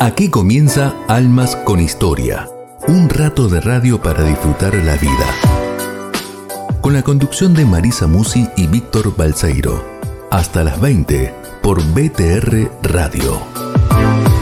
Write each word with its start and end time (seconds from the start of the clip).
Aquí 0.00 0.28
comienza 0.28 0.92
Almas 1.08 1.54
con 1.56 1.80
Historia, 1.80 2.48
un 2.88 3.08
rato 3.08 3.48
de 3.48 3.60
radio 3.60 4.02
para 4.02 4.24
disfrutar 4.24 4.74
la 4.74 4.96
vida. 4.96 5.26
Con 6.80 6.92
la 6.94 7.02
conducción 7.02 7.54
de 7.54 7.64
Marisa 7.64 8.06
Musi 8.06 8.48
y 8.56 8.66
Víctor 8.66 9.16
Balseiro. 9.16 9.84
Hasta 10.30 10.64
las 10.64 10.80
20 10.80 11.32
por 11.62 11.80
BTR 11.80 12.70
Radio. 12.82 14.33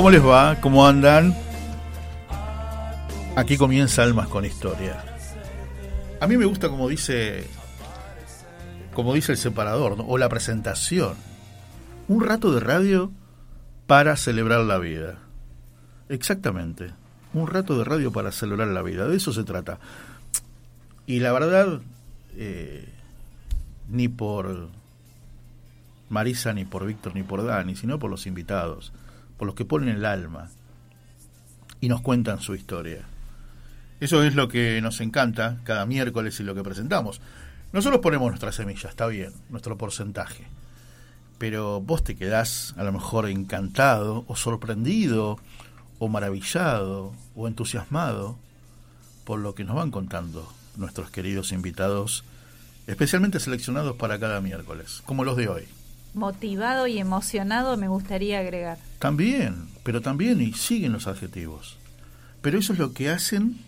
¿Cómo 0.00 0.10
les 0.10 0.24
va? 0.24 0.58
¿Cómo 0.62 0.86
andan? 0.86 1.36
Aquí 3.36 3.58
comienza 3.58 4.02
Almas 4.02 4.28
con 4.28 4.46
Historia. 4.46 5.04
A 6.18 6.26
mí 6.26 6.38
me 6.38 6.46
gusta 6.46 6.70
como 6.70 6.88
dice 6.88 7.46
como 8.94 9.12
dice 9.12 9.32
el 9.32 9.36
separador 9.36 10.02
o 10.08 10.16
la 10.16 10.30
presentación. 10.30 11.16
Un 12.08 12.24
rato 12.24 12.50
de 12.50 12.60
radio 12.60 13.12
para 13.86 14.16
celebrar 14.16 14.60
la 14.60 14.78
vida. 14.78 15.18
Exactamente. 16.08 16.94
Un 17.34 17.46
rato 17.46 17.76
de 17.76 17.84
radio 17.84 18.10
para 18.10 18.32
celebrar 18.32 18.68
la 18.68 18.80
vida. 18.80 19.06
De 19.06 19.18
eso 19.18 19.34
se 19.34 19.44
trata. 19.44 19.80
Y 21.04 21.20
la 21.20 21.30
verdad, 21.30 21.78
eh, 22.36 22.88
ni 23.90 24.08
por 24.08 24.68
Marisa, 26.08 26.54
ni 26.54 26.64
por 26.64 26.86
Víctor, 26.86 27.14
ni 27.14 27.22
por 27.22 27.44
Dani, 27.44 27.76
sino 27.76 27.98
por 27.98 28.10
los 28.10 28.26
invitados 28.26 28.94
por 29.40 29.46
los 29.46 29.54
que 29.54 29.64
ponen 29.64 29.88
el 29.88 30.04
alma 30.04 30.50
y 31.80 31.88
nos 31.88 32.02
cuentan 32.02 32.42
su 32.42 32.54
historia. 32.54 33.06
Eso 33.98 34.22
es 34.22 34.34
lo 34.34 34.48
que 34.48 34.82
nos 34.82 35.00
encanta 35.00 35.56
cada 35.64 35.86
miércoles 35.86 36.38
y 36.40 36.42
lo 36.42 36.54
que 36.54 36.62
presentamos. 36.62 37.22
Nosotros 37.72 38.02
ponemos 38.02 38.28
nuestra 38.28 38.52
semilla, 38.52 38.90
está 38.90 39.06
bien, 39.06 39.32
nuestro 39.48 39.78
porcentaje. 39.78 40.44
Pero 41.38 41.80
vos 41.80 42.04
te 42.04 42.16
quedás 42.16 42.74
a 42.76 42.84
lo 42.84 42.92
mejor 42.92 43.30
encantado 43.30 44.26
o 44.28 44.36
sorprendido 44.36 45.38
o 45.98 46.08
maravillado 46.08 47.14
o 47.34 47.48
entusiasmado 47.48 48.36
por 49.24 49.40
lo 49.40 49.54
que 49.54 49.64
nos 49.64 49.74
van 49.74 49.90
contando 49.90 50.52
nuestros 50.76 51.10
queridos 51.10 51.52
invitados, 51.52 52.24
especialmente 52.86 53.40
seleccionados 53.40 53.96
para 53.96 54.20
cada 54.20 54.42
miércoles, 54.42 55.00
como 55.06 55.24
los 55.24 55.38
de 55.38 55.48
hoy 55.48 55.79
motivado 56.14 56.86
y 56.86 56.98
emocionado 56.98 57.76
me 57.76 57.88
gustaría 57.88 58.40
agregar. 58.40 58.78
También, 58.98 59.68
pero 59.82 60.00
también 60.00 60.40
y 60.40 60.52
siguen 60.52 60.92
los 60.92 61.06
adjetivos. 61.06 61.78
Pero 62.42 62.58
eso 62.58 62.72
es 62.72 62.78
lo 62.78 62.92
que 62.92 63.10
hacen 63.10 63.58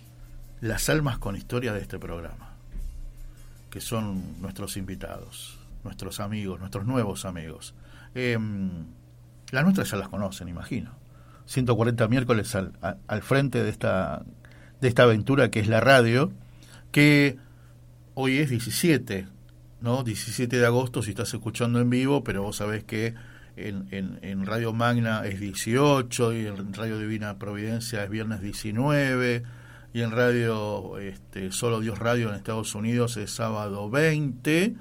las 0.61 0.89
almas 0.89 1.19
con 1.19 1.37
historia 1.37 1.73
de 1.73 1.81
este 1.81 1.99
programa, 1.99 2.55
que 3.71 3.81
son 3.81 4.41
nuestros 4.41 4.77
invitados, 4.77 5.59
nuestros 5.85 6.21
amigos, 6.21 6.61
nuestros 6.61 6.87
nuevos 6.87 7.25
amigos. 7.25 7.75
Eh, 8.15 8.39
las 9.51 9.65
nuestras 9.65 9.91
ya 9.91 9.97
las 9.97 10.09
conocen, 10.09 10.49
imagino. 10.49 10.93
140 11.47 12.09
miércoles 12.09 12.55
al, 12.55 12.73
al 13.07 13.23
frente 13.23 13.63
de 13.63 13.71
esta, 13.71 14.23
de 14.81 14.89
esta 14.89 15.03
aventura 15.03 15.51
que 15.51 15.61
es 15.61 15.69
la 15.69 15.81
radio, 15.81 16.33
que 16.93 17.37
hoy 18.15 18.39
es 18.39 18.51
17 18.51 19.27
¿no? 19.83 20.03
17 20.05 20.57
de 20.57 20.67
agosto 20.67 21.03
si 21.03 21.11
estás 21.11 21.33
escuchando 21.35 21.81
en 21.81 21.91
vivo, 21.91 22.25
pero 22.25 22.43
vos 22.43 22.57
sabés 22.57 22.85
que 22.85 23.15
en, 23.57 23.89
en, 23.91 24.47
Radio 24.47 24.73
Magna 24.73 25.27
es 25.27 25.39
18 25.41 26.33
y 26.35 26.47
en 26.47 26.73
Radio 26.73 26.99
Divina 26.99 27.39
Providencia 27.39 28.03
es 28.03 28.11
viernes 28.11 28.41
19 28.41 29.43
y 29.93 30.01
en 30.01 30.11
Radio 30.11 30.99
este, 30.99 31.53
Solo 31.53 31.81
Dios 31.81 31.99
Radio 31.99 32.31
en 32.31 32.37
Estados 32.37 32.75
Unidos 32.75 33.17
es 33.19 33.31
sábado 33.31 33.91
20 33.91 34.75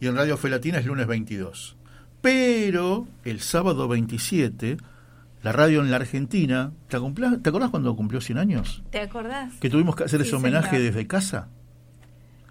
y 0.00 0.06
en 0.06 0.16
Radio 0.16 0.36
Fe 0.36 0.48
Latina 0.48 0.78
es 0.78 0.86
lunes 0.86 1.06
22. 1.06 1.76
Pero 2.20 3.08
el 3.24 3.40
sábado 3.40 3.88
27 3.88 4.76
la 5.42 5.52
radio 5.52 5.82
en 5.82 5.90
la 5.90 5.96
Argentina, 5.96 6.72
¿te, 6.88 6.98
¿te 6.98 7.48
acordás 7.50 7.68
cuando 7.68 7.94
cumplió 7.94 8.22
100 8.22 8.38
años? 8.38 8.82
¿Te 8.90 9.00
acordás? 9.00 9.52
Que 9.60 9.68
tuvimos 9.68 9.94
que 9.94 10.04
hacer 10.04 10.22
ese 10.22 10.34
homenaje 10.34 10.78
desde 10.78 11.06
casa 11.06 11.48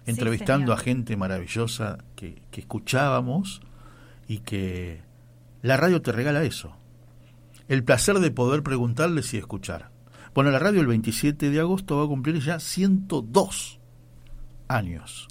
entrevistando 0.06 0.72
a 0.72 0.76
gente 0.76 1.16
maravillosa 1.16 1.98
que, 2.16 2.42
que 2.50 2.60
escuchábamos 2.60 3.60
y 4.28 4.38
que 4.38 5.02
la 5.62 5.76
radio 5.76 6.02
te 6.02 6.12
regala 6.12 6.42
eso. 6.44 6.76
El 7.68 7.84
placer 7.84 8.18
de 8.18 8.30
poder 8.30 8.62
preguntarles 8.62 9.32
y 9.32 9.38
escuchar. 9.38 9.90
Bueno, 10.34 10.50
la 10.50 10.58
radio 10.58 10.80
el 10.80 10.86
27 10.86 11.50
de 11.50 11.60
agosto 11.60 11.96
va 11.96 12.04
a 12.04 12.08
cumplir 12.08 12.40
ya 12.40 12.60
102 12.60 13.80
años. 14.68 15.28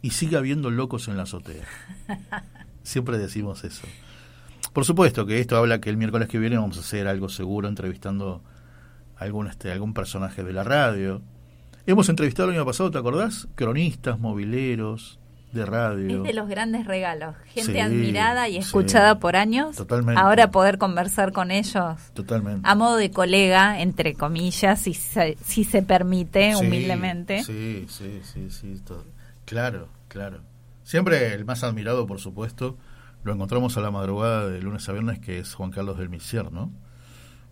Y 0.00 0.10
sigue 0.10 0.36
habiendo 0.36 0.70
locos 0.70 1.08
en 1.08 1.16
la 1.16 1.24
azotea. 1.24 1.66
Siempre 2.82 3.18
decimos 3.18 3.64
eso. 3.64 3.86
Por 4.72 4.84
supuesto 4.84 5.26
que 5.26 5.38
esto 5.38 5.56
habla 5.56 5.80
que 5.80 5.90
el 5.90 5.96
miércoles 5.96 6.28
que 6.28 6.38
viene 6.38 6.56
vamos 6.56 6.78
a 6.78 6.80
hacer 6.80 7.06
algo 7.06 7.28
seguro 7.28 7.68
entrevistando 7.68 8.42
a 9.16 9.24
algún, 9.24 9.48
este, 9.48 9.70
algún 9.70 9.92
personaje 9.92 10.42
de 10.42 10.52
la 10.52 10.64
radio 10.64 11.20
Hemos 11.84 12.08
entrevistado 12.08 12.48
el 12.48 12.54
año 12.54 12.64
pasado, 12.64 12.92
¿te 12.92 12.98
acordás? 12.98 13.48
Cronistas, 13.56 14.20
mobileros, 14.20 15.18
de 15.52 15.66
radio. 15.66 16.18
Es 16.18 16.22
de 16.22 16.32
los 16.32 16.48
grandes 16.48 16.86
regalos. 16.86 17.34
Gente 17.46 17.80
admirada 17.80 18.48
y 18.48 18.56
escuchada 18.56 19.18
por 19.18 19.34
años. 19.34 19.74
Totalmente. 19.76 20.20
Ahora 20.20 20.52
poder 20.52 20.78
conversar 20.78 21.32
con 21.32 21.50
ellos. 21.50 21.98
Totalmente. 22.14 22.68
A 22.68 22.76
modo 22.76 22.96
de 22.96 23.10
colega, 23.10 23.80
entre 23.80 24.14
comillas, 24.14 24.80
si 24.80 24.94
se, 24.94 25.36
si 25.44 25.64
se 25.64 25.82
permite, 25.82 26.54
humildemente. 26.54 27.42
Sí, 27.42 27.86
sí, 27.88 28.20
sí, 28.22 28.48
sí. 28.48 28.80
Claro, 29.44 29.88
claro. 30.06 30.40
Siempre 30.84 31.34
el 31.34 31.44
más 31.44 31.64
admirado, 31.64 32.06
por 32.06 32.20
supuesto, 32.20 32.78
lo 33.24 33.32
encontramos 33.32 33.76
a 33.76 33.80
la 33.80 33.90
madrugada 33.90 34.48
de 34.48 34.62
lunes 34.62 34.88
a 34.88 34.92
viernes, 34.92 35.18
que 35.18 35.40
es 35.40 35.54
Juan 35.54 35.72
Carlos 35.72 35.98
del 35.98 36.08
Misier, 36.10 36.52
¿no? 36.52 36.72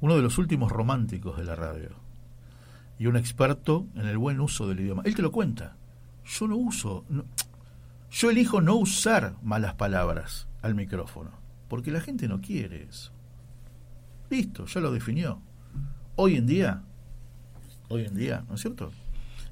Uno 0.01 0.15
de 0.15 0.23
los 0.23 0.39
últimos 0.39 0.71
románticos 0.71 1.37
de 1.37 1.45
la 1.45 1.57
radio 1.57 2.10
y 3.01 3.07
un 3.07 3.17
experto 3.17 3.87
en 3.95 4.07
el 4.07 4.19
buen 4.19 4.41
uso 4.41 4.69
del 4.69 4.81
idioma. 4.81 5.03
Él 5.07 5.15
te 5.15 5.23
lo 5.23 5.33
cuenta. 5.33 5.75
Yo 6.27 6.47
no 6.47 6.57
uso, 6.57 7.07
yo 8.11 8.31
elijo 8.31 8.61
no 8.61 8.75
usar 8.75 9.37
malas 9.43 9.73
palabras 9.73 10.49
al 10.61 10.75
micrófono, 10.75 11.31
porque 11.69 11.91
la 11.91 12.03
gente 12.03 12.29
no 12.29 12.43
quiere 12.43 12.83
eso. 12.83 13.11
Listo, 14.29 14.67
ya 14.67 14.81
lo 14.83 14.93
definió. 14.93 15.41
Hoy 16.15 16.37
en 16.37 16.47
día, 16.47 16.83
hoy 17.89 18.05
en 18.05 18.15
día, 18.15 18.45
¿no 18.47 18.57
es 18.57 18.61
cierto? 18.61 18.93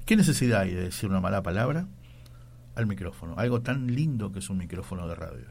¿Qué 0.05 0.15
necesidad 0.15 0.61
hay 0.61 0.75
de 0.75 0.83
decir 0.83 1.09
una 1.09 1.19
mala 1.19 1.41
palabra 1.41 1.87
al 2.75 2.85
micrófono? 2.85 3.33
Algo 3.35 3.63
tan 3.63 3.87
lindo 3.87 4.31
que 4.31 4.39
es 4.39 4.49
un 4.51 4.59
micrófono 4.59 5.07
de 5.07 5.15
radio. 5.15 5.47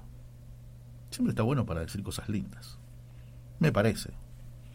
Siempre 1.10 1.32
está 1.32 1.42
bueno 1.42 1.66
para 1.66 1.80
decir 1.80 2.04
cosas 2.04 2.28
lindas. 2.28 2.78
Me 3.58 3.72
parece. 3.72 4.12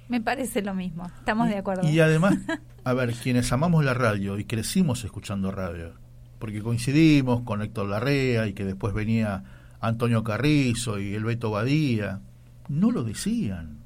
Me 0.09 0.21
parece 0.21 0.61
lo 0.61 0.73
mismo, 0.73 1.05
estamos 1.19 1.49
de 1.49 1.57
acuerdo. 1.57 1.89
Y 1.89 1.99
además, 1.99 2.35
a 2.83 2.93
ver, 2.93 3.13
quienes 3.13 3.51
amamos 3.51 3.83
la 3.85 3.93
radio 3.93 4.37
y 4.37 4.45
crecimos 4.45 5.03
escuchando 5.03 5.51
radio, 5.51 5.93
porque 6.39 6.61
coincidimos 6.61 7.41
con 7.41 7.61
Héctor 7.61 7.87
Larrea 7.87 8.47
y 8.47 8.53
que 8.53 8.65
después 8.65 8.93
venía 8.93 9.43
Antonio 9.79 10.23
Carrizo 10.23 10.99
y 10.99 11.13
el 11.13 11.23
Beto 11.23 11.51
Badía, 11.51 12.21
no 12.69 12.91
lo 12.91 13.03
decían. 13.03 13.79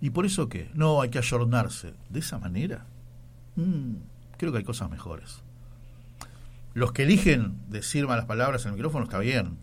¿Y 0.00 0.10
por 0.10 0.26
eso 0.26 0.48
qué? 0.48 0.70
No, 0.74 1.02
hay 1.02 1.10
que 1.10 1.18
ayornarse. 1.18 1.94
¿De 2.08 2.20
esa 2.20 2.38
manera? 2.38 2.86
Mm, 3.56 3.96
creo 4.38 4.50
que 4.50 4.58
hay 4.58 4.64
cosas 4.64 4.90
mejores. 4.90 5.42
Los 6.72 6.92
que 6.92 7.02
eligen 7.02 7.58
decir 7.68 8.06
malas 8.06 8.26
palabras 8.26 8.64
en 8.64 8.70
el 8.70 8.74
micrófono 8.74 9.04
está 9.04 9.18
bien. 9.18 9.58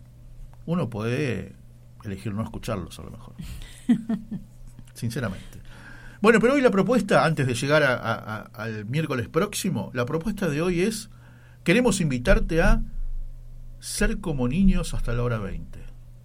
Uno 0.66 0.90
puede 0.90 1.56
elegir 2.04 2.34
no 2.34 2.42
escucharlos 2.42 2.98
a 2.98 3.02
lo 3.02 3.10
mejor. 3.10 3.34
sinceramente. 4.98 5.60
Bueno, 6.20 6.40
pero 6.40 6.54
hoy 6.54 6.60
la 6.60 6.70
propuesta, 6.70 7.24
antes 7.24 7.46
de 7.46 7.54
llegar 7.54 7.82
al 7.84 8.84
miércoles 8.86 9.28
próximo, 9.28 9.90
la 9.94 10.04
propuesta 10.04 10.48
de 10.48 10.60
hoy 10.60 10.80
es, 10.80 11.10
queremos 11.62 12.00
invitarte 12.00 12.60
a 12.60 12.82
ser 13.78 14.18
como 14.18 14.48
niños 14.48 14.94
hasta 14.94 15.12
la 15.12 15.22
hora 15.22 15.38
20. 15.38 15.78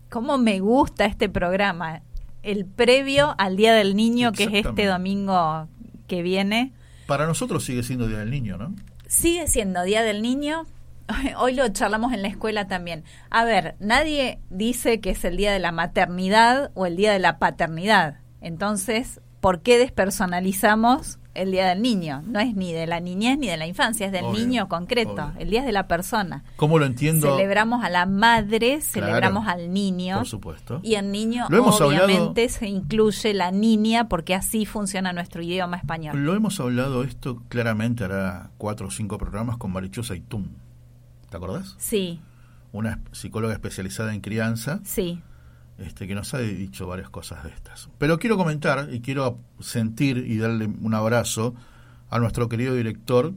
¿Cómo 0.10 0.38
me 0.38 0.60
gusta 0.60 1.06
este 1.06 1.30
programa? 1.30 2.02
El 2.42 2.66
previo 2.66 3.36
al 3.38 3.56
Día 3.56 3.74
del 3.74 3.96
Niño, 3.96 4.32
que 4.32 4.46
es 4.46 4.66
este 4.66 4.86
domingo 4.86 5.68
que 6.08 6.24
viene. 6.24 6.74
Para 7.06 7.28
nosotros 7.28 7.64
sigue 7.64 7.84
siendo 7.84 8.08
Día 8.08 8.20
del 8.20 8.32
Niño, 8.32 8.58
¿no? 8.58 8.76
Sigue 9.08 9.48
siendo 9.48 9.84
Día 9.84 10.02
del 10.02 10.24
Niño, 10.24 10.66
Hoy 11.38 11.54
lo 11.54 11.68
charlamos 11.70 12.14
en 12.14 12.22
la 12.22 12.28
escuela 12.28 12.68
también. 12.68 13.04
A 13.30 13.44
ver, 13.44 13.76
nadie 13.80 14.40
dice 14.50 15.00
que 15.00 15.12
es 15.12 15.24
el 15.26 15.38
día 15.38 15.52
de 15.52 15.60
la 15.60 15.72
maternidad 15.72 16.72
o 16.74 16.86
el 16.86 16.96
día 16.96 17.12
de 17.12 17.20
la 17.20 17.40
paternidad. 17.40 18.18
Entonces, 18.44 19.22
¿por 19.42 19.62
qué 19.62 19.80
despersonalizamos 19.80 21.18
el 21.34 21.52
Día 21.52 21.68
del 21.68 21.82
Niño. 21.82 22.24
No 22.26 22.40
es 22.40 22.56
ni 22.56 22.74
de 22.74 22.88
la 22.88 23.00
niñez 23.00 23.38
ni 23.38 23.48
de 23.48 23.58
la 23.58 23.66
infancia, 23.66 24.06
es 24.06 24.12
del 24.12 24.32
niño 24.32 24.68
concreto. 24.68 25.32
El 25.38 25.50
día 25.50 25.62
es 25.62 25.66
de 25.66 25.72
la 25.72 25.88
persona. 25.88 26.44
¿Cómo 26.56 26.80
lo 26.80 26.86
entiendo? 26.86 27.32
Celebramos 27.32 27.84
a 27.84 27.90
la 27.90 28.06
madre, 28.06 28.82
celebramos 28.82 29.48
al 29.48 29.74
niño. 29.74 30.18
Por 30.18 30.28
supuesto. 30.28 30.80
Y 30.84 30.96
el 30.96 31.12
niño, 31.12 31.48
obviamente, 31.48 32.50
se 32.50 32.68
incluye 32.68 33.34
la 33.34 33.52
niña 33.52 34.08
porque 34.08 34.36
así 34.36 34.66
funciona 34.66 35.14
nuestro 35.14 35.42
idioma 35.42 35.78
español. 35.78 36.24
Lo 36.24 36.36
hemos 36.36 36.60
hablado 36.60 37.04
esto 37.04 37.42
claramente, 37.50 38.04
hará 38.04 38.52
cuatro 38.58 38.88
o 38.88 38.92
cinco 38.92 39.18
programas 39.18 39.58
con 39.58 39.72
Marichosa 39.72 40.16
Itún. 40.16 40.56
¿Te 41.30 41.38
acordás? 41.38 41.76
Sí. 41.80 42.22
Una 42.72 43.00
psicóloga 43.12 43.54
especializada 43.54 44.14
en 44.14 44.22
crianza. 44.22 44.80
Sí 44.84 45.22
este, 45.86 46.08
que 46.08 46.16
nos 46.16 46.34
ha 46.34 46.40
dicho 46.40 46.88
varias 46.88 47.10
cosas 47.10 47.44
de 47.44 47.50
estas. 47.50 47.90
Pero 47.98 48.20
quiero 48.20 48.38
comentar 48.38 48.90
y 48.92 49.02
quiero 49.02 49.40
sentir 49.60 50.18
y 50.18 50.38
darle 50.38 50.66
un 50.66 50.94
abrazo 50.94 51.54
a 52.10 52.20
nuestro 52.20 52.50
querido 52.50 52.76
director, 52.76 53.34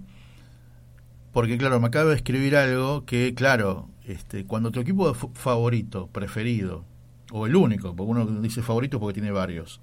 porque 1.32 1.58
claro, 1.58 1.80
me 1.80 1.88
acaba 1.88 2.10
de 2.10 2.16
escribir 2.16 2.56
algo 2.56 3.04
que, 3.04 3.34
claro, 3.34 3.88
este, 4.06 4.44
cuando 4.44 4.70
tu 4.70 4.80
equipo 4.80 5.12
favorito, 5.14 6.08
preferido, 6.08 6.84
o 7.32 7.46
el 7.46 7.56
único, 7.56 7.94
porque 7.94 8.10
uno 8.10 8.26
dice 8.40 8.62
favorito 8.62 9.00
porque 9.00 9.14
tiene 9.14 9.32
varios. 9.32 9.80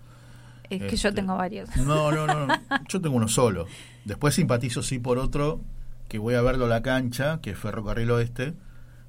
Es 0.70 0.82
que 0.82 0.96
yo 0.96 1.10
este, 1.10 1.22
tengo 1.22 1.36
varios. 1.36 1.76
No, 1.78 2.12
no, 2.12 2.26
no, 2.26 2.48
yo 2.90 3.02
tengo 3.02 3.16
uno 3.16 3.28
solo. 3.28 3.68
Después 4.06 4.34
simpatizo 4.34 4.82
sí 4.82 5.00
por 5.00 5.18
otro, 5.18 5.62
que 6.08 6.20
voy 6.20 6.36
a 6.36 6.42
verlo 6.42 6.66
a 6.66 6.70
la 6.70 6.82
cancha, 6.82 7.40
que 7.42 7.52
es 7.52 7.58
Ferrocarril 7.58 8.12
Oeste, 8.12 8.54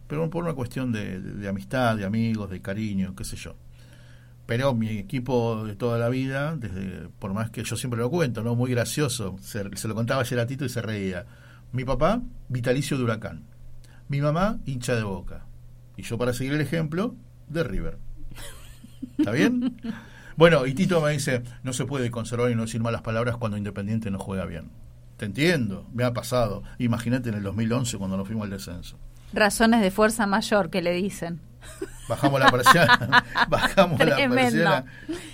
pero 0.06 0.28
por 0.30 0.44
una 0.44 0.54
cuestión 0.54 0.92
de, 0.92 1.48
amistad, 1.48 1.96
de 1.96 2.04
amigos, 2.04 2.50
de 2.50 2.60
cariño, 2.60 3.14
qué 3.16 3.24
sé 3.24 3.36
yo. 3.36 3.56
Pero 4.46 4.74
mi 4.74 4.88
equipo 4.98 5.64
de 5.64 5.74
toda 5.74 5.98
la 5.98 6.10
vida, 6.10 6.54
desde 6.56 7.08
por 7.18 7.32
más 7.32 7.50
que 7.50 7.64
yo 7.64 7.76
siempre 7.76 7.98
lo 7.98 8.10
cuento, 8.10 8.42
no 8.42 8.54
muy 8.54 8.70
gracioso, 8.70 9.36
se, 9.40 9.64
lo 9.64 9.94
contaba 9.94 10.20
ayer 10.20 10.38
a 10.38 10.46
Tito 10.46 10.64
y 10.64 10.68
se 10.68 10.82
reía. 10.82 11.24
Mi 11.72 11.84
papá, 11.84 12.20
vitalicio 12.48 12.98
de 12.98 13.04
Huracán. 13.04 13.44
Mi 14.08 14.20
mamá, 14.20 14.58
hincha 14.66 14.94
de 14.94 15.02
Boca. 15.02 15.46
Y 15.96 16.02
yo, 16.02 16.18
para 16.18 16.34
seguir 16.34 16.52
el 16.52 16.60
ejemplo, 16.60 17.14
de 17.48 17.64
River. 17.64 17.98
¿Está 19.18 19.30
bien? 19.30 19.76
Bueno, 20.36 20.66
y 20.66 20.74
Tito 20.74 21.00
me 21.00 21.12
dice, 21.12 21.42
no 21.62 21.72
se 21.72 21.86
puede 21.86 22.10
conservar 22.10 22.50
y 22.50 22.54
no 22.54 22.62
decir 22.62 22.82
malas 22.82 23.02
palabras 23.02 23.36
cuando 23.36 23.56
Independiente 23.56 24.10
no 24.10 24.18
juega 24.18 24.44
bien. 24.44 24.70
Te 25.16 25.26
entiendo, 25.26 25.88
me 25.94 26.04
ha 26.04 26.12
pasado. 26.12 26.64
Imagínate 26.78 27.28
en 27.28 27.36
el 27.36 27.42
2011 27.44 27.98
cuando 27.98 28.16
nos 28.16 28.26
fuimos 28.26 28.44
al 28.44 28.50
descenso. 28.50 28.98
Razones 29.34 29.80
de 29.80 29.90
fuerza 29.90 30.26
mayor 30.26 30.70
que 30.70 30.82
le 30.82 30.92
dicen. 30.92 31.40
Bajamos 32.08 32.38
la 32.38 32.50
persiana, 32.50 33.24
bajamos 33.48 33.98
Tremendo. 33.98 34.62
la 34.62 34.84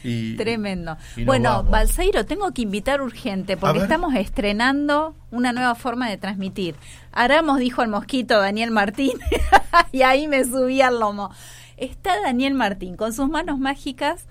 y, 0.05 0.37
Tremendo. 0.37 0.97
bueno, 1.25 1.65
Balseiro, 1.65 2.25
tengo 2.27 2.53
que 2.53 2.63
invitar 2.63 3.03
urgente 3.03 3.57
porque 3.57 3.81
estamos 3.81 4.15
estrenando 4.15 5.17
una 5.33 5.53
nueva 5.53 5.75
forma 5.75 6.09
de 6.09 6.17
transmitir. 6.17 6.77
Aramos 7.13 7.59
dijo 7.59 7.83
el 7.83 7.89
mosquito 7.89 8.39
Daniel 8.39 8.71
Martín 8.71 9.13
y 9.93 10.03
ahí 10.03 10.29
me 10.29 10.45
subí 10.45 10.81
al 10.81 11.01
lomo. 11.01 11.31
Está 11.77 12.21
Daniel 12.21 12.55
Martín 12.55 12.97
con 12.97 13.13
sus 13.13 13.29
manos 13.29 13.59
mágicas 13.59 14.27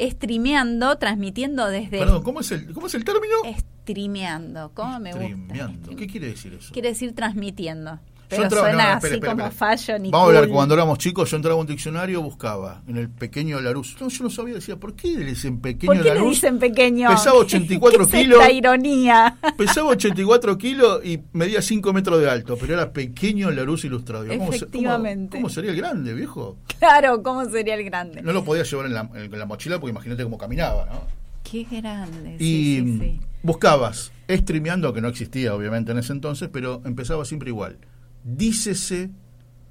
streameando, 0.00 0.98
transmitiendo 0.98 1.68
desde... 1.68 1.98
Perdón, 1.98 2.22
¿cómo 2.22 2.40
es 2.40 2.50
el, 2.50 2.72
cómo 2.72 2.88
es 2.88 2.94
el 2.94 3.04
término? 3.04 3.34
Streameando, 3.82 4.72
¿cómo 4.74 4.98
me 4.98 5.12
gusta? 5.12 5.70
¿Qué 5.96 6.06
quiere 6.06 6.28
decir 6.28 6.54
eso? 6.54 6.72
Quiere 6.72 6.88
decir 6.88 7.14
transmitiendo. 7.14 8.00
Pero 8.28 8.50
suena 8.50 8.94
así 8.94 9.20
como 9.20 9.50
fashion 9.50 10.06
y 10.06 10.10
Vamos 10.10 10.34
a 10.34 10.40
ver, 10.40 10.48
cuando 10.48 10.74
éramos 10.74 10.98
chicos, 10.98 11.30
yo 11.30 11.36
entraba 11.36 11.56
a 11.56 11.60
un 11.60 11.66
diccionario, 11.66 12.22
buscaba 12.22 12.82
en 12.88 12.96
el 12.96 13.08
pequeño 13.08 13.60
Larus. 13.60 13.96
No, 14.00 14.08
yo 14.08 14.24
no 14.24 14.30
sabía, 14.30 14.54
decía, 14.54 14.76
¿por 14.76 14.94
qué 14.94 15.08
le 15.08 15.24
dicen 15.24 15.60
pequeño 15.60 15.92
¿Por 15.92 16.02
qué 16.02 16.14
le 16.14 16.20
dicen 16.20 16.58
pequeño? 16.58 17.08
Pesaba 17.10 17.38
84 17.40 18.08
kilos. 18.08 18.40
esta 18.40 18.52
ironía. 18.52 19.36
Pesaba 19.56 19.90
84 19.90 20.58
kilos 20.58 21.04
y 21.04 21.20
medía 21.32 21.60
5 21.60 21.92
metros 21.92 22.20
de 22.20 22.30
alto, 22.30 22.56
pero 22.60 22.74
era 22.74 22.92
pequeño 22.92 23.50
Larus 23.50 23.84
ilustrado. 23.84 24.24
Efectivamente. 24.24 25.36
¿Cómo, 25.36 25.48
sería 25.48 25.70
el 25.70 25.76
grande, 25.76 26.14
viejo? 26.14 26.56
Claro, 26.78 27.22
¿cómo 27.22 27.44
sería 27.44 27.74
el 27.74 27.84
grande? 27.84 28.22
No 28.22 28.32
lo 28.32 28.44
podía 28.44 28.62
llevar 28.62 28.86
en 28.86 28.94
la, 28.94 29.10
en 29.14 29.38
la 29.38 29.46
mochila 29.46 29.78
porque 29.78 29.90
imagínate 29.90 30.22
cómo 30.22 30.38
caminaba, 30.38 30.86
¿no? 30.86 31.24
Qué 31.42 31.64
grande. 31.70 32.36
Y 32.38 32.80
sí, 32.80 32.98
sí, 32.98 33.20
buscabas, 33.42 34.12
streameando, 34.28 34.92
que 34.94 35.02
no 35.02 35.08
existía 35.08 35.54
obviamente 35.54 35.92
en 35.92 35.98
ese 35.98 36.12
entonces, 36.12 36.48
pero 36.50 36.80
empezaba 36.84 37.24
siempre 37.24 37.50
igual 37.50 37.76
dícese 38.24 39.10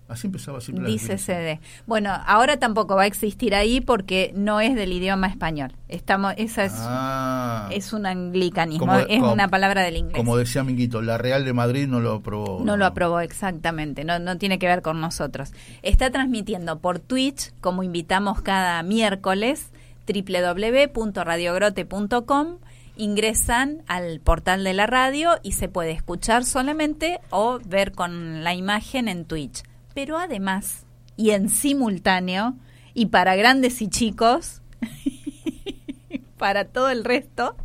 Así 0.07 0.27
empezaba 0.27 0.61
siempre. 0.61 0.85
Dícese 0.85 1.33
de. 1.33 1.59
Bueno, 1.87 2.11
ahora 2.27 2.57
tampoco 2.57 2.95
va 2.95 3.01
a 3.03 3.07
existir 3.07 3.55
ahí 3.55 3.81
porque 3.81 4.31
no 4.35 4.59
es 4.59 4.75
del 4.75 4.91
idioma 4.91 5.25
español. 5.27 5.71
Estamos, 5.87 6.33
esa 6.37 6.65
es, 6.65 6.73
ah. 6.75 7.69
es 7.71 7.93
un 7.93 8.05
anglicanismo, 8.05 8.93
es 8.95 9.23
una 9.23 9.47
palabra 9.47 9.81
del 9.81 9.95
inglés. 9.97 10.17
Como 10.17 10.37
decía 10.37 10.63
Minguito, 10.63 11.01
la 11.01 11.17
Real 11.17 11.43
de 11.45 11.53
Madrid 11.53 11.87
no 11.87 11.99
lo 12.01 12.13
aprobó. 12.13 12.63
No, 12.63 12.77
lo 12.77 12.85
aprobó, 12.85 13.21
exactamente. 13.21 14.03
No, 14.03 14.19
no 14.19 14.37
tiene 14.37 14.59
que 14.59 14.67
ver 14.67 14.83
con 14.83 15.01
nosotros. 15.01 15.51
Está 15.81 16.11
transmitiendo 16.11 16.77
por 16.79 16.99
Twitch, 16.99 17.51
como 17.61 17.81
invitamos 17.81 18.41
cada 18.41 18.83
miércoles, 18.83 19.71
www.radiogrote.com 20.05 22.57
ingresan 22.95 23.83
al 23.87 24.19
portal 24.19 24.63
de 24.63 24.73
la 24.73 24.87
radio 24.87 25.31
y 25.43 25.53
se 25.53 25.69
puede 25.69 25.91
escuchar 25.91 26.45
solamente 26.45 27.19
o 27.29 27.59
ver 27.65 27.91
con 27.91 28.43
la 28.43 28.53
imagen 28.53 29.07
en 29.07 29.25
Twitch. 29.25 29.63
Pero 29.93 30.17
además, 30.17 30.85
y 31.17 31.31
en 31.31 31.49
simultáneo, 31.49 32.55
y 32.93 33.07
para 33.07 33.35
grandes 33.35 33.81
y 33.81 33.87
chicos, 33.87 34.61
para 36.37 36.65
todo 36.65 36.89
el 36.89 37.03
resto, 37.03 37.55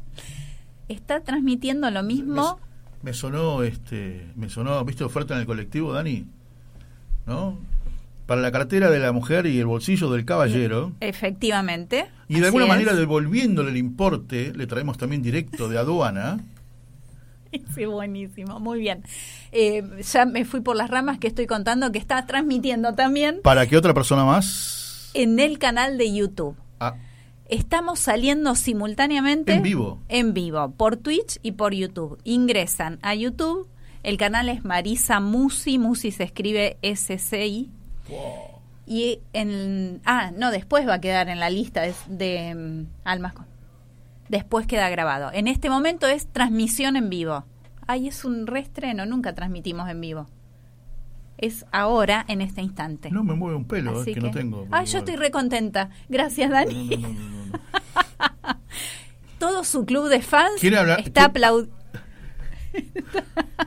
está 0.89 1.21
transmitiendo 1.21 1.91
lo 1.91 2.03
mismo. 2.03 2.59
Me, 3.03 3.11
me, 3.11 3.15
sonó, 3.15 3.63
este, 3.63 4.31
me 4.37 4.49
sonó, 4.49 4.85
¿viste 4.85 5.05
oferta 5.05 5.35
en 5.35 5.41
el 5.41 5.47
colectivo, 5.47 5.93
Dani? 5.93 6.27
¿No? 7.27 7.59
Para 8.29 8.43
la 8.43 8.53
cartera 8.53 8.91
de 8.91 8.99
la 8.99 9.11
mujer 9.11 9.47
y 9.47 9.59
el 9.59 9.65
bolsillo 9.65 10.11
del 10.11 10.27
caballero. 10.27 10.93
Efectivamente. 11.01 12.09
Y 12.29 12.41
de 12.41 12.47
alguna 12.49 12.67
manera, 12.67 12.95
devolviéndole 12.95 13.71
el 13.71 13.79
importe, 13.79 14.53
le 14.55 14.67
traemos 14.67 14.99
también 14.99 15.23
directo 15.23 15.69
de 15.69 15.79
aduana. 15.79 16.39
Sí, 17.75 17.87
buenísimo, 17.87 18.61
muy 18.61 18.79
bien. 18.79 19.03
Eh, 19.53 19.83
ya 20.03 20.27
me 20.27 20.45
fui 20.45 20.61
por 20.61 20.77
las 20.77 20.91
ramas 20.91 21.19
que 21.19 21.29
estoy 21.29 21.47
contando 21.47 21.91
que 21.91 21.99
está 21.99 22.27
transmitiendo 22.27 22.95
también. 22.95 23.41
¿Para 23.43 23.67
qué 23.67 23.79
otra 23.79 23.95
persona 23.95 24.23
más? 24.27 25.11
En 25.15 25.41
el 25.41 25.59
canal 25.59 25.97
de 25.97 26.13
YouTube. 26.13 26.55
Ah. 26.79 26.97
Estamos 27.49 28.00
saliendo 28.00 28.55
simultáneamente. 28.55 29.55
En 29.55 29.62
vivo. 29.62 30.02
En 30.11 30.35
vivo, 30.35 30.75
por 30.76 30.99
Twitch 30.99 31.38
y 31.43 31.52
por 31.52 31.73
YouTube. 31.73 32.19
Ingresan 32.25 32.99
a 33.00 33.14
YouTube. 33.14 33.67
El 34.02 34.19
canal 34.19 34.50
es 34.50 34.67
Marisa 34.67 35.19
Musi. 35.19 35.79
Musi 35.79 36.11
se 36.11 36.25
escribe 36.25 36.76
S-C-I 36.83 37.71
y 38.88 39.21
en. 39.33 40.00
Ah, 40.05 40.33
no, 40.35 40.50
después 40.50 40.88
va 40.88 40.95
a 40.95 41.00
quedar 41.00 41.29
en 41.29 41.38
la 41.38 41.50
lista 41.50 41.83
de, 41.83 41.95
de 42.09 42.55
mm, 42.55 42.87
Almas 43.05 43.35
Después 44.29 44.67
queda 44.67 44.88
grabado. 44.91 45.31
En 45.33 45.49
este 45.49 45.71
momento 45.71 46.07
es 46.07 46.27
transmisión 46.27 46.97
en 46.97 47.09
vivo. 47.09 47.45
Ay, 47.87 48.09
es 48.09 48.25
un 48.25 48.47
reestreno, 48.47 49.07
nunca 49.07 49.35
transmitimos 49.35 49.88
en 49.88 50.00
vivo. 50.00 50.27
Es 51.38 51.65
ahora, 51.73 52.25
en 52.29 52.43
este 52.43 52.61
instante. 52.61 53.11
No 53.11 53.25
me 53.25 53.35
mueve 53.35 53.57
un 53.57 53.65
pelo, 53.65 54.03
es 54.03 54.15
que, 54.15 54.21
no 54.21 54.31
tengo. 54.31 54.67
Ay, 54.71 54.87
yo 54.87 54.99
estoy 54.99 55.17
recontenta. 55.17 55.91
Gracias, 56.09 56.50
Dani. 56.50 56.91
Todo 59.38 59.65
su 59.65 59.87
club 59.87 60.09
de 60.09 60.21
fans 60.21 60.62
está 60.62 61.27
aplaudiendo 61.27 61.77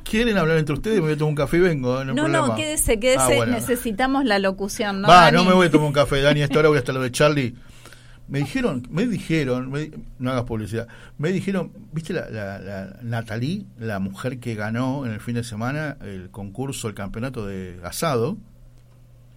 ¿Quieren 0.04 0.38
hablar 0.38 0.58
entre 0.58 0.76
ustedes? 0.76 0.98
Me 0.98 1.04
voy 1.04 1.14
a 1.14 1.18
tomar 1.18 1.30
un 1.30 1.36
café 1.36 1.58
y 1.58 1.62
vengo. 1.62 2.04
No, 2.04 2.28
no, 2.28 2.56
quédese, 2.56 3.00
quédese. 3.00 3.42
Ah, 3.42 3.46
Necesitamos 3.46 4.26
la 4.26 4.40
locución, 4.40 5.02
¿no? 5.02 5.08
Va, 5.08 5.32
no 5.32 5.46
me 5.46 5.54
voy 5.54 5.68
a 5.68 5.72
tomar 5.72 5.88
un 5.88 5.94
café, 5.94 6.22
Dani. 6.22 6.42
Esta 6.42 6.60
hora 6.60 6.70
voy 6.70 6.78
a 6.78 6.80
estar 6.80 6.94
lo 6.96 7.02
de 7.02 7.12
Charlie. 7.12 7.56
Me 8.28 8.40
dijeron, 8.40 8.88
me 8.90 9.06
dijeron, 9.08 9.74
no 10.20 10.32
hagas 10.32 10.44
publicidad, 10.46 10.88
me 11.18 11.34
dijeron, 11.34 11.74
¿viste 11.92 12.14
la, 12.14 12.30
la, 12.30 12.98
Natalie, 13.02 13.66
la 13.78 14.00
mujer 14.00 14.40
que 14.40 14.56
ganó 14.56 15.06
en 15.06 15.12
el 15.12 15.20
fin 15.20 15.36
de 15.36 15.44
semana 15.44 15.98
el 16.02 16.30
concurso, 16.30 16.88
el 16.88 16.94
campeonato 16.94 17.46
de 17.46 17.82
asado? 17.84 18.38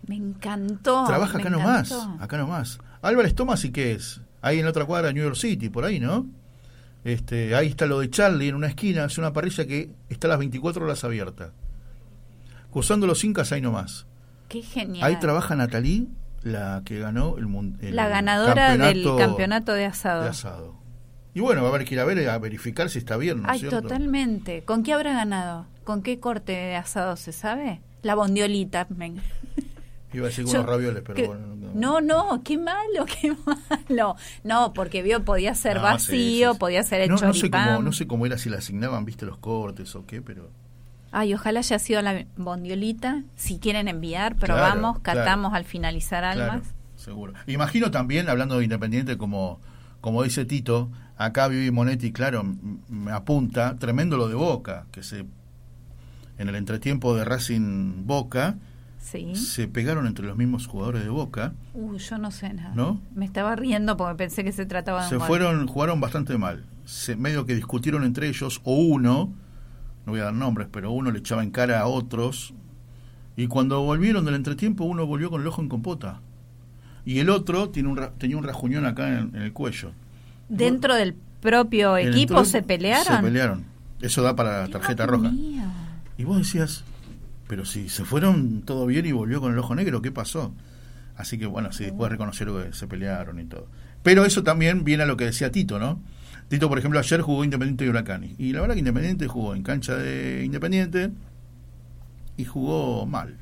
Me 0.06 0.14
encantó. 0.14 1.06
Trabaja 1.06 1.38
acá 1.38 1.50
nomás, 1.50 1.92
acá 2.20 2.38
nomás. 2.38 2.78
Álvarez 3.02 3.34
Tomás, 3.34 3.64
¿y 3.64 3.72
qué 3.72 3.92
es? 3.92 4.20
Ahí 4.42 4.60
en 4.60 4.66
otra 4.66 4.84
cuadra, 4.84 5.12
New 5.12 5.24
York 5.24 5.36
City, 5.36 5.70
por 5.70 5.84
ahí, 5.84 5.98
¿no? 5.98 6.26
Este, 7.04 7.54
ahí 7.54 7.68
está 7.68 7.86
lo 7.86 8.00
de 8.00 8.08
Charlie 8.10 8.48
en 8.48 8.54
una 8.54 8.66
esquina, 8.68 9.04
es 9.04 9.18
una 9.18 9.32
parrilla 9.32 9.66
que 9.66 9.90
está 10.08 10.26
a 10.26 10.30
las 10.30 10.38
24 10.38 10.84
horas 10.84 11.04
abierta. 11.04 11.52
Cruzando 12.72 13.06
los 13.06 13.22
Incas 13.24 13.52
ahí 13.52 13.60
nomás. 13.60 14.06
Qué 14.48 14.62
genial. 14.62 15.04
Ahí 15.04 15.18
trabaja 15.20 15.54
Natalie, 15.54 16.06
la 16.42 16.82
que 16.84 16.98
ganó 16.98 17.36
el, 17.38 17.94
La 17.94 18.08
ganadora 18.08 18.76
del 18.76 19.04
campeonato 19.18 19.72
de 19.72 19.84
asado. 19.84 20.22
de 20.22 20.28
asado. 20.30 20.74
Y 21.34 21.40
bueno, 21.40 21.62
va 21.62 21.68
a 21.68 21.74
haber 21.74 21.86
que 21.86 21.94
ir 21.94 22.00
a 22.00 22.04
ver, 22.04 22.28
a 22.28 22.38
verificar 22.38 22.88
si 22.88 22.98
está 22.98 23.16
bien, 23.16 23.42
¿no 23.42 23.48
Ay, 23.50 23.60
totalmente. 23.62 24.62
¿Con 24.64 24.82
qué 24.82 24.92
habrá 24.92 25.12
ganado? 25.12 25.66
¿Con 25.84 26.02
qué 26.02 26.20
corte 26.20 26.52
de 26.52 26.76
asado 26.76 27.16
se 27.16 27.32
sabe? 27.32 27.80
La 28.02 28.14
bondiolita. 28.14 28.86
me- 28.90 29.14
Iba 30.14 30.26
a 30.26 30.28
decir 30.28 30.44
unos 30.46 30.64
ravioles, 30.64 31.02
pero 31.04 31.14
que- 31.14 31.26
bueno. 31.26 31.46
no, 31.74 32.00
no, 32.00 32.42
qué 32.44 32.56
malo, 32.56 33.04
qué 33.20 33.34
malo. 33.44 34.16
No, 34.44 34.72
porque 34.72 35.02
vio, 35.02 35.24
podía 35.24 35.54
ser 35.54 35.76
No, 35.76 35.82
vacío, 35.82 36.14
sí, 36.14 36.44
sí, 36.46 36.52
sí. 36.52 36.58
podía 36.58 36.82
ser 36.82 37.00
el 37.02 37.08
no, 37.10 37.16
no 37.16 37.32
sé 37.34 37.40
choripán. 37.40 37.68
cómo, 37.68 37.82
no 37.82 37.92
sé 37.92 38.06
cómo 38.06 38.26
era 38.26 38.38
si 38.38 38.48
le 38.50 38.56
asignaban, 38.58 39.04
viste, 39.04 39.26
los 39.26 39.38
cortes 39.38 39.94
o 39.96 40.06
qué, 40.06 40.22
pero 40.22 40.50
Ay, 41.16 41.32
ojalá 41.32 41.60
haya 41.60 41.78
sido 41.78 42.02
la 42.02 42.26
bondiolita. 42.36 43.22
Si 43.36 43.58
quieren 43.60 43.86
enviar, 43.86 44.34
probamos, 44.34 44.98
claro. 44.98 45.20
catamos 45.20 45.54
al 45.54 45.64
finalizar 45.64 46.24
almas. 46.24 46.62
claro, 46.62 46.74
seguro. 46.96 47.32
Imagino 47.46 47.90
también, 47.92 48.28
hablando 48.28 48.58
de 48.58 48.64
Independiente, 48.64 49.16
como, 49.16 49.60
como 50.00 50.24
dice 50.24 50.44
Tito, 50.44 50.90
acá 51.16 51.46
Vivi 51.46 51.70
Monetti, 51.70 52.10
claro, 52.12 52.42
me 52.88 53.12
apunta, 53.12 53.76
tremendo 53.78 54.16
lo 54.16 54.26
de 54.28 54.34
Boca, 54.34 54.86
que 54.90 55.04
se 55.04 55.24
en 56.36 56.48
el 56.48 56.56
entretiempo 56.56 57.14
de 57.16 57.24
Racing 57.24 58.06
Boca 58.06 58.56
Sí. 59.04 59.34
se 59.36 59.68
pegaron 59.68 60.06
entre 60.06 60.24
los 60.26 60.34
mismos 60.34 60.66
jugadores 60.66 61.02
de 61.02 61.10
Boca, 61.10 61.52
Uy, 61.74 61.98
yo 61.98 62.16
no 62.16 62.30
sé 62.30 62.54
nada. 62.54 62.72
¿no? 62.74 63.00
Me 63.14 63.26
estaba 63.26 63.54
riendo 63.54 63.98
porque 63.98 64.14
pensé 64.16 64.44
que 64.44 64.50
se 64.52 64.64
trataba 64.64 65.00
de 65.00 65.04
un 65.06 65.10
Se 65.10 65.16
gol. 65.18 65.26
fueron, 65.26 65.66
jugaron 65.66 66.00
bastante 66.00 66.38
mal. 66.38 66.64
Se, 66.86 67.14
medio 67.14 67.44
que 67.44 67.54
discutieron 67.54 68.02
entre 68.04 68.28
ellos, 68.28 68.62
o 68.64 68.74
uno, 68.76 69.30
no 70.06 70.12
voy 70.12 70.20
a 70.20 70.24
dar 70.24 70.32
nombres, 70.34 70.68
pero 70.72 70.90
uno 70.90 71.10
le 71.10 71.18
echaba 71.18 71.42
en 71.42 71.50
cara 71.50 71.80
a 71.80 71.86
otros. 71.86 72.54
Y 73.36 73.46
cuando 73.46 73.82
volvieron 73.82 74.24
del 74.24 74.36
entretiempo, 74.36 74.84
uno 74.84 75.06
volvió 75.06 75.28
con 75.28 75.42
el 75.42 75.46
ojo 75.48 75.60
en 75.60 75.68
compota. 75.68 76.20
Y 77.04 77.18
el 77.18 77.28
otro 77.28 77.68
tiene 77.68 77.90
un, 77.90 78.00
tenía 78.16 78.38
un 78.38 78.44
rajuñón 78.44 78.86
acá 78.86 79.08
en, 79.08 79.36
en 79.36 79.42
el 79.42 79.52
cuello. 79.52 79.92
Dentro 80.48 80.94
del 80.94 81.14
propio 81.42 81.98
equipo 81.98 82.42
se 82.46 82.62
pelearon. 82.62 83.16
Se 83.18 83.22
pelearon. 83.22 83.64
Eso 84.00 84.22
da 84.22 84.34
para 84.34 84.66
tarjeta 84.68 85.04
roja. 85.04 85.30
Mío. 85.30 85.64
Y 86.16 86.24
vos 86.24 86.38
decías, 86.38 86.84
pero 87.46 87.64
si 87.64 87.88
se 87.88 88.04
fueron 88.04 88.62
todo 88.62 88.86
bien 88.86 89.06
y 89.06 89.12
volvió 89.12 89.40
con 89.40 89.52
el 89.52 89.58
ojo 89.58 89.74
negro, 89.74 90.02
¿qué 90.02 90.10
pasó? 90.10 90.54
Así 91.16 91.38
que 91.38 91.46
bueno, 91.46 91.72
sí, 91.72 91.84
después 91.84 92.10
reconocieron 92.10 92.64
que 92.64 92.72
se 92.72 92.86
pelearon 92.86 93.38
y 93.38 93.44
todo. 93.44 93.68
Pero 94.02 94.24
eso 94.24 94.42
también 94.42 94.84
viene 94.84 95.04
a 95.04 95.06
lo 95.06 95.16
que 95.16 95.24
decía 95.24 95.52
Tito, 95.52 95.78
¿no? 95.78 96.00
Tito, 96.48 96.68
por 96.68 96.78
ejemplo, 96.78 96.98
ayer 96.98 97.20
jugó 97.20 97.44
Independiente 97.44 97.84
y 97.84 97.88
Huracán. 97.88 98.34
Y 98.38 98.52
la 98.52 98.60
verdad 98.60 98.74
que 98.74 98.80
Independiente 98.80 99.28
jugó 99.28 99.54
en 99.54 99.62
cancha 99.62 99.96
de 99.96 100.44
Independiente 100.44 101.10
y 102.36 102.44
jugó 102.44 103.06
mal. 103.06 103.36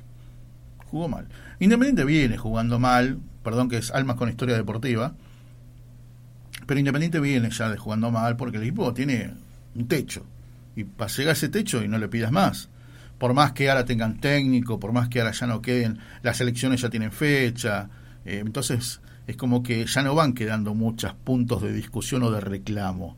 Jugó 0.87 1.09
mal. 1.09 1.27
Independiente 1.59 2.05
viene 2.05 2.37
jugando 2.37 2.79
mal, 2.79 3.19
perdón 3.43 3.69
que 3.69 3.79
es 3.79 3.91
Almas 3.91 4.17
con 4.17 4.29
historia 4.29 4.57
deportiva, 4.57 5.15
pero 6.67 6.79
Independiente 6.79 7.19
viene 7.19 7.51
ya 7.51 7.71
de 7.71 7.77
jugando 7.77 8.11
mal 8.11 8.37
porque 8.37 8.59
el 8.59 8.65
equipo 8.65 8.93
tiene 8.95 9.35
un 9.75 9.89
techo. 9.89 10.25
Y 10.77 10.85
para 10.85 11.11
llegar 11.11 11.31
a 11.31 11.33
ese 11.33 11.49
techo 11.49 11.83
y 11.83 11.89
no 11.89 11.99
le 11.99 12.09
pidas 12.09 12.31
más. 12.31 12.69
Por 13.23 13.35
más 13.35 13.53
que 13.53 13.71
ahora 13.71 13.85
tengan 13.85 14.19
técnico, 14.19 14.81
por 14.81 14.91
más 14.91 15.09
que 15.09 15.21
ahora 15.21 15.31
ya 15.31 15.47
no 15.47 15.63
queden, 15.63 15.97
las 16.23 16.41
elecciones 16.41 16.81
ya 16.81 16.91
tienen 16.91 17.13
fecha. 17.13 17.89
eh, 18.25 18.43
entonces 18.45 19.01
es 19.29 19.37
como 19.37 19.63
que 19.63 19.87
ya 19.87 20.03
no 20.03 20.17
van 20.17 20.33
quedando 20.33 20.75
muchos 20.75 21.15
puntos 21.15 21.63
de 21.63 21.73
discusión 21.73 22.25
o 22.25 22.33
de 22.33 22.41
reclamo. 22.41 23.17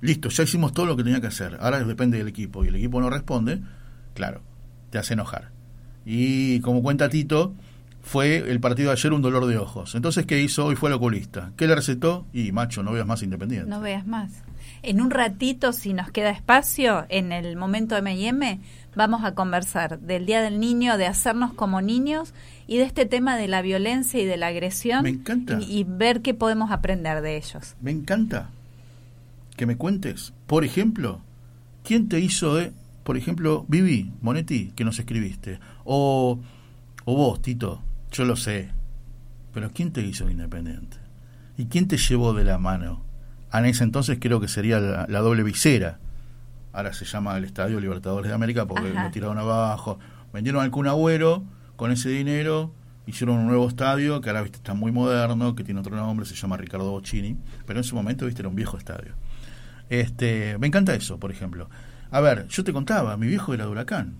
Listo, 0.00 0.30
ya 0.30 0.42
hicimos 0.42 0.72
todo 0.72 0.86
lo 0.86 0.96
que 0.96 1.04
tenía 1.04 1.20
que 1.20 1.28
hacer. 1.28 1.58
Ahora 1.60 1.84
depende 1.84 2.18
del 2.18 2.26
equipo 2.26 2.64
y 2.64 2.68
el 2.68 2.74
equipo 2.74 3.00
no 3.00 3.08
responde, 3.08 3.60
claro, 4.14 4.42
te 4.90 4.98
hace 4.98 5.14
enojar. 5.14 5.52
Y 6.04 6.58
como 6.58 6.82
cuenta 6.82 7.08
Tito, 7.08 7.54
fue 8.02 8.38
el 8.50 8.58
partido 8.58 8.88
de 8.88 8.94
ayer 8.94 9.12
un 9.12 9.22
dolor 9.22 9.46
de 9.46 9.58
ojos. 9.58 9.94
Entonces, 9.94 10.26
¿qué 10.26 10.42
hizo? 10.42 10.66
Hoy 10.66 10.74
fue 10.74 10.90
el 10.90 10.94
oculista. 10.94 11.52
¿Qué 11.56 11.68
le 11.68 11.76
recetó? 11.76 12.26
Y 12.32 12.50
macho, 12.50 12.82
no 12.82 12.90
veas 12.90 13.06
más 13.06 13.22
independiente. 13.22 13.70
No 13.70 13.80
veas 13.80 14.08
más. 14.08 14.42
En 14.86 15.00
un 15.00 15.10
ratito, 15.10 15.72
si 15.72 15.92
nos 15.92 16.12
queda 16.12 16.30
espacio, 16.30 17.06
en 17.08 17.32
el 17.32 17.56
momento 17.56 17.96
M&M, 17.96 18.60
vamos 18.94 19.24
a 19.24 19.34
conversar 19.34 19.98
del 19.98 20.26
Día 20.26 20.40
del 20.40 20.60
Niño, 20.60 20.96
de 20.96 21.06
hacernos 21.06 21.52
como 21.52 21.82
niños 21.82 22.32
y 22.68 22.76
de 22.76 22.84
este 22.84 23.04
tema 23.04 23.36
de 23.36 23.48
la 23.48 23.62
violencia 23.62 24.22
y 24.22 24.26
de 24.26 24.36
la 24.36 24.46
agresión. 24.46 25.02
Me 25.02 25.08
encanta. 25.08 25.58
Y, 25.60 25.78
y 25.78 25.84
ver 25.84 26.22
qué 26.22 26.34
podemos 26.34 26.70
aprender 26.70 27.20
de 27.20 27.36
ellos. 27.36 27.74
Me 27.80 27.90
encanta 27.90 28.50
que 29.56 29.66
me 29.66 29.76
cuentes, 29.76 30.32
por 30.46 30.64
ejemplo, 30.64 31.20
quién 31.82 32.08
te 32.08 32.20
hizo 32.20 32.54
de, 32.54 32.72
por 33.02 33.16
ejemplo, 33.16 33.64
Vivi 33.66 34.12
Monetti, 34.20 34.70
que 34.76 34.84
nos 34.84 35.00
escribiste, 35.00 35.58
o, 35.82 36.38
o 37.04 37.16
vos, 37.16 37.42
Tito, 37.42 37.82
yo 38.12 38.24
lo 38.24 38.36
sé, 38.36 38.68
pero 39.52 39.72
quién 39.72 39.90
te 39.90 40.02
hizo 40.02 40.30
independiente 40.30 40.98
y 41.58 41.66
quién 41.66 41.88
te 41.88 41.96
llevó 41.96 42.34
de 42.34 42.44
la 42.44 42.58
mano. 42.58 43.05
En 43.58 43.66
ese 43.66 43.84
entonces 43.84 44.18
creo 44.20 44.40
que 44.40 44.48
sería 44.48 44.80
la, 44.80 45.06
la 45.08 45.20
doble 45.20 45.42
visera. 45.42 45.98
Ahora 46.72 46.92
se 46.92 47.04
llama 47.04 47.36
el 47.36 47.44
Estadio 47.44 47.80
Libertadores 47.80 48.28
de 48.28 48.34
América 48.34 48.66
porque 48.66 48.90
Ajá. 48.90 49.04
lo 49.04 49.10
tiraron 49.10 49.38
abajo. 49.38 49.98
Vendieron 50.32 50.62
al 50.62 50.70
Kun 50.70 50.86
Agüero 50.86 51.44
con 51.76 51.90
ese 51.90 52.08
dinero, 52.08 52.74
hicieron 53.06 53.36
un 53.36 53.46
nuevo 53.46 53.68
estadio 53.68 54.20
que 54.20 54.28
ahora 54.28 54.42
viste 54.42 54.58
está 54.58 54.74
muy 54.74 54.92
moderno, 54.92 55.54
que 55.54 55.64
tiene 55.64 55.80
otro 55.80 55.96
nombre, 55.96 56.26
se 56.26 56.34
llama 56.34 56.56
Ricardo 56.56 56.90
Bocini, 56.90 57.36
pero 57.66 57.78
en 57.78 57.84
su 57.84 57.94
momento 57.94 58.26
viste 58.26 58.42
era 58.42 58.48
un 58.48 58.56
viejo 58.56 58.76
estadio. 58.76 59.14
Este, 59.88 60.58
me 60.58 60.66
encanta 60.66 60.94
eso, 60.94 61.18
por 61.18 61.30
ejemplo. 61.30 61.70
A 62.10 62.20
ver, 62.20 62.46
yo 62.48 62.64
te 62.64 62.72
contaba, 62.72 63.16
mi 63.16 63.26
viejo 63.26 63.54
era 63.54 63.64
de 63.64 63.70
Huracán. 63.70 64.16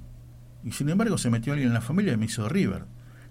Y 0.64 0.72
sin 0.72 0.88
embargo 0.88 1.18
se 1.18 1.30
metió 1.30 1.52
alguien 1.52 1.68
en 1.68 1.74
la 1.74 1.80
familia 1.80 2.12
y 2.12 2.16
me 2.16 2.26
hizo 2.26 2.48
River. 2.48 2.84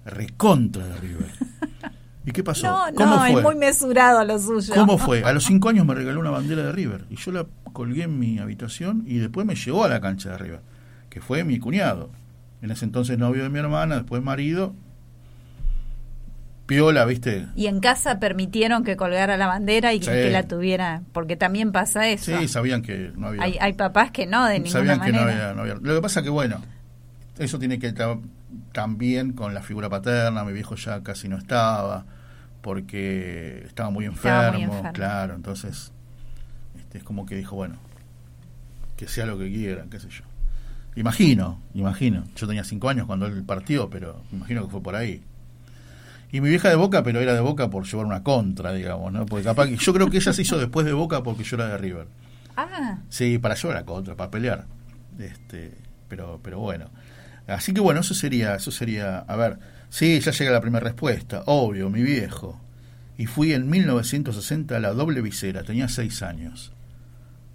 Recontra 0.06 0.86
de 0.86 0.98
River. 0.98 1.32
¿Y 2.26 2.32
qué 2.32 2.44
pasó? 2.44 2.66
No, 2.68 2.86
¿Cómo 2.96 3.16
no, 3.16 3.20
fue? 3.20 3.32
es 3.34 3.42
muy 3.44 3.56
mesurado 3.56 4.24
lo 4.26 4.40
suyo. 4.40 4.74
¿Cómo 4.74 4.98
fue? 4.98 5.24
A 5.24 5.32
los 5.34 5.44
cinco 5.46 5.70
años 5.70 5.86
me 5.86 5.94
regaló 5.94 6.20
una 6.20 6.32
bandera 6.32 6.64
de 6.64 6.72
River 6.72 7.06
y 7.10 7.16
yo 7.18 7.32
la 7.32 7.46
colgué 7.74 8.04
en 8.04 8.18
mi 8.20 8.40
habitación 8.40 9.04
y 9.06 9.18
después 9.20 9.46
me 9.46 9.56
llevó 9.56 9.84
a 9.84 9.90
la 9.90 10.02
cancha 10.02 10.32
de 10.32 10.38
River, 10.38 10.62
que 11.10 11.22
fue 11.22 11.44
mi 11.44 11.60
cuñado. 11.60 12.10
En 12.62 12.72
ese 12.72 12.86
entonces 12.86 13.18
novio 13.20 13.44
de 13.44 13.50
mi 13.50 13.60
hermana, 13.60 13.96
después 13.98 14.24
marido. 14.24 14.74
Piola, 16.66 17.06
¿viste? 17.06 17.46
Y 17.56 17.68
en 17.68 17.80
casa 17.80 18.20
permitieron 18.20 18.84
que 18.84 18.96
colgara 18.98 19.38
la 19.38 19.46
bandera 19.46 19.94
y 19.94 20.00
Sí. 20.00 20.08
que 20.08 20.32
la 20.32 20.48
tuviera, 20.48 21.04
porque 21.14 21.36
también 21.36 21.72
pasa 21.72 22.08
eso. 22.10 22.36
Sí, 22.40 22.48
sabían 22.48 22.82
que 22.82 23.12
no 23.16 23.28
había. 23.28 23.44
hay, 23.44 23.58
hay 23.62 23.74
papás 23.74 24.10
que 24.10 24.26
no, 24.26 24.46
de 24.48 24.54
ninguna 24.60 24.72
sabían 24.72 25.00
que 25.02 25.12
no 25.12 25.20
manera. 25.22 25.50
había, 25.50 25.54
no 25.54 25.62
había- 25.62 25.76
Lo 25.76 25.94
que 25.94 26.02
pasa 26.02 26.24
que, 26.24 26.30
bueno, 26.32 26.58
eso 27.38 27.60
tiene 27.60 27.78
que 27.78 27.86
estar 27.88 28.18
también 28.72 29.34
con 29.34 29.54
la 29.54 29.62
figura 29.62 29.90
paterna. 29.90 30.44
Mi 30.44 30.54
viejo 30.54 30.76
ya 30.76 31.02
casi 31.04 31.28
no 31.28 31.38
estaba 31.38 32.06
porque 32.62 33.64
estaba 33.68 33.90
muy 33.90 34.06
enfermo, 34.06 34.38
Estaba 34.40 34.52
muy 34.54 34.64
enfermo. 34.64 34.94
claro. 34.94 35.36
Entonces, 35.36 35.92
este, 36.78 36.98
es 37.00 37.04
como 37.04 37.26
que 37.26 37.36
dijo, 37.36 37.56
bueno, 37.56 37.76
que 38.98 39.08
sea 39.08 39.26
lo 39.26 39.38
que 39.38 39.50
quieran, 39.52 39.90
qué 39.90 40.00
sé 40.00 40.10
yo. 40.10 40.24
Imagino, 40.96 41.60
imagino. 41.74 42.24
Yo 42.36 42.48
tenía 42.48 42.64
cinco 42.64 42.90
años 42.90 43.06
cuando 43.06 43.26
él 43.28 43.44
partió, 43.44 43.90
pero 43.90 44.22
imagino 44.32 44.64
que 44.66 44.72
fue 44.72 44.82
por 44.82 44.96
ahí. 44.96 45.22
Y 46.32 46.42
mi 46.42 46.50
vieja 46.50 46.70
de 46.70 46.76
Boca, 46.76 47.04
pero 47.04 47.20
era 47.20 47.34
de 47.34 47.40
Boca 47.42 47.70
por 47.70 47.86
llevar 47.86 48.06
una 48.06 48.24
contra, 48.24 48.72
digamos, 48.74 49.12
¿no? 49.12 49.26
Porque 49.26 49.44
capaz 49.44 49.68
que 49.68 49.78
yo 49.78 49.94
creo 49.94 50.10
que 50.10 50.18
ella 50.18 50.34
se 50.34 50.42
hizo 50.42 50.58
después 50.58 50.86
de 50.86 50.94
Boca 50.94 51.22
porque 51.24 51.44
yo 51.44 51.56
era 51.58 51.68
de 51.68 51.78
River. 51.78 52.08
Ah, 52.58 53.00
Sí, 53.10 53.38
para 53.38 53.56
llevar 53.56 53.76
la 53.78 53.86
contra, 53.86 54.16
para 54.16 54.32
pelear. 54.32 54.66
Este, 55.20 55.78
pero, 56.08 56.40
pero 56.42 56.60
bueno. 56.60 56.86
Así 57.48 57.74
que 57.74 57.82
bueno, 57.82 58.00
eso 58.02 58.14
sería, 58.14 58.56
eso 58.56 58.72
sería, 58.72 59.20
a 59.20 59.36
ver, 59.36 59.60
sí, 59.90 60.20
ya 60.20 60.32
llega 60.32 60.52
la 60.52 60.62
primera 60.62 60.84
respuesta, 60.84 61.44
obvio, 61.46 61.90
mi 61.90 62.02
viejo. 62.04 62.60
Y 63.18 63.28
fui 63.28 63.54
en 63.54 63.70
1960 63.70 64.76
a 64.76 64.80
la 64.80 64.94
doble 64.94 65.22
visera, 65.22 65.64
tenía 65.64 65.88
seis 65.88 66.22
años. 66.24 66.74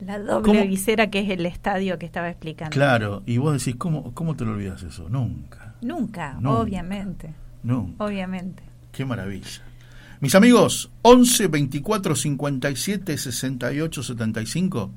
la 0.00 0.18
doble 0.18 0.52
¿Cómo? 0.60 0.66
visera 0.66 1.10
que 1.10 1.20
es 1.20 1.28
el 1.30 1.44
estadio 1.44 1.98
que 1.98 2.06
estaba 2.06 2.30
explicando. 2.30 2.72
Claro, 2.72 3.22
y 3.26 3.38
vos 3.38 3.58
decís, 3.58 3.76
¿cómo, 3.76 4.14
cómo 4.14 4.36
te 4.36 4.44
lo 4.44 4.52
olvidas 4.52 4.82
eso? 4.82 5.08
Nunca, 5.10 5.74
Nunca, 5.82 6.34
Nunca. 6.34 6.50
obviamente, 6.50 7.34
nunca. 7.62 8.04
obviamente. 8.04 8.62
Qué 8.92 9.04
maravilla. 9.04 9.62
Mis 10.20 10.34
amigos, 10.34 10.90
11 11.02 11.46
24 11.48 12.14
57 12.14 13.16
68 13.18 14.02
75, 14.02 14.90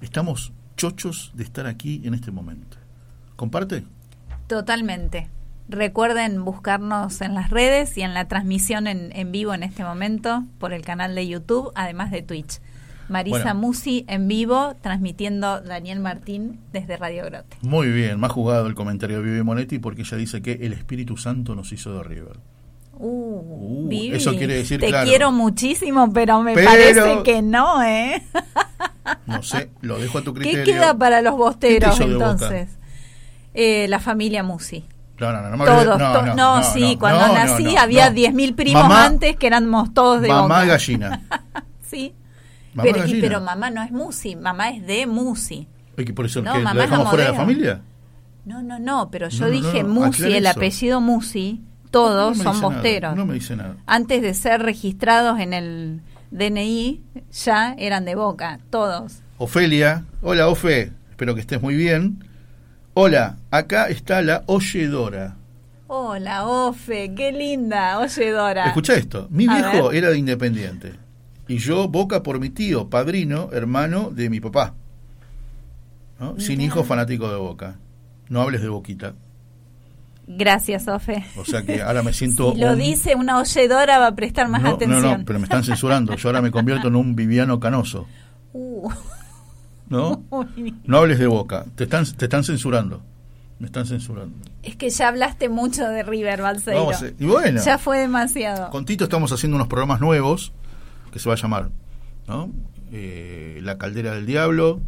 estamos 0.00 0.52
chochos 0.76 1.32
de 1.34 1.44
estar 1.44 1.66
aquí 1.66 2.02
en 2.04 2.14
este 2.14 2.30
momento. 2.30 2.76
¿Comparte? 3.36 3.84
Totalmente. 4.48 5.28
Recuerden 5.68 6.44
buscarnos 6.44 7.20
en 7.20 7.34
las 7.34 7.50
redes 7.50 7.96
y 7.98 8.02
en 8.02 8.14
la 8.14 8.26
transmisión 8.26 8.86
en, 8.86 9.10
en 9.14 9.30
vivo 9.30 9.52
en 9.54 9.62
este 9.62 9.84
momento 9.84 10.44
por 10.58 10.72
el 10.72 10.82
canal 10.82 11.14
de 11.14 11.28
YouTube, 11.28 11.70
además 11.74 12.10
de 12.10 12.22
Twitch. 12.22 12.60
Marisa 13.10 13.38
Bueno. 13.38 13.54
Musi 13.60 14.04
en 14.08 14.28
vivo, 14.28 14.74
transmitiendo 14.82 15.60
Daniel 15.60 16.00
Martín 16.00 16.60
desde 16.72 16.96
Radio 16.96 17.24
Grote. 17.26 17.56
Muy 17.62 17.90
bien, 17.90 18.18
más 18.20 18.32
jugado 18.32 18.66
el 18.66 18.74
comentario 18.74 19.18
de 19.18 19.24
Vivi 19.30 19.42
Monetti 19.42 19.78
porque 19.78 20.02
ella 20.02 20.16
dice 20.16 20.42
que 20.42 20.52
el 20.62 20.72
Espíritu 20.72 21.16
Santo 21.16 21.54
nos 21.54 21.72
hizo 21.72 21.94
de 21.96 22.02
River. 22.02 22.36
Uh, 22.94 23.28
Uh, 23.40 23.88
Vivi, 23.88 24.16
eso 24.16 24.34
quiere 24.34 24.54
decir, 24.54 24.80
te 24.80 24.88
claro. 24.88 25.08
quiero 25.08 25.30
muchísimo, 25.32 26.12
pero 26.12 26.42
me 26.42 26.54
Pero- 26.54 26.66
parece 26.68 27.22
que 27.24 27.40
no, 27.42 27.82
¿eh? 27.82 28.22
No 29.26 29.42
sé, 29.42 29.70
lo 29.82 29.98
dejo 29.98 30.18
a 30.18 30.22
tu 30.22 30.34
¿Qué 30.34 30.40
criterio. 30.40 30.64
queda 30.74 30.98
para 30.98 31.22
los 31.22 31.36
bosteros 31.36 31.96
¿Qué 31.96 32.04
entonces? 32.04 32.68
Eh, 33.60 33.88
la 33.88 33.98
familia 33.98 34.44
Musi. 34.44 34.84
No, 35.18 35.32
no, 35.32 35.42
no, 35.42 35.56
no 35.56 35.64
Todos, 35.64 35.98
to- 35.98 36.34
no, 36.36 36.62
sí, 36.62 36.96
cuando 36.96 37.26
no, 37.26 37.34
nací 37.34 37.64
no, 37.64 37.72
no, 37.72 37.80
había 37.80 38.08
no. 38.10 38.14
10.000 38.16 38.54
primos 38.54 38.82
Mamá- 38.84 39.06
antes 39.06 39.36
que 39.36 39.48
éramos 39.48 39.92
todos 39.92 40.20
de 40.22 40.28
Mamá 40.28 40.60
Boca. 40.60 40.64
gallina. 40.66 41.22
Sí. 41.90 42.14
Mamá 42.74 42.82
pero, 42.84 42.98
y- 42.98 43.00
gallina. 43.00 43.20
pero 43.28 43.40
mamá 43.40 43.70
no 43.70 43.82
es 43.82 43.90
Musi, 43.90 44.36
mamá 44.36 44.70
es 44.70 44.86
de 44.86 45.06
Musi. 45.08 45.66
¿Por 46.14 46.26
eso 46.26 46.40
No, 46.42 46.52
que 46.52 46.58
mamá 46.60 46.74
la 46.74 46.82
dejamos 46.82 47.04
no 47.06 47.10
fuera 47.10 47.24
de 47.24 47.30
la 47.32 47.36
familia? 47.36 47.80
No, 48.44 48.62
no, 48.62 48.78
no, 48.78 49.10
pero 49.10 49.28
yo 49.28 49.40
No, 49.40 49.46
no, 49.46 49.52
dije 49.52 49.82
no, 49.82 49.88
no, 49.88 49.94
Musi, 50.06 50.32
el 50.32 50.46
eso. 50.46 50.56
apellido 50.56 51.00
Musi, 51.00 51.60
todos 51.90 52.36
No 52.38 52.44
son 52.44 52.54
nada, 52.54 52.68
bosteros. 52.68 53.16
no 53.16 53.26
me 53.26 53.34
dice 53.34 53.56
nada. 53.56 53.74
Antes 53.86 54.22
de 54.22 54.34
ser 54.34 54.62
registrados 54.62 55.40
en 55.40 55.52
el 55.52 56.00
DNI, 56.30 57.02
ya 57.32 57.74
eran 57.76 58.04
de 58.04 58.14
Boca, 58.14 58.60
todos. 58.70 59.22
Ofelia, 59.38 60.04
hola 60.22 60.46
Ofe, 60.46 60.92
espero 61.10 61.34
que 61.34 61.40
estés 61.40 61.60
muy 61.60 61.74
bien. 61.74 62.22
Hola, 63.00 63.36
acá 63.52 63.86
está 63.90 64.22
la 64.22 64.42
oyedora. 64.46 65.36
Hola, 65.86 66.48
Ofe, 66.48 67.14
qué 67.14 67.30
linda, 67.30 68.00
oye 68.00 68.32
Dora. 68.32 68.66
Escucha 68.66 68.94
esto, 68.94 69.28
mi 69.30 69.46
viejo 69.46 69.92
era 69.92 70.10
de 70.10 70.18
Independiente 70.18 70.94
y 71.46 71.58
yo 71.58 71.86
Boca 71.86 72.24
por 72.24 72.40
mi 72.40 72.50
tío, 72.50 72.90
padrino, 72.90 73.50
hermano 73.52 74.10
de 74.10 74.28
mi 74.28 74.40
papá. 74.40 74.74
¿no? 76.18 76.40
Sin 76.40 76.60
hijo 76.60 76.82
fanático 76.82 77.30
de 77.30 77.36
Boca. 77.36 77.76
No 78.30 78.42
hables 78.42 78.62
de 78.62 78.68
Boquita. 78.68 79.14
Gracias, 80.26 80.88
Ofe. 80.88 81.24
O 81.36 81.44
sea 81.44 81.62
que 81.62 81.80
ahora 81.80 82.02
me 82.02 82.12
siento... 82.12 82.52
Si 82.54 82.60
lo 82.60 82.72
un- 82.72 82.78
dice 82.80 83.14
una 83.14 83.38
oyedora 83.38 84.00
va 84.00 84.08
a 84.08 84.16
prestar 84.16 84.48
más 84.48 84.62
no, 84.62 84.70
atención. 84.70 85.02
No, 85.02 85.18
no, 85.18 85.24
pero 85.24 85.38
me 85.38 85.44
están 85.44 85.62
censurando. 85.62 86.16
Yo 86.16 86.30
ahora 86.30 86.42
me 86.42 86.50
convierto 86.50 86.88
en 86.88 86.96
un 86.96 87.14
Viviano 87.14 87.60
Canoso. 87.60 88.08
Uh, 88.50 88.90
¿No? 89.90 90.22
No 90.84 90.98
hables 90.98 91.18
de 91.18 91.26
Boca. 91.26 91.64
Te 91.74 91.84
están, 91.84 92.04
te 92.16 92.24
están 92.26 92.44
censurando. 92.44 93.00
Me 93.58 93.66
están 93.66 93.86
censurando. 93.86 94.36
Es 94.62 94.76
que 94.76 94.88
ya 94.90 95.08
hablaste 95.08 95.48
mucho 95.48 95.84
de 95.88 96.02
River, 96.04 96.42
Balseiro. 96.42 96.90
Y 97.18 97.26
bueno. 97.26 97.60
Ya 97.64 97.76
fue 97.78 97.98
demasiado. 97.98 98.70
Con 98.70 98.84
Tito 98.84 99.04
estamos 99.04 99.32
haciendo 99.32 99.56
unos 99.56 99.66
programas 99.68 100.00
nuevos 100.00 100.52
que 101.12 101.18
se 101.18 101.28
va 101.28 101.34
a 101.34 101.38
llamar 101.38 101.70
¿no? 102.28 102.50
Eh, 102.92 103.58
La 103.62 103.76
Caldera 103.78 104.12
del 104.14 104.26
Diablo. 104.26 104.80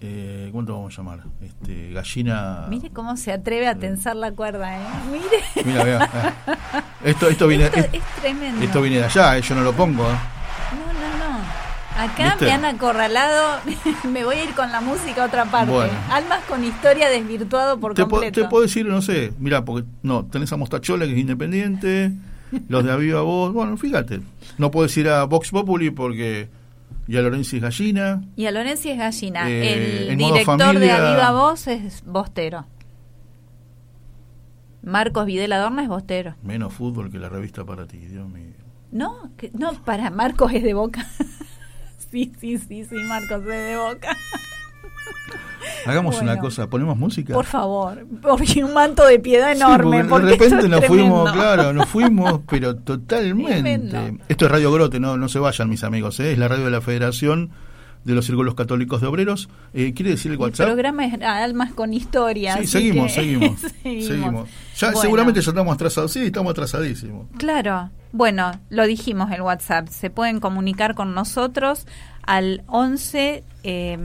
Eh, 0.00 0.48
¿Cómo 0.52 0.64
te 0.66 0.72
vamos 0.72 0.94
a 0.94 0.96
llamar? 0.96 1.20
Este, 1.40 1.92
gallina. 1.92 2.66
Mire 2.68 2.90
cómo 2.90 3.16
se 3.16 3.32
atreve 3.32 3.66
a 3.68 3.74
tensar 3.74 4.16
la 4.16 4.32
cuerda, 4.32 4.76
¿eh? 4.78 4.86
Mire. 5.10 5.64
Mira, 5.66 5.84
vea. 5.84 6.04
eh. 6.04 6.82
Esto, 7.10 7.28
esto 7.28 7.46
viene, 7.46 7.64
Esto 7.66 7.78
es- 7.80 7.88
es 7.94 8.02
tremendo. 8.20 8.62
esto 8.64 8.80
viene 8.82 8.96
de 8.98 9.04
allá, 9.04 9.36
eh, 9.36 9.42
yo 9.42 9.54
no 9.54 9.62
lo 9.62 9.72
pongo. 9.74 10.04
eh. 10.10 10.14
Acá 11.96 12.30
¿Viste? 12.30 12.46
me 12.46 12.52
han 12.52 12.64
acorralado. 12.64 13.60
me 14.10 14.24
voy 14.24 14.36
a 14.36 14.44
ir 14.44 14.54
con 14.54 14.70
la 14.72 14.80
música 14.80 15.22
a 15.22 15.26
otra 15.26 15.44
parte. 15.46 15.72
Bueno. 15.72 15.92
Almas 16.10 16.44
con 16.46 16.64
historia 16.64 17.08
desvirtuado 17.08 17.78
por 17.78 17.94
Te, 17.94 18.02
po- 18.04 18.10
completo. 18.10 18.42
te 18.42 18.48
puedo 18.48 18.62
decir, 18.64 18.86
no 18.86 19.00
sé, 19.00 19.32
mira, 19.38 19.64
porque 19.64 19.86
no, 20.02 20.24
tenés 20.26 20.52
a 20.52 20.56
Mostachola 20.56 21.06
que 21.06 21.12
es 21.12 21.18
independiente, 21.18 22.12
los 22.68 22.84
de 22.84 22.90
Aviva 22.92 23.22
Voz, 23.22 23.52
bueno, 23.52 23.76
fíjate, 23.76 24.20
no 24.58 24.70
puedo 24.72 24.86
decir 24.86 25.08
a 25.08 25.24
Vox 25.24 25.50
Populi 25.50 25.90
porque 25.90 26.48
ya 27.06 27.20
Lorenzi 27.20 27.56
es 27.56 27.62
gallina, 27.62 28.22
Y 28.34 28.46
a 28.46 28.50
Lorenzi 28.50 28.90
es 28.90 28.98
gallina. 28.98 29.48
Eh, 29.48 30.08
el 30.08 30.16
director 30.16 30.58
de 30.58 30.64
familia- 30.64 30.96
Aviva 31.10 31.30
Voz 31.32 31.66
es 31.68 32.02
Bostero. 32.04 32.66
Marcos 34.82 35.26
Vidal 35.26 35.52
Adorna 35.52 35.82
es 35.82 35.88
Bostero. 35.88 36.34
menos 36.42 36.72
fútbol 36.72 37.10
que 37.10 37.18
la 37.18 37.28
revista 37.28 37.64
para 37.64 37.86
ti, 37.86 37.98
Dios 37.98 38.28
mío. 38.28 38.52
No, 38.90 39.30
que- 39.36 39.50
no, 39.54 39.72
para 39.84 40.10
Marcos 40.10 40.52
es 40.52 40.62
de 40.64 40.74
Boca. 40.74 41.06
sí, 42.14 42.32
sí, 42.40 42.58
sí, 42.58 42.84
sí, 42.84 42.94
Marcos 43.08 43.44
de 43.44 43.76
Boca. 43.76 44.16
Hagamos 45.86 46.16
Bueno. 46.16 46.32
una 46.32 46.40
cosa, 46.40 46.68
ponemos 46.68 46.96
música. 46.96 47.34
Por 47.34 47.44
favor, 47.44 48.06
porque 48.22 48.62
un 48.64 48.72
manto 48.72 49.04
de 49.06 49.18
piedad 49.18 49.52
enorme. 49.52 50.04
porque 50.04 50.08
porque 50.08 50.26
de 50.26 50.32
repente 50.56 50.68
nos 50.68 50.84
fuimos, 50.86 51.32
claro, 51.32 51.72
nos 51.72 51.88
fuimos, 51.90 52.40
pero 52.48 52.76
totalmente. 52.76 53.52
Tremendo. 53.52 54.24
Esto 54.28 54.46
es 54.46 54.50
Radio 54.50 54.72
Grote, 54.72 55.00
no, 55.00 55.16
no 55.16 55.28
se 55.28 55.38
vayan 55.38 55.68
mis 55.68 55.84
amigos, 55.84 56.20
¿eh? 56.20 56.32
es 56.32 56.38
la 56.38 56.48
radio 56.48 56.64
de 56.66 56.70
la 56.70 56.80
Federación 56.80 57.50
de 58.04 58.14
los 58.14 58.24
Círculos 58.26 58.54
Católicos 58.54 59.00
de 59.00 59.06
Obreros. 59.08 59.48
Eh, 59.72 59.92
¿Quiere 59.94 60.12
decir 60.12 60.30
el 60.30 60.36
El 60.36 60.40
WhatsApp? 60.42 60.66
programa 60.66 61.06
es 61.06 61.20
Almas 61.22 61.72
con 61.72 61.92
Historia. 61.94 62.56
Sí, 62.58 62.66
seguimos, 62.66 63.06
que- 63.08 63.12
seguimos, 63.14 63.60
seguimos. 63.82 64.06
seguimos. 64.06 64.48
Ya 64.76 64.86
Bueno. 64.88 65.00
seguramente 65.00 65.40
ya 65.42 65.50
estamos 65.50 65.74
atrasados. 65.74 66.12
Sí, 66.12 66.20
estamos 66.26 66.50
atrasadísimos. 66.50 67.26
Claro. 67.38 67.90
Bueno, 68.12 68.52
lo 68.70 68.86
dijimos 68.86 69.30
el 69.32 69.40
WhatsApp. 69.42 69.88
Se 69.88 70.08
pueden 70.10 70.38
comunicar 70.40 70.94
con 70.94 71.14
nosotros 71.14 71.86
al 72.26 72.62
11 72.66 73.44
eh, 73.62 73.98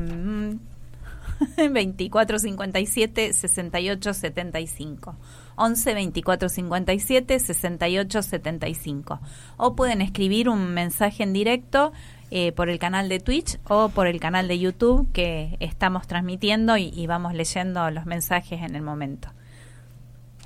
24 1.57 2.39
57 2.39 3.33
68 3.33 4.13
75. 4.13 5.15
11 5.55 5.93
24 5.93 6.49
57 6.49 7.39
68 7.39 8.21
75. 8.21 9.19
O 9.57 9.75
pueden 9.75 10.01
escribir 10.01 10.49
un 10.49 10.73
mensaje 10.73 11.23
en 11.23 11.33
directo 11.33 11.91
eh, 12.31 12.51
por 12.51 12.69
el 12.69 12.79
canal 12.79 13.09
de 13.09 13.19
Twitch 13.19 13.59
o 13.67 13.89
por 13.89 14.07
el 14.07 14.19
canal 14.19 14.47
de 14.47 14.59
YouTube 14.59 15.11
que 15.11 15.57
estamos 15.59 16.07
transmitiendo 16.07 16.77
y, 16.77 16.91
y 16.93 17.07
vamos 17.07 17.33
leyendo 17.33 17.89
los 17.91 18.05
mensajes 18.05 18.61
en 18.61 18.75
el 18.75 18.81
momento. 18.81 19.29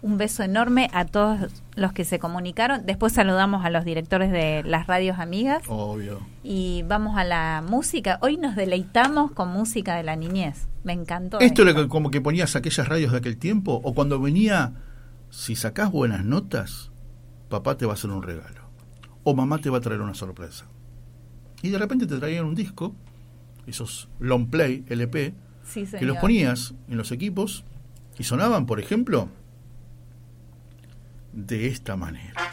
Un 0.03 0.17
beso 0.17 0.43
enorme 0.43 0.89
a 0.91 1.05
todos 1.05 1.49
los 1.75 1.93
que 1.93 2.03
se 2.03 2.19
comunicaron. 2.19 2.85
Después 2.85 3.13
saludamos 3.13 3.63
a 3.63 3.69
los 3.69 3.85
directores 3.85 4.33
de 4.33 4.61
las 4.65 4.85
radios 4.85 5.17
amigas 5.17 5.63
Obvio. 5.69 6.19
y 6.43 6.83
vamos 6.83 7.17
a 7.17 7.23
la 7.23 7.63
música. 7.65 8.19
Hoy 8.21 8.35
nos 8.35 8.57
deleitamos 8.57 9.31
con 9.31 9.47
música 9.47 9.95
de 9.95 10.03
la 10.03 10.17
niñez. 10.17 10.67
Me 10.83 10.91
encantó. 10.91 11.39
Esto 11.39 11.61
es 11.61 11.73
lo 11.73 11.81
que, 11.81 11.87
como 11.87 12.11
que 12.11 12.19
ponías 12.19 12.57
aquellas 12.57 12.85
radios 12.85 13.13
de 13.13 13.19
aquel 13.19 13.37
tiempo, 13.37 13.79
o 13.81 13.93
cuando 13.95 14.19
venía, 14.19 14.73
si 15.29 15.55
sacás 15.55 15.89
buenas 15.89 16.25
notas, 16.25 16.91
papá 17.47 17.77
te 17.77 17.85
va 17.85 17.93
a 17.93 17.95
hacer 17.95 18.09
un 18.09 18.23
regalo, 18.23 18.69
o 19.23 19.33
mamá 19.33 19.59
te 19.59 19.69
va 19.69 19.77
a 19.77 19.81
traer 19.81 20.01
una 20.01 20.15
sorpresa. 20.15 20.65
Y 21.61 21.69
de 21.69 21.77
repente 21.77 22.07
te 22.07 22.17
traían 22.17 22.43
un 22.43 22.55
disco, 22.55 22.93
esos 23.67 24.09
long 24.19 24.49
play, 24.49 24.83
LP, 24.89 25.33
Sí, 25.63 25.85
que 25.85 26.03
los 26.03 26.17
ponías 26.17 26.73
en 26.89 26.97
los 26.97 27.13
equipos 27.13 27.63
y 28.19 28.25
sonaban, 28.25 28.65
por 28.65 28.81
ejemplo, 28.81 29.29
de 31.33 31.67
esta 31.67 31.95
manera. 31.95 32.52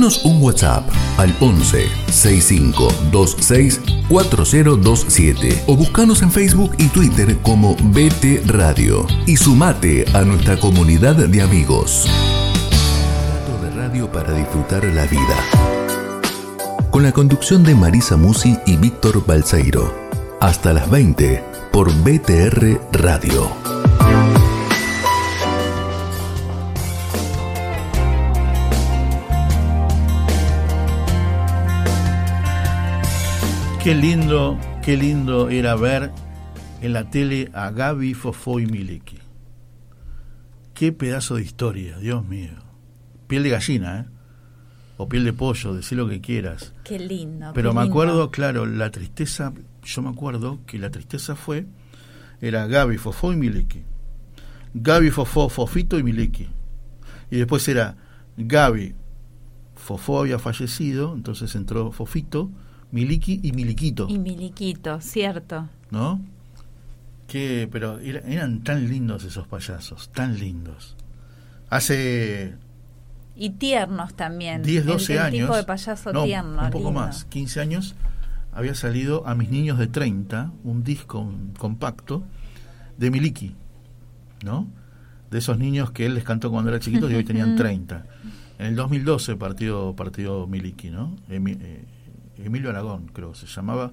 Un 0.00 0.42
WhatsApp 0.42 0.88
al 1.18 1.36
11 1.40 1.86
6526 2.10 3.80
4027 4.08 5.64
o 5.66 5.76
buscanos 5.76 6.22
en 6.22 6.30
Facebook 6.30 6.72
y 6.78 6.86
Twitter 6.88 7.36
como 7.42 7.76
BT 7.76 8.46
Radio 8.46 9.06
y 9.26 9.36
sumate 9.36 10.06
a 10.14 10.22
nuestra 10.22 10.58
comunidad 10.58 11.16
de 11.16 11.42
amigos. 11.42 12.08
Rato 13.28 13.62
de 13.62 13.70
radio 13.72 14.10
para 14.10 14.32
disfrutar 14.32 14.84
la 14.84 15.04
vida. 15.04 15.36
Con 16.90 17.02
la 17.02 17.12
conducción 17.12 17.62
de 17.62 17.74
Marisa 17.74 18.16
Musi 18.16 18.56
y 18.64 18.78
Víctor 18.78 19.26
Balseiro. 19.26 19.94
Hasta 20.40 20.72
las 20.72 20.90
20 20.90 21.44
por 21.72 21.92
BTR 21.92 22.80
Radio. 22.92 23.50
Qué 33.82 33.94
lindo, 33.94 34.58
qué 34.82 34.94
lindo 34.94 35.48
era 35.48 35.74
ver 35.74 36.12
en 36.82 36.92
la 36.92 37.08
tele 37.08 37.50
a 37.54 37.70
Gaby, 37.70 38.12
Fofó 38.12 38.60
y 38.60 38.66
Miliki. 38.66 39.16
Qué 40.74 40.92
pedazo 40.92 41.36
de 41.36 41.42
historia, 41.42 41.96
Dios 41.98 42.26
mío. 42.26 42.50
Piel 43.26 43.42
de 43.42 43.48
gallina, 43.48 44.00
¿eh? 44.00 44.04
O 44.98 45.08
piel 45.08 45.24
de 45.24 45.32
pollo, 45.32 45.72
decir 45.74 45.96
lo 45.96 46.06
que 46.06 46.20
quieras. 46.20 46.74
Qué 46.84 46.98
lindo. 46.98 47.52
Pero 47.54 47.70
qué 47.70 47.74
me 47.76 47.82
lindo. 47.82 47.94
acuerdo, 47.94 48.30
claro, 48.30 48.66
la 48.66 48.90
tristeza, 48.90 49.54
yo 49.82 50.02
me 50.02 50.10
acuerdo 50.10 50.58
que 50.66 50.78
la 50.78 50.90
tristeza 50.90 51.34
fue, 51.34 51.64
era 52.42 52.66
Gaby, 52.66 52.98
Fofó 52.98 53.32
y 53.32 53.36
Miliki. 53.36 53.82
Gaby, 54.74 55.10
Fofó, 55.10 55.48
Fofito 55.48 55.98
y 55.98 56.02
Miliki. 56.02 56.50
Y 57.30 57.38
después 57.38 57.66
era 57.66 57.96
Gaby, 58.36 58.94
Fofó 59.74 60.20
había 60.20 60.38
fallecido, 60.38 61.14
entonces 61.14 61.54
entró 61.54 61.92
Fofito, 61.92 62.50
Miliki 62.92 63.40
y 63.42 63.52
Miliquito, 63.52 64.06
Y 64.08 64.18
Miliquito, 64.18 65.00
cierto. 65.00 65.68
¿no? 65.90 66.20
Que, 67.28 67.68
pero 67.70 67.98
era- 68.00 68.20
eran 68.20 68.62
tan 68.64 68.88
lindos 68.88 69.24
esos 69.24 69.46
payasos, 69.46 70.08
tan 70.10 70.38
lindos. 70.38 70.96
Hace 71.68 72.54
Y 73.36 73.50
tiernos 73.50 74.14
también. 74.14 74.62
10, 74.62 74.82
El- 74.82 74.86
12 74.88 75.12
el, 75.14 75.18
años. 75.20 75.46
tipo 75.46 75.56
de 75.56 75.64
payaso 75.64 76.12
no, 76.12 76.24
tierno. 76.24 76.62
un 76.64 76.70
poco 76.70 76.86
lindo. 76.90 77.00
más, 77.00 77.24
15 77.26 77.60
años, 77.60 77.94
había 78.52 78.74
salido 78.74 79.26
a 79.26 79.34
mis 79.36 79.50
niños 79.50 79.78
de 79.78 79.86
30 79.86 80.50
un 80.64 80.82
disco 80.82 81.20
un 81.20 81.52
compacto 81.56 82.24
de 82.98 83.10
Miliki, 83.10 83.54
¿no? 84.44 84.66
De 85.30 85.38
esos 85.38 85.56
niños 85.58 85.92
que 85.92 86.06
él 86.06 86.14
les 86.14 86.24
cantó 86.24 86.50
cuando 86.50 86.70
era 86.70 86.80
chiquito 86.80 87.08
y 87.08 87.14
hoy 87.14 87.24
tenían 87.24 87.54
30. 87.56 88.04
En 88.58 88.66
el 88.66 88.74
2012 88.76 89.36
partió, 89.36 89.94
partió 89.96 90.46
Miliki, 90.48 90.90
¿no? 90.90 91.16
Eh, 91.30 91.84
Emilio 92.44 92.70
Aragón, 92.70 93.10
creo, 93.12 93.34
se 93.34 93.46
llamaba, 93.46 93.92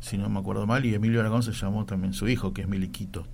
si 0.00 0.18
no 0.18 0.28
me 0.28 0.38
acuerdo 0.38 0.66
mal, 0.66 0.84
y 0.84 0.94
Emilio 0.94 1.20
Aragón 1.20 1.42
se 1.42 1.52
llamó 1.52 1.84
también 1.84 2.12
su 2.12 2.28
hijo, 2.28 2.52
que 2.52 2.62
es 2.62 2.68
Miliquito. 2.68 3.26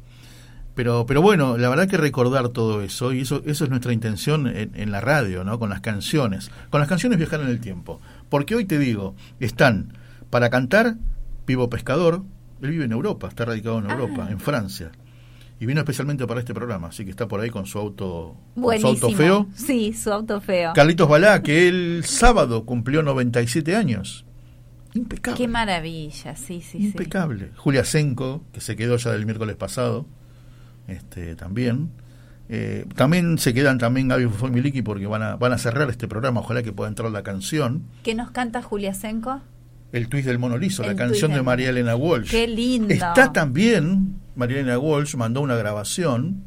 Pero, 0.75 1.07
pero 1.07 1.23
bueno, 1.23 1.57
la 1.57 1.69
verdad 1.69 1.89
que 1.89 1.97
recordar 1.97 2.49
todo 2.49 2.83
eso, 2.83 3.13
y 3.13 3.21
eso, 3.21 3.43
eso 3.47 3.65
es 3.65 3.71
nuestra 3.71 3.93
intención 3.93 4.49
en, 4.49 4.73
en 4.75 4.91
la 4.91 5.01
radio, 5.01 5.45
¿no? 5.45 5.59
Con 5.59 5.71
las 5.71 5.81
canciones. 5.81 6.51
Con 6.71 6.81
las 6.81 6.89
canciones 6.89 7.19
viajar 7.19 7.41
en 7.41 7.49
el 7.49 7.61
tiempo. 7.61 8.01
Porque 8.29 8.57
hoy 8.57 8.65
te 8.65 8.79
digo, 8.79 9.15
están 9.39 9.93
para 10.31 10.51
cantar 10.51 10.97
Pivo 11.45 11.71
Pescador, 11.71 12.25
él 12.61 12.71
vive 12.71 12.85
en 12.85 12.93
Europa, 12.93 13.29
está 13.29 13.45
radicado 13.45 13.79
en 13.79 13.91
Europa, 13.91 14.29
en 14.31 14.41
Francia. 14.41 14.91
Y 15.61 15.67
vino 15.67 15.81
especialmente 15.81 16.27
para 16.27 16.41
este 16.41 16.53
programa, 16.53 16.89
así 16.89 17.05
que 17.05 17.11
está 17.11 17.29
por 17.29 17.41
ahí 17.41 17.51
con 17.51 17.67
su 17.67 17.79
auto, 17.79 18.37
con 18.61 18.81
su 18.81 18.87
auto 18.89 19.11
feo. 19.11 19.47
Sí, 19.55 19.93
su 19.93 20.13
auto 20.13 20.41
feo. 20.41 20.73
Carlitos 20.75 21.09
Balá, 21.09 21.43
que 21.43 21.69
el 21.69 22.05
sábado 22.05 22.65
cumplió 22.65 23.03
97 23.03 23.77
años. 23.77 24.24
Impecable. 24.95 25.39
Qué 25.39 25.49
maravilla, 25.49 26.37
sí, 26.37 26.61
sí, 26.61 26.79
sí. 26.79 26.87
Impecable. 26.87 27.51
Julia 27.57 27.85
Senko, 27.85 28.45
que 28.53 28.61
se 28.61 28.77
quedó 28.77 28.97
ya 28.97 29.11
del 29.11 29.27
miércoles 29.27 29.57
pasado, 29.57 30.07
este, 30.87 31.35
también. 31.35 31.91
Eh, 32.49 32.87
también 32.95 33.39
se 33.39 33.55
quedan 33.55 33.79
también 33.79 34.09
Gaby 34.09 34.27
Fufo 34.27 34.49
y 34.49 34.51
Miliki 34.51 34.83
porque 34.83 35.07
van 35.07 35.23
a, 35.23 35.37
van 35.37 35.53
a 35.53 35.59
cerrar 35.59 35.91
este 35.91 36.07
programa. 36.07 36.41
Ojalá 36.41 36.63
que 36.63 36.73
pueda 36.73 36.89
entrar 36.89 37.11
la 37.11 37.23
canción. 37.23 37.85
¿Qué 38.03 38.15
nos 38.15 38.31
canta 38.31 38.63
Julia 38.63 38.95
Senko? 38.95 39.41
El 39.93 40.09
twist 40.09 40.27
del 40.27 40.39
Mono 40.39 40.59
Liso, 40.59 40.83
la 40.83 40.97
canción 40.97 41.33
de 41.33 41.43
María 41.43 41.71
Elena 41.71 41.95
Walsh. 41.97 42.31
Qué 42.31 42.49
lindo. 42.49 42.93
Está 42.93 43.33
también, 43.33 44.17
María 44.35 44.59
Elena 44.59 44.79
Walsh 44.79 45.15
mandó 45.15 45.41
una 45.41 45.55
grabación 45.55 46.43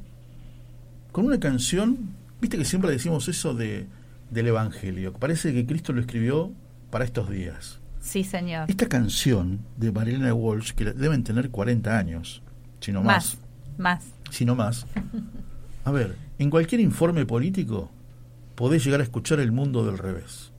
con 1.14 1.26
una 1.26 1.40
canción, 1.40 2.14
viste 2.42 2.58
que 2.58 2.66
siempre 2.66 2.92
decimos 2.92 3.28
eso 3.30 3.54
de, 3.54 3.88
del 4.30 4.48
Evangelio, 4.48 5.14
que 5.14 5.20
parece 5.20 5.54
que 5.54 5.66
Cristo 5.66 5.94
lo 5.94 6.02
escribió 6.02 6.52
para 6.92 7.06
estos 7.06 7.30
días. 7.30 7.80
Sí, 8.08 8.24
señor. 8.24 8.70
Esta 8.70 8.88
canción 8.88 9.60
de 9.76 9.92
Marilena 9.92 10.34
Walsh, 10.34 10.72
que 10.72 10.86
deben 10.86 11.24
tener 11.26 11.50
40 11.50 11.98
años, 11.98 12.42
si 12.80 12.94
no 12.94 13.04
más, 13.04 13.38
Más, 13.78 14.00
más. 14.02 14.06
si 14.32 14.46
no 14.46 14.56
más. 14.56 14.86
A 15.84 15.92
ver, 15.92 16.16
en 16.40 16.50
cualquier 16.50 16.80
informe 16.80 17.26
político 17.26 17.92
podés 18.56 18.84
llegar 18.86 19.02
a 19.02 19.04
escuchar 19.04 19.42
el 19.42 19.52
mundo 19.52 19.86
del 19.86 19.98
revés. 19.98 20.52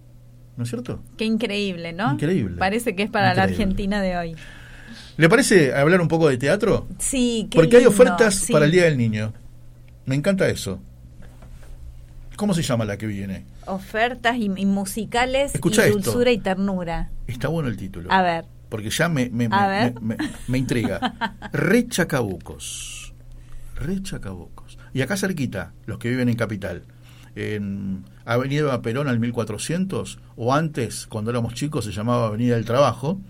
¿No 0.59 0.65
es 0.65 0.69
cierto? 0.71 1.01
Qué 1.17 1.25
increíble, 1.25 1.93
¿no? 1.95 2.13
Increíble. 2.13 2.57
Parece 2.59 2.95
que 2.95 3.05
es 3.05 3.11
para 3.11 3.33
la 3.33 3.43
Increíble. 3.45 3.63
Argentina 3.65 4.03
de 4.03 4.17
hoy. 4.19 4.37
¿Le 5.17 5.29
parece 5.31 5.73
hablar 5.75 6.01
un 6.03 6.09
poco 6.09 6.29
de 6.29 6.37
teatro? 6.37 6.87
Sí, 6.99 7.49
qué 7.51 7.57
Porque 7.57 7.77
hay 7.77 7.85
lindo, 7.85 7.91
ofertas 7.95 8.35
sí. 8.35 8.53
para 8.53 8.67
el 8.67 8.73
Día 8.73 8.85
del 8.85 8.99
Niño. 8.99 9.33
Me 10.05 10.15
encanta 10.17 10.49
eso. 10.49 10.81
¿Cómo 12.39 12.55
se 12.55 12.63
llama 12.63 12.85
la 12.87 12.97
que 12.97 13.07
viene? 13.07 13.45
Ofertas 13.67 14.37
y, 14.37 14.45
y 14.57 14.65
musicales 14.65 15.55
Escucha 15.55 15.85
y 15.87 15.91
esto. 15.91 16.01
dulzura 16.03 16.31
y 16.31 16.39
ternura. 16.39 17.11
Está 17.27 17.49
bueno 17.49 17.69
el 17.69 17.77
título. 17.77 18.11
A 18.13 18.23
ver. 18.23 18.45
Porque 18.69 18.91
ya 18.91 19.09
me, 19.09 19.29
me, 19.29 19.49
me- 19.49 19.95
me- 20.01 20.17
me- 20.47 20.59
intriga. 20.59 21.37
Re 21.53 21.89
Chacabucos. 21.89 23.13
Re 23.75 24.01
Chacabucos. 24.03 24.79
Y 24.95 25.03
acá 25.03 25.17
cerquita, 25.17 25.73
los 25.87 25.99
que 25.99 26.11
viven 26.11 26.29
en 26.29 26.37
Capital. 26.37 26.85
En 27.35 28.05
Avenida 28.25 28.81
Perón 28.83 29.09
al 29.09 29.19
1400, 29.21 30.19
o 30.37 30.55
antes, 30.55 31.07
cuando 31.09 31.31
éramos 31.31 31.55
chicos, 31.55 31.85
se 31.85 31.93
llamaba 31.93 32.29
Avenida 32.29 32.55
del 32.55 32.65
Trabajo. 32.65 33.21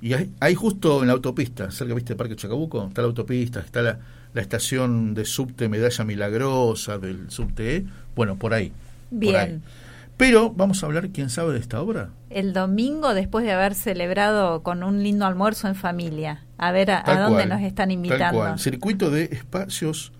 Y 0.00 0.12
ahí, 0.12 0.30
ahí 0.40 0.54
justo 0.54 1.00
en 1.02 1.08
la 1.08 1.14
autopista, 1.14 1.70
cerca, 1.70 1.94
¿viste, 1.94 2.12
el 2.12 2.16
Parque 2.16 2.36
Chacabuco? 2.36 2.86
Está 2.86 3.02
la 3.02 3.08
autopista, 3.08 3.60
está 3.60 3.82
la, 3.82 3.98
la 4.36 4.42
estación 4.42 5.14
de 5.14 5.24
subte 5.24 5.70
Medalla 5.70 6.04
Milagrosa 6.04 6.98
del 6.98 7.30
subte 7.30 7.76
E. 7.76 7.86
Bueno, 8.14 8.36
por 8.36 8.52
ahí. 8.52 8.68
por 9.08 9.18
Bien. 9.18 9.36
ahí. 9.36 9.60
Pero 10.18 10.50
vamos 10.50 10.82
a 10.82 10.86
hablar, 10.86 11.08
¿quién 11.08 11.30
sabe 11.30 11.54
de 11.54 11.58
esta 11.58 11.80
obra? 11.80 12.10
El 12.28 12.52
domingo, 12.52 13.14
después 13.14 13.46
de 13.46 13.52
haber 13.52 13.74
celebrado 13.74 14.62
con 14.62 14.82
un 14.82 15.02
lindo 15.02 15.24
almuerzo 15.24 15.68
en 15.68 15.74
familia. 15.74 16.44
A 16.58 16.70
ver 16.70 16.90
a, 16.90 17.02
dónde 17.06 17.44
cual, 17.44 17.48
nos 17.48 17.62
están 17.62 17.88
tal 17.88 17.92
invitando. 17.92 18.38
cual. 18.38 18.58
Circuito 18.58 19.10
de 19.10 19.24
espacios 19.24 20.12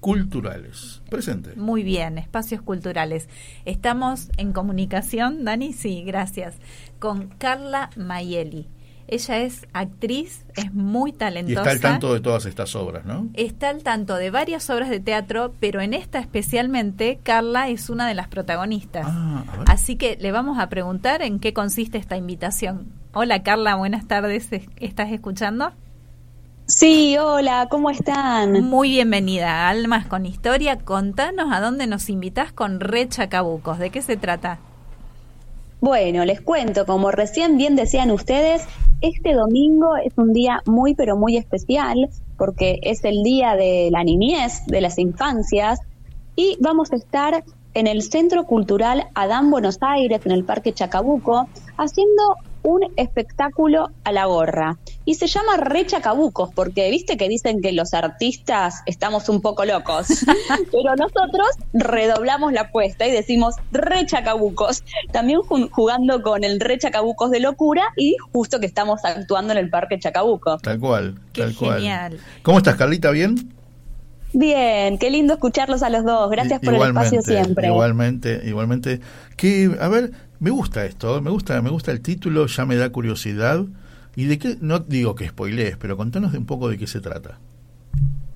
culturales. 0.00 1.02
Presente. 1.10 1.54
Muy 1.56 1.82
bien, 1.82 2.16
espacios 2.16 2.62
culturales. 2.62 3.28
Estamos 3.66 4.30
en 4.38 4.54
comunicación, 4.54 5.44
Dani, 5.44 5.74
sí, 5.74 6.04
gracias, 6.06 6.54
con 6.98 7.28
Carla 7.36 7.90
Mayeli. 7.96 8.66
Ella 9.10 9.38
es 9.38 9.66
actriz, 9.72 10.44
es 10.54 10.72
muy 10.74 11.10
Y 11.10 11.14
talentosa. 11.14 11.60
está 11.60 11.70
al 11.70 11.80
tanto 11.80 12.12
de 12.12 12.20
todas 12.20 12.44
estas 12.44 12.76
obras, 12.76 13.06
¿no? 13.06 13.26
Está 13.32 13.70
al 13.70 13.82
tanto 13.82 14.16
de 14.16 14.30
varias 14.30 14.68
obras 14.68 14.90
de 14.90 15.00
teatro, 15.00 15.54
pero 15.60 15.80
en 15.80 15.94
esta 15.94 16.18
especialmente, 16.18 17.18
Carla 17.22 17.68
es 17.70 17.88
una 17.88 18.06
de 18.06 18.14
las 18.14 18.28
protagonistas. 18.28 19.06
Ah. 19.08 19.44
Así 19.66 19.96
que 19.96 20.18
le 20.20 20.30
vamos 20.30 20.58
a 20.58 20.68
preguntar 20.68 21.22
en 21.22 21.40
qué 21.40 21.54
consiste 21.54 21.96
esta 21.96 22.18
invitación. 22.18 22.92
Hola 23.14 23.42
Carla, 23.42 23.76
buenas 23.76 24.06
tardes. 24.06 24.52
¿Es- 24.52 24.68
¿Estás 24.76 25.10
escuchando? 25.10 25.72
Sí, 26.66 27.16
hola, 27.18 27.66
¿cómo 27.70 27.88
están? 27.88 28.62
Muy 28.62 28.90
bienvenida 28.90 29.50
a 29.50 29.68
Almas 29.70 30.04
con 30.06 30.26
Historia. 30.26 30.76
Contanos 30.78 31.50
a 31.50 31.60
dónde 31.62 31.86
nos 31.86 32.10
invitás 32.10 32.52
con 32.52 32.80
Re 32.80 33.08
Chacabucos. 33.08 33.78
¿De 33.78 33.88
qué 33.88 34.02
se 34.02 34.18
trata? 34.18 34.58
Bueno, 35.80 36.24
les 36.24 36.40
cuento, 36.40 36.86
como 36.86 37.12
recién 37.12 37.56
bien 37.56 37.76
decían 37.76 38.10
ustedes, 38.10 38.66
este 39.00 39.32
domingo 39.32 39.96
es 39.96 40.12
un 40.16 40.32
día 40.32 40.60
muy 40.66 40.94
pero 40.94 41.16
muy 41.16 41.36
especial 41.36 42.10
porque 42.36 42.80
es 42.82 43.04
el 43.04 43.22
día 43.22 43.54
de 43.54 43.88
la 43.92 44.02
niñez, 44.02 44.66
de 44.66 44.80
las 44.80 44.98
infancias 44.98 45.78
y 46.34 46.56
vamos 46.60 46.92
a 46.92 46.96
estar 46.96 47.44
en 47.74 47.86
el 47.86 48.02
Centro 48.02 48.44
Cultural 48.44 49.06
Adán 49.14 49.52
Buenos 49.52 49.78
Aires, 49.80 50.20
en 50.24 50.32
el 50.32 50.44
Parque 50.44 50.72
Chacabuco, 50.72 51.48
haciendo 51.76 52.22
un 52.62 52.80
espectáculo 52.96 53.90
a 54.04 54.12
la 54.12 54.26
gorra. 54.26 54.78
Y 55.04 55.14
se 55.14 55.26
llama 55.26 55.56
Re 55.56 55.86
Chacabucos, 55.86 56.50
porque 56.54 56.90
viste 56.90 57.16
que 57.16 57.28
dicen 57.28 57.60
que 57.60 57.72
los 57.72 57.94
artistas 57.94 58.82
estamos 58.86 59.28
un 59.28 59.40
poco 59.40 59.64
locos. 59.64 60.06
Pero 60.72 60.96
nosotros 60.96 61.48
redoblamos 61.72 62.52
la 62.52 62.62
apuesta 62.62 63.06
y 63.06 63.10
decimos 63.10 63.54
Re 63.72 64.06
Chacabucos. 64.06 64.84
También 65.12 65.40
jugando 65.70 66.22
con 66.22 66.44
el 66.44 66.60
Re 66.60 66.78
Chacabucos 66.78 67.30
de 67.30 67.40
locura 67.40 67.82
y 67.96 68.16
justo 68.32 68.60
que 68.60 68.66
estamos 68.66 69.04
actuando 69.04 69.52
en 69.52 69.58
el 69.58 69.70
Parque 69.70 69.98
Chacabuco. 69.98 70.58
Tal 70.58 70.78
cual, 70.78 71.18
Qué 71.32 71.42
tal 71.42 71.54
cual. 71.54 71.74
genial. 71.76 72.18
¿Cómo 72.42 72.58
estás, 72.58 72.76
Carlita? 72.76 73.10
¿Bien? 73.10 73.54
Bien, 74.32 74.98
qué 74.98 75.10
lindo 75.10 75.34
escucharlos 75.34 75.82
a 75.82 75.88
los 75.88 76.04
dos. 76.04 76.30
Gracias 76.30 76.60
por 76.60 76.74
el 76.74 76.82
espacio 76.82 77.22
siempre. 77.22 77.68
Igualmente, 77.68 78.42
igualmente. 78.44 79.00
Que, 79.36 79.74
a 79.80 79.88
ver, 79.88 80.12
me 80.40 80.50
gusta 80.50 80.84
esto, 80.84 81.20
me 81.20 81.30
gusta, 81.30 81.60
me 81.62 81.70
gusta 81.70 81.90
el 81.90 82.00
título, 82.00 82.46
ya 82.46 82.64
me 82.64 82.76
da 82.76 82.90
curiosidad. 82.90 83.64
¿Y 84.16 84.24
de 84.26 84.38
qué? 84.38 84.56
No 84.60 84.80
digo 84.80 85.14
que 85.14 85.28
spoilees, 85.28 85.76
pero 85.76 85.96
contanos 85.96 86.32
de 86.32 86.38
un 86.38 86.46
poco 86.46 86.68
de 86.68 86.78
qué 86.78 86.86
se 86.86 87.00
trata. 87.00 87.38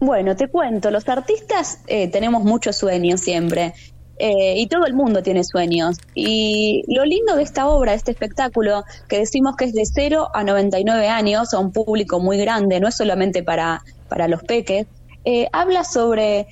Bueno, 0.00 0.34
te 0.34 0.48
cuento, 0.48 0.90
los 0.90 1.08
artistas 1.08 1.80
eh, 1.86 2.08
tenemos 2.08 2.44
muchos 2.44 2.76
sueños 2.76 3.20
siempre. 3.20 3.74
eh, 4.18 4.54
y 4.58 4.66
todo 4.68 4.86
el 4.86 4.94
mundo 4.94 5.22
tiene 5.22 5.42
sueños. 5.42 5.96
Y 6.14 6.84
lo 6.94 7.04
lindo 7.04 7.34
de 7.34 7.42
esta 7.42 7.66
obra, 7.68 7.92
de 7.92 7.96
este 7.98 8.12
espectáculo, 8.12 8.84
que 9.08 9.18
decimos 9.18 9.56
que 9.56 9.64
es 9.64 9.72
de 9.72 9.84
0 9.84 10.28
a 10.34 10.44
99 10.44 11.08
años, 11.08 11.52
a 11.54 11.58
un 11.58 11.72
público 11.72 12.20
muy 12.20 12.38
grande, 12.38 12.78
no 12.78 12.88
es 12.88 12.96
solamente 12.96 13.42
para, 13.42 13.82
para 14.08 14.28
los 14.28 14.42
peques, 14.44 14.86
eh, 15.24 15.48
habla 15.52 15.82
sobre 15.84 16.46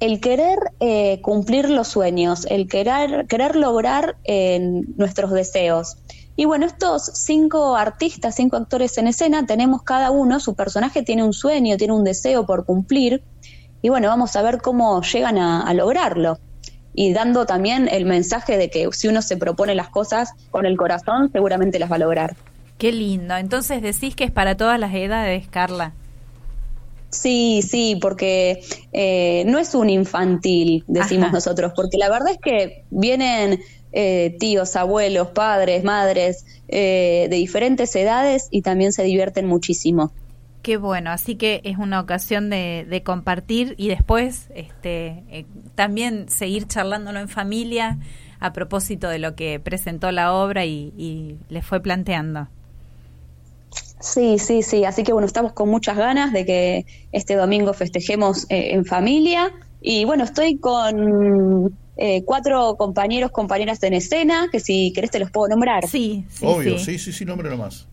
el 0.00 0.20
querer 0.20 0.58
eh, 0.80 1.20
cumplir 1.22 1.70
los 1.70 1.88
sueños, 1.88 2.46
el 2.50 2.68
querer, 2.68 3.26
querer 3.26 3.56
lograr 3.56 4.16
eh, 4.24 4.58
nuestros 4.96 5.30
deseos. 5.32 5.96
Y 6.36 6.44
bueno, 6.44 6.66
estos 6.66 7.10
cinco 7.14 7.76
artistas, 7.76 8.34
cinco 8.34 8.56
actores 8.56 8.98
en 8.98 9.06
escena, 9.06 9.46
tenemos 9.46 9.82
cada 9.82 10.10
uno, 10.10 10.38
su 10.38 10.54
personaje 10.54 11.02
tiene 11.02 11.24
un 11.24 11.32
sueño, 11.32 11.78
tiene 11.78 11.94
un 11.94 12.04
deseo 12.04 12.44
por 12.44 12.66
cumplir, 12.66 13.22
y 13.80 13.88
bueno, 13.88 14.08
vamos 14.08 14.36
a 14.36 14.42
ver 14.42 14.60
cómo 14.60 15.00
llegan 15.00 15.38
a, 15.38 15.62
a 15.62 15.72
lograrlo. 15.72 16.38
Y 16.94 17.12
dando 17.12 17.46
también 17.46 17.88
el 17.90 18.06
mensaje 18.06 18.56
de 18.56 18.70
que 18.70 18.88
si 18.92 19.08
uno 19.08 19.22
se 19.22 19.36
propone 19.36 19.74
las 19.74 19.88
cosas 19.88 20.32
con 20.50 20.66
el 20.66 20.76
corazón, 20.76 21.30
seguramente 21.30 21.78
las 21.78 21.90
va 21.90 21.96
a 21.96 22.00
lograr. 22.00 22.36
Qué 22.78 22.92
lindo. 22.92 23.36
Entonces 23.36 23.80
decís 23.82 24.14
que 24.14 24.24
es 24.24 24.30
para 24.30 24.56
todas 24.56 24.78
las 24.78 24.94
edades, 24.94 25.46
Carla. 25.48 25.92
Sí, 27.16 27.62
sí, 27.62 27.98
porque 28.00 28.60
eh, 28.92 29.44
no 29.46 29.58
es 29.58 29.74
un 29.74 29.88
infantil, 29.88 30.84
decimos 30.86 31.28
Ajá. 31.28 31.36
nosotros, 31.36 31.72
porque 31.74 31.96
la 31.96 32.10
verdad 32.10 32.32
es 32.32 32.38
que 32.42 32.84
vienen 32.90 33.60
eh, 33.92 34.36
tíos, 34.38 34.76
abuelos, 34.76 35.28
padres, 35.28 35.82
madres 35.82 36.44
eh, 36.68 37.26
de 37.30 37.36
diferentes 37.36 37.96
edades 37.96 38.48
y 38.50 38.60
también 38.60 38.92
se 38.92 39.02
divierten 39.04 39.46
muchísimo. 39.46 40.12
Qué 40.60 40.76
bueno, 40.76 41.10
así 41.10 41.36
que 41.36 41.62
es 41.64 41.78
una 41.78 42.00
ocasión 42.00 42.50
de, 42.50 42.84
de 42.88 43.02
compartir 43.02 43.74
y 43.78 43.88
después 43.88 44.48
este, 44.54 45.24
eh, 45.30 45.46
también 45.74 46.28
seguir 46.28 46.66
charlándolo 46.66 47.20
en 47.20 47.28
familia 47.28 47.98
a 48.40 48.52
propósito 48.52 49.08
de 49.08 49.18
lo 49.18 49.34
que 49.34 49.58
presentó 49.60 50.12
la 50.12 50.34
obra 50.34 50.66
y, 50.66 50.92
y 50.98 51.38
les 51.48 51.64
fue 51.64 51.80
planteando. 51.80 52.48
Sí, 53.98 54.38
sí, 54.38 54.62
sí, 54.62 54.84
así 54.84 55.04
que 55.04 55.12
bueno, 55.12 55.26
estamos 55.26 55.52
con 55.52 55.70
muchas 55.70 55.96
ganas 55.96 56.32
de 56.32 56.44
que 56.44 56.86
este 57.12 57.34
domingo 57.34 57.72
festejemos 57.72 58.44
eh, 58.50 58.74
en 58.74 58.84
familia 58.84 59.52
y 59.80 60.04
bueno, 60.04 60.24
estoy 60.24 60.58
con 60.58 61.74
eh, 61.96 62.22
cuatro 62.24 62.76
compañeros, 62.76 63.30
compañeras 63.30 63.82
en 63.82 63.94
escena, 63.94 64.48
que 64.52 64.60
si 64.60 64.92
querés 64.92 65.10
te 65.10 65.18
los 65.18 65.30
puedo 65.30 65.48
nombrar. 65.48 65.86
Sí, 65.86 66.26
sí, 66.28 66.44
Obvio, 66.46 66.78
sí. 66.78 66.84
sí, 66.84 66.98
sí, 66.98 67.12
sí, 67.12 67.24
nombre 67.24 67.48
nomás. 67.48 67.88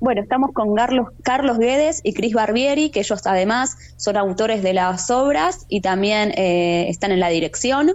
Bueno, 0.00 0.20
estamos 0.20 0.50
con 0.52 0.74
Carlos, 0.74 1.10
Carlos 1.22 1.58
Guedes 1.58 2.00
y 2.02 2.12
Cris 2.12 2.34
Barbieri, 2.34 2.90
que 2.90 2.98
ellos 2.98 3.24
además 3.24 3.76
son 3.96 4.16
autores 4.16 4.64
de 4.64 4.72
las 4.72 5.08
obras 5.12 5.64
y 5.68 5.80
también 5.80 6.32
eh, 6.36 6.86
están 6.88 7.12
en 7.12 7.20
la 7.20 7.28
dirección. 7.28 7.92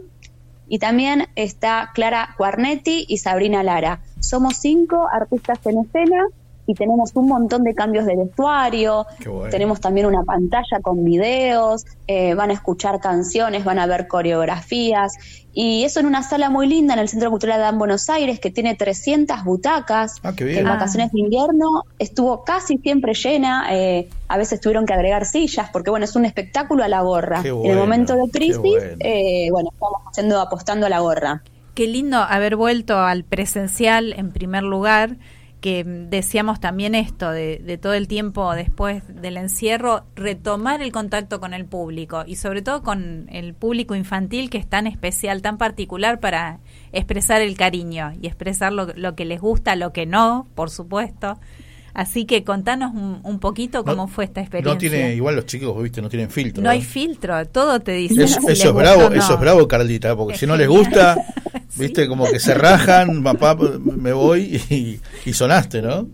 Y 0.69 0.79
también 0.79 1.27
está 1.35 1.91
Clara 1.93 2.35
Guarnetti 2.37 3.05
y 3.07 3.17
Sabrina 3.17 3.63
Lara. 3.63 4.01
Somos 4.19 4.57
cinco 4.57 5.07
artistas 5.11 5.59
en 5.65 5.79
escena 5.79 6.25
y 6.67 6.73
tenemos 6.73 7.11
un 7.15 7.27
montón 7.27 7.63
de 7.63 7.73
cambios 7.73 8.05
de 8.05 8.15
vestuario. 8.17 9.05
Qué 9.19 9.29
bueno. 9.29 9.49
Tenemos 9.49 9.79
también 9.81 10.05
una 10.05 10.23
pantalla 10.23 10.79
con 10.81 11.03
videos, 11.03 11.85
eh, 12.07 12.33
van 12.35 12.49
a 12.49 12.53
escuchar 12.53 12.99
canciones, 12.99 13.63
van 13.63 13.79
a 13.79 13.85
ver 13.87 14.07
coreografías. 14.07 15.13
Y 15.53 15.85
eso 15.85 15.99
en 15.99 16.05
una 16.05 16.21
sala 16.21 16.49
muy 16.51 16.67
linda 16.67 16.93
en 16.93 16.99
el 16.99 17.09
Centro 17.09 17.31
Cultural 17.31 17.57
de 17.57 17.63
Dan 17.63 17.79
Buenos 17.79 18.09
Aires, 18.09 18.39
que 18.39 18.51
tiene 18.51 18.75
300 18.75 19.43
butacas. 19.43 20.17
Ah, 20.23 20.31
qué 20.31 20.35
que 20.37 20.43
bien. 20.45 20.59
en 20.59 20.67
Ah. 20.67 20.73
vacaciones 20.73 21.11
de 21.11 21.19
invierno 21.21 21.83
estuvo 21.97 22.43
casi 22.43 22.77
siempre 22.77 23.13
llena. 23.13 23.67
eh, 23.71 24.07
a 24.27 24.37
veces 24.37 24.59
tuvieron 24.59 24.85
que 24.85 24.93
agregar 24.93 25.25
sillas, 25.25 25.69
porque 25.71 25.89
bueno, 25.89 26.03
es 26.05 26.15
un 26.15 26.25
espectáculo 26.25 26.83
a 26.83 26.87
la 26.87 27.01
gorra. 27.01 27.41
En 27.43 27.65
el 27.71 27.77
momento 27.77 28.13
de 28.15 28.29
crisis, 28.29 28.57
bueno. 28.59 28.97
eh, 28.99 29.47
bueno, 29.51 29.69
estamos 29.73 30.01
haciendo, 30.11 30.39
apostando 30.41 30.85
a 30.85 30.89
la 30.89 30.99
gorra. 30.99 31.41
Qué 31.73 31.87
lindo 31.87 32.17
haber 32.17 32.55
vuelto 32.55 32.99
al 32.99 33.23
presencial 33.23 34.13
en 34.13 34.31
primer 34.31 34.63
lugar, 34.63 35.17
que 35.61 35.83
decíamos 35.83 36.59
también 36.59 36.95
esto, 36.95 37.31
de, 37.31 37.57
de 37.57 37.77
todo 37.77 37.93
el 37.93 38.07
tiempo 38.07 38.53
después 38.53 39.03
del 39.07 39.37
encierro, 39.37 40.05
retomar 40.15 40.81
el 40.81 40.91
contacto 40.91 41.39
con 41.39 41.53
el 41.53 41.65
público 41.65 42.23
y 42.25 42.35
sobre 42.35 42.61
todo 42.61 42.83
con 42.83 43.27
el 43.31 43.53
público 43.53 43.95
infantil 43.95 44.49
que 44.49 44.57
es 44.57 44.67
tan 44.67 44.87
especial, 44.87 45.41
tan 45.41 45.57
particular 45.57 46.19
para 46.19 46.59
expresar 46.91 47.41
el 47.41 47.57
cariño 47.57 48.13
y 48.21 48.27
expresar 48.27 48.71
lo, 48.71 48.87
lo 48.95 49.15
que 49.15 49.25
les 49.25 49.41
gusta, 49.41 49.75
lo 49.75 49.93
que 49.93 50.05
no, 50.05 50.47
por 50.55 50.69
supuesto. 50.69 51.39
Así 51.97 52.25
que 52.25 52.43
contanos 52.43 52.93
un, 52.93 53.21
un 53.23 53.39
poquito 53.39 53.83
cómo 53.83 54.03
No- 54.03 54.07
fue 54.07 54.25
esta 54.25 54.39
experiencia. 54.41 54.71
No 54.73 54.77
tiene, 54.79 55.15
igual 55.15 55.35
los 55.35 55.47
chicos, 55.47 55.81
viste, 55.81 55.99
no 55.99 56.09
tienen 56.09 56.29
filtro. 56.29 56.61
No 56.61 56.69
hay 56.69 56.83
filtro, 56.83 57.43
todo 57.47 57.79
te 57.79 57.93
dice. 57.93 58.23
Eso, 58.25 58.39
si 58.39 58.47
les 58.47 58.59
eso 58.59 58.69
es 58.69 58.75
bravo, 58.75 59.09
no. 59.09 59.15
eso 59.15 59.33
es 59.33 59.39
bravo, 59.39 59.67
Carlita, 59.67 60.15
porque 60.15 60.35
Es 60.35 60.39
si 60.39 60.45
no 60.45 60.55
les 60.55 60.67
gusta, 60.67 61.17
Sí. 61.69 61.81
viste, 61.81 62.07
como 62.07 62.25
que 62.25 62.39
se 62.39 62.53
rajan, 62.53 63.23
papá, 63.23 63.57
me 63.83 64.13
voy 64.13 64.61
y, 64.69 64.99
y 65.25 65.33
sonaste, 65.33 65.81
¿no? 65.81 66.07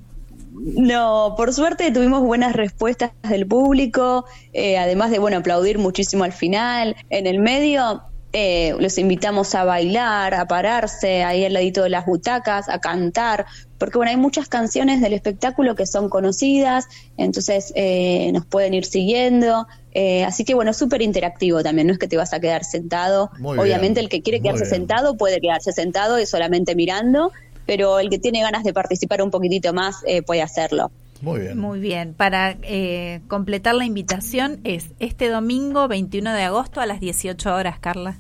No, 0.54 1.34
por 1.36 1.52
suerte 1.52 1.92
tuvimos 1.92 2.22
buenas 2.22 2.54
respuestas 2.56 3.12
del 3.28 3.46
público, 3.46 4.24
eh, 4.54 4.78
además 4.78 5.12
de 5.12 5.20
bueno 5.20 5.38
aplaudir 5.38 5.80
muchísimo 5.80 6.24
al 6.24 6.32
final. 6.32 6.96
En 7.10 7.28
el 7.28 7.40
medio 7.40 8.04
eh, 8.36 8.74
los 8.80 8.98
invitamos 8.98 9.54
a 9.54 9.64
bailar, 9.64 10.34
a 10.34 10.48
pararse 10.48 11.24
ahí 11.24 11.46
al 11.46 11.54
ladito 11.54 11.84
de 11.84 11.90
las 11.90 12.08
butacas, 12.08 12.68
a 12.68 12.80
cantar, 12.80 13.46
porque 13.78 14.00
bueno 14.00 14.10
hay 14.10 14.18
muchas 14.18 14.48
canciones 14.48 15.02
del 15.02 15.14
espectáculo 15.14 15.76
que 15.76 15.86
son 15.86 16.10
conocidas, 16.10 16.88
entonces 17.16 17.72
eh, 17.76 18.32
nos 18.34 18.46
pueden 18.48 18.74
ir 18.74 18.86
siguiendo. 18.86 19.68
eh, 19.94 20.24
así 20.24 20.46
que 20.46 20.56
bueno, 20.56 20.74
súper 20.74 21.04
interactivo 21.04 21.62
también, 21.62 21.86
no 21.86 21.94
es 21.94 22.00
que 22.00 22.08
te 22.08 22.18
vas 22.18 22.34
a 22.34 22.40
quedar 22.40 22.64
sentado. 22.64 23.30
Muy 23.38 23.60
Obviamente 23.60 24.00
bien, 24.00 24.06
el 24.06 24.10
que 24.10 24.24
quiere 24.24 24.42
quedarse 24.42 24.66
sentado 24.66 25.16
puede 25.16 25.40
quedarse 25.40 25.72
sentado 25.72 26.20
y 26.20 26.26
solamente 26.26 26.76
mirando, 26.76 27.32
pero 27.68 28.00
el 28.00 28.10
que 28.10 28.18
tiene 28.18 28.42
ganas 28.42 28.64
de 28.64 28.74
participar 28.74 29.22
un 29.22 29.30
poquitito 29.30 29.74
más 29.74 29.98
eh, 30.08 30.24
puede 30.24 30.42
hacerlo. 30.42 30.92
Muy 31.24 31.40
bien. 31.40 31.58
Muy 31.58 31.80
bien, 31.80 32.14
para 32.14 32.58
eh, 32.64 33.22
completar 33.30 33.76
la 33.76 33.86
invitación 33.86 34.60
es 34.66 34.90
este 35.00 35.30
domingo 35.30 35.88
21 35.88 36.34
de 36.34 36.44
agosto 36.44 36.82
a 36.82 36.86
las 36.86 37.00
18 37.00 37.56
horas, 37.56 37.80
Carla. 37.80 38.20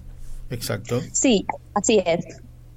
Exacto. 0.49 1.01
Sí, 1.11 1.45
así 1.73 2.01
es. 2.05 2.25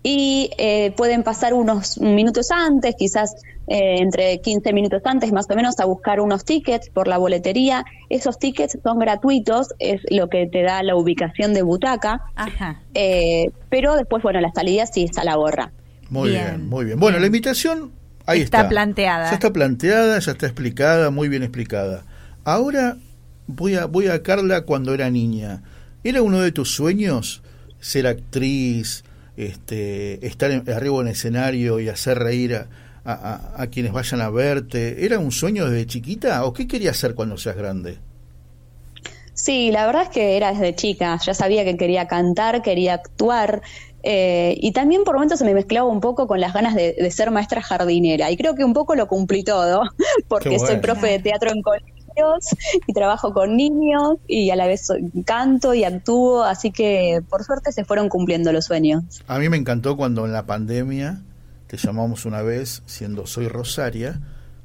Y 0.03 0.51
eh, 0.59 0.93
pueden 0.97 1.23
pasar 1.23 1.55
unos 1.55 2.01
minutos 2.01 2.51
antes, 2.51 2.97
quizás 2.97 3.37
eh, 3.69 3.99
entre 3.99 4.41
15 4.41 4.73
minutos 4.73 5.03
antes 5.05 5.33
más 5.33 5.47
o 5.49 5.55
menos, 5.55 5.79
a 5.79 5.85
buscar 5.85 6.21
unos 6.21 6.45
tickets 6.45 6.91
por 6.91 7.07
la 7.07 7.19
boletería. 7.19 7.85
Esos 8.09 8.39
tickets 8.39 8.79
son 8.83 8.99
gratuitos, 8.99 9.75
es 9.79 10.01
lo 10.11 10.29
que 10.29 10.49
te 10.49 10.63
da 10.63 10.83
la 10.83 10.97
ubicación 10.97 11.55
de 11.55 11.63
butaca. 11.63 12.23
Ajá. 12.35 12.83
Eh, 12.95 13.51
pero 13.69 13.95
después, 13.95 14.25
bueno, 14.25 14.41
la 14.41 14.51
salida 14.53 14.87
sí 14.87 15.05
está 15.05 15.21
a 15.21 15.25
la 15.25 15.37
gorra. 15.37 15.71
Muy 16.11 16.31
bien, 16.31 16.45
Bien. 16.45 16.69
muy 16.69 16.85
bien. 16.85 16.99
Bueno, 16.99 17.19
la 17.21 17.27
invitación 17.27 17.93
ahí 18.27 18.43
Está 18.43 18.59
está. 18.59 18.69
planteada. 18.69 19.31
Ya 19.31 19.35
está 19.35 19.53
planteada, 19.53 20.19
ya 20.19 20.33
está 20.33 20.47
explicada, 20.47 21.11
muy 21.11 21.29
bien 21.29 21.43
explicada. 21.43 22.05
Ahora 22.45 22.99
voy 23.47 23.75
a, 23.75 23.87
voy 23.87 24.09
a 24.09 24.23
Carla 24.23 24.63
cuando 24.63 24.95
era 24.95 25.11
niña. 25.11 25.63
¿Era 26.05 26.23
uno 26.23 26.41
de 26.41 26.53
tus 26.53 26.71
sueños 26.75 27.43
ser 27.81 28.07
actriz, 28.07 29.05
este, 29.37 30.25
estar 30.27 30.51
en- 30.51 30.69
arriba 30.71 31.01
en 31.01 31.09
el 31.09 31.13
escenario 31.15 31.81
y 31.81 31.89
hacer 31.89 32.19
reír 32.19 32.55
a, 32.57 32.69
a- 33.05 33.13
a- 33.57 33.63
a 33.63 33.67
quienes 33.69 33.93
vayan 33.93 34.21
a 34.21 34.31
verte? 34.31 35.05
¿Era 35.05 35.19
un 35.19 35.33
sueño 35.33 35.67
desde 35.69 35.87
chiquita 35.87 36.45
o 36.45 36.53
qué 36.53 36.67
querías 36.69 36.97
hacer 36.97 37.15
cuando 37.15 37.37
seas 37.39 37.57
grande? 37.57 37.99
Sí, 39.35 39.71
la 39.71 39.87
verdad 39.87 40.05
es 40.05 40.09
que 40.09 40.37
era 40.37 40.53
desde 40.53 40.75
chica, 40.75 41.19
ya 41.25 41.35
sabía 41.35 41.65
que 41.65 41.77
quería 41.77 42.07
cantar, 42.09 42.63
quería 42.63 42.95
actuar 42.95 43.61
eh, 44.09 44.57
y 44.61 44.71
también 44.71 45.03
por 45.03 45.15
momentos 45.15 45.41
se 45.41 45.45
me 45.45 45.53
mezclaba 45.53 45.89
un 45.89 46.01
poco 46.01 46.29
con 46.29 46.41
las 46.41 46.53
ganas 46.53 46.77
de, 46.77 46.93
de 46.93 47.11
ser 47.11 47.33
maestra 47.33 47.61
jardinera 47.61 48.31
y 48.31 48.37
creo 48.37 48.55
que 48.55 48.63
un 48.63 48.73
poco 48.73 48.95
lo 48.95 49.09
cumplí 49.09 49.43
todo 49.43 49.83
porque 50.29 50.61
soy 50.61 50.77
profe 50.77 51.09
de 51.09 51.19
teatro 51.19 51.51
en 51.51 51.61
colegios 51.61 52.55
y 52.87 52.93
trabajo 52.93 53.33
con 53.33 53.57
niños 53.57 54.19
y 54.29 54.51
a 54.51 54.57
la 54.57 54.69
vez 54.69 54.93
canto 55.25 55.75
y 55.75 55.83
actúo, 55.83 56.45
así 56.45 56.71
que 56.71 57.21
por 57.29 57.43
suerte 57.43 57.73
se 57.73 57.85
fueron 57.85 58.09
cumpliendo 58.09 58.53
los 58.53 58.67
sueños. 58.67 59.03
A 59.27 59.41
mí 59.41 59.49
me 59.49 59.57
encantó 59.57 59.97
cuando 59.97 60.25
en 60.25 60.33
la 60.33 60.47
pandemia 60.47 61.21
te 61.67 61.77
llamamos 61.77 62.27
una 62.27 62.43
vez 62.43 62.85
siendo 62.87 63.27
Soy 63.27 63.49
Rosaria 63.49 64.21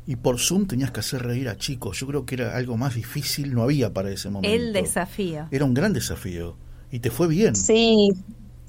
y 0.06 0.17
por 0.17 0.39
Zoom 0.39 0.67
tenías 0.67 0.91
que 0.91 0.99
hacer 0.99 1.23
reír 1.23 1.49
a 1.49 1.58
chicos. 1.58 1.99
Yo 1.99 2.06
creo 2.06 2.27
que 2.27 2.36
era 2.36 2.56
algo 2.56 2.77
más 2.77 2.93
difícil, 2.93 3.56
no 3.56 3.63
había 3.63 3.91
para 3.91 4.12
ese 4.12 4.30
momento. 4.30 4.56
El 4.56 4.71
desafío. 4.71 5.47
Era 5.49 5.65
un 5.65 5.73
gran 5.73 5.93
desafío 5.93 6.58
y 6.91 6.99
te 6.99 7.10
fue 7.10 7.27
bien. 7.27 7.56
Sí, 7.56 8.12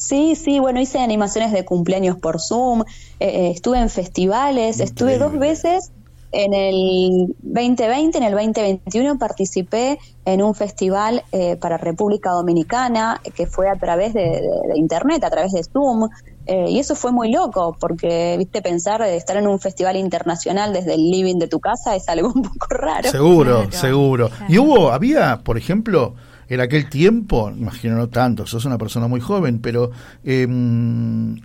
sí, 0.09 0.35
sí, 0.37 0.59
bueno, 0.61 0.81
hice 0.81 0.99
animaciones 1.01 1.53
de 1.53 1.65
cumpleaños 1.65 2.17
por 2.19 2.41
Zoom, 2.41 2.81
eh, 2.83 2.85
eh, 3.21 3.51
estuve 3.51 3.79
en 3.79 3.89
festivales, 3.91 4.81
estuve 4.81 5.19
dos 5.19 5.33
veces 5.39 5.91
En 6.35 6.55
el 6.55 7.35
2020, 7.43 8.17
en 8.19 8.25
el 8.25 8.33
2021 8.33 9.19
participé 9.19 9.99
en 10.25 10.43
un 10.43 10.55
festival 10.55 11.23
eh, 11.31 11.57
para 11.61 11.77
República 11.77 12.31
Dominicana 12.31 13.21
que 13.35 13.47
fue 13.47 13.69
a 13.69 13.75
través 13.77 14.15
de, 14.15 14.23
de- 14.23 14.41
de 14.73 14.79
internet, 14.79 15.23
a 15.25 15.31
través 15.31 15.53
de 15.53 15.63
Zoom. 15.63 16.09
eh, 16.47 16.71
y 16.71 16.79
eso 16.79 16.95
fue 16.97 17.13
muy 17.13 17.31
loco 17.31 17.77
porque, 17.79 18.37
viste, 18.39 18.63
pensar 18.63 19.03
de 19.03 19.15
estar 19.17 19.37
en 19.37 19.47
un 19.47 19.61
festival 19.61 19.97
internacional 19.97 20.73
desde 20.73 20.95
el 20.95 21.03
living 21.11 21.37
de 21.39 21.49
tu 21.49 21.61
casa 21.61 21.95
es 21.97 22.09
algo 22.09 22.29
un 22.35 22.43
poco 22.43 22.67
raro. 22.71 23.11
Seguro, 23.11 23.69
Claro, 23.69 23.73
seguro. 23.73 24.29
claro. 24.31 24.47
Y 24.49 24.59
hubo, 24.59 24.91
había, 24.91 25.43
por 25.45 25.59
ejemplo, 25.59 26.15
en 26.55 26.61
aquel 26.61 26.89
tiempo, 26.89 27.51
imagino 27.51 27.97
no 27.97 28.09
tanto, 28.09 28.47
sos 28.47 28.65
una 28.65 28.79
persona 28.79 29.09
muy 29.09 29.21
joven, 29.21 29.61
pero 29.61 29.91
eh, 30.25 30.47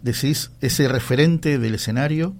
decís 0.01 0.51
ese 0.61 0.87
referente 0.87 1.59
del 1.59 1.75
escenario, 1.75 2.33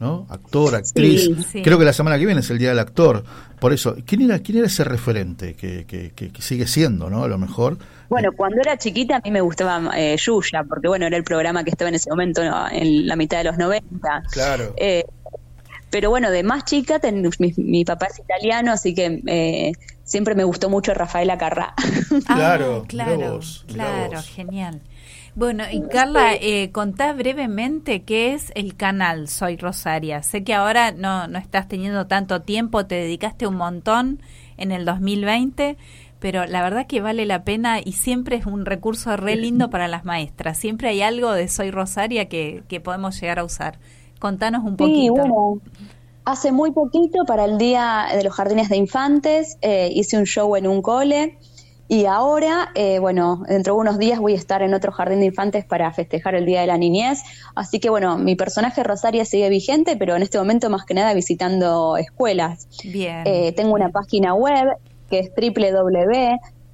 ¿no? 0.00 0.26
Actor, 0.28 0.74
actriz. 0.74 1.22
Sí, 1.24 1.36
sí. 1.52 1.62
Creo 1.62 1.78
que 1.78 1.84
la 1.84 1.92
semana 1.92 2.18
que 2.18 2.26
viene 2.26 2.40
es 2.40 2.50
el 2.50 2.58
Día 2.58 2.70
del 2.70 2.78
Actor. 2.78 3.24
Por 3.60 3.72
eso, 3.72 3.96
¿quién 4.04 4.22
era, 4.22 4.38
quién 4.40 4.58
era 4.58 4.66
ese 4.66 4.84
referente 4.84 5.54
que, 5.54 5.84
que, 5.86 6.10
que- 6.14 6.30
que 6.30 6.42
sigue 6.42 6.66
siendo, 6.66 7.08
¿no? 7.08 7.24
A 7.24 7.28
lo 7.28 7.38
mejor. 7.38 7.78
Bueno, 8.10 8.32
cuando 8.36 8.60
era 8.60 8.76
chiquita 8.76 9.16
a 9.16 9.20
mí 9.20 9.30
me 9.30 9.40
gustaba 9.40 9.90
eh, 9.96 10.16
Yuya, 10.18 10.64
porque 10.68 10.88
bueno, 10.88 11.06
era 11.06 11.16
el 11.16 11.24
programa 11.24 11.64
que 11.64 11.70
estaba 11.70 11.88
en 11.88 11.94
ese 11.94 12.10
momento 12.10 12.44
¿no? 12.44 12.68
en 12.70 13.06
la 13.06 13.16
mitad 13.16 13.38
de 13.38 13.44
los 13.44 13.56
90. 13.56 14.22
Claro. 14.30 14.74
Eh, 14.76 15.04
pero 15.90 16.10
bueno, 16.10 16.30
de 16.30 16.42
más 16.42 16.64
chica, 16.64 16.98
ten- 16.98 17.22
mi, 17.38 17.54
mi 17.56 17.84
papá 17.84 18.06
es 18.06 18.18
italiano, 18.18 18.72
así 18.72 18.94
que 18.94 19.22
eh, 19.26 19.72
siempre 20.14 20.34
me 20.34 20.44
gustó 20.44 20.70
mucho 20.70 20.94
Rafaela 20.94 21.38
Carrá. 21.38 21.74
Claro, 22.26 22.84
Ah, 23.00 23.16
claro, 23.16 23.16
vos, 23.16 23.64
claro, 23.66 24.22
vos. 24.22 24.24
genial. 24.24 24.82
Bueno, 25.34 25.64
y 25.70 25.82
Carla, 25.88 26.34
eh, 26.34 26.70
contá 26.72 27.12
brevemente 27.12 28.04
qué 28.04 28.34
es 28.34 28.52
el 28.54 28.76
canal 28.76 29.28
Soy 29.28 29.56
Rosaria. 29.56 30.22
Sé 30.22 30.44
que 30.44 30.54
ahora 30.54 30.92
no, 30.92 31.26
no 31.26 31.38
estás 31.38 31.68
teniendo 31.68 32.06
tanto 32.06 32.42
tiempo, 32.42 32.86
te 32.86 32.94
dedicaste 32.96 33.46
un 33.46 33.56
montón 33.56 34.20
en 34.56 34.70
el 34.72 34.84
2020, 34.84 35.76
pero 36.20 36.46
la 36.46 36.62
verdad 36.62 36.86
que 36.86 37.00
vale 37.00 37.26
la 37.26 37.44
pena 37.44 37.80
y 37.84 37.92
siempre 37.92 38.36
es 38.36 38.46
un 38.46 38.64
recurso 38.66 39.16
re 39.16 39.36
lindo 39.36 39.70
para 39.70 39.88
las 39.88 40.04
maestras. 40.04 40.56
Siempre 40.58 40.88
hay 40.88 41.02
algo 41.02 41.32
de 41.32 41.48
Soy 41.48 41.70
Rosaria 41.72 42.28
que, 42.28 42.62
que 42.68 42.80
podemos 42.80 43.20
llegar 43.20 43.40
a 43.40 43.44
usar. 43.44 43.78
Contanos 44.20 44.64
un 44.64 44.76
Sí, 44.78 45.08
poquito. 45.08 45.10
bueno, 45.10 45.60
hace 46.24 46.52
muy 46.52 46.72
poquito, 46.72 47.24
para 47.26 47.44
el 47.44 47.58
Día 47.58 48.06
de 48.14 48.24
los 48.24 48.34
Jardines 48.34 48.68
de 48.68 48.76
Infantes, 48.76 49.58
eh, 49.60 49.90
hice 49.92 50.16
un 50.16 50.24
show 50.24 50.56
en 50.56 50.66
un 50.66 50.82
cole. 50.82 51.38
Y 51.86 52.06
ahora, 52.06 52.70
eh, 52.74 52.98
bueno, 52.98 53.42
dentro 53.46 53.74
de 53.74 53.80
unos 53.80 53.98
días 53.98 54.18
voy 54.18 54.32
a 54.32 54.36
estar 54.36 54.62
en 54.62 54.72
otro 54.72 54.90
jardín 54.90 55.20
de 55.20 55.26
infantes 55.26 55.66
para 55.66 55.92
festejar 55.92 56.34
el 56.34 56.46
Día 56.46 56.62
de 56.62 56.66
la 56.66 56.78
Niñez. 56.78 57.22
Así 57.54 57.78
que, 57.78 57.90
bueno, 57.90 58.16
mi 58.16 58.36
personaje 58.36 58.82
Rosaria 58.82 59.26
sigue 59.26 59.50
vigente, 59.50 59.94
pero 59.96 60.16
en 60.16 60.22
este 60.22 60.38
momento 60.38 60.70
más 60.70 60.86
que 60.86 60.94
nada 60.94 61.12
visitando 61.12 61.98
escuelas. 61.98 62.68
Bien. 62.82 63.22
Eh, 63.26 63.52
tengo 63.52 63.74
una 63.74 63.90
página 63.90 64.34
web 64.34 64.78
que 65.10 65.18
es 65.18 65.30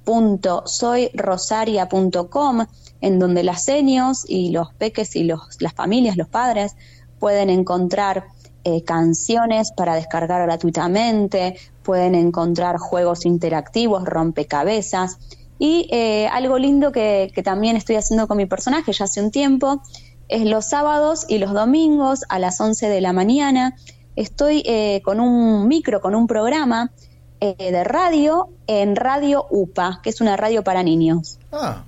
www.soyrosaria.com 0.05 2.65
en 3.01 3.19
donde 3.19 3.43
las 3.43 3.65
seños 3.65 4.23
y 4.27 4.51
los 4.51 4.73
peques 4.75 5.17
y 5.17 5.25
los, 5.25 5.41
las 5.59 5.73
familias, 5.73 6.15
los 6.15 6.29
padres, 6.29 6.77
pueden 7.19 7.49
encontrar 7.49 8.27
eh, 8.63 8.83
canciones 8.83 9.71
para 9.71 9.95
descargar 9.95 10.41
gratuitamente, 10.43 11.57
pueden 11.83 12.15
encontrar 12.15 12.77
juegos 12.77 13.25
interactivos, 13.25 14.05
rompecabezas. 14.05 15.17
Y 15.59 15.87
eh, 15.91 16.27
algo 16.27 16.57
lindo 16.57 16.91
que, 16.91 17.31
que 17.33 17.43
también 17.43 17.75
estoy 17.75 17.95
haciendo 17.95 18.27
con 18.27 18.37
mi 18.37 18.47
personaje 18.47 18.93
ya 18.93 19.05
hace 19.05 19.21
un 19.21 19.29
tiempo 19.29 19.81
es 20.31 20.45
los 20.45 20.65
sábados 20.65 21.25
y 21.27 21.37
los 21.37 21.53
domingos 21.53 22.21
a 22.29 22.39
las 22.39 22.59
11 22.59 22.87
de 22.87 23.01
la 23.01 23.11
mañana. 23.11 23.75
Estoy 24.15 24.63
eh, 24.65 25.01
con 25.03 25.19
un 25.19 25.67
micro, 25.67 25.99
con 25.99 26.15
un 26.15 26.25
programa 26.25 26.89
eh, 27.41 27.55
de 27.57 27.83
radio 27.83 28.47
en 28.65 28.95
Radio 28.95 29.45
UPA, 29.49 29.99
que 30.01 30.09
es 30.09 30.21
una 30.21 30.37
radio 30.37 30.63
para 30.63 30.83
niños. 30.83 31.37
Ah, 31.51 31.83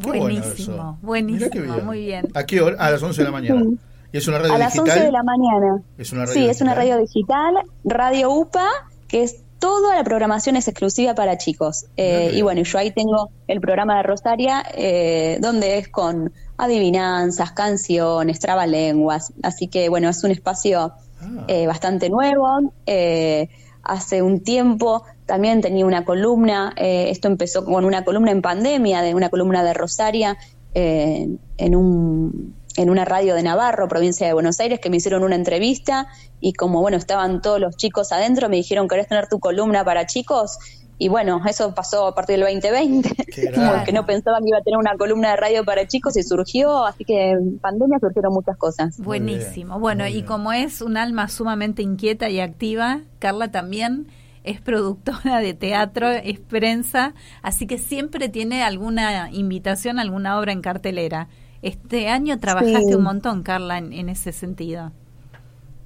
qué 0.00 0.06
bueno 0.06 0.20
buenísimo, 0.22 0.74
eso. 0.76 0.98
buenísimo, 1.02 1.78
muy 1.78 2.06
bien. 2.06 2.28
¿A 2.34 2.46
qué 2.46 2.60
hora? 2.60 2.76
A 2.78 2.92
las 2.92 3.02
11 3.02 3.20
de 3.20 3.24
la 3.24 3.32
mañana. 3.32 3.64
Sí. 4.10 4.16
¿Y 4.16 4.18
es 4.18 4.28
una 4.28 4.38
radio 4.38 4.54
A 4.54 4.58
las 4.58 4.72
digital? 4.72 4.96
11 4.98 5.06
de 5.06 5.12
la 5.12 5.22
mañana. 5.22 5.82
Es 5.98 6.12
una 6.12 6.24
radio 6.26 6.34
sí, 6.34 6.48
es 6.48 6.60
una 6.60 6.74
radio 6.74 6.98
digital, 6.98 7.54
Radio 7.84 8.30
UPA, 8.32 8.66
que 9.06 9.22
es 9.22 9.42
toda 9.58 9.96
la 9.96 10.04
programación 10.04 10.56
es 10.56 10.68
exclusiva 10.68 11.14
para 11.14 11.36
chicos. 11.36 11.86
Eh, 11.96 12.30
y 12.34 12.42
bueno, 12.42 12.62
yo 12.62 12.78
ahí 12.78 12.90
tengo 12.92 13.30
el 13.48 13.60
programa 13.60 13.96
de 13.96 14.02
Rosaria, 14.04 14.64
eh, 14.74 15.38
donde 15.40 15.78
es 15.78 15.88
con 15.88 16.32
adivinanzas, 16.56 17.52
canciones, 17.52 18.38
trabalenguas. 18.38 19.32
Así 19.42 19.68
que 19.68 19.88
bueno, 19.88 20.08
es 20.08 20.22
un 20.24 20.30
espacio 20.30 20.92
Ah. 21.20 21.44
eh, 21.48 21.66
bastante 21.66 22.10
nuevo. 22.10 22.72
Eh, 22.86 23.48
hace 23.82 24.22
un 24.22 24.40
tiempo 24.42 25.02
también 25.26 25.60
tenía 25.60 25.84
una 25.84 26.04
columna, 26.04 26.72
esto 26.76 27.26
empezó 27.28 27.64
con 27.64 27.84
una 27.84 28.04
columna 28.04 28.30
en 28.30 28.40
pandemia, 28.42 29.02
de 29.02 29.14
una 29.14 29.28
columna 29.28 29.64
de 29.64 29.74
Rosaria 29.74 30.36
en 30.74 31.74
un 31.74 32.54
en 32.78 32.90
una 32.90 33.04
radio 33.04 33.34
de 33.34 33.42
Navarro, 33.42 33.88
provincia 33.88 34.24
de 34.26 34.32
Buenos 34.32 34.60
Aires, 34.60 34.78
que 34.78 34.88
me 34.88 34.98
hicieron 34.98 35.24
una 35.24 35.34
entrevista 35.34 36.06
y 36.40 36.52
como 36.52 36.80
bueno 36.80 36.96
estaban 36.96 37.42
todos 37.42 37.58
los 37.60 37.76
chicos 37.76 38.12
adentro, 38.12 38.48
me 38.48 38.54
dijeron 38.56 38.86
querés 38.86 39.08
tener 39.08 39.26
tu 39.28 39.40
columna 39.40 39.84
para 39.84 40.06
chicos 40.06 40.58
y 40.96 41.08
bueno 41.08 41.40
eso 41.48 41.74
pasó 41.74 42.06
a 42.06 42.14
partir 42.14 42.36
del 42.38 42.46
2020, 42.60 43.10
Qué 43.34 43.50
como 43.54 43.66
grande. 43.66 43.84
que 43.84 43.92
no 43.92 44.06
pensaban 44.06 44.42
que 44.44 44.50
iba 44.50 44.58
a 44.58 44.62
tener 44.62 44.78
una 44.78 44.96
columna 44.96 45.30
de 45.30 45.36
radio 45.36 45.64
para 45.64 45.88
chicos 45.88 46.16
y 46.16 46.22
surgió, 46.22 46.86
así 46.86 47.04
que 47.04 47.30
en 47.32 47.58
pandemia 47.58 47.98
surgieron 47.98 48.32
muchas 48.32 48.56
cosas. 48.56 48.96
Buenísimo. 48.98 49.80
Bueno, 49.80 50.04
muy 50.04 50.12
y 50.12 50.14
bien. 50.14 50.26
como 50.26 50.52
es 50.52 50.80
un 50.80 50.96
alma 50.96 51.28
sumamente 51.28 51.82
inquieta 51.82 52.30
y 52.30 52.38
activa, 52.38 53.00
Carla 53.18 53.50
también 53.50 54.06
es 54.44 54.60
productora 54.60 55.40
de 55.40 55.52
teatro, 55.52 56.10
es 56.10 56.38
prensa, 56.38 57.14
así 57.42 57.66
que 57.66 57.76
siempre 57.78 58.28
tiene 58.28 58.62
alguna 58.62 59.30
invitación, 59.32 59.98
alguna 59.98 60.38
obra 60.38 60.52
en 60.52 60.62
cartelera. 60.62 61.28
Este 61.62 62.08
año 62.08 62.38
trabajaste 62.38 62.88
Sí. 62.88 62.94
un 62.94 63.02
montón, 63.02 63.42
Carla, 63.42 63.78
en, 63.78 63.92
en 63.92 64.08
ese 64.08 64.32
sentido. 64.32 64.92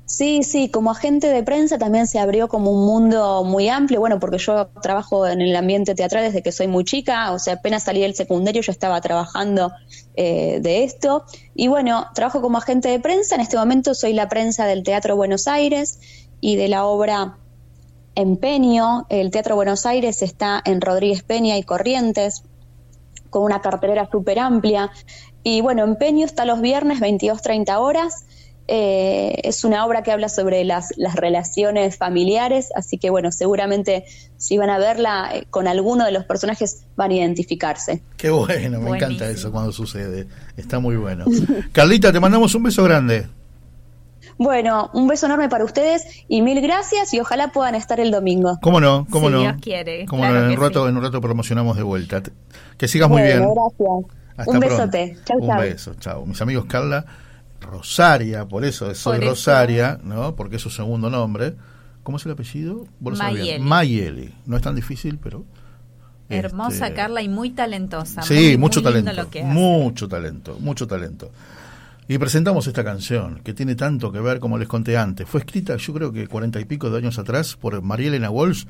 Sí, 0.05 0.43
sí, 0.43 0.69
como 0.69 0.91
agente 0.91 1.29
de 1.29 1.43
prensa 1.43 1.79
también 1.79 2.07
se 2.07 2.19
abrió 2.19 2.47
como 2.49 2.71
un 2.71 2.85
mundo 2.85 3.45
muy 3.45 3.69
amplio, 3.71 3.99
bueno, 3.99 4.21
porque 4.21 4.37
yo 4.37 4.67
trabajo 4.83 5.27
en 5.27 5.41
el 5.41 5.57
ambiente 5.57 5.95
teatral 5.95 6.25
desde 6.25 6.43
que 6.43 6.53
soy 6.53 6.69
muy 6.69 6.85
chica, 6.85 7.33
o 7.33 7.39
sea, 7.39 7.55
apenas 7.55 7.85
salí 7.85 8.03
del 8.03 8.15
secundario 8.15 8.61
yo 8.61 8.73
estaba 8.73 9.01
trabajando 9.01 9.73
eh, 10.15 10.59
de 10.61 10.85
esto, 10.85 11.25
y 11.55 11.69
bueno, 11.69 12.09
trabajo 12.15 12.43
como 12.43 12.59
agente 12.59 12.91
de 12.91 13.01
prensa, 13.01 13.37
en 13.37 13.41
este 13.41 13.57
momento 13.57 13.95
soy 13.95 14.13
la 14.13 14.29
prensa 14.29 14.67
del 14.67 14.83
Teatro 14.83 15.17
Buenos 15.17 15.49
Aires 15.49 15.99
y 16.43 16.57
de 16.57 16.69
la 16.69 16.85
obra 16.85 17.39
Empeño, 18.15 19.07
el 19.09 19.31
Teatro 19.31 19.55
Buenos 19.55 19.87
Aires 19.87 20.21
está 20.21 20.61
en 20.67 20.83
Rodríguez 20.83 21.23
Peña 21.23 21.57
y 21.57 21.63
Corrientes, 21.63 22.43
con 23.31 23.45
una 23.45 23.63
cartelera 23.63 24.07
súper 24.13 24.39
amplia. 24.39 24.91
Y 25.45 25.61
bueno, 25.61 25.85
Empeño 25.85 26.25
está 26.25 26.45
los 26.45 26.61
viernes 26.61 27.01
22-30 27.01 27.77
horas. 27.79 28.27
Eh, 28.69 29.41
es 29.43 29.65
una 29.65 29.85
obra 29.85 30.03
que 30.05 30.13
habla 30.13 30.29
sobre 30.29 30.63
las, 30.65 30.95
las 30.97 31.17
relaciones 31.17 31.97
familiares, 31.97 32.71
así 32.77 32.97
que 32.97 33.11
bueno, 33.11 33.33
seguramente 33.33 34.05
si 34.37 34.57
van 34.57 34.71
a 34.71 34.79
verla 34.79 35.31
eh, 35.35 35.47
con 35.51 35.67
alguno 35.67 36.05
de 36.05 36.13
los 36.13 36.25
personajes 36.25 36.85
van 36.95 37.11
a 37.11 37.15
identificarse. 37.15 38.03
Qué 38.17 38.31
bueno, 38.31 38.81
me 38.81 38.91
encanta 38.97 39.29
eso 39.29 39.51
cuando 39.51 39.73
sucede. 39.73 40.29
Está 40.57 40.79
muy 40.79 40.97
bueno. 40.97 41.25
Carlita, 41.73 42.13
te 42.13 42.21
mandamos 42.21 42.55
un 42.55 42.63
beso 42.63 42.85
grande. 42.85 43.27
Bueno, 44.39 44.91
un 44.95 45.09
beso 45.09 45.27
enorme 45.27 45.49
para 45.49 45.65
ustedes 45.65 46.25
y 46.29 46.41
mil 46.41 46.61
gracias 46.61 47.13
y 47.15 47.21
ojalá 47.21 47.49
puedan 47.49 47.75
estar 47.75 47.99
el 48.01 48.11
domingo. 48.11 48.59
¿Cómo 48.63 48.81
no? 48.81 49.07
¿Cómo 49.11 49.27
Si 49.27 49.33
no? 49.35 49.41
Dios 49.41 49.57
quiere, 49.61 50.07
Cómo 50.07 50.23
claro 50.23 50.39
no, 50.41 50.45
en 50.47 50.51
un 50.53 50.57
rato, 50.61 50.85
sí. 50.85 50.89
en 50.89 50.97
un 50.97 51.03
rato 51.03 51.21
promocionamos 51.21 51.77
de 51.77 51.83
vuelta. 51.83 52.23
Que 52.79 52.89
sigas 52.89 53.09
muy 53.09 53.23
Bueno, 53.23 53.41
bien. 53.41 53.55
gracias. 53.55 54.22
Hasta 54.43 54.53
un 54.53 54.61
pronto. 54.61 54.77
besote. 54.77 55.19
Chau, 55.25 55.39
Un 55.41 55.49
chau. 55.49 55.61
beso, 55.61 55.95
chao. 55.99 56.27
Mis 56.27 56.41
amigos 56.43 56.65
Carla 56.67 57.05
Rosaria, 57.61 58.47
por 58.47 58.65
eso 58.65 58.91
es 58.91 58.99
Soy 58.99 59.17
Por 59.17 59.25
eso. 59.25 59.31
Rosaria, 59.31 59.99
¿no? 60.03 60.35
Porque 60.37 60.57
es 60.57 60.63
su 60.63 60.71
segundo 60.71 61.09
nombre. 61.11 61.55
¿Cómo 62.03 62.17
es 62.19 62.27
el 62.27 62.33
apellido? 62.33 62.87
Mayeli. 63.01 63.61
Mayeli. 63.63 64.35
No 64.47 64.57
es 64.57 64.63
tan 64.63 64.75
difícil, 64.75 65.19
pero. 65.23 65.45
Hermosa 66.29 66.87
este, 66.87 66.97
Carla 66.97 67.21
y 67.23 67.29
muy 67.29 67.51
talentosa. 67.51 68.23
Sí, 68.23 68.35
muy- 68.35 68.57
mucho 68.59 68.81
muy 68.81 68.91
talento. 68.93 69.13
lo 69.13 69.29
que 69.31 69.43
hace. 69.43 69.49
Mucho 69.53 70.09
talento, 70.09 70.57
mucho 70.61 70.87
talento. 70.87 71.31
Y 72.09 72.19
presentamos 72.19 72.67
esta 72.67 72.83
canción, 72.83 73.41
que 73.45 73.55
tiene 73.55 73.75
tanto 73.77 74.11
que 74.11 74.19
ver, 74.21 74.41
como 74.41 74.59
les 74.59 74.67
conté 74.67 74.97
antes. 74.97 75.29
Fue 75.29 75.41
escrita, 75.41 75.77
yo 75.77 75.93
creo 75.95 76.13
que 76.13 76.27
cuarenta 76.27 76.59
y 76.59 76.65
pico 76.65 76.91
de 76.91 76.99
años 76.99 77.19
atrás, 77.19 77.57
por 77.61 77.81
María 77.83 78.09
Elena 78.09 78.31
Walsh. 78.31 78.65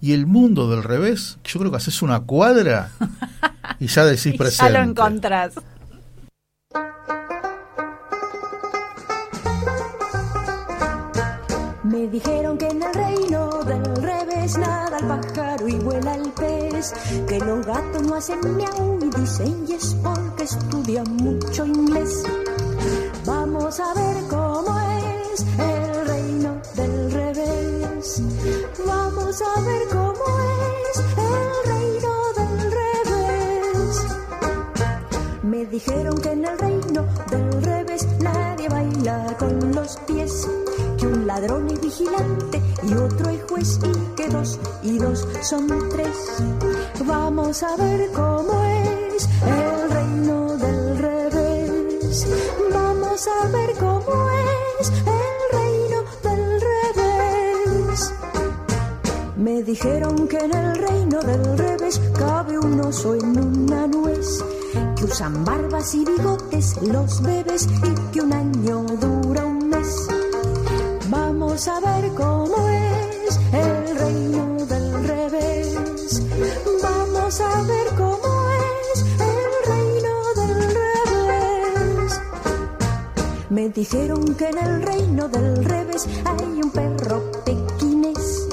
Y 0.00 0.12
el 0.12 0.26
mundo 0.26 0.68
del 0.68 0.82
revés, 0.82 1.38
yo 1.44 1.60
creo 1.60 1.70
que 1.70 1.78
haces 1.78 2.02
una 2.02 2.20
cuadra 2.20 2.90
y 3.80 3.86
ya 3.86 4.04
decís 4.04 4.26
Y 4.34 4.38
presente. 4.38 4.72
ya 4.72 4.78
lo 4.78 4.90
encontrás. 4.90 5.52
Me 11.82 12.06
dijeron 12.08 12.56
que 12.58 12.66
en 12.68 12.82
el 12.82 12.94
reino 12.94 13.62
del 13.64 13.84
revés 14.02 14.56
nada 14.58 14.98
el 14.98 15.06
pájaro 15.06 15.68
y 15.68 15.74
vuela 15.76 16.14
el 16.14 16.30
pez, 16.32 16.92
que 17.28 17.38
los 17.40 17.64
gatos 17.66 18.02
no 18.02 18.14
hacen 18.16 18.40
miau 18.56 18.98
y 19.02 19.20
dicen 19.20 19.64
y 19.68 19.72
es 19.74 19.94
porque 20.02 20.44
estudian 20.44 21.04
mucho 21.16 21.66
inglés. 21.66 22.22
Vamos 23.26 23.80
a 23.80 23.94
ver 23.94 24.16
cómo 24.30 24.80
es 24.80 25.44
el 25.58 26.06
reino 26.08 26.60
del 26.74 27.12
revés. 27.12 28.22
Me 35.64 35.70
dijeron 35.70 36.20
que 36.20 36.30
en 36.30 36.44
el 36.44 36.58
reino 36.58 37.06
del 37.30 37.62
revés 37.62 38.06
nadie 38.20 38.68
baila 38.68 39.34
con 39.38 39.74
los 39.74 39.96
pies, 40.06 40.46
que 40.98 41.06
un 41.06 41.26
ladrón 41.26 41.70
es 41.70 41.80
vigilante 41.80 42.60
y 42.82 42.92
otro 42.92 43.30
es 43.30 43.42
juez 43.48 43.78
y 43.82 44.14
que 44.14 44.28
dos 44.28 44.60
y 44.82 44.98
dos 44.98 45.26
son 45.40 45.66
tres. 45.88 46.42
Vamos 47.06 47.62
a 47.62 47.76
ver 47.76 48.10
cómo 48.12 48.62
es 48.62 49.26
el 49.46 49.90
reino 49.90 50.56
del 50.58 50.98
revés. 50.98 52.26
Vamos 52.70 53.26
a 53.26 53.48
ver 53.48 53.72
cómo 53.78 54.28
es 54.80 54.90
el 54.90 55.58
reino 55.58 56.04
del 56.24 56.60
revés. 56.60 58.12
Me 59.38 59.62
dijeron 59.62 60.28
que 60.28 60.36
en 60.36 60.54
el 60.54 60.74
reino 60.76 61.20
del 61.22 61.56
revés 61.56 62.02
cabe 62.18 62.58
un 62.58 62.80
oso 62.80 63.14
en 63.14 63.38
una 63.38 63.86
nuez 63.86 64.44
usan 65.04 65.44
barbas 65.44 65.94
y 65.94 66.04
bigotes 66.04 66.76
los 66.82 67.20
bebés 67.22 67.66
y 67.66 68.12
que 68.12 68.20
un 68.22 68.32
año 68.32 68.86
dura 69.00 69.44
un 69.44 69.68
mes. 69.68 70.08
Vamos 71.10 71.68
a 71.68 71.80
ver 71.80 72.10
cómo 72.14 72.68
es 72.68 73.38
el 73.52 73.98
reino 73.98 74.66
del 74.66 75.06
revés. 75.06 76.22
Vamos 76.82 77.40
a 77.40 77.62
ver 77.62 77.86
cómo 77.96 78.50
es 78.92 79.04
el 79.20 79.52
reino 79.68 80.14
del 80.36 80.74
revés. 80.80 82.20
Me 83.50 83.68
dijeron 83.68 84.34
que 84.34 84.48
en 84.48 84.58
el 84.58 84.82
reino 84.82 85.28
del 85.28 85.64
revés 85.64 86.08
hay 86.24 86.60
un 86.62 86.70
perro 86.70 87.30
pequinés 87.44 88.48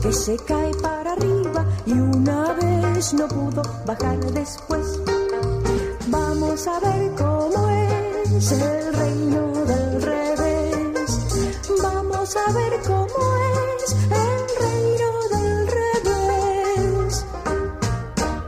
que 0.00 0.12
se 0.12 0.36
cae 0.36 0.72
para 0.80 1.12
arriba 1.12 1.64
y 1.86 1.92
una 1.92 2.52
vez 2.52 3.12
no 3.14 3.26
pudo 3.26 3.62
bajar 3.84 4.18
después. 4.32 4.97
A 6.48 6.80
ver 6.80 7.12
cómo 7.14 7.68
es 7.70 8.52
el 8.52 8.94
reino 8.94 9.52
del 9.64 10.02
revés. 10.02 11.18
Vamos 11.80 12.36
a 12.36 12.52
ver 12.52 12.80
cómo 12.84 13.20
es 13.78 13.92
el 14.10 14.40
reino 14.64 15.10
del 15.30 15.66
revés. 15.68 17.26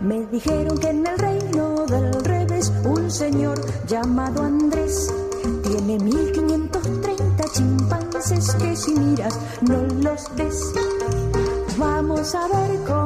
Me 0.01 0.27
dijeron 0.27 0.79
que 0.79 0.89
en 0.89 1.07
el 1.07 1.19
reino 1.19 1.87
del 1.87 2.25
revés 2.25 2.73
un 2.85 3.11
señor 3.11 3.61
llamado 3.87 4.43
Andrés 4.43 5.13
tiene 5.63 5.99
1530 5.99 7.45
chimpancés 7.53 8.55
que 8.55 8.77
si 8.77 8.95
miras 8.95 9.39
no 9.61 9.83
los 10.03 10.35
ves. 10.37 10.73
Vamos 11.79 12.35
a 12.35 12.49
ver 12.49 12.79
cómo 12.87 13.00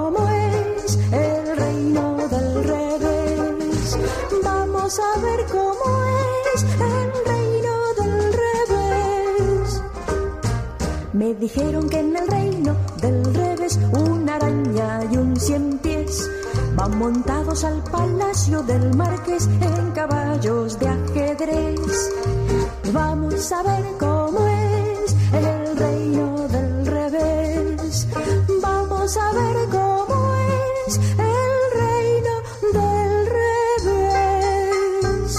Dijeron 11.41 11.89
que 11.89 11.99
en 12.01 12.16
el 12.16 12.28
reino 12.28 12.76
del 13.01 13.35
revés 13.35 13.78
una 13.93 14.37
araña 14.37 15.05
y 15.11 15.16
un 15.16 15.37
cien 15.39 15.78
pies 15.78 16.30
van 16.74 16.99
montados 16.99 17.64
al 17.64 17.82
palacio 17.85 18.62
del 18.62 18.95
marqués 18.95 19.49
en 19.61 19.91
caballos 19.93 20.78
de 20.78 20.89
ajedrez. 20.89 22.11
Vamos 22.93 23.53
a 23.53 23.62
ver 23.62 23.85
cómo 23.99 24.47
es 24.47 25.14
el 25.32 25.76
reino 25.76 26.49
del 26.49 26.87
revés. 26.87 28.07
Vamos 28.62 29.16
a 29.16 29.32
ver 29.32 29.68
cómo 29.70 30.35
es 30.87 30.99
el 31.18 31.70
reino 31.82 32.35
del 32.72 33.26
revés. 33.87 35.39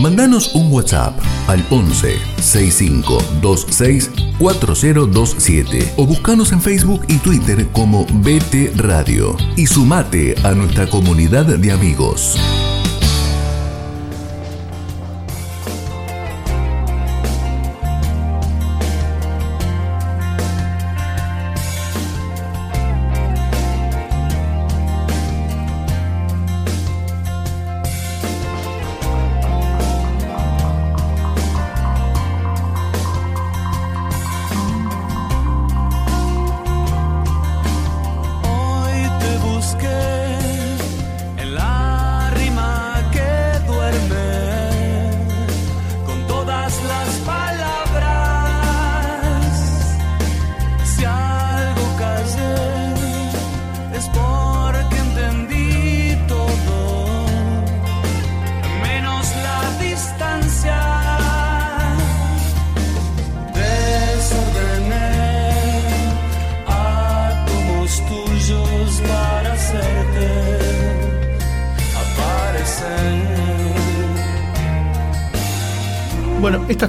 Mandanos 0.00 0.54
un 0.54 0.72
WhatsApp 0.72 1.31
al 1.52 1.64
11 1.70 2.18
6526 2.40 4.10
4027 4.38 5.92
o 5.96 6.06
buscanos 6.06 6.52
en 6.52 6.60
Facebook 6.60 7.04
y 7.08 7.18
Twitter 7.18 7.66
como 7.72 8.06
BT 8.06 8.74
Radio 8.76 9.36
y 9.56 9.66
sumate 9.66 10.34
a 10.44 10.52
nuestra 10.52 10.88
comunidad 10.88 11.44
de 11.46 11.72
amigos. 11.72 12.38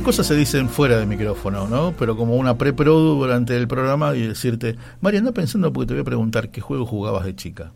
Cosas 0.03 0.27
se 0.27 0.35
dicen 0.35 0.69
fuera 0.69 0.97
de 0.97 1.05
micrófono, 1.05 1.67
¿no? 1.67 1.93
Pero 1.97 2.17
como 2.17 2.35
una 2.35 2.57
pre-produ 2.57 3.15
durante 3.15 3.55
el 3.55 3.67
programa 3.67 4.15
y 4.15 4.27
decirte, 4.27 4.75
María, 5.01 5.19
anda 5.19 5.31
pensando 5.31 5.71
porque 5.71 5.87
te 5.87 5.93
voy 5.93 6.01
a 6.01 6.05
preguntar 6.05 6.49
qué 6.49 6.61
juego 6.61 6.85
jugabas 6.85 7.25
de 7.25 7.35
chica. 7.35 7.71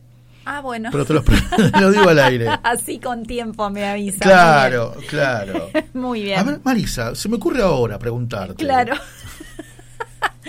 Ah, 0.49 0.61
bueno. 0.61 0.89
Pero 0.93 1.05
te 1.05 1.13
lo, 1.13 1.21
digo 1.91 2.09
al 2.09 2.19
aire. 2.19 2.47
Así 2.63 2.99
con 2.99 3.25
tiempo 3.25 3.69
me 3.69 3.85
avisa. 3.85 4.19
Claro, 4.19 4.93
claro. 5.09 5.69
Muy 5.93 6.23
bien. 6.23 6.39
A 6.39 6.43
ver, 6.43 6.61
Marisa, 6.63 7.15
se 7.15 7.27
me 7.27 7.35
ocurre 7.35 7.61
ahora 7.61 7.99
preguntarte. 7.99 8.55
Claro. 8.55 8.95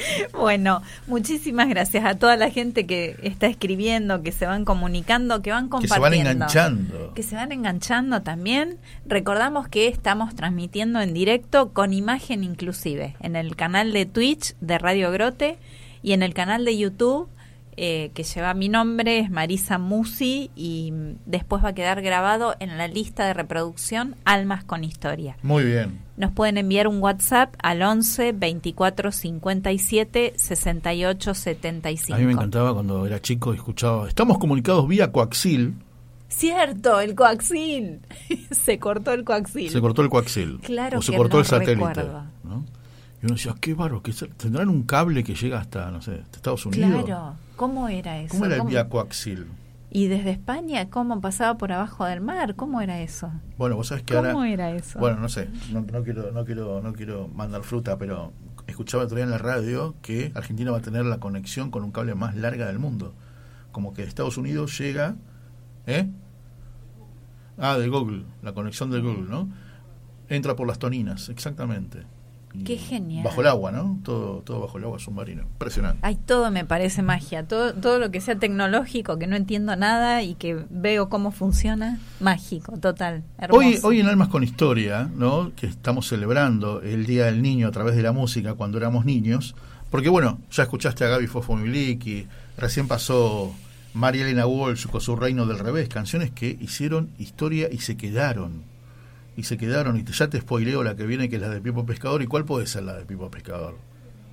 Bueno, 0.33 0.83
muchísimas 1.07 1.69
gracias 1.69 2.05
a 2.05 2.15
toda 2.15 2.37
la 2.37 2.51
gente 2.51 2.87
que 2.87 3.17
está 3.23 3.47
escribiendo, 3.47 4.23
que 4.23 4.33
se 4.33 4.47
van 4.47 4.65
comunicando, 4.65 5.43
que 5.43 5.51
van 5.51 5.65
Que 5.65 5.71
compartiendo. 5.71 5.97
se 5.97 6.01
van 6.01 6.15
enganchando. 6.15 7.15
Que 7.15 7.23
se 7.23 7.35
van 7.35 7.53
enganchando 7.53 8.23
también. 8.23 8.79
Recordamos 9.07 9.69
que 9.69 9.89
estamos 9.89 10.35
transmitiendo 10.35 11.01
en 11.01 11.15
directo 11.15 11.73
con 11.73 11.93
imagen 11.93 12.45
inclusive 12.45 13.17
en 13.21 13.37
el 13.37 13.57
canal 13.57 13.93
de 13.93 14.07
Twitch 14.07 14.55
de 14.61 14.79
Radio 14.79 15.11
Grote 15.11 15.59
y 16.03 16.13
en 16.13 16.23
el 16.23 16.35
canal 16.35 16.65
de 16.65 16.77
YouTube 16.79 17.29
eh, 17.81 18.11
que 18.13 18.25
lleva 18.25 18.55
mi 18.55 18.69
nombre, 18.69 19.21
es 19.21 19.31
Marisa 19.31 19.79
Musi 19.79 20.51
y 20.57 20.93
después 21.27 21.65
va 21.65 21.69
a 21.69 21.75
quedar 21.75 22.03
grabado 22.03 22.57
en 22.59 22.77
la 22.77 22.89
lista 22.89 23.25
de 23.25 23.35
reproducción 23.35 24.17
Almas 24.25 24.65
con 24.65 24.83
Historia. 24.83 25.37
Muy 25.43 25.63
bien. 25.63 26.08
Nos 26.19 26.33
pueden 26.33 26.59
enviar 26.59 26.89
un 26.89 27.01
WhatsApp 27.01 27.55
al 27.63 27.81
11 27.81 28.33
24 28.33 29.13
57 29.13 30.33
68 30.37 31.35
75. 31.35 32.15
A 32.17 32.19
mí 32.19 32.27
me 32.27 32.33
encantaba 32.33 32.75
cuando 32.75 33.07
era 33.07 33.21
chico 33.23 33.55
y 33.55 33.57
escuchaba, 33.57 34.09
estamos 34.09 34.39
comunicados 34.39 34.87
vía 34.89 35.13
coaxil, 35.13 35.75
Cierto, 36.29 37.01
el 37.01 37.15
coaxil. 37.15 38.01
se 38.51 38.79
cortó 38.79 39.13
el 39.13 39.25
coaxil. 39.25 39.71
se 39.71 39.81
cortó 39.81 40.03
el 40.03 40.11
coaxil. 40.11 40.59
Claro 40.63 40.99
o 40.99 41.03
se 41.03 41.13
que 41.13 41.17
cortó 41.19 41.37
no 41.37 41.41
el 41.41 41.47
satélite. 41.47 42.03
¿no? 42.45 42.65
Y 43.23 43.27
uno 43.27 43.35
decía, 43.35 43.55
qué 43.61 43.75
barro, 43.75 44.03
que 44.03 44.13
tendrán 44.37 44.69
un 44.69 44.83
cable 44.83 45.25
que 45.25 45.35
llega 45.35 45.59
hasta, 45.61 45.91
no 45.91 46.03
sé, 46.03 46.21
Estados 46.33 46.67
Unidos. 46.67 47.05
Claro. 47.05 47.35
¿Cómo 47.57 47.89
era 47.89 48.21
eso? 48.21 48.33
¿Cómo 48.33 48.45
era 48.47 48.55
el 48.57 48.61
¿Cómo- 48.61 48.71
vía 48.71 48.89
coaxil? 48.89 49.47
Y 49.91 50.09
desde 50.09 50.31
España, 50.31 50.91
¿cómo 50.91 51.21
pasaba 51.21 51.57
por 51.57 51.73
abajo 51.73 52.05
del 52.05 52.21
mar? 52.21 52.55
¿Cómo 52.57 52.81
era 52.81 53.01
eso? 53.01 53.33
Bueno, 53.57 53.77
vos 53.77 53.89
sabés 53.89 54.05
que 54.05 54.15
¿Cómo 54.15 54.29
ahora... 54.29 54.49
era 54.49 54.71
eso? 54.73 54.99
Bueno, 54.99 55.19
no 55.19 55.29
sé, 55.29 55.49
no, 55.73 55.81
no 55.81 56.03
quiero, 56.03 56.31
no 56.31 56.45
quiero, 56.45 56.83
no 56.83 56.93
quiero 56.93 57.29
mandar 57.29 57.63
fruta, 57.63 57.97
pero 57.97 58.33
escuchaba 58.67 59.05
otro 59.05 59.17
día 59.17 59.25
en 59.25 59.31
la 59.31 59.39
radio 59.39 59.95
que 60.03 60.31
Argentina 60.35 60.71
va 60.71 60.79
a 60.79 60.83
tener 60.83 61.07
la 61.07 61.19
conexión 61.19 61.71
con 61.71 61.85
un 61.85 61.91
cable 61.91 62.15
más 62.15 62.37
larga 62.37 62.67
del 62.67 62.79
mundo. 62.79 63.15
Como 63.73 63.95
que 63.95 64.03
Estados 64.03 64.37
Unidos 64.37 64.79
llega, 64.79 65.17
¿eh? 65.87 66.09
Ah, 67.57 67.79
de 67.79 67.89
Google, 67.89 68.25
la 68.43 68.53
conexión 68.53 68.91
de 68.91 69.01
Google, 69.01 69.29
¿no? 69.29 69.49
Entra 70.29 70.55
por 70.55 70.67
las 70.67 70.79
toninas, 70.79 71.31
exactamente. 71.31 72.05
Qué 72.65 72.77
genial. 72.77 73.25
Bajo 73.25 73.41
el 73.41 73.47
agua, 73.47 73.73
¿no? 73.73 73.99
Todo, 74.03 74.43
todo 74.43 74.61
bajo 74.61 74.79
el 74.79 74.85
agua 74.85 74.99
submarino. 74.99 75.43
Impresionante. 75.43 76.01
Ay, 76.03 76.17
todo 76.17 76.51
me 76.51 76.65
parece 76.65 77.03
magia. 77.03 77.47
Todo, 77.47 77.75
todo 77.75 77.99
lo 77.99 78.11
que 78.11 78.21
sea 78.21 78.39
tecnológico, 78.39 79.19
que 79.19 79.27
no 79.27 79.37
entiendo 79.37 79.77
nada 79.77 80.23
y 80.23 80.35
que 80.35 80.65
veo 80.71 81.09
cómo 81.09 81.31
funciona, 81.31 81.99
mágico, 82.21 82.79
total. 82.79 83.25
Hermoso. 83.39 83.67
Hoy, 83.67 83.79
hoy 83.83 84.01
en 84.01 84.07
Almas 84.07 84.29
con 84.29 84.43
Historia, 84.43 85.11
¿no? 85.15 85.53
que 85.57 85.67
estamos 85.67 86.09
celebrando 86.09 86.83
el 86.83 87.07
Día 87.07 87.27
del 87.27 87.43
Niño 87.43 87.69
a 87.69 87.71
través 87.71 87.97
de 87.97 88.03
la 88.03 88.13
música 88.13 88.55
cuando 88.55 88.79
éramos 88.79 89.05
niños, 89.05 89.55
porque 89.91 90.09
bueno, 90.09 90.39
ya 90.51 90.65
escuchaste 90.65 91.05
a 91.05 91.09
Gaby 91.09 91.27
Fofo 91.27 91.57
Milik 91.57 92.29
recién 92.57 92.89
pasó 92.89 93.53
María 93.95 94.23
Elena 94.23 94.47
Walsh 94.47 94.87
con 94.87 95.01
su 95.01 95.17
Reino 95.17 95.47
del 95.47 95.59
Revés, 95.59 95.89
canciones 95.89 96.31
que 96.31 96.57
hicieron 96.61 97.11
historia 97.19 97.69
y 97.71 97.79
se 97.79 97.97
quedaron. 97.97 98.63
Y 99.39 99.45
se 99.45 99.57
quedaron, 99.57 99.97
y 99.97 100.03
te- 100.03 100.13
ya 100.13 100.29
te 100.29 100.41
spoileo 100.41 100.83
la 100.83 100.97
que 100.97 101.07
viene, 101.07 101.29
que 101.29 101.37
es 101.37 101.43
la 101.43 101.49
de 101.49 101.61
Pipo 101.61 101.87
Pescador, 101.87 102.21
¿y 102.23 102.27
cuál 102.27 102.45
puede 102.45 102.67
ser 102.67 102.83
la 102.83 102.97
de 102.97 103.05
Pipo 103.05 103.31
Pescador? 103.31 103.77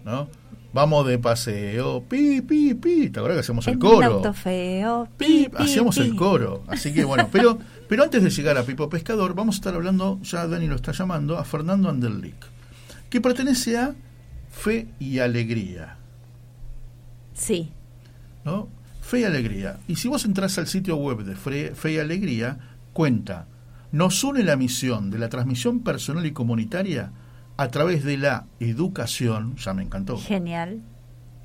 ¿No? 0.04 0.28
Vamos 0.74 1.06
de 1.08 1.20
paseo, 1.20 2.04
pi, 2.04 2.42
pi, 2.42 2.74
pi, 2.74 3.10
¿te 3.10 3.20
acuerdas 3.20 3.38
que 3.38 3.42
hacemos 3.42 3.68
el 3.68 3.76
un 3.76 3.80
coro? 3.80 4.14
auto 4.16 4.34
feo. 4.34 5.08
Pi, 5.18 5.48
hacíamos 5.56 5.96
pi. 5.98 6.02
el 6.02 6.16
coro. 6.16 6.64
Así 6.68 6.92
que 6.94 7.06
bueno, 7.06 7.30
pero, 7.32 7.58
pero 7.88 8.04
antes 8.04 8.24
de 8.24 8.30
llegar 8.32 8.58
a 8.58 8.64
Pipo 8.64 8.90
Pescador, 8.90 9.36
vamos 9.36 9.56
a 9.56 9.58
estar 9.60 9.76
hablando, 9.76 10.20
ya 10.24 10.48
Dani 10.48 10.68
lo 10.68 10.76
está 10.76 10.92
llamando, 10.92 11.38
a 11.38 11.46
Fernando 11.46 11.88
Anderlich, 11.88 12.36
que 13.10 13.22
pertenece 13.22 13.78
a 13.78 13.94
Fe 14.52 14.88
y 15.00 15.20
Alegría. 15.20 15.98
Sí, 17.34 17.72
¿no? 18.44 18.68
Fe 19.02 19.20
y 19.20 19.24
Alegría. 19.24 19.78
Y 19.88 19.96
si 19.98 20.08
vos 20.08 20.26
entras 20.26 20.58
al 20.58 20.68
sitio 20.68 20.96
web 20.98 21.24
de 21.24 21.36
Fe, 21.36 21.74
Fe 21.76 21.94
y 21.94 22.00
Alegría, 22.00 22.58
cuenta, 22.92 23.48
nos 23.96 24.24
une 24.26 24.44
la 24.44 24.58
misión 24.58 25.10
de 25.10 25.20
la 25.20 25.30
transmisión 25.30 25.80
personal 25.80 26.26
y 26.26 26.32
comunitaria 26.32 27.12
a 27.56 27.70
través 27.70 28.04
de 28.04 28.18
la 28.18 28.46
educación, 28.60 29.56
ya 29.56 29.74
me 29.74 29.84
encantó, 29.84 30.18
genial. 30.18 30.82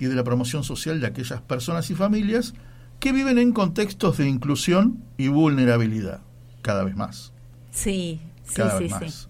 y 0.01 0.07
de 0.07 0.15
la 0.17 0.25
promoción 0.25 0.65
social 0.65 1.01
de 1.01 1.07
aquellas 1.07 1.41
personas 1.43 1.89
y 1.91 1.95
familias 1.95 2.55
que 2.99 3.13
viven 3.13 3.39
en 3.39 3.53
contextos 3.53 4.19
de 4.19 4.29
inclusión 4.29 5.05
y 5.17 5.29
vulnerabilidad, 5.29 6.23
cada 6.63 6.83
vez 6.83 6.97
más, 6.97 7.33
Sí, 7.71 8.21
sí, 8.45 8.55
cada 8.57 8.79
sí, 8.79 8.85
vez 8.85 8.93
sí. 8.93 9.05
más. 9.05 9.29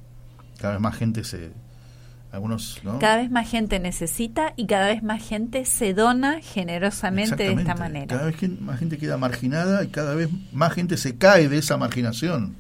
Cada 0.59 0.73
vez 0.75 0.83
más 0.83 0.97
gente 0.97 1.25
se... 1.25 1.53
Algunos, 2.33 2.81
¿no? 2.85 2.99
Cada 3.01 3.17
vez 3.17 3.31
más 3.31 3.51
gente 3.51 3.81
necesita 3.81 4.55
y 4.57 4.67
cada 4.67 4.87
vez 4.87 5.03
más 5.03 5.21
gente 5.23 5.65
se 5.67 5.93
dona 5.95 6.41
generosamente 6.41 7.43
de 7.43 7.53
esta 7.53 7.75
manera. 7.75 8.07
Cada 8.17 8.31
vez 8.31 8.61
más 8.61 8.79
gente 8.79 8.97
queda 8.99 9.19
marginada 9.19 9.83
y 9.85 9.89
cada 9.89 10.15
vez 10.15 10.29
más 10.53 10.73
gente 10.73 10.97
se 10.97 11.17
cae 11.19 11.49
de 11.49 11.59
esa 11.59 11.77
marginación. 11.77 12.55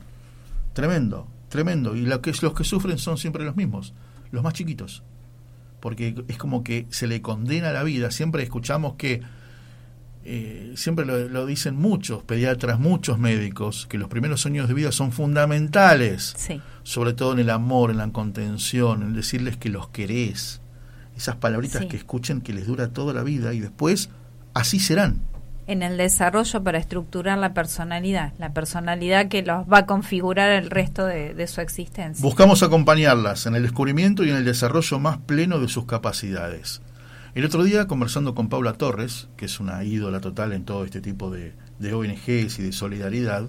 Tremendo, 0.72 1.28
tremendo. 1.48 1.96
Y 1.96 2.02
lo 2.06 2.20
que, 2.22 2.32
los 2.42 2.54
que 2.54 2.64
sufren 2.64 2.98
son 2.98 3.18
siempre 3.18 3.44
los 3.44 3.56
mismos, 3.56 3.94
los 4.30 4.42
más 4.42 4.54
chiquitos. 4.54 5.02
Porque 5.80 6.14
es 6.28 6.36
como 6.36 6.62
que 6.62 6.86
se 6.90 7.06
le 7.06 7.22
condena 7.22 7.72
la 7.72 7.82
vida. 7.82 8.10
Siempre 8.10 8.42
escuchamos 8.42 8.94
que, 8.96 9.22
eh, 10.24 10.72
siempre 10.76 11.06
lo, 11.06 11.28
lo 11.28 11.46
dicen 11.46 11.76
muchos 11.76 12.22
pediatras, 12.22 12.78
muchos 12.78 13.18
médicos, 13.18 13.86
que 13.88 13.96
los 13.98 14.08
primeros 14.08 14.44
años 14.44 14.68
de 14.68 14.74
vida 14.74 14.92
son 14.92 15.12
fundamentales 15.12 16.34
Sí, 16.36 16.60
sobre 16.82 17.14
todo 17.14 17.32
en 17.32 17.38
el 17.38 17.48
amor, 17.50 17.90
en 17.90 17.96
la 17.96 18.12
contención, 18.12 19.02
en 19.02 19.14
decirles 19.14 19.56
que 19.56 19.70
los 19.70 19.88
querés, 19.88 20.60
esas 21.16 21.36
palabritas 21.36 21.82
Sí. 21.82 21.88
que 21.88 21.96
escuchen 21.96 22.42
que 22.42 22.52
les 22.52 22.66
dura 22.66 22.88
toda 22.92 23.14
la 23.14 23.22
vida 23.22 23.54
y 23.54 23.60
después 23.60 24.10
así 24.52 24.78
serán. 24.78 25.22
En 25.66 25.82
el 25.82 25.96
desarrollo 25.96 26.62
para 26.62 26.78
estructurar 26.78 27.38
la 27.38 27.54
personalidad, 27.54 28.32
la 28.38 28.52
personalidad 28.52 29.28
que 29.28 29.42
los 29.42 29.66
va 29.66 29.78
a 29.78 29.86
configurar 29.86 30.50
el 30.50 30.70
resto 30.70 31.06
de, 31.06 31.34
de 31.34 31.46
su 31.46 31.60
existencia. 31.60 32.22
Buscamos 32.22 32.62
acompañarlas 32.62 33.46
en 33.46 33.54
el 33.54 33.62
descubrimiento 33.62 34.24
y 34.24 34.30
en 34.30 34.36
el 34.36 34.44
desarrollo 34.44 34.98
más 34.98 35.18
pleno 35.18 35.58
de 35.58 35.68
sus 35.68 35.86
capacidades. 35.86 36.82
El 37.34 37.44
otro 37.44 37.62
día, 37.62 37.86
conversando 37.86 38.34
con 38.34 38.48
Paula 38.48 38.72
Torres, 38.72 39.28
que 39.36 39.44
es 39.44 39.60
una 39.60 39.84
ídola 39.84 40.20
total 40.20 40.52
en 40.52 40.64
todo 40.64 40.84
este 40.84 41.00
tipo 41.00 41.30
de, 41.30 41.54
de 41.78 41.94
ONGs 41.94 42.58
y 42.58 42.62
de 42.62 42.72
solidaridad, 42.72 43.48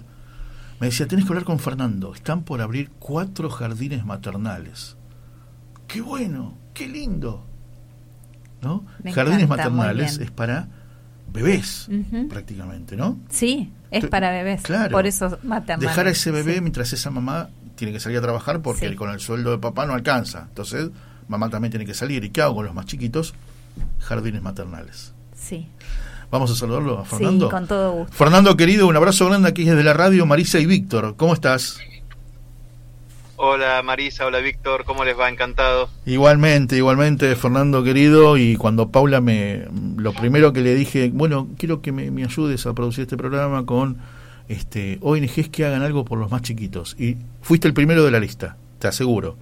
me 0.78 0.86
decía, 0.86 1.06
tenés 1.06 1.24
que 1.24 1.30
hablar 1.30 1.44
con 1.44 1.58
Fernando, 1.58 2.14
están 2.14 2.42
por 2.42 2.60
abrir 2.60 2.90
cuatro 2.98 3.50
jardines 3.50 4.04
maternales. 4.04 4.96
¡Qué 5.86 6.00
bueno! 6.00 6.58
¡Qué 6.74 6.88
lindo! 6.88 7.46
¿No? 8.60 8.84
Me 9.02 9.12
jardines 9.12 9.42
encanta, 9.42 9.68
maternales 9.70 10.18
es 10.18 10.30
para 10.30 10.68
bebés, 11.32 11.88
prácticamente, 12.28 12.96
¿no? 12.96 13.18
Sí, 13.30 13.70
es 13.90 14.06
para 14.06 14.30
bebés, 14.30 14.62
Claro. 14.62 14.90
por 14.92 15.06
eso 15.06 15.38
maternales. 15.42 15.90
Dejar 15.90 16.06
a 16.06 16.10
ese 16.10 16.30
bebé 16.30 16.54
sí. 16.56 16.60
mientras 16.60 16.92
esa 16.92 17.10
mamá 17.10 17.48
tiene 17.74 17.92
que 17.92 18.00
salir 18.00 18.18
a 18.18 18.22
trabajar 18.22 18.60
porque 18.60 18.88
Sí. 18.90 18.94
con 18.94 19.10
el 19.10 19.20
sueldo 19.20 19.50
de 19.50 19.58
papá 19.58 19.86
no 19.86 19.94
alcanza. 19.94 20.46
Entonces, 20.48 20.90
mamá 21.28 21.48
también 21.50 21.70
tiene 21.70 21.86
que 21.86 21.94
salir. 21.94 22.24
¿Y 22.24 22.30
qué 22.30 22.42
hago 22.42 22.56
con 22.56 22.66
los 22.66 22.74
más 22.74 22.86
chiquitos? 22.86 23.34
Jardines 23.98 24.42
maternales. 24.42 25.12
Sí, 25.36 25.68
Vamos 26.30 26.50
a 26.50 26.54
saludarlo 26.56 26.98
a 27.00 27.04
Fernando. 27.04 27.46
sí, 27.46 27.50
con 27.50 27.66
todo 27.66 27.92
gusto. 27.92 28.12
Fernando, 28.16 28.56
querido, 28.56 28.86
un 28.86 28.96
abrazo 28.96 29.26
grande 29.26 29.50
aquí 29.50 29.64
desde 29.64 29.84
la 29.84 29.92
radio, 29.92 30.24
Marisa 30.24 30.58
y 30.60 30.64
Víctor. 30.64 31.14
¿Cómo 31.18 31.34
estás? 31.34 31.76
Hola 33.44 33.82
Marisa, 33.82 34.24
hola 34.24 34.38
Víctor, 34.38 34.84
¿cómo 34.84 35.04
les 35.04 35.18
va? 35.18 35.28
Encantado. 35.28 35.90
Igualmente, 36.06 36.76
igualmente, 36.76 37.34
Fernando, 37.34 37.82
querido. 37.82 38.36
Y 38.36 38.54
cuando 38.54 38.90
Paula 38.92 39.20
me. 39.20 39.66
Lo 39.96 40.12
primero 40.12 40.52
que 40.52 40.60
le 40.60 40.76
dije, 40.76 41.10
bueno, 41.12 41.48
quiero 41.58 41.82
que 41.82 41.90
me, 41.90 42.12
me 42.12 42.22
ayudes 42.22 42.64
a 42.66 42.72
producir 42.72 43.02
este 43.02 43.16
programa 43.16 43.66
con 43.66 43.98
este 44.46 44.98
ONGs 45.02 45.48
que 45.48 45.64
hagan 45.64 45.82
algo 45.82 46.04
por 46.04 46.20
los 46.20 46.30
más 46.30 46.42
chiquitos. 46.42 46.94
Y 47.00 47.16
fuiste 47.40 47.66
el 47.66 47.74
primero 47.74 48.04
de 48.04 48.12
la 48.12 48.20
lista, 48.20 48.56
te 48.78 48.86
aseguro. 48.86 49.36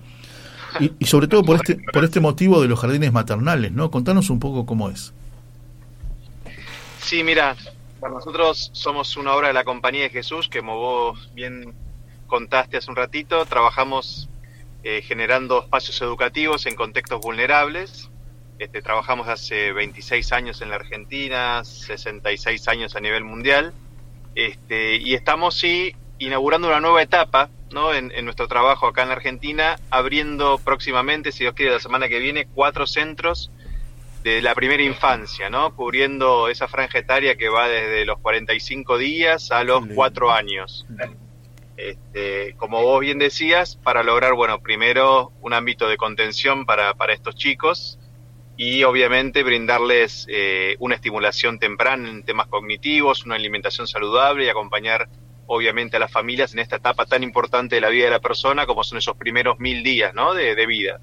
Y, 0.81 0.93
y 0.99 1.05
sobre 1.05 1.29
todo 1.29 1.43
por 1.43 1.57
este, 1.57 1.77
por 1.93 2.03
este 2.03 2.21
motivo 2.21 2.63
de 2.63 2.69
los 2.69 2.81
jardines 2.81 3.13
maternales, 3.13 3.71
¿no? 3.73 3.91
Contanos 3.91 4.31
un 4.31 4.41
poco 4.41 4.65
cómo 4.65 4.89
es. 4.89 5.13
Sí, 7.01 7.23
mira, 7.23 7.55
nosotros 8.01 8.71
somos 8.73 9.19
una 9.19 9.35
obra 9.35 9.49
de 9.49 9.53
la 9.53 9.65
Compañía 9.65 10.05
de 10.05 10.09
Jesús, 10.09 10.49
que 10.49 10.61
como 10.61 10.79
vos 10.79 11.31
bien 11.35 11.75
contaste 12.31 12.79
hace 12.79 12.91
un 12.91 12.97
ratito, 12.97 13.45
trabajamos 13.45 14.31
eh, 14.83 15.03
generando 15.03 15.63
espacios 15.65 16.01
educativos 16.01 16.65
en 16.65 16.77
contextos 16.77 17.21
vulnerables. 17.21 18.09
Este, 18.59 18.81
trabajamos 18.81 19.29
hace 19.29 19.73
26 19.73 20.33
años 20.33 20.63
en 20.63 20.71
la 20.71 20.77
Argentina, 20.77 21.63
66 21.65 22.69
años 22.69 22.97
a 22.97 23.01
nivel 23.01 23.25
mundial, 23.25 23.75
este, 24.35 24.97
y 24.97 25.15
estamos 25.15 25.59
sí 25.59 25.95
inaugurando 26.19 26.69
una 26.69 26.81
nueva 26.81 27.03
etapa 27.03 27.51
¿no? 27.73 27.93
en, 27.95 28.13
en 28.15 28.25
nuestro 28.25 28.47
trabajo 28.49 28.87
acá 28.87 29.03
en 29.03 29.09
la 29.09 29.15
Argentina, 29.15 29.79
abriendo 29.91 30.59
próximamente, 30.59 31.33
si 31.33 31.45
Dios 31.45 31.55
quiere, 31.55 31.73
la 31.73 31.81
semana 31.81 32.09
que 32.09 32.19
viene, 32.19 32.47
cuatro 32.47 32.87
centros 32.87 33.51
de 34.23 34.43
la 34.43 34.55
primera 34.55 34.83
infancia, 34.83 35.49
¿no? 35.49 35.75
Cubriendo 35.75 36.49
esa 36.49 36.69
franja 36.69 36.99
etaria 36.99 37.37
que 37.37 37.49
va 37.49 37.69
desde 37.69 38.05
los 38.05 38.19
45 38.19 38.99
días 38.99 39.51
a 39.51 39.65
los. 39.65 39.83
4 39.95 40.31
años. 40.31 40.87
Este, 41.81 42.55
como 42.57 42.83
vos 42.83 43.01
bien 43.01 43.19
decías, 43.19 43.77
para 43.77 44.03
lograr, 44.03 44.35
bueno, 44.35 44.61
primero 44.61 45.33
un 45.41 45.55
ámbito 45.55 45.89
de 45.89 45.97
contención 45.97 46.67
para, 46.67 46.95
para 46.95 47.15
estos 47.15 47.35
chicos 47.35 47.99
y 48.57 48.85
obviamente 48.85 49.43
brindarles 49.43 50.27
eh, 50.29 50.77
una 50.81 50.95
estimulación 50.95 51.59
temprana 51.59 52.11
en 52.11 52.23
temas 52.25 52.47
cognitivos, 52.49 53.25
una 53.25 53.37
alimentación 53.37 53.87
saludable 53.87 54.45
y 54.45 54.49
acompañar 54.51 55.09
obviamente 55.47 55.97
a 55.97 56.01
las 56.01 56.13
familias 56.13 56.53
en 56.53 56.59
esta 56.59 56.77
etapa 56.77 57.07
tan 57.07 57.23
importante 57.23 57.77
de 57.77 57.81
la 57.81 57.89
vida 57.89 58.05
de 58.05 58.11
la 58.11 58.21
persona 58.21 58.67
como 58.67 58.85
son 58.85 58.99
esos 58.99 59.17
primeros 59.17 59.59
mil 59.59 59.83
días, 59.83 60.13
¿no? 60.15 60.35
De, 60.35 60.55
de 60.55 60.67
vida. 60.67 61.01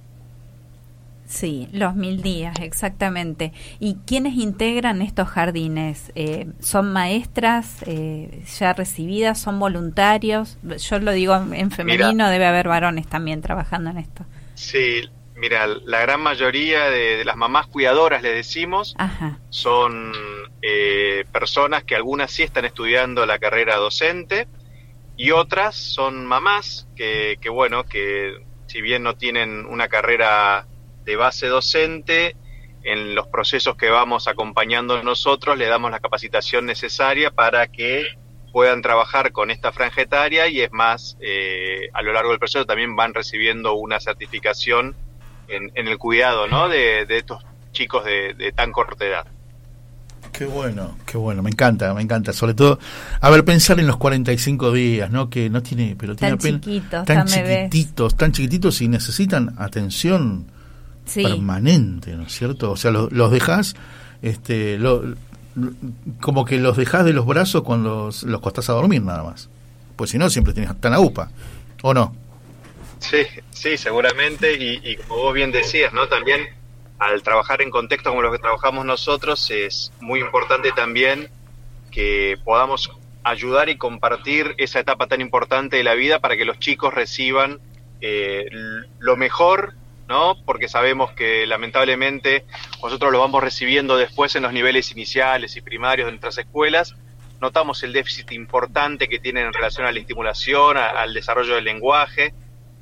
Sí, 1.27 1.67
los 1.73 1.93
mil 1.93 2.21
días, 2.21 2.55
exactamente. 2.61 3.51
¿Y 3.79 3.97
quiénes 4.07 4.35
integran 4.35 5.01
estos 5.01 5.27
jardines? 5.27 6.13
Eh, 6.15 6.47
¿Son 6.59 6.91
maestras 6.93 7.83
eh, 7.85 8.43
ya 8.57 8.71
recibidas? 8.71 9.37
¿Son 9.39 9.59
voluntarios? 9.59 10.57
Yo 10.63 10.99
lo 10.99 11.11
digo 11.11 11.35
en 11.35 11.69
femenino, 11.71 12.29
debe 12.29 12.45
haber 12.45 12.69
varones 12.69 13.07
también 13.07 13.41
trabajando 13.41 13.89
en 13.89 13.97
esto. 13.97 14.25
Sí, 14.55 15.01
mira, 15.35 15.67
la 15.67 15.99
gran 15.99 16.21
mayoría 16.21 16.85
de, 16.85 17.17
de 17.17 17.25
las 17.25 17.35
mamás 17.35 17.67
cuidadoras, 17.67 18.21
le 18.21 18.31
decimos, 18.31 18.95
Ajá, 18.97 19.37
son 19.49 20.13
eh, 20.61 21.25
personas 21.33 21.83
que 21.83 21.95
algunas 21.95 22.31
sí 22.31 22.43
están 22.43 22.63
estudiando 22.63 23.25
la 23.25 23.37
carrera 23.37 23.75
docente 23.75 24.47
y 25.17 25.31
otras 25.31 25.75
son 25.75 26.25
mamás 26.25 26.87
que, 26.95 27.37
que 27.41 27.49
bueno, 27.49 27.83
que 27.83 28.33
si 28.67 28.81
bien 28.81 29.03
no 29.03 29.15
tienen 29.15 29.65
una 29.65 29.87
carrera 29.89 30.67
de 31.07 31.15
base 31.15 31.47
docente, 31.47 32.35
en 32.83 33.15
los 33.15 33.27
procesos 33.27 33.75
que 33.75 33.89
vamos 33.89 34.27
acompañando 34.27 35.01
nosotros 35.03 35.57
le 35.57 35.65
damos 35.67 35.89
la 35.89 35.99
capacitación 35.99 36.65
necesaria 36.67 37.31
para 37.31 37.67
que 37.67 38.05
puedan 38.53 38.81
trabajar 38.81 39.31
con 39.31 39.49
esta 39.51 39.71
franja 39.71 40.01
etaria 40.01 40.47
y 40.47 40.61
es 40.61 40.71
más, 40.71 41.17
eh, 41.21 41.89
a 41.93 42.01
lo 42.01 42.13
largo 42.13 42.29
del 42.31 42.39
proceso 42.39 42.65
también 42.65 42.95
van 42.95 43.13
recibiendo 43.13 43.73
una 43.73 43.99
certificación 43.99 44.95
en, 45.47 45.71
en 45.75 45.87
el 45.87 45.97
cuidado 45.97 46.47
¿no? 46.47 46.67
de, 46.69 47.05
de 47.05 47.17
estos 47.17 47.43
chicos 47.71 48.03
de, 48.05 48.33
de 48.33 48.51
tan 48.51 48.71
corta 48.71 49.05
edad. 49.05 49.25
Qué 50.33 50.45
bueno, 50.45 50.97
qué 51.05 51.17
bueno, 51.17 51.41
me 51.41 51.49
encanta, 51.49 51.93
me 51.93 52.01
encanta. 52.01 52.31
Sobre 52.33 52.53
todo, 52.53 52.79
a 53.21 53.29
ver, 53.29 53.43
pensar 53.45 53.79
en 53.79 53.87
los 53.87 53.97
45 53.97 54.71
días, 54.71 55.09
¿no? 55.09 55.29
Que 55.29 55.49
no 55.49 55.63
tiene, 55.63 55.95
pero 55.97 56.15
tiene 56.15 56.37
Tan 56.37 56.39
apenas- 56.39 56.61
chiquitos, 56.61 58.15
tan 58.15 58.17
tan 58.17 58.31
chiquititos 58.33 58.81
y 58.81 58.87
necesitan 58.87 59.55
atención 59.57 60.51
Sí. 61.07 61.23
permanente, 61.23 62.11
¿no 62.15 62.23
es 62.23 62.33
cierto? 62.33 62.71
O 62.71 62.75
sea, 62.77 62.91
lo- 62.91 63.09
los 63.11 63.31
dejás, 63.31 63.75
este, 64.21 64.77
lo- 64.77 65.03
lo- 65.55 65.71
como 66.21 66.45
que 66.45 66.57
los 66.59 66.77
dejás 66.77 67.05
de 67.05 67.13
los 67.13 67.25
brazos 67.25 67.63
cuando 67.63 68.05
los, 68.05 68.23
los 68.23 68.41
costás 68.41 68.69
a 68.69 68.73
dormir 68.73 69.01
nada 69.01 69.23
más. 69.23 69.49
Pues 69.95 70.11
si 70.11 70.17
no, 70.17 70.29
siempre 70.29 70.53
tenés 70.53 70.79
tan 70.79 70.93
a 70.93 70.99
upa, 70.99 71.29
¿o 71.81 71.93
no? 71.93 72.15
Sí, 72.99 73.23
sí, 73.51 73.77
seguramente. 73.77 74.53
Y, 74.53 74.79
y 74.83 74.95
como 74.97 75.21
vos 75.23 75.33
bien 75.33 75.51
decías, 75.51 75.93
¿no? 75.93 76.07
También 76.07 76.41
al 76.99 77.21
trabajar 77.23 77.61
en 77.61 77.69
contextos 77.71 78.11
como 78.11 78.21
los 78.21 78.31
que 78.31 78.39
trabajamos 78.39 78.85
nosotros, 78.85 79.49
es 79.51 79.91
muy 79.99 80.19
importante 80.19 80.71
también 80.71 81.29
que 81.91 82.37
podamos 82.43 82.91
ayudar 83.23 83.69
y 83.69 83.77
compartir 83.77 84.55
esa 84.57 84.79
etapa 84.79 85.07
tan 85.07 85.21
importante 85.21 85.77
de 85.77 85.83
la 85.83 85.93
vida 85.95 86.19
para 86.19 86.37
que 86.37 86.45
los 86.45 86.59
chicos 86.59 86.93
reciban 86.93 87.59
eh, 88.01 88.45
lo 88.99 89.15
mejor, 89.17 89.73
¿no? 90.07 90.35
Porque 90.45 90.67
sabemos 90.67 91.11
que 91.11 91.45
lamentablemente 91.45 92.45
nosotros 92.81 93.11
lo 93.11 93.19
vamos 93.19 93.43
recibiendo 93.43 93.97
después 93.97 94.35
en 94.35 94.43
los 94.43 94.53
niveles 94.53 94.91
iniciales 94.91 95.55
y 95.55 95.61
primarios 95.61 96.07
de 96.07 96.11
nuestras 96.11 96.37
escuelas. 96.37 96.95
Notamos 97.41 97.83
el 97.83 97.93
déficit 97.93 98.31
importante 98.31 99.07
que 99.07 99.19
tienen 99.19 99.47
en 99.47 99.53
relación 99.53 99.85
a 99.85 99.91
la 99.91 99.99
estimulación, 99.99 100.77
al 100.77 101.13
desarrollo 101.13 101.55
del 101.55 101.65
lenguaje. 101.65 102.33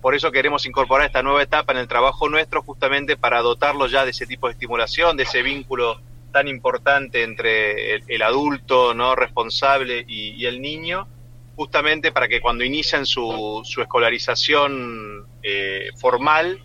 Por 0.02 0.16
eso 0.16 0.32
queremos 0.32 0.66
incorporar 0.66 1.08
esta 1.08 1.24
nueva 1.24 1.42
etapa 1.42 1.74
en 1.74 1.80
el 1.80 1.88
trabajo 1.88 2.30
nuestro 2.30 2.62
justamente 2.62 3.18
para 3.18 3.42
dotarlo 3.42 3.88
ya 3.88 4.06
de 4.06 4.12
ese 4.12 4.28
tipo 4.28 4.48
de 4.48 4.54
estimulación, 4.54 5.18
de 5.18 5.24
ese 5.24 5.42
vínculo 5.42 6.00
tan 6.32 6.48
importante 6.48 7.24
entre 7.24 7.96
el, 7.96 8.22
adulto 8.22 8.94
no 8.94 9.16
responsable 9.16 10.06
y, 10.08 10.32
y 10.32 10.46
el 10.46 10.62
niño, 10.62 11.08
justamente 11.56 12.12
para 12.12 12.28
que 12.28 12.42
cuando 12.42 12.64
inician 12.64 13.06
su, 13.06 13.62
su 13.64 13.82
escolarización 13.82 15.26
eh, 15.42 15.90
formal 15.98 16.60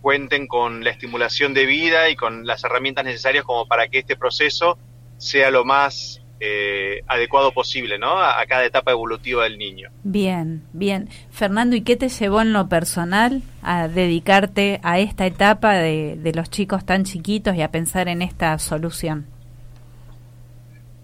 cuenten 0.00 0.46
con 0.46 0.84
la 0.84 0.90
estimulación 0.90 1.54
de 1.54 1.66
vida 1.66 2.08
y 2.08 2.16
con 2.16 2.46
las 2.46 2.64
herramientas 2.64 3.04
necesarias 3.04 3.44
como 3.44 3.66
para 3.66 3.88
que 3.88 3.98
este 3.98 4.16
proceso 4.16 4.78
sea 5.18 5.50
lo 5.50 5.64
más 5.64 6.22
eh, 6.40 7.02
adecuado 7.08 7.52
posible, 7.52 7.98
¿no? 7.98 8.12
A, 8.12 8.40
a 8.40 8.46
cada 8.46 8.64
etapa 8.64 8.92
evolutiva 8.92 9.42
del 9.42 9.58
niño. 9.58 9.90
Bien, 10.04 10.62
bien. 10.72 11.08
Fernando, 11.30 11.74
¿y 11.74 11.80
qué 11.80 11.96
te 11.96 12.08
llevó 12.08 12.40
en 12.40 12.52
lo 12.52 12.68
personal 12.68 13.42
a 13.62 13.88
dedicarte 13.88 14.78
a 14.84 15.00
esta 15.00 15.26
etapa 15.26 15.74
de, 15.74 16.16
de 16.16 16.32
los 16.32 16.48
chicos 16.48 16.86
tan 16.86 17.04
chiquitos 17.04 17.56
y 17.56 17.62
a 17.62 17.72
pensar 17.72 18.06
en 18.06 18.22
esta 18.22 18.56
solución? 18.60 19.26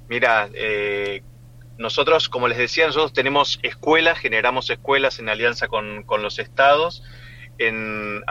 Mira, 0.09 0.49
eh, 0.55 1.23
nosotros, 1.79 2.29
como 2.29 2.47
les 2.47 2.59
decía, 2.59 2.87
nosotros 2.87 3.13
tenemos 3.13 3.59
escuelas, 3.63 4.19
generamos 4.19 4.71
escuelas 4.71 5.19
en 5.19 5.29
alianza 5.29 5.67
con, 5.67 6.05
con 6.05 6.23
los 6.23 6.39
estados, 6.39 7.03
en 7.59 8.23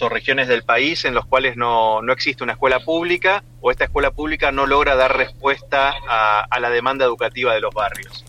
o 0.00 0.08
regiones 0.08 0.48
del 0.48 0.62
país 0.62 1.04
en 1.04 1.14
los 1.14 1.26
cuales 1.26 1.56
no, 1.56 2.02
no 2.02 2.12
existe 2.12 2.42
una 2.42 2.54
escuela 2.54 2.80
pública 2.80 3.44
o 3.60 3.70
esta 3.70 3.84
escuela 3.84 4.10
pública 4.10 4.52
no 4.52 4.66
logra 4.66 4.96
dar 4.96 5.16
respuesta 5.16 5.94
a, 6.08 6.60
la 6.60 6.70
demanda 6.70 7.04
educativa 7.04 7.54
de 7.54 7.60
los 7.60 7.74
barrios. 7.74 8.24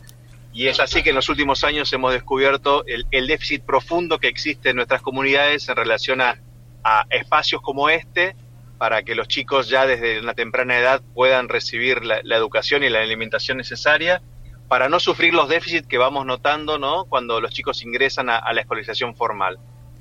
Y 0.53 0.67
es 0.67 0.79
así 0.79 1.03
que 1.03 1.09
en 1.09 1.15
los 1.15 1.29
últimos 1.29 1.63
años 1.63 1.91
hemos 1.93 2.11
descubierto 2.11 2.83
el, 2.85 3.27
déficit 3.27 3.63
profundo 3.63 4.19
que 4.19 4.27
existe 4.27 4.69
en 4.69 4.75
nuestras 4.75 5.01
comunidades 5.01 5.69
en 5.69 5.75
relación 5.75 6.21
a, 6.21 6.39
a 6.83 7.05
espacios 7.09 7.61
como 7.61 7.89
este, 7.89 8.35
para 8.77 9.03
que 9.03 9.15
los 9.15 9.27
chicos 9.27 9.69
ya 9.69 9.85
desde 9.85 10.19
una 10.19 10.33
temprana 10.33 10.77
edad 10.77 11.01
puedan 11.13 11.49
recibir 11.49 12.03
la, 12.03 12.19
educación 12.35 12.83
y 12.83 12.89
la 12.89 13.01
alimentación 13.01 13.57
necesaria 13.57 14.21
para 14.67 14.89
no 14.89 14.99
sufrir 14.99 15.33
los 15.33 15.47
déficits 15.47 15.87
que 15.87 15.97
vamos 15.97 16.25
notando 16.25 16.77
¿no? 16.77 17.05
cuando 17.05 17.39
los 17.39 17.51
chicos 17.51 17.83
ingresan 17.83 18.29
a 18.29 18.51
la 18.53 18.61
escolarización 18.61 19.15
formal. 19.15 19.57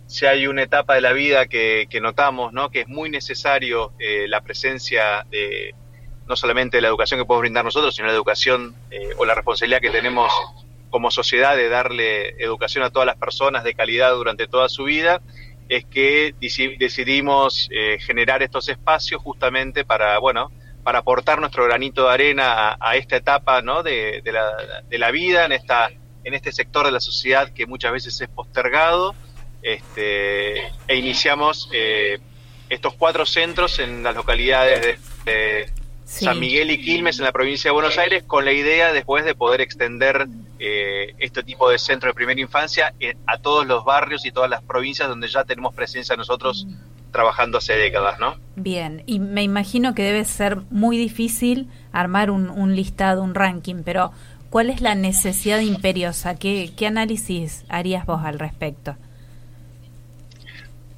Si 0.06 0.24
hay 0.26 0.46
una 0.46 0.62
etapa 0.62 0.94
de 0.94 1.00
la 1.00 1.12
vida 1.12 1.46
que, 1.46 1.86
que 1.90 2.00
notamos 2.00 2.52
¿no? 2.52 2.70
que 2.70 2.80
es 2.82 2.88
muy 2.88 3.10
necesario 3.10 3.92
eh, 3.98 4.26
la 4.28 4.40
presencia 4.40 5.26
de 5.30 5.74
no 6.26 6.36
solamente 6.36 6.76
de 6.78 6.80
la 6.82 6.88
educación 6.88 7.20
que 7.20 7.24
podemos 7.24 7.42
brindar 7.42 7.64
nosotros, 7.64 7.94
sino 7.94 8.08
la 8.08 8.14
educación 8.14 8.74
eh, 8.90 9.10
o 9.16 9.24
la 9.24 9.34
responsabilidad 9.34 9.80
que 9.80 9.90
tenemos 9.90 10.32
como 10.90 11.10
sociedad 11.10 11.56
de 11.56 11.68
darle 11.68 12.30
educación 12.42 12.84
a 12.84 12.90
todas 12.90 13.06
las 13.06 13.16
personas 13.16 13.64
de 13.64 13.74
calidad 13.74 14.12
durante 14.12 14.46
toda 14.48 14.68
su 14.68 14.84
vida, 14.84 15.20
es 15.68 15.84
que 15.84 16.34
deci- 16.36 16.78
decidimos 16.78 17.68
eh, 17.72 17.98
generar 18.00 18.42
estos 18.42 18.68
espacios 18.68 19.20
justamente 19.22 19.84
para, 19.84 20.18
bueno, 20.18 20.50
para 20.84 21.00
aportar 21.00 21.40
nuestro 21.40 21.64
granito 21.64 22.06
de 22.06 22.14
arena 22.14 22.76
a, 22.80 22.96
esta 22.96 23.16
etapa 23.16 23.62
¿no? 23.62 23.82
de, 23.82 24.20
de 24.24 24.32
la, 24.32 24.52
de 24.88 24.98
la 24.98 25.10
vida, 25.10 25.44
en, 25.44 25.52
esta, 25.52 25.90
en 26.24 26.34
este 26.34 26.52
sector 26.52 26.86
de 26.86 26.92
la 26.92 27.00
sociedad 27.00 27.50
que 27.52 27.66
muchas 27.66 27.92
veces 27.92 28.20
es 28.20 28.28
postergado, 28.28 29.14
este, 29.62 30.66
e 30.88 30.96
iniciamos 30.96 31.68
eh, 31.72 32.18
estos 32.68 32.94
cuatro 32.94 33.26
centros 33.26 33.78
en 33.78 34.02
las 34.02 34.14
localidades 34.14 34.80
de, 35.24 35.32
de 35.32 35.70
Sí. 36.06 36.24
San 36.24 36.38
Miguel 36.38 36.70
y 36.70 36.80
Quilmes 36.80 37.18
en 37.18 37.24
la 37.24 37.32
provincia 37.32 37.68
de 37.68 37.72
Buenos 37.72 37.98
Aires, 37.98 38.22
con 38.22 38.44
la 38.44 38.52
idea 38.52 38.92
después 38.92 39.24
de 39.24 39.34
poder 39.34 39.60
extender 39.60 40.28
eh, 40.60 41.14
este 41.18 41.42
tipo 41.42 41.68
de 41.68 41.80
centro 41.80 42.08
de 42.08 42.14
primera 42.14 42.40
infancia 42.40 42.94
eh, 43.00 43.16
a 43.26 43.38
todos 43.38 43.66
los 43.66 43.84
barrios 43.84 44.24
y 44.24 44.30
todas 44.30 44.48
las 44.48 44.62
provincias 44.62 45.08
donde 45.08 45.26
ya 45.26 45.42
tenemos 45.42 45.74
presencia 45.74 46.14
nosotros 46.14 46.68
trabajando 47.10 47.58
hace 47.58 47.72
décadas, 47.72 48.20
¿no? 48.20 48.36
Bien, 48.54 49.02
y 49.06 49.18
me 49.18 49.42
imagino 49.42 49.96
que 49.96 50.04
debe 50.04 50.24
ser 50.24 50.58
muy 50.70 50.96
difícil 50.96 51.68
armar 51.90 52.30
un, 52.30 52.50
un 52.50 52.76
listado, 52.76 53.24
un 53.24 53.34
ranking, 53.34 53.82
pero 53.84 54.12
¿cuál 54.48 54.70
es 54.70 54.80
la 54.80 54.94
necesidad 54.94 55.58
imperiosa? 55.58 56.36
¿Qué, 56.36 56.70
qué 56.76 56.86
análisis 56.86 57.64
harías 57.68 58.06
vos 58.06 58.20
al 58.22 58.38
respecto? 58.38 58.96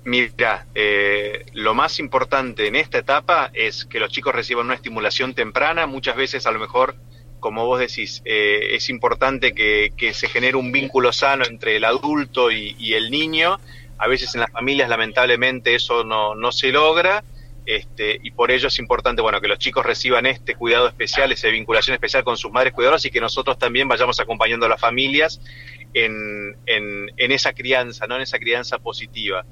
Mira, 0.08 0.66
eh, 0.74 1.44
lo 1.52 1.74
más 1.74 2.00
importante 2.00 2.66
en 2.66 2.76
esta 2.76 2.96
etapa 2.96 3.50
es 3.52 3.84
que 3.84 4.00
los 4.00 4.10
chicos 4.10 4.34
reciban 4.34 4.64
una 4.64 4.74
estimulación 4.74 5.34
temprana. 5.34 5.86
Muchas 5.86 6.16
veces, 6.16 6.46
a 6.46 6.50
lo 6.50 6.58
mejor, 6.58 6.96
como 7.40 7.66
vos 7.66 7.78
decís, 7.78 8.22
eh, 8.24 8.70
es 8.70 8.88
importante 8.88 9.52
que, 9.52 9.92
se 10.14 10.28
genere 10.28 10.56
un 10.56 10.72
vínculo 10.72 11.12
sano 11.12 11.44
entre 11.44 11.76
el 11.76 11.84
adulto 11.84 12.50
y, 12.50 12.74
y 12.78 12.94
el 12.94 13.10
niño. 13.10 13.60
A 13.98 14.06
veces 14.06 14.34
en 14.34 14.40
las 14.40 14.50
familias, 14.50 14.88
lamentablemente, 14.88 15.74
eso 15.74 16.04
no, 16.04 16.34
no 16.34 16.52
se 16.52 16.72
logra. 16.72 17.22
Este, 17.66 18.18
y 18.22 18.30
por 18.30 18.50
ello 18.50 18.68
es 18.68 18.78
importante 18.78 19.20
bueno 19.20 19.42
que 19.42 19.48
los 19.48 19.58
chicos 19.58 19.84
reciban 19.84 20.24
este 20.24 20.54
cuidado 20.54 20.88
especial, 20.88 21.30
esa 21.32 21.48
vinculación 21.48 21.92
especial 21.92 22.24
con 22.24 22.38
sus 22.38 22.50
madres 22.50 22.72
cuidadoras 22.72 23.04
y 23.04 23.10
que 23.10 23.20
nosotros 23.20 23.58
también 23.58 23.88
vayamos 23.88 24.18
acompañando 24.20 24.64
a 24.64 24.70
las 24.70 24.80
familias 24.80 25.38
en, 25.92 26.56
en, 26.64 27.12
en 27.14 27.30
esa 27.30 27.52
crianza, 27.52 28.06
¿no? 28.06 28.16
en 28.16 28.22
esa 28.22 28.38
crianza 28.38 28.78
positiva. 28.78 29.44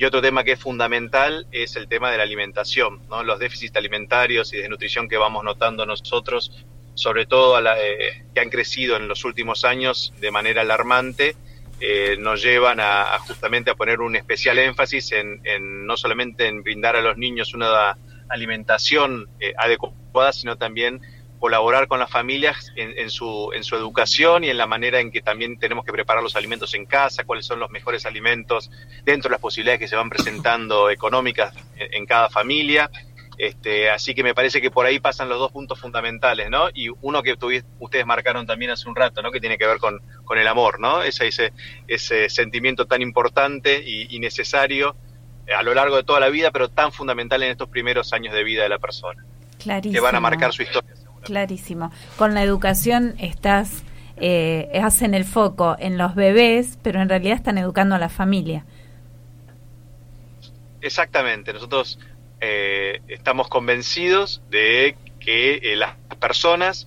Y 0.00 0.06
otro 0.06 0.22
tema 0.22 0.44
que 0.44 0.52
es 0.52 0.58
fundamental 0.58 1.46
es 1.52 1.76
el 1.76 1.86
tema 1.86 2.10
de 2.10 2.16
la 2.16 2.22
alimentación, 2.22 3.02
¿no? 3.10 3.22
los 3.22 3.38
déficits 3.38 3.76
alimentarios 3.76 4.50
y 4.54 4.56
de 4.56 4.66
nutrición 4.66 5.10
que 5.10 5.18
vamos 5.18 5.44
notando 5.44 5.84
nosotros, 5.84 6.64
sobre 6.94 7.26
todo 7.26 7.54
a 7.54 7.60
la, 7.60 7.78
eh, 7.78 8.24
que 8.34 8.40
han 8.40 8.48
crecido 8.48 8.96
en 8.96 9.08
los 9.08 9.26
últimos 9.26 9.66
años 9.66 10.14
de 10.18 10.30
manera 10.30 10.62
alarmante, 10.62 11.36
eh, 11.80 12.16
nos 12.18 12.42
llevan 12.42 12.80
a, 12.80 13.14
a, 13.14 13.18
justamente 13.18 13.72
a 13.72 13.74
poner 13.74 14.00
un 14.00 14.16
especial 14.16 14.58
énfasis 14.58 15.12
en, 15.12 15.42
en, 15.44 15.84
no 15.84 15.98
solamente 15.98 16.46
en 16.46 16.62
brindar 16.62 16.96
a 16.96 17.02
los 17.02 17.18
niños 17.18 17.52
una 17.52 17.98
alimentación 18.30 19.28
eh, 19.38 19.52
adecuada, 19.58 20.32
sino 20.32 20.56
también 20.56 21.02
colaborar 21.40 21.88
con 21.88 21.98
las 21.98 22.10
familias 22.10 22.70
en, 22.76 22.96
en, 22.96 23.10
su, 23.10 23.50
en 23.54 23.64
su 23.64 23.74
educación 23.74 24.44
y 24.44 24.50
en 24.50 24.58
la 24.58 24.66
manera 24.66 25.00
en 25.00 25.10
que 25.10 25.22
también 25.22 25.58
tenemos 25.58 25.84
que 25.84 25.92
preparar 25.92 26.22
los 26.22 26.36
alimentos 26.36 26.74
en 26.74 26.86
casa, 26.86 27.24
cuáles 27.24 27.46
son 27.46 27.58
los 27.58 27.70
mejores 27.70 28.06
alimentos 28.06 28.70
dentro 29.04 29.28
de 29.28 29.32
las 29.32 29.40
posibilidades 29.40 29.80
que 29.80 29.88
se 29.88 29.96
van 29.96 30.10
presentando 30.10 30.90
económicas 30.90 31.52
en, 31.76 31.94
en 31.94 32.06
cada 32.06 32.28
familia. 32.28 32.90
Este, 33.38 33.88
así 33.88 34.14
que 34.14 34.22
me 34.22 34.34
parece 34.34 34.60
que 34.60 34.70
por 34.70 34.84
ahí 34.84 35.00
pasan 35.00 35.30
los 35.30 35.38
dos 35.38 35.50
puntos 35.50 35.80
fundamentales, 35.80 36.50
¿no? 36.50 36.68
Y 36.74 36.90
uno 37.00 37.22
que 37.22 37.32
ustedes 37.78 38.04
marcaron 38.04 38.46
también 38.46 38.70
hace 38.70 38.86
un 38.86 38.94
rato, 38.94 39.22
¿no? 39.22 39.32
Que 39.32 39.40
tiene 39.40 39.56
que 39.56 39.66
ver 39.66 39.78
con, 39.78 39.98
con 40.26 40.36
el 40.36 40.46
amor, 40.46 40.78
¿no? 40.78 41.02
Ese, 41.02 41.28
ese, 41.28 41.54
ese 41.88 42.28
sentimiento 42.28 42.84
tan 42.86 43.00
importante 43.00 43.82
y, 43.82 44.14
y 44.14 44.18
necesario 44.18 44.94
a 45.56 45.62
lo 45.62 45.72
largo 45.72 45.96
de 45.96 46.04
toda 46.04 46.20
la 46.20 46.28
vida, 46.28 46.50
pero 46.50 46.68
tan 46.68 46.92
fundamental 46.92 47.42
en 47.42 47.50
estos 47.52 47.70
primeros 47.70 48.12
años 48.12 48.34
de 48.34 48.44
vida 48.44 48.62
de 48.62 48.68
la 48.68 48.78
persona. 48.78 49.24
Clarísimo. 49.58 49.94
Que 49.94 50.00
van 50.00 50.16
a 50.16 50.20
marcar 50.20 50.52
su 50.52 50.62
historia. 50.62 50.94
Clarísimo. 51.22 51.90
Con 52.16 52.34
la 52.34 52.42
educación 52.42 53.14
estás, 53.18 53.82
eh, 54.16 54.70
hacen 54.82 55.14
el 55.14 55.24
foco 55.24 55.76
en 55.78 55.98
los 55.98 56.14
bebés, 56.14 56.78
pero 56.82 57.00
en 57.00 57.08
realidad 57.08 57.36
están 57.36 57.58
educando 57.58 57.94
a 57.94 57.98
la 57.98 58.08
familia. 58.08 58.64
Exactamente. 60.80 61.52
Nosotros 61.52 61.98
eh, 62.40 63.00
estamos 63.08 63.48
convencidos 63.48 64.42
de 64.50 64.96
que 65.18 65.56
eh, 65.56 65.76
las 65.76 65.96
personas 66.18 66.86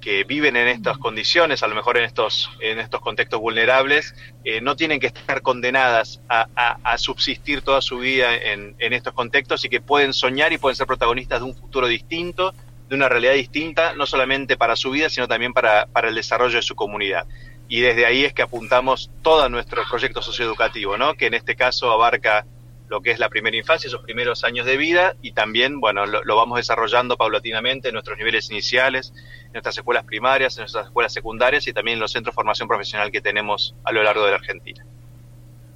que 0.00 0.24
viven 0.24 0.56
en 0.56 0.68
estas 0.68 0.98
condiciones, 0.98 1.62
a 1.62 1.66
lo 1.66 1.74
mejor 1.74 1.96
en 1.96 2.04
estos, 2.04 2.50
en 2.60 2.78
estos 2.78 3.00
contextos 3.00 3.40
vulnerables, 3.40 4.14
eh, 4.44 4.60
no 4.60 4.76
tienen 4.76 5.00
que 5.00 5.06
estar 5.06 5.40
condenadas 5.40 6.20
a, 6.28 6.46
a, 6.54 6.78
a 6.84 6.98
subsistir 6.98 7.62
toda 7.62 7.80
su 7.80 7.98
vida 7.98 8.34
en, 8.34 8.76
en, 8.78 8.92
estos 8.92 9.14
contextos 9.14 9.64
y 9.64 9.70
que 9.70 9.80
pueden 9.80 10.12
soñar 10.12 10.52
y 10.52 10.58
pueden 10.58 10.76
ser 10.76 10.86
protagonistas 10.86 11.40
de 11.40 11.46
un 11.46 11.54
futuro 11.54 11.86
distinto, 11.86 12.54
de 12.88 12.94
una 12.94 13.08
realidad 13.08 13.34
distinta, 13.34 13.94
no 13.94 14.06
solamente 14.06 14.56
para 14.56 14.76
su 14.76 14.90
vida, 14.90 15.08
sino 15.08 15.28
también 15.28 15.52
para, 15.52 15.86
para 15.86 16.08
el 16.08 16.14
desarrollo 16.14 16.56
de 16.56 16.62
su 16.62 16.74
comunidad. 16.74 17.26
Y 17.68 17.80
desde 17.80 18.04
ahí 18.06 18.24
es 18.24 18.34
que 18.34 18.42
apuntamos 18.42 19.10
todo 19.22 19.48
nuestro 19.48 19.82
proyecto 19.88 20.20
socioeducativo, 20.20 20.98
¿no? 20.98 21.14
que 21.14 21.26
en 21.26 21.34
este 21.34 21.56
caso 21.56 21.90
abarca 21.90 22.44
lo 22.88 23.00
que 23.00 23.10
es 23.10 23.18
la 23.18 23.30
primera 23.30 23.56
infancia, 23.56 23.88
esos 23.88 24.02
primeros 24.02 24.44
años 24.44 24.66
de 24.66 24.76
vida, 24.76 25.16
y 25.22 25.32
también, 25.32 25.80
bueno, 25.80 26.04
lo, 26.04 26.22
lo 26.22 26.36
vamos 26.36 26.58
desarrollando 26.58 27.16
paulatinamente 27.16 27.88
en 27.88 27.94
nuestros 27.94 28.18
niveles 28.18 28.50
iniciales, 28.50 29.12
en 29.46 29.52
nuestras 29.52 29.78
escuelas 29.78 30.04
primarias, 30.04 30.56
en 30.58 30.62
nuestras 30.62 30.86
escuelas 30.86 31.12
secundarias 31.12 31.66
y 31.66 31.72
también 31.72 31.96
en 31.96 32.00
los 32.00 32.12
centros 32.12 32.32
de 32.32 32.36
formación 32.36 32.68
profesional 32.68 33.10
que 33.10 33.22
tenemos 33.22 33.74
a 33.84 33.92
lo 33.92 34.02
largo 34.02 34.24
de 34.26 34.32
la 34.32 34.36
Argentina. 34.36 34.84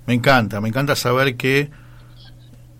Me 0.07 0.15
encanta, 0.15 0.61
me 0.61 0.69
encanta 0.69 0.95
saber 0.97 1.37
que 1.37 1.71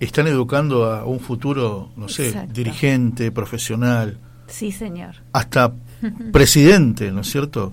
están 0.07 0.27
educando 0.29 0.87
a 0.93 1.05
un 1.05 1.21
futuro, 1.21 1.91
no 1.97 2.09
sé, 2.09 2.29
Exacto. 2.29 2.53
dirigente, 2.53 3.33
profesional, 3.33 4.19
Sí, 4.47 4.71
señor. 4.73 5.17
hasta 5.33 5.73
presidente, 6.33 7.11
¿no 7.13 7.21
es 7.23 7.31
cierto? 7.31 7.73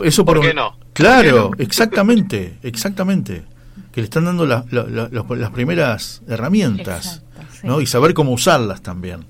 Eso 0.00 0.24
¿Por 0.24 0.40
qué 0.40 0.52
no? 0.52 0.76
Claro, 0.92 1.48
¿Por 1.48 1.56
qué 1.56 1.62
no? 1.62 1.66
exactamente, 1.68 2.58
exactamente. 2.62 3.44
Que 3.92 4.00
le 4.02 4.04
están 4.04 4.24
dando 4.26 4.44
la- 4.46 4.64
la- 4.70 4.84
la- 4.84 5.08
las- 5.10 5.30
las 5.38 5.50
primeras 5.50 6.22
herramientas, 6.28 7.22
Exacto, 7.34 7.54
sí. 7.60 7.66
¿no? 7.66 7.80
Y 7.80 7.86
saber 7.86 8.12
cómo 8.12 8.32
usarlas 8.32 8.82
también. 8.82 9.24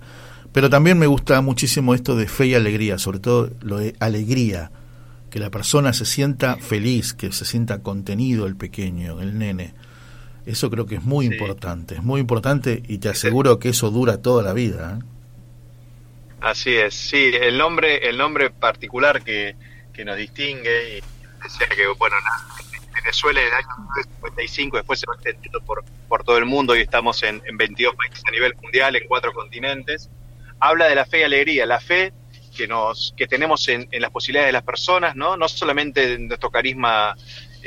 Pero 0.53 0.71
también 0.71 0.99
me 0.99 1.07
gusta 1.07 1.41
muchísimo 1.41 1.95
esto 1.95 2.17
de 2.17 2.27
fe 2.27 2.47
y 2.47 2.55
alegría, 2.55 2.99
sobre 2.99 3.19
todo 3.21 3.51
lo 3.61 3.77
de 3.77 3.95
alegría, 4.01 4.71
que 5.31 5.39
la 5.39 5.51
persona 5.51 5.93
se 5.93 6.05
sienta 6.07 6.57
feliz, 6.57 7.13
que 7.13 7.31
se 7.31 7.45
sienta 7.45 7.81
contenido 7.83 8.47
el 8.47 8.57
pequeño, 8.57 9.21
el 9.21 9.39
nene. 9.39 9.75
Eso 10.47 10.71
creo 10.71 10.87
que 10.87 10.95
es 10.97 11.03
muy 11.03 11.27
Sí. 11.27 11.33
importante, 11.35 11.97
es 11.97 12.03
muy 12.03 12.21
importante 12.21 12.83
y 12.87 12.99
te 12.99 13.09
aseguro 13.09 13.59
que 13.59 13.71
eso 13.71 13.91
dura 13.91 14.23
toda 14.23 14.43
la 14.43 14.53
vida. 14.53 14.99
¿eh? 15.01 15.05
Así 16.41 16.75
es, 16.77 16.95
sí, 16.95 17.33
el 17.35 17.59
nombre, 17.59 18.09
el 18.09 18.17
nombre 18.17 18.51
particular 18.51 19.23
que, 19.23 19.57
que 19.93 20.05
nos 20.05 20.17
distingue, 20.17 20.99
y 20.99 21.03
decía 21.43 21.67
que, 21.75 21.87
bueno, 21.99 22.17
na- 22.21 22.47
Venezuela 23.03 23.41
en 23.41 23.47
el 23.49 23.53
año 23.55 23.67
1955, 23.79 24.77
después 24.79 24.99
se 25.01 25.07
va 25.07 25.15
extendiendo 25.15 25.61
por, 25.63 25.85
por 26.09 26.25
todo 26.25 26.39
el 26.39 26.45
mundo 26.47 26.75
y 26.77 26.81
estamos 26.81 27.23
en, 27.23 27.43
en 27.45 27.57
22 27.57 27.95
países 27.95 28.23
a 28.27 28.31
nivel 28.31 28.55
mundial, 28.63 28.97
en 28.97 29.07
cuatro 29.07 29.33
continentes, 29.33 30.09
habla 30.61 30.87
de 30.87 30.95
la 30.95 31.05
fe 31.07 31.21
y 31.21 31.23
alegría, 31.25 31.67
la 31.67 31.79
fe 31.81 32.13
que 32.57 32.67
nos 32.67 33.13
que 33.17 33.27
tenemos 33.27 33.69
en, 33.69 33.87
en 33.91 34.01
las 34.01 34.11
posibilidades 34.11 34.49
de 34.49 34.53
las 34.53 34.63
personas, 34.63 35.15
¿no? 35.15 35.37
No 35.37 35.47
solamente 35.49 36.15
en 36.15 36.27
nuestro 36.29 36.51
carisma 36.51 37.15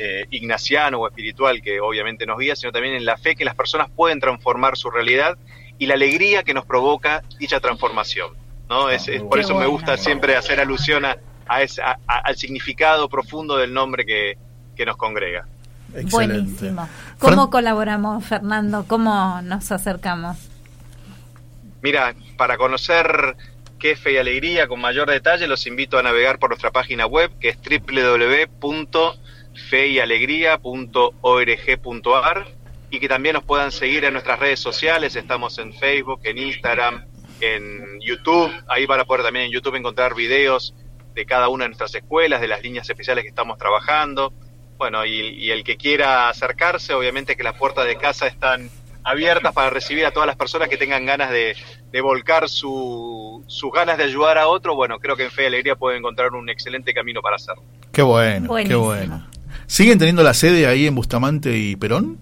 eh, 0.02 0.26
ignaciano 0.30 0.98
o 1.00 1.06
espiritual 1.08 1.60
que 1.62 1.80
obviamente 1.80 2.24
nos 2.26 2.38
guía, 2.38 2.56
sino 2.56 2.72
también 2.72 2.94
en 2.94 3.04
la 3.04 3.16
fe 3.18 3.36
que 3.36 3.44
las 3.44 3.54
personas 3.54 3.90
pueden 3.90 4.18
transformar 4.20 4.76
su 4.76 4.90
realidad 4.90 5.36
y 5.78 5.86
la 5.86 5.94
alegría 5.94 6.42
que 6.42 6.54
nos 6.54 6.64
provoca 6.64 7.22
dicha 7.38 7.60
transformación. 7.60 8.32
¿no? 8.68 8.88
Es, 8.88 9.08
es- 9.08 9.22
por 9.22 9.34
Qué 9.34 9.40
eso 9.42 9.54
me 9.54 9.66
gusta 9.66 9.96
siempre 9.96 10.36
hacer 10.36 10.58
alusión 10.60 11.04
a, 11.04 11.16
a 11.46 11.62
ese- 11.62 11.82
a- 11.82 11.98
a- 12.06 12.18
al 12.20 12.36
significado 12.36 13.08
profundo 13.08 13.56
del 13.56 13.72
nombre 13.74 14.06
que, 14.06 14.38
que 14.76 14.86
nos 14.86 14.96
congrega. 14.96 15.46
Excelente. 15.94 16.10
Buenísimo. 16.42 16.88
¿Cómo 17.18 17.48
Fran- 17.48 17.50
colaboramos, 17.50 18.24
Fernando? 18.24 18.84
¿Cómo 18.86 19.40
nos 19.42 19.70
acercamos? 19.72 20.36
Mira, 21.82 22.14
para 22.36 22.56
conocer 22.58 23.36
qué 23.78 23.96
Fe 23.96 24.12
y 24.12 24.16
Alegría 24.18 24.68
con 24.68 24.80
mayor 24.80 25.10
detalle, 25.10 25.46
los 25.48 25.66
invito 25.66 25.98
a 25.98 26.02
navegar 26.02 26.38
por 26.38 26.50
nuestra 26.50 26.70
página 26.70 27.06
web, 27.06 27.30
que 27.40 27.48
es 27.48 27.56
www.feyalegría.org.ar 29.54 32.46
y 32.90 32.98
que 32.98 33.08
también 33.08 33.34
nos 33.34 33.44
puedan 33.44 33.70
seguir 33.70 34.04
en 34.04 34.12
nuestras 34.14 34.38
redes 34.38 34.60
sociales. 34.60 35.14
Estamos 35.16 35.58
en 35.58 35.72
Facebook, 35.74 36.20
en 36.24 36.38
Instagram, 36.38 37.04
en 37.40 38.00
YouTube. 38.00 38.50
Ahí 38.68 38.86
van 38.86 39.00
a 39.00 39.04
poder 39.04 39.24
también 39.24 39.46
en 39.46 39.52
YouTube 39.52 39.76
encontrar 39.76 40.14
videos 40.14 40.74
de 41.14 41.24
cada 41.24 41.48
una 41.48 41.64
de 41.64 41.68
nuestras 41.70 41.94
escuelas, 41.94 42.40
de 42.40 42.48
las 42.48 42.62
líneas 42.62 42.88
especiales 42.88 43.22
que 43.22 43.28
estamos 43.30 43.58
trabajando. 43.58 44.32
Bueno, 44.76 45.04
y, 45.04 45.20
y 45.20 45.50
el 45.50 45.62
que 45.62 45.76
quiera 45.76 46.28
acercarse, 46.28 46.94
obviamente 46.94 47.36
que 47.36 47.42
las 47.44 47.56
puertas 47.56 47.86
de 47.86 47.96
casa 47.96 48.26
están 48.26 48.70
abiertas 49.04 49.52
para 49.54 49.70
recibir 49.70 50.04
a 50.04 50.10
todas 50.10 50.26
las 50.26 50.36
personas 50.36 50.68
que 50.68 50.76
tengan 50.76 51.06
ganas 51.06 51.30
de, 51.30 51.56
de 51.90 52.00
volcar 52.00 52.48
su- 52.48 53.44
sus 53.46 53.72
ganas 53.72 53.98
de 53.98 54.04
ayudar 54.04 54.36
a 54.38 54.48
otro. 54.48 54.74
Bueno, 54.74 54.98
creo 54.98 55.16
que 55.16 55.24
en 55.24 55.30
Fe 55.30 55.44
y 55.44 55.46
Alegría 55.46 55.76
pueden 55.76 55.98
encontrar 56.00 56.32
un 56.32 56.48
excelente 56.50 56.92
camino 56.92 57.22
para 57.22 57.36
hacerlo. 57.36 57.62
Qué 57.92 58.02
bueno, 58.02 58.48
qué 58.66 58.74
bueno. 58.74 59.26
¿Siguen 59.70 60.00
teniendo 60.00 60.24
la 60.24 60.34
sede 60.34 60.66
ahí 60.66 60.88
en 60.88 60.96
Bustamante 60.96 61.56
y 61.56 61.76
Perón? 61.76 62.18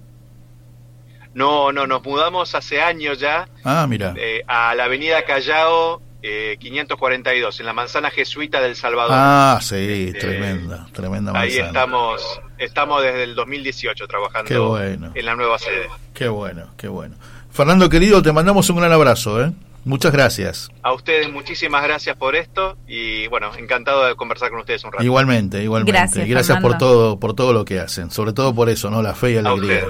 No, 1.33 1.73
no, 1.73 1.87
nos 1.87 2.03
mudamos 2.05 2.55
hace 2.55 2.83
años 2.83 3.19
ya 3.19 3.49
Ah, 3.65 3.87
mira. 3.89 4.13
eh, 4.19 4.43
a 4.47 4.75
la 4.75 4.85
avenida 4.85 5.25
Callao 5.25 6.03
eh, 6.21 6.59
542, 6.61 7.61
en 7.61 7.65
la 7.67 7.73
manzana 7.73 8.11
jesuita 8.11 8.61
del 8.61 8.77
Salvador. 8.77 9.13
Ah, 9.15 9.59
sí, 9.63 10.09
Este, 10.09 10.19
tremenda, 10.21 10.89
tremenda 10.93 11.33
Ahí 11.33 11.49
manzana. 11.49 11.67
estamos, 11.69 12.41
estamos 12.59 13.03
desde 13.03 13.23
el 13.25 13.35
2018 13.35 14.07
trabajando 14.07 14.47
Qué 14.47 14.59
bueno. 14.59 15.13
en 15.15 15.25
la 15.25 15.35
nueva 15.35 15.59
sede. 15.59 15.87
Qué 16.13 16.29
bueno, 16.29 16.67
qué 16.77 16.89
bueno. 16.89 17.15
Fernando 17.51 17.89
querido, 17.89 18.21
te 18.21 18.31
mandamos 18.31 18.69
un 18.69 18.77
gran 18.77 18.93
abrazo, 18.93 19.43
¿eh? 19.43 19.53
Muchas 19.89 20.13
gracias. 20.13 20.71
A 20.83 20.93
ustedes 20.93 21.33
muchísimas 21.33 21.83
gracias 21.83 22.15
por 22.15 22.37
esto 22.37 22.77
y 22.87 23.27
bueno, 23.29 23.51
encantado 23.57 24.07
de 24.07 24.17
conversar 24.17 24.51
con 24.51 24.61
ustedes 24.61 24.85
un 24.85 24.93
rato. 24.93 25.03
Igualmente, 25.03 25.63
igualmente. 25.63 25.93
Gracias, 25.93 26.29
gracias 26.29 26.61
por 26.61 26.77
todo, 26.77 27.19
por 27.19 27.33
todo 27.33 27.55
lo 27.55 27.65
que 27.65 27.81
hacen, 27.81 28.11
sobre 28.11 28.35
todo 28.35 28.55
por 28.55 28.69
eso, 28.69 28.91
¿no? 28.91 29.01
La 29.01 29.15
fe 29.15 29.33
y 29.33 29.39
alegría. 29.39 29.85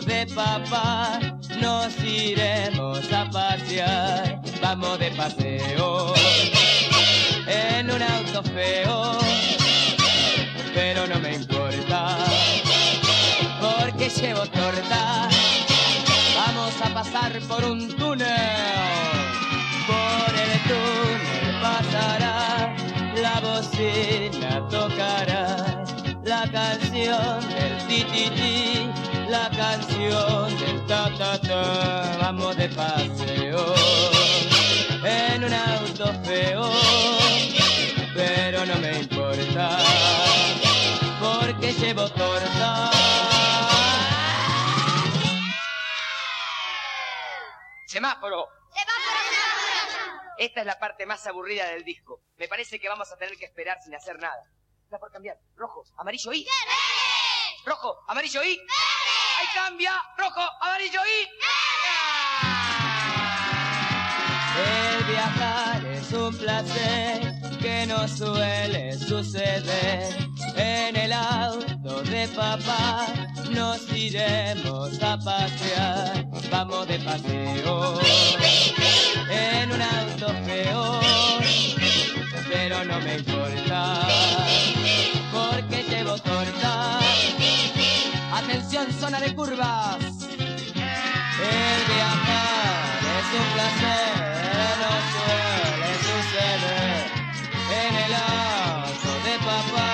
De 0.05 0.25
papá 0.35 1.19
nos 1.61 1.97
iremos 2.03 3.11
a 3.11 3.29
pasear. 3.29 4.41
Vamos 4.61 4.99
de 4.99 5.11
paseo 5.11 6.13
en 7.47 7.89
un 7.89 8.01
auto 8.01 8.43
feo, 8.43 9.17
pero 10.73 11.07
no 11.07 11.19
me 11.19 11.35
importa, 11.35 12.17
porque 13.61 14.09
llevo 14.09 14.45
torta. 14.47 15.29
Vamos 16.35 16.73
a 16.83 16.93
pasar 16.93 17.39
por 17.47 17.63
un 17.63 17.87
canción 30.09 30.87
ta 30.87 31.09
ta 31.17 31.39
ta. 31.41 32.17
Vamos 32.21 32.55
de 32.57 32.69
paseo 32.69 33.75
en 35.03 35.43
un 35.43 35.53
auto 35.53 36.13
feo, 36.23 36.71
pero 38.13 38.65
no 38.65 38.75
me 38.75 38.99
importa, 38.99 39.77
porque 41.19 41.73
llevo 41.73 42.09
torta. 42.09 42.91
Semáforo. 47.85 48.47
Esta 50.37 50.59
es 50.59 50.67
la 50.67 50.77
parte 50.77 51.07
más 51.07 51.25
aburrida 51.25 51.65
del 51.69 51.83
disco. 51.83 52.21
Me 52.37 52.47
parece 52.47 52.79
que 52.79 52.87
vamos 52.87 53.11
a 53.11 53.17
tener 53.17 53.35
que 53.37 53.45
esperar 53.45 53.79
sin 53.83 53.95
hacer 53.95 54.19
nada. 54.19 54.43
Está 54.87 54.99
por 54.99 55.11
cambiar. 55.11 55.37
Rojo, 55.57 55.83
amarillo 55.97 56.31
y. 56.31 56.47
Rojo, 57.65 57.97
amarillo 58.07 58.41
y. 58.41 58.51
Ahí 58.51 59.47
cambia. 59.53 59.91
Rojo, 60.17 60.39
amarillo 60.61 61.01
y. 61.05 61.27
El 64.57 65.03
viajar 65.03 65.85
es 65.87 66.13
un 66.13 66.37
placer 66.37 67.33
que 67.59 67.85
no 67.85 68.07
suele 68.07 68.97
suceder. 68.97 70.15
En 70.55 70.95
el 70.95 71.11
auto 71.11 72.01
de 72.03 72.29
papá 72.29 73.07
nos 73.49 73.89
iremos 73.91 75.03
a 75.03 75.17
pasear. 75.17 76.25
Vamos 76.49 76.87
de 76.87 76.97
paseo 76.99 77.99
en 79.29 79.69
un 79.69 79.81
auto 79.81 80.27
feo, 80.45 81.01
pero 82.49 82.85
no 82.85 82.99
me 83.01 83.15
importa 83.15 84.76
torta. 86.21 86.99
Atención, 88.33 88.91
zona 88.93 89.19
de 89.19 89.35
curvas. 89.35 89.97
El 89.99 91.79
viajar 91.93 92.99
es 93.17 93.27
un 93.39 93.47
placer, 93.53 94.13
no 94.81 94.93
suele 95.13 95.91
suceder. 96.07 97.05
En 97.83 97.93
el 98.05 98.13
auto 98.13 99.11
de 99.27 99.35
papá 99.39 99.91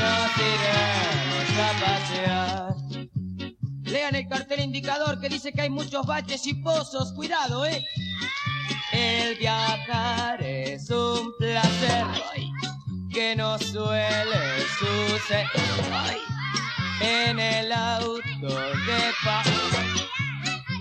nos 0.00 0.32
iremos 0.52 1.48
a 1.60 1.70
pasear. 1.84 2.74
Lean 3.82 4.14
el 4.14 4.28
cartel 4.28 4.60
indicador 4.60 5.20
que 5.20 5.28
dice 5.28 5.52
que 5.52 5.62
hay 5.62 5.70
muchos 5.70 6.06
baches 6.06 6.46
y 6.46 6.54
pozos. 6.54 7.12
Cuidado, 7.12 7.64
eh. 7.66 7.84
El 8.92 9.36
viajar 9.38 10.42
es 10.42 10.88
un 10.90 11.32
placer 11.38 12.04
ay, 12.32 12.50
que 13.14 13.36
no 13.36 13.56
suele 13.60 14.60
suceder. 14.76 15.46
En 17.00 17.38
el 17.38 17.72
auto 17.72 18.20
de 18.48 19.12
papá 19.24 19.44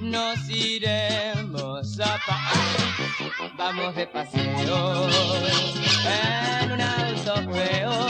nos 0.02 0.50
iremos 0.50 2.00
a 2.00 2.18
pa 2.26 2.40
Vamos 3.56 3.96
de 3.96 4.08
paseo 4.08 5.08
en 6.62 6.72
un 6.72 6.82
auto 6.82 7.36
feo, 7.54 8.08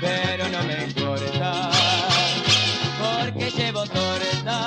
pero 0.00 0.48
no 0.48 0.64
me 0.64 0.84
importa 0.84 1.70
porque 3.00 3.50
llevo 3.52 3.84
torta. 3.86 4.66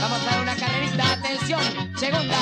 Vamos 0.00 0.20
a 0.22 0.30
dar 0.30 0.42
una 0.42 0.54
carrerita, 0.54 1.12
atención, 1.12 1.62
segunda, 1.98 2.39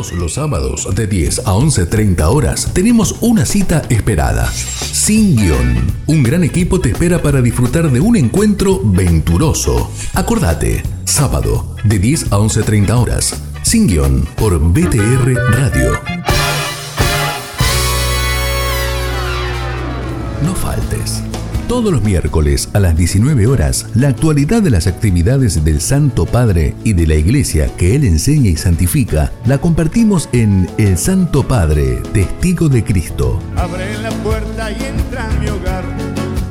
Los 0.00 0.32
sábados 0.34 0.88
de 0.94 1.06
10 1.06 1.40
a 1.40 1.52
11.30 1.52 2.22
horas 2.22 2.70
tenemos 2.72 3.16
una 3.20 3.44
cita 3.44 3.82
esperada. 3.90 4.50
Sin 4.50 5.36
guion. 5.36 5.76
Un 6.06 6.22
gran 6.22 6.42
equipo 6.42 6.80
te 6.80 6.88
espera 6.88 7.20
para 7.20 7.42
disfrutar 7.42 7.90
de 7.90 8.00
un 8.00 8.16
encuentro 8.16 8.80
venturoso. 8.82 9.92
Acordate, 10.14 10.82
sábado 11.04 11.76
de 11.84 11.98
10 11.98 12.32
a 12.32 12.38
11.30 12.38 12.90
horas. 12.98 13.42
Sin 13.62 13.86
guion 13.86 14.26
por 14.36 14.58
BTR 14.58 15.34
Radio. 15.50 16.49
Todos 21.70 21.92
los 21.92 22.02
miércoles 22.02 22.68
a 22.72 22.80
las 22.80 22.96
19 22.96 23.46
horas, 23.46 23.86
la 23.94 24.08
actualidad 24.08 24.60
de 24.60 24.70
las 24.70 24.88
actividades 24.88 25.64
del 25.64 25.80
Santo 25.80 26.26
Padre 26.26 26.74
y 26.82 26.94
de 26.94 27.06
la 27.06 27.14
iglesia 27.14 27.68
que 27.76 27.94
Él 27.94 28.02
enseña 28.02 28.50
y 28.50 28.56
santifica, 28.56 29.30
la 29.46 29.58
compartimos 29.58 30.28
en 30.32 30.68
El 30.78 30.98
Santo 30.98 31.46
Padre, 31.46 32.02
Testigo 32.12 32.68
de 32.68 32.82
Cristo. 32.82 33.38
Abre 33.54 33.96
la 33.98 34.10
puerta 34.10 34.72
y 34.72 34.82
entra 34.82 35.30
a 35.30 35.38
mi 35.38 35.48
hogar. 35.48 35.84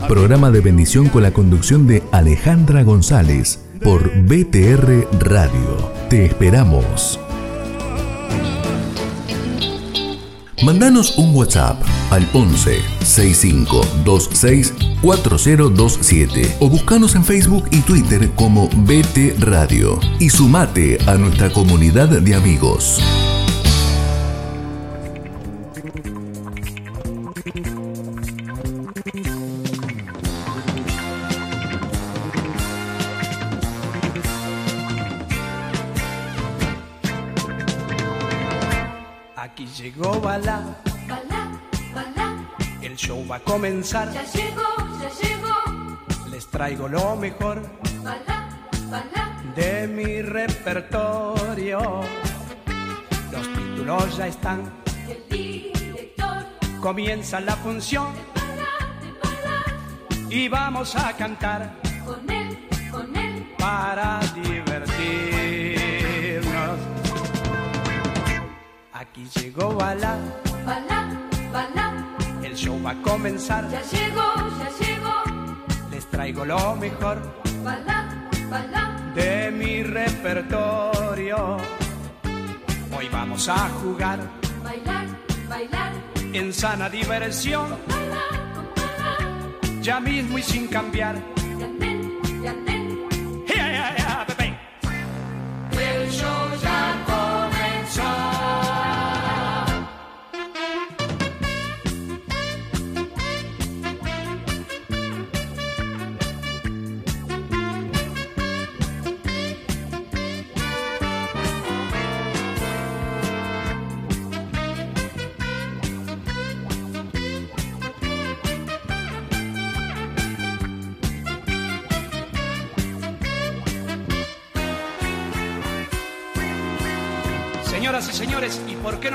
Programa 0.07 0.51
de 0.51 0.61
bendición 0.61 1.09
con 1.09 1.23
la 1.23 1.31
conducción 1.31 1.85
de 1.85 2.01
Alejandra 2.13 2.83
González 2.83 3.59
por 3.83 4.09
BTR 4.23 5.05
Radio. 5.19 5.91
Te 6.09 6.27
esperamos. 6.27 7.19
Mandanos 10.63 11.17
un 11.17 11.33
WhatsApp 11.33 11.81
al 12.11 12.27
11 12.33 12.81
65 13.01 13.81
26 14.05 14.73
4027 15.01 16.57
o 16.59 16.69
buscanos 16.69 17.15
en 17.15 17.23
Facebook 17.23 17.65
y 17.71 17.81
Twitter 17.81 18.29
como 18.35 18.67
BT 18.67 19.39
Radio 19.39 19.99
y 20.19 20.29
sumate 20.29 20.97
a 21.07 21.15
nuestra 21.15 21.49
comunidad 21.51 22.09
de 22.09 22.35
amigos. 22.35 22.99
Llegó 39.81 40.19
Bala, 40.19 40.77
Balá, 41.07 41.51
balá, 41.93 42.35
el 42.81 42.95
show 42.95 43.25
va 43.27 43.37
a 43.37 43.39
comenzar. 43.39 44.11
ya 44.11 44.23
llegó, 44.23 44.63
ya 45.01 45.09
llegó. 45.21 46.29
Les 46.31 46.45
traigo 46.47 46.87
lo 46.87 47.15
mejor 47.15 47.61
Balá, 48.03 48.49
balá, 48.89 49.41
de 49.55 49.87
mi 49.87 50.21
repertorio. 50.21 51.79
Los 53.31 53.47
títulos 53.53 54.17
ya 54.17 54.27
están, 54.27 54.71
el 55.07 55.23
director. 55.29 56.45
comienza 56.81 57.39
la 57.39 57.55
función 57.55 58.07
Balá, 58.35 58.73
de 59.01 59.11
balá, 59.23 60.29
y 60.29 60.47
vamos 60.49 60.95
a 60.95 61.13
cantar 61.15 61.73
con 62.05 62.29
él, 62.29 62.67
con 62.91 63.15
él. 63.15 63.55
para 63.57 64.19
divertirnos. 64.35 65.38
Llegó 69.35 69.73
Bala, 69.75 70.17
Balá, 70.65 71.07
balá, 71.51 71.93
el 72.43 72.55
show 72.55 72.81
va 72.83 72.91
a 72.91 73.01
comenzar. 73.01 73.69
ya 73.69 73.81
llegó, 73.81 74.33
ya 74.59 74.69
llegó. 74.85 75.89
Les 75.91 76.05
traigo 76.09 76.45
lo 76.45 76.75
mejor 76.75 77.17
Balá, 77.63 78.29
balá, 78.49 79.11
de 79.15 79.51
mi 79.51 79.83
repertorio. 79.83 81.57
Hoy 82.97 83.09
vamos 83.11 83.47
a 83.49 83.69
jugar 83.81 84.19
bailar, 84.63 85.05
bailar. 85.47 85.91
en 86.33 86.53
sana 86.53 86.89
diversión, 86.89 87.69
Balá, 87.87 88.53
con 88.53 88.65
balá, 88.75 89.81
ya 89.81 89.99
mismo 89.99 90.37
y 90.37 90.43
sin 90.43 90.67
cambiar. 90.67 91.15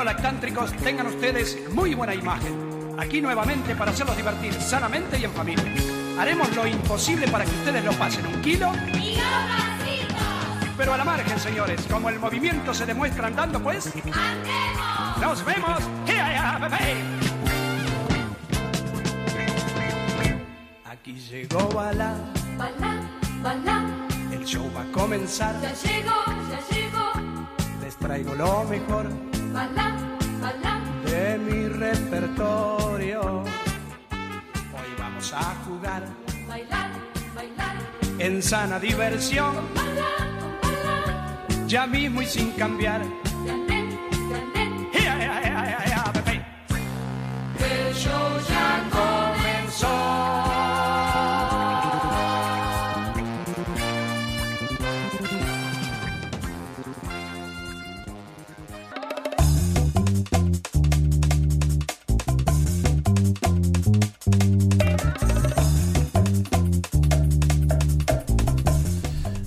Lactántricos, 0.03 0.73
tengan 0.79 1.07
ustedes 1.07 1.59
muy 1.71 1.95
buena 1.95 2.15
imagen. 2.15 2.97
Aquí 2.99 3.21
nuevamente 3.21 3.77
para 3.77 3.91
hacerlos 3.91 4.17
divertir 4.17 4.55
sanamente 4.55 5.19
y 5.19 5.25
en 5.25 5.33
familia. 5.33 5.65
Haremos 6.19 6.55
lo 6.57 6.67
imposible 6.67 7.29
para 7.29 7.45
que 7.45 7.51
ustedes 7.51 7.85
lo 7.85 7.93
pasen 7.93 8.27
un 8.27 8.41
kilo, 8.41 8.73
Y 8.95 9.17
los 9.17 9.25
pero 10.77 10.95
a 10.95 10.97
la 10.97 11.05
margen, 11.05 11.39
señores. 11.39 11.87
Como 11.91 12.09
el 12.09 12.19
movimiento 12.19 12.75
se 12.75 12.87
demuestra 12.87 13.29
andando, 13.29 13.61
pues, 13.63 13.87
¡Andemos! 13.87 15.21
nos 15.21 15.45
vemos. 15.45 15.81
Aquí 20.85 21.15
llegó 21.15 21.69
Bala, 21.69 22.15
Balá, 22.57 22.97
balá, 23.43 23.85
el 24.33 24.45
show 24.45 24.71
va 24.75 24.83
a 24.83 24.93
comenzar. 24.93 25.55
ya 25.61 25.73
llegó, 25.73 26.25
ya 26.51 26.75
llegó. 26.75 27.13
Les 27.83 27.97
traigo 27.97 28.35
lo 28.35 28.65
mejor 28.65 29.09
Balá, 29.09 29.11
balá, 29.11 29.34
de 31.05 31.39
mi 31.39 31.69
repertorio. 31.69 33.43
Hoy 33.43 34.91
vamos 34.99 35.33
a 35.33 35.55
jugar, 35.65 36.03
bailar, 36.49 36.91
bailar. 37.37 37.77
En 38.19 38.43
sana 38.43 38.81
diversión, 38.81 39.55
ya 41.69 41.87
mismo 41.87 42.21
y 42.23 42.27
sin 42.27 42.51
cambiar. 42.53 43.03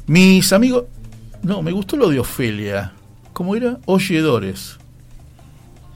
Mis 0.07 0.53
amigos. 0.53 0.85
No, 1.43 1.61
me 1.61 1.71
gustó 1.71 1.97
lo 1.97 2.09
de 2.09 2.19
Ofelia. 2.19 2.93
¿Cómo 3.33 3.55
era? 3.55 3.77
Oyedores. 3.85 4.77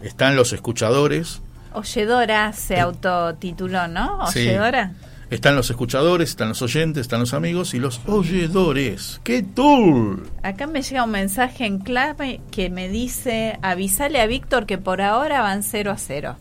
Están 0.01 0.35
los 0.35 0.51
escuchadores. 0.51 1.41
Oyedora 1.73 2.51
se 2.51 2.79
autotituló, 2.79 3.87
¿no? 3.87 4.27
Sí. 4.27 4.39
Oyedora. 4.39 4.93
Están 5.29 5.55
los 5.55 5.69
escuchadores, 5.69 6.31
están 6.31 6.49
los 6.49 6.61
oyentes, 6.61 7.01
están 7.01 7.21
los 7.21 7.33
amigos 7.33 7.73
y 7.73 7.79
los 7.79 8.01
oyedores. 8.05 9.21
¡Qué 9.23 9.41
tour! 9.43 10.27
Acá 10.43 10.67
me 10.67 10.81
llega 10.81 11.05
un 11.05 11.11
mensaje 11.11 11.65
en 11.65 11.79
clave 11.79 12.41
que 12.51 12.69
me 12.69 12.89
dice, 12.89 13.57
avisale 13.61 14.19
a 14.19 14.25
Víctor 14.25 14.65
que 14.65 14.77
por 14.77 15.01
ahora 15.01 15.39
van 15.39 15.63
0 15.63 15.89
a 15.89 15.97
0. 15.97 16.35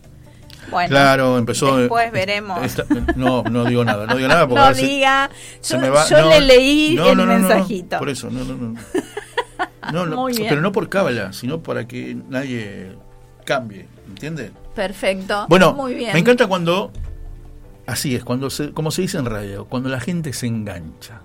Bueno, 0.71 0.89
claro, 0.89 1.37
empezó. 1.37 1.77
después 1.77 2.11
veremos. 2.11 2.63
esta- 2.63 2.85
no, 3.15 3.43
no 3.43 3.65
digo 3.65 3.83
nada, 3.85 4.05
no 4.07 4.15
digo 4.15 4.27
nada 4.29 4.47
porque 4.47 4.63
no 4.63 4.73
se- 4.73 4.81
diga, 4.85 5.29
se 5.59 5.73
yo, 5.75 5.79
me 5.81 5.89
va- 5.89 6.07
yo 6.07 6.21
no, 6.21 6.29
le 6.29 6.41
leí 6.41 6.95
no, 6.95 7.09
el 7.11 7.17
no, 7.17 7.25
mensajito. 7.25 7.99
por 7.99 8.09
eso, 8.09 8.29
no, 8.29 8.43
no, 8.43 8.55
no. 8.55 8.79
No, 9.91 10.05
no, 10.05 10.15
Muy 10.15 10.33
bien. 10.33 10.47
Pero 10.47 10.61
no 10.61 10.71
por 10.71 10.87
cábala, 10.89 11.33
sino 11.33 11.61
para 11.61 11.87
que 11.87 12.15
nadie 12.29 12.95
cambie, 13.45 13.87
¿entiendes? 14.07 14.51
Perfecto. 14.75 15.45
Bueno, 15.49 15.73
muy 15.73 15.95
bien. 15.95 16.13
me 16.13 16.19
encanta 16.19 16.47
cuando, 16.47 16.91
así 17.87 18.15
es, 18.15 18.23
cuando 18.23 18.49
se, 18.49 18.71
como 18.71 18.91
se 18.91 19.01
dice 19.01 19.17
en 19.17 19.25
radio, 19.25 19.65
cuando 19.65 19.89
la 19.89 19.99
gente 19.99 20.31
se 20.33 20.45
engancha 20.47 21.21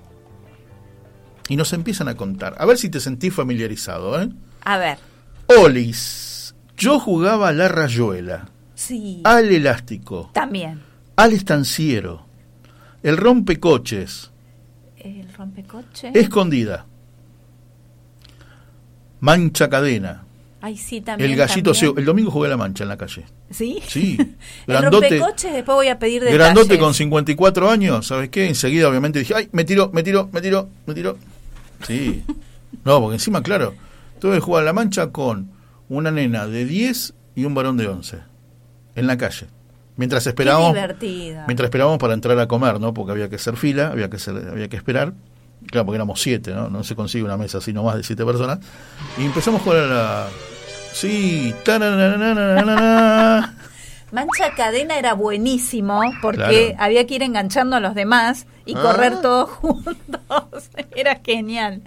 y 1.48 1.56
nos 1.56 1.72
empiezan 1.74 2.08
a 2.08 2.16
contar. 2.16 2.56
A 2.58 2.64
ver 2.66 2.78
si 2.78 2.88
te 2.88 2.98
sentís 2.98 3.32
familiarizado, 3.34 4.20
¿eh? 4.20 4.30
A 4.62 4.78
ver, 4.78 4.98
Olis, 5.46 6.54
yo 6.76 6.98
jugaba 6.98 7.48
a 7.48 7.52
la 7.52 7.68
rayuela, 7.68 8.48
sí, 8.76 9.20
al 9.24 9.50
elástico, 9.50 10.30
también. 10.32 10.80
al 11.16 11.32
estanciero, 11.32 12.24
el 13.02 13.16
rompecoches, 13.16 14.30
El 14.98 15.32
rompecoche. 15.34 16.12
escondida, 16.14 16.86
mancha 19.20 19.68
cadena, 19.68 20.22
Ay, 20.60 20.76
sí, 20.76 21.00
también. 21.00 21.30
el 21.30 21.36
gallito 21.36 21.70
también. 21.70 21.74
ciego. 21.74 21.98
El 21.98 22.04
domingo 22.04 22.30
jugué 22.30 22.46
a 22.46 22.50
la 22.50 22.56
mancha 22.56 22.82
en 22.84 22.88
la 22.88 22.96
calle. 22.96 23.24
¿Sí? 23.50 23.78
Sí, 23.86 24.16
el 24.18 24.34
grandote. 24.66 25.08
rompecoches 25.10 25.52
después 25.52 25.74
voy 25.76 25.88
a 25.88 25.98
pedir 25.98 26.22
detalles. 26.22 26.38
Grandote 26.38 26.78
con 26.78 26.92
54 26.94 27.70
años, 27.70 28.06
¿sabes 28.06 28.30
qué? 28.30 28.46
Enseguida 28.48 28.88
obviamente 28.88 29.18
dije, 29.20 29.34
ay, 29.36 29.48
me 29.52 29.64
tiró, 29.64 29.90
me 29.92 30.02
tiró, 30.02 30.28
me 30.32 30.40
tiró, 30.40 30.68
me 30.86 30.94
tiró. 30.94 31.16
Sí. 31.86 32.22
No, 32.84 33.00
porque 33.00 33.14
encima, 33.14 33.42
claro, 33.42 33.74
tuve 34.20 34.34
que 34.34 34.40
jugar 34.40 34.62
a 34.62 34.66
la 34.66 34.72
mancha 34.72 35.10
con 35.10 35.50
una 35.88 36.10
nena 36.12 36.46
de 36.46 36.64
10 36.64 37.14
y 37.34 37.44
un 37.44 37.54
varón 37.54 37.76
de 37.76 37.88
11 37.88 38.18
en 38.96 39.06
la 39.06 39.16
calle. 39.16 39.46
Mientras 39.96 40.26
esperábamos, 40.26 40.74
mientras 41.46 41.66
esperábamos 41.66 41.98
para 41.98 42.12
entrar 42.14 42.38
a 42.38 42.46
comer, 42.48 42.78
¿no? 42.80 42.92
Porque 42.92 43.12
había 43.12 43.30
que 43.30 43.36
hacer 43.36 43.56
fila, 43.56 43.88
había 43.88 44.10
que 44.10 44.16
hacer, 44.16 44.36
había 44.50 44.68
que 44.68 44.76
esperar. 44.76 45.14
Claro, 45.68 45.86
porque 45.86 45.96
éramos 45.96 46.20
siete, 46.20 46.52
¿no? 46.52 46.68
No 46.68 46.84
se 46.84 46.94
consigue 46.94 47.24
una 47.24 47.36
mesa 47.38 47.58
así 47.58 47.72
nomás 47.72 47.96
de 47.96 48.02
siete 48.02 48.24
personas. 48.24 48.58
Y 49.18 49.24
empezamos 49.24 49.60
a 49.60 49.64
jugar 49.64 49.78
a 49.80 49.86
la... 49.86 50.26
Sí. 50.92 51.54
Mancha 54.12 54.54
cadena 54.56 54.98
era 54.98 55.14
buenísimo 55.14 56.00
porque 56.22 56.38
Claro. 56.72 56.76
había 56.78 57.06
que 57.06 57.14
ir 57.16 57.22
enganchando 57.22 57.76
a 57.76 57.80
los 57.80 57.94
demás 57.94 58.46
y 58.64 58.74
Ah. 58.76 58.82
correr 58.82 59.20
todos 59.20 59.50
juntos. 59.60 60.70
era 60.94 61.20
genial. 61.24 61.82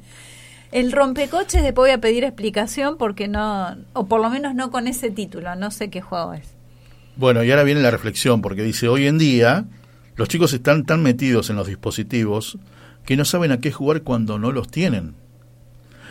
El 0.72 0.92
rompecoches 0.92 1.64
después 1.64 1.90
voy 1.90 1.92
a 1.92 2.02
pedir 2.02 2.24
explicación 2.24 2.98
porque 2.98 3.28
no, 3.28 3.76
o 3.94 4.06
por 4.08 4.20
lo 4.22 4.30
menos 4.30 4.54
no 4.54 4.70
con 4.70 4.88
ese 4.88 5.10
título, 5.10 5.56
no 5.56 5.72
sé 5.72 5.90
qué 5.90 6.02
juego 6.02 6.34
es. 6.34 6.48
Bueno, 7.20 7.44
y 7.44 7.52
ahora 7.52 7.64
viene 7.64 7.82
la 7.82 7.92
reflexión, 7.92 8.42
porque 8.42 8.64
dice, 8.64 8.88
hoy 8.88 9.06
en 9.06 9.18
día 9.18 9.66
los 10.16 10.30
chicos 10.30 10.54
están 10.54 10.86
tan 10.86 11.04
metidos 11.04 11.50
en 11.50 11.58
los 11.58 11.68
dispositivos 11.68 12.58
que 13.06 13.18
no 13.18 13.26
saben 13.26 13.52
a 13.52 13.60
qué 13.60 13.74
jugar 13.74 14.04
cuando 14.04 14.40
no 14.40 14.54
los 14.54 14.70
tienen. 14.72 15.16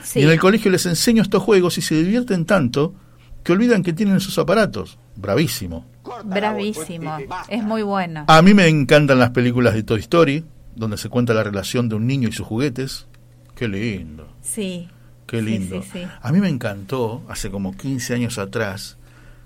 Sí. 0.03 0.21
Y 0.21 0.25
en 0.25 0.29
el 0.29 0.39
colegio 0.39 0.71
les 0.71 0.85
enseño 0.85 1.23
estos 1.23 1.43
juegos 1.43 1.79
y 1.79 1.81
se 1.81 1.95
divierten 1.95 2.45
tanto 2.45 2.95
que 3.43 3.53
olvidan 3.53 3.83
que 3.83 3.95
tienen 3.95 4.17
esos 4.17 4.37
aparatos. 4.39 4.99
Bravísimo. 5.17 5.87
Bravísimo, 6.27 7.17
es 7.49 7.65
muy 7.65 7.81
bueno. 7.81 8.25
A 8.29 8.43
mí 8.43 8.53
me 8.53 8.69
encantan 8.69 9.19
las 9.19 9.31
películas 9.31 9.73
de 9.73 9.85
Toy 9.85 10.01
Story, 10.01 10.45
donde 10.77 10.99
se 10.99 11.09
cuenta 11.09 11.33
la 11.33 11.43
relación 11.43 11.89
de 11.89 11.95
un 11.95 12.07
niño 12.07 12.29
y 12.29 12.33
sus 12.33 12.47
juguetes. 12.47 13.07
Qué 13.55 13.67
lindo. 13.67 14.29
Sí. 14.43 14.89
Qué 15.27 15.39
Sí, 15.41 15.45
lindo. 15.47 15.83
sí, 15.83 15.89
sí. 15.95 16.03
A 16.21 16.33
mí 16.33 16.41
me 16.41 16.49
encantó, 16.51 17.23
hace 17.31 17.51
como 17.51 17.75
15 17.75 18.15
años 18.15 18.37
atrás, 18.39 18.98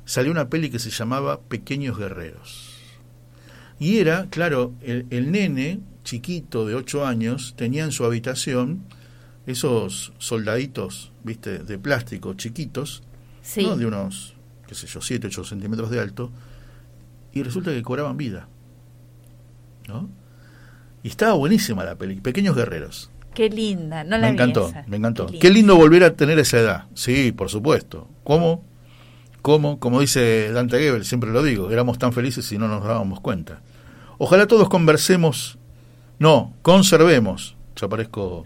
salió 0.04 0.30
una 0.32 0.48
peli 0.48 0.70
que 0.70 0.78
se 0.78 0.90
llamaba 0.90 1.40
Pequeños 1.40 1.98
Guerreros. 1.98 2.70
Y 3.78 3.98
era, 3.98 4.26
claro, 4.30 4.72
el, 4.82 5.06
el 5.10 5.32
nene 5.32 5.80
chiquito 6.04 6.66
de 6.66 6.74
8 6.74 7.06
años 7.06 7.54
tenía 7.56 7.84
en 7.84 7.92
su 7.92 8.04
habitación 8.04 8.84
esos 9.46 10.12
soldaditos, 10.18 11.12
viste, 11.24 11.58
de 11.58 11.78
plástico 11.78 12.34
chiquitos, 12.34 13.02
Sí. 13.42 13.64
¿no? 13.64 13.76
de 13.76 13.86
unos, 13.86 14.34
qué 14.68 14.74
sé 14.76 14.86
yo, 14.86 15.00
7, 15.00 15.26
8 15.26 15.44
centímetros 15.44 15.90
de 15.90 15.98
alto, 16.00 16.30
y 17.32 17.42
resulta 17.42 17.72
que 17.72 17.82
cobraban 17.82 18.16
vida. 18.16 18.46
¿No? 19.88 20.08
Y 21.02 21.08
estaba 21.08 21.32
buenísima 21.32 21.82
la 21.84 21.96
peli, 21.96 22.20
Pequeños 22.20 22.54
Guerreros. 22.54 23.10
Qué 23.34 23.48
linda, 23.50 24.04
no 24.04 24.10
la 24.10 24.18
me 24.18 24.26
vi 24.28 24.34
encantó, 24.34 24.68
esa. 24.68 24.84
me 24.86 24.96
encantó. 24.98 25.26
Qué 25.26 25.38
Qué 25.40 25.50
lindo 25.50 25.74
volver 25.74 26.04
a 26.04 26.14
tener 26.14 26.38
esa 26.38 26.60
edad. 26.60 26.84
Sí, 26.94 27.32
por 27.32 27.48
supuesto. 27.48 28.08
¿Cómo? 28.22 28.64
¿Cómo? 29.42 29.80
Como 29.80 30.00
dice 30.00 30.52
Dante 30.52 30.78
Gebel, 30.78 31.04
siempre 31.04 31.30
lo 31.30 31.42
digo, 31.42 31.70
éramos 31.70 31.98
tan 31.98 32.12
felices 32.12 32.50
y 32.52 32.58
no 32.58 32.68
nos 32.68 32.84
dábamos 32.84 33.20
cuenta. 33.20 33.60
Ojalá 34.18 34.46
todos 34.46 34.68
conversemos, 34.68 35.58
no, 36.20 36.54
conservemos. 36.62 37.56
Ya 37.74 37.88
parezco 37.88 38.44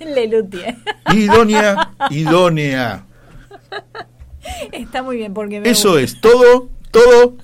Lelutier. 0.00 0.76
idónea, 1.14 1.92
idónea. 2.10 3.06
Está 4.72 5.04
muy 5.04 5.16
bien 5.18 5.32
porque 5.32 5.60
me 5.60 5.70
Eso 5.70 5.90
gusta. 5.90 6.02
es, 6.02 6.20
todo, 6.20 6.68
todo, 6.90 7.36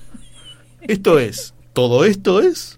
esto 0.81 1.19
es, 1.19 1.53
todo 1.71 2.03
esto 2.03 2.41
es. 2.41 2.77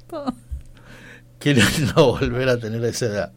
Qué 1.40 1.56
lindo 1.56 2.18
volver 2.20 2.50
a 2.50 2.60
tener 2.60 2.84
esa 2.86 3.08
edad. 3.08 3.34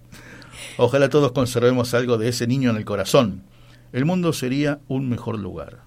Ojalá 0.77 1.09
todos 1.09 1.33
conservemos 1.33 1.95
algo 1.95 2.19
de 2.19 2.29
ese 2.29 2.47
niño 2.47 2.69
en 2.69 2.77
el 2.77 2.85
corazón. 2.85 3.45
El 3.93 4.05
mundo 4.05 4.35
sería 4.35 4.81
un 4.89 5.09
mejor 5.09 5.39
lugar. 5.39 5.79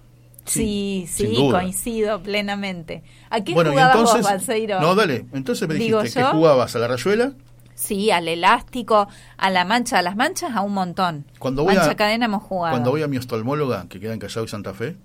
Sí, 0.47 1.05
sí, 1.11 1.35
coincido 1.51 2.21
plenamente. 2.23 3.03
¿A 3.29 3.41
qué 3.41 3.53
bueno, 3.53 3.71
jugabas 3.71 3.95
entonces. 3.95 4.21
vos, 4.21 4.31
Balseiro? 4.31 4.81
no, 4.81 4.95
dale. 4.95 5.25
Entonces 5.33 5.67
me 5.67 5.75
Digo 5.75 5.99
dijiste 6.01 6.19
que 6.21 6.25
jugabas 6.27 6.75
a 6.75 6.79
la 6.79 6.87
rayuela. 6.87 7.33
Sí, 7.75 8.09
al 8.09 8.27
elástico, 8.27 9.07
a 9.37 9.49
la 9.51 9.63
mancha, 9.65 9.99
a 9.99 10.01
las 10.01 10.15
manchas, 10.15 10.55
a 10.55 10.61
un 10.61 10.73
montón. 10.73 11.25
Cuando 11.37 11.63
voy 11.63 11.75
mancha 11.75 11.91
a- 11.91 11.95
cadena 11.95 12.25
hemos 12.25 12.41
jugado. 12.43 12.73
Cuando 12.73 12.89
voy 12.91 13.03
a 13.03 13.07
mi 13.07 13.17
oftalmóloga, 13.17 13.85
que 13.87 13.99
queda 13.99 14.13
en 14.13 14.19
Callao 14.19 14.45
y 14.45 14.47
Santa 14.47 14.73
Fe, 14.73 14.95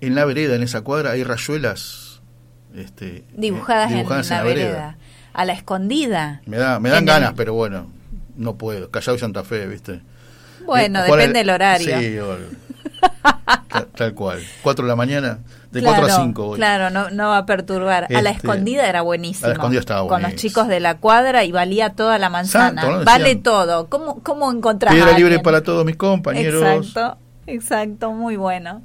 en 0.00 0.14
la 0.16 0.24
vereda, 0.24 0.56
en 0.56 0.62
esa 0.64 0.80
cuadra, 0.80 1.12
hay 1.12 1.22
rayuelas 1.22 2.20
este, 2.74 3.24
dibujadas, 3.34 3.92
eh, 3.92 3.96
dibujadas 3.96 4.30
en, 4.30 4.36
la 4.36 4.42
vereda. 4.42 4.98
A 5.32 5.44
la 5.44 5.52
escondida. 5.52 6.42
Me, 6.46 6.56
da, 6.56 6.80
me 6.80 6.88
dan 6.88 7.00
En 7.00 7.06
ganas, 7.06 7.30
el- 7.30 7.36
pero 7.36 7.54
bueno, 7.54 7.86
no 8.36 8.56
puedo. 8.56 8.90
Callao 8.90 9.14
y 9.14 9.18
Santa 9.18 9.44
Fe, 9.44 9.66
¿viste? 9.68 10.00
Bueno, 10.66 11.02
depende 11.02 11.38
del 11.38 11.50
horario. 11.50 11.98
Sí, 12.00 12.16
tal, 13.72 13.86
tal 13.88 14.14
cual. 14.14 14.40
4 14.62 14.84
de 14.84 14.88
la 14.88 14.96
mañana, 14.96 15.38
de 15.70 15.80
claro, 15.80 16.00
4 16.02 16.14
a 16.14 16.16
5 16.24 16.44
voy. 16.46 16.56
Claro, 16.58 16.90
no, 16.90 17.10
no 17.10 17.28
va 17.28 17.38
a 17.38 17.46
perturbar. 17.46 18.04
a 18.04 18.22
la 18.22 18.30
Este, 18.30 18.46
escondida 18.48 18.88
era 18.88 19.02
buenísimo. 19.02 19.46
a 19.46 19.48
la 19.48 19.54
escondida 19.54 19.80
estaba 19.80 20.00
Con 20.00 20.22
los 20.22 20.30
buenísimo. 20.30 20.48
chicos 20.50 20.68
de 20.68 20.80
la 20.80 20.98
cuadra 20.98 21.44
y 21.44 21.52
valía 21.52 21.90
toda 21.90 22.18
la 22.18 22.28
manzana. 22.30 22.82
Santo, 22.82 22.98
¿no? 22.98 23.04
Vale 23.04 23.24
Decían, 23.24 23.42
todo. 23.42 23.88
¿Cómo, 23.88 24.22
cómo 24.22 24.50
encontrar 24.52 24.92
Piedra 24.94 25.16
libre 25.16 25.38
para 25.40 25.62
todos 25.62 25.84
mis 25.84 25.96
compañeros. 25.96 26.62
Exacto, 26.62 27.18
exacto, 27.46 28.12
muy 28.12 28.36
bueno. 28.36 28.82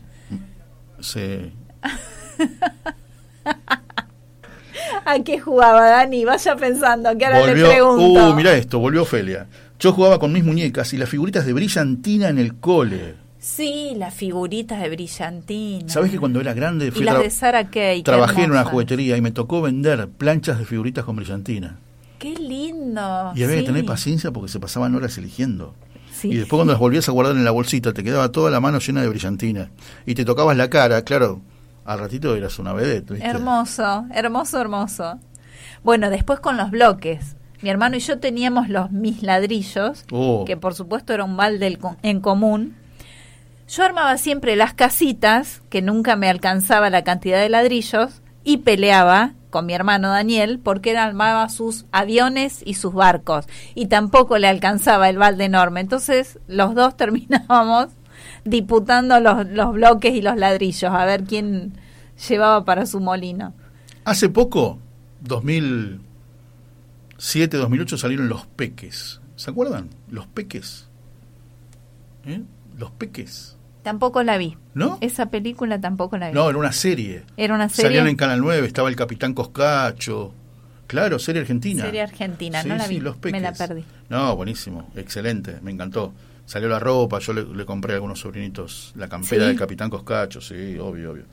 Sí. 0.99 1.53
¿A 5.05 5.19
qué 5.23 5.39
jugaba 5.39 5.89
Dani? 5.89 6.25
Vaya 6.25 6.55
pensando, 6.55 7.17
que 7.17 7.25
ahora 7.25 7.39
le 7.41 7.47
Volvió, 7.47 7.67
pregunto. 7.69 8.29
uh, 8.29 8.35
mira 8.35 8.53
esto, 8.53 8.79
volvió 8.79 9.03
Ofelia. 9.03 9.47
Yo 9.79 9.93
jugaba 9.93 10.19
con 10.19 10.31
mis 10.33 10.43
muñecas 10.43 10.91
y 10.93 10.97
las 10.97 11.07
figuritas 11.09 11.45
de 11.45 11.53
brillantina 11.53 12.29
en 12.29 12.37
el 12.39 12.55
cole. 12.59 13.15
Sí, 13.47 13.93
las 13.95 14.13
figuritas 14.13 14.81
de 14.81 14.89
brillantina. 14.89 15.87
¿Sabes 15.87 16.11
que 16.11 16.19
cuando 16.19 16.41
era 16.41 16.53
grande 16.53 16.91
fui 16.91 17.05
las 17.05 17.17
de 17.41 17.67
Kay. 17.71 18.03
trabajé 18.03 18.43
en 18.43 18.51
una 18.51 18.65
juguetería 18.65 19.15
y 19.15 19.21
me 19.21 19.31
tocó 19.31 19.61
vender 19.61 20.09
planchas 20.09 20.59
de 20.59 20.65
figuritas 20.65 21.05
con 21.05 21.15
brillantina? 21.15 21.77
Qué 22.19 22.35
lindo. 22.35 23.31
Y 23.35 23.43
había 23.43 23.55
sí. 23.55 23.61
que 23.61 23.67
tener 23.67 23.85
paciencia 23.85 24.31
porque 24.31 24.51
se 24.51 24.59
pasaban 24.59 24.93
horas 24.95 25.17
eligiendo. 25.17 25.73
Sí. 26.11 26.27
Y 26.27 26.35
después 26.35 26.57
cuando 26.57 26.73
las 26.73 26.79
volvías 26.79 27.07
a 27.07 27.13
guardar 27.13 27.37
en 27.37 27.45
la 27.45 27.51
bolsita, 27.51 27.93
te 27.93 28.03
quedaba 28.03 28.33
toda 28.33 28.51
la 28.51 28.59
mano 28.59 28.79
llena 28.79 29.01
de 29.01 29.07
brillantina. 29.07 29.71
Y 30.05 30.13
te 30.13 30.25
tocabas 30.25 30.57
la 30.57 30.69
cara, 30.69 31.01
claro, 31.03 31.39
al 31.85 31.99
ratito 31.99 32.35
eras 32.35 32.59
una 32.59 32.73
vedette, 32.73 33.11
¿viste? 33.11 33.27
Hermoso, 33.27 34.07
hermoso, 34.13 34.59
hermoso. 34.59 35.19
Bueno, 35.83 36.09
después 36.09 36.41
con 36.41 36.57
los 36.57 36.69
bloques. 36.69 37.37
Mi 37.61 37.69
hermano 37.69 37.95
y 37.95 38.01
yo 38.01 38.19
teníamos 38.19 38.67
los 38.67 38.91
mis 38.91 39.23
ladrillos, 39.23 40.03
Oh. 40.11 40.43
que 40.45 40.57
por 40.57 40.75
supuesto 40.75 41.13
era 41.13 41.23
un 41.23 41.37
balde 41.37 41.79
en 42.03 42.19
común. 42.19 42.75
Yo 43.67 43.83
armaba 43.83 44.17
siempre 44.17 44.55
las 44.55 44.73
casitas, 44.73 45.61
que 45.69 45.81
nunca 45.81 46.15
me 46.15 46.29
alcanzaba 46.29 46.89
la 46.89 47.03
cantidad 47.03 47.41
de 47.41 47.49
ladrillos, 47.49 48.21
y 48.43 48.57
peleaba 48.57 49.33
con 49.49 49.65
mi 49.65 49.73
hermano 49.73 50.09
Daniel 50.09 50.59
porque 50.63 50.91
él 50.91 50.97
armaba 50.97 51.49
sus 51.49 51.85
aviones 51.91 52.61
y 52.65 52.75
sus 52.75 52.93
barcos, 52.93 53.47
y 53.75 53.87
tampoco 53.87 54.37
le 54.37 54.47
alcanzaba 54.47 55.09
el 55.09 55.17
balde 55.17 55.43
enorme. 55.45 55.81
Entonces 55.81 56.39
los 56.47 56.75
dos 56.75 56.95
terminábamos 56.97 57.87
disputando 58.45 59.19
los, 59.19 59.47
los 59.47 59.73
bloques 59.73 60.13
y 60.13 60.21
los 60.21 60.37
ladrillos, 60.37 60.93
a 60.93 61.05
ver 61.05 61.23
quién 61.25 61.73
llevaba 62.29 62.63
para 62.63 62.85
su 62.85 63.01
molino. 63.01 63.53
Hace 64.05 64.29
poco, 64.29 64.79
2007, 65.21 67.57
2008, 67.57 67.97
salieron 67.97 68.29
Los 68.29 68.45
Peques. 68.45 69.19
¿Se 69.35 69.51
acuerdan? 69.51 69.89
Los 70.09 70.25
Peques. 70.27 70.87
¿Eh? 72.25 72.41
Los 72.77 72.91
Peques. 72.91 73.56
Tampoco 73.87 74.21
la 74.21 74.37
vi. 74.37 74.57
¿No? 74.73 74.97
Esa 74.99 75.27
película 75.27 75.79
tampoco 75.79 76.17
la 76.17 76.27
vi. 76.27 76.33
No, 76.33 76.49
era 76.49 76.57
una 76.59 76.73
serie. 76.73 77.23
Era 77.37 77.55
una 77.55 77.69
serie. 77.69 77.83
Salían 77.89 78.07
en 78.09 78.17
Canal 78.17 78.41
9, 78.41 78.67
estaba 78.67 78.89
el 78.89 78.97
Capitán 78.97 79.33
Coscacho. 79.33 80.33
Claro, 80.87 81.19
serie 81.19 81.39
argentina. 81.41 81.85
Serie 81.85 82.01
argentina, 82.01 82.61
Sí, 82.63 82.67
no 82.67 82.75
la 82.75 82.83
sí, 82.83 82.95
vi. 82.95 82.99
Los 82.99 83.15
Me 83.23 83.39
la 83.39 83.53
perdí. 83.53 83.85
No, 84.09 84.35
buenísimo, 84.35 84.89
excelente, 84.97 85.59
me 85.61 85.71
encantó. 85.71 86.11
Salió 86.45 86.67
la 86.67 86.79
ropa, 86.79 87.19
yo 87.19 87.31
le, 87.31 87.45
le 87.45 87.65
compré 87.65 87.93
a 87.93 87.95
algunos 87.95 88.19
sobrinitos 88.19 88.91
la 88.95 89.07
campera 89.07 89.43
¿Sí? 89.43 89.47
del 89.47 89.57
Capitán 89.57 89.89
Coscacho, 89.89 90.41
sí, 90.41 90.77
obvio, 90.77 91.11
obvio. 91.11 91.23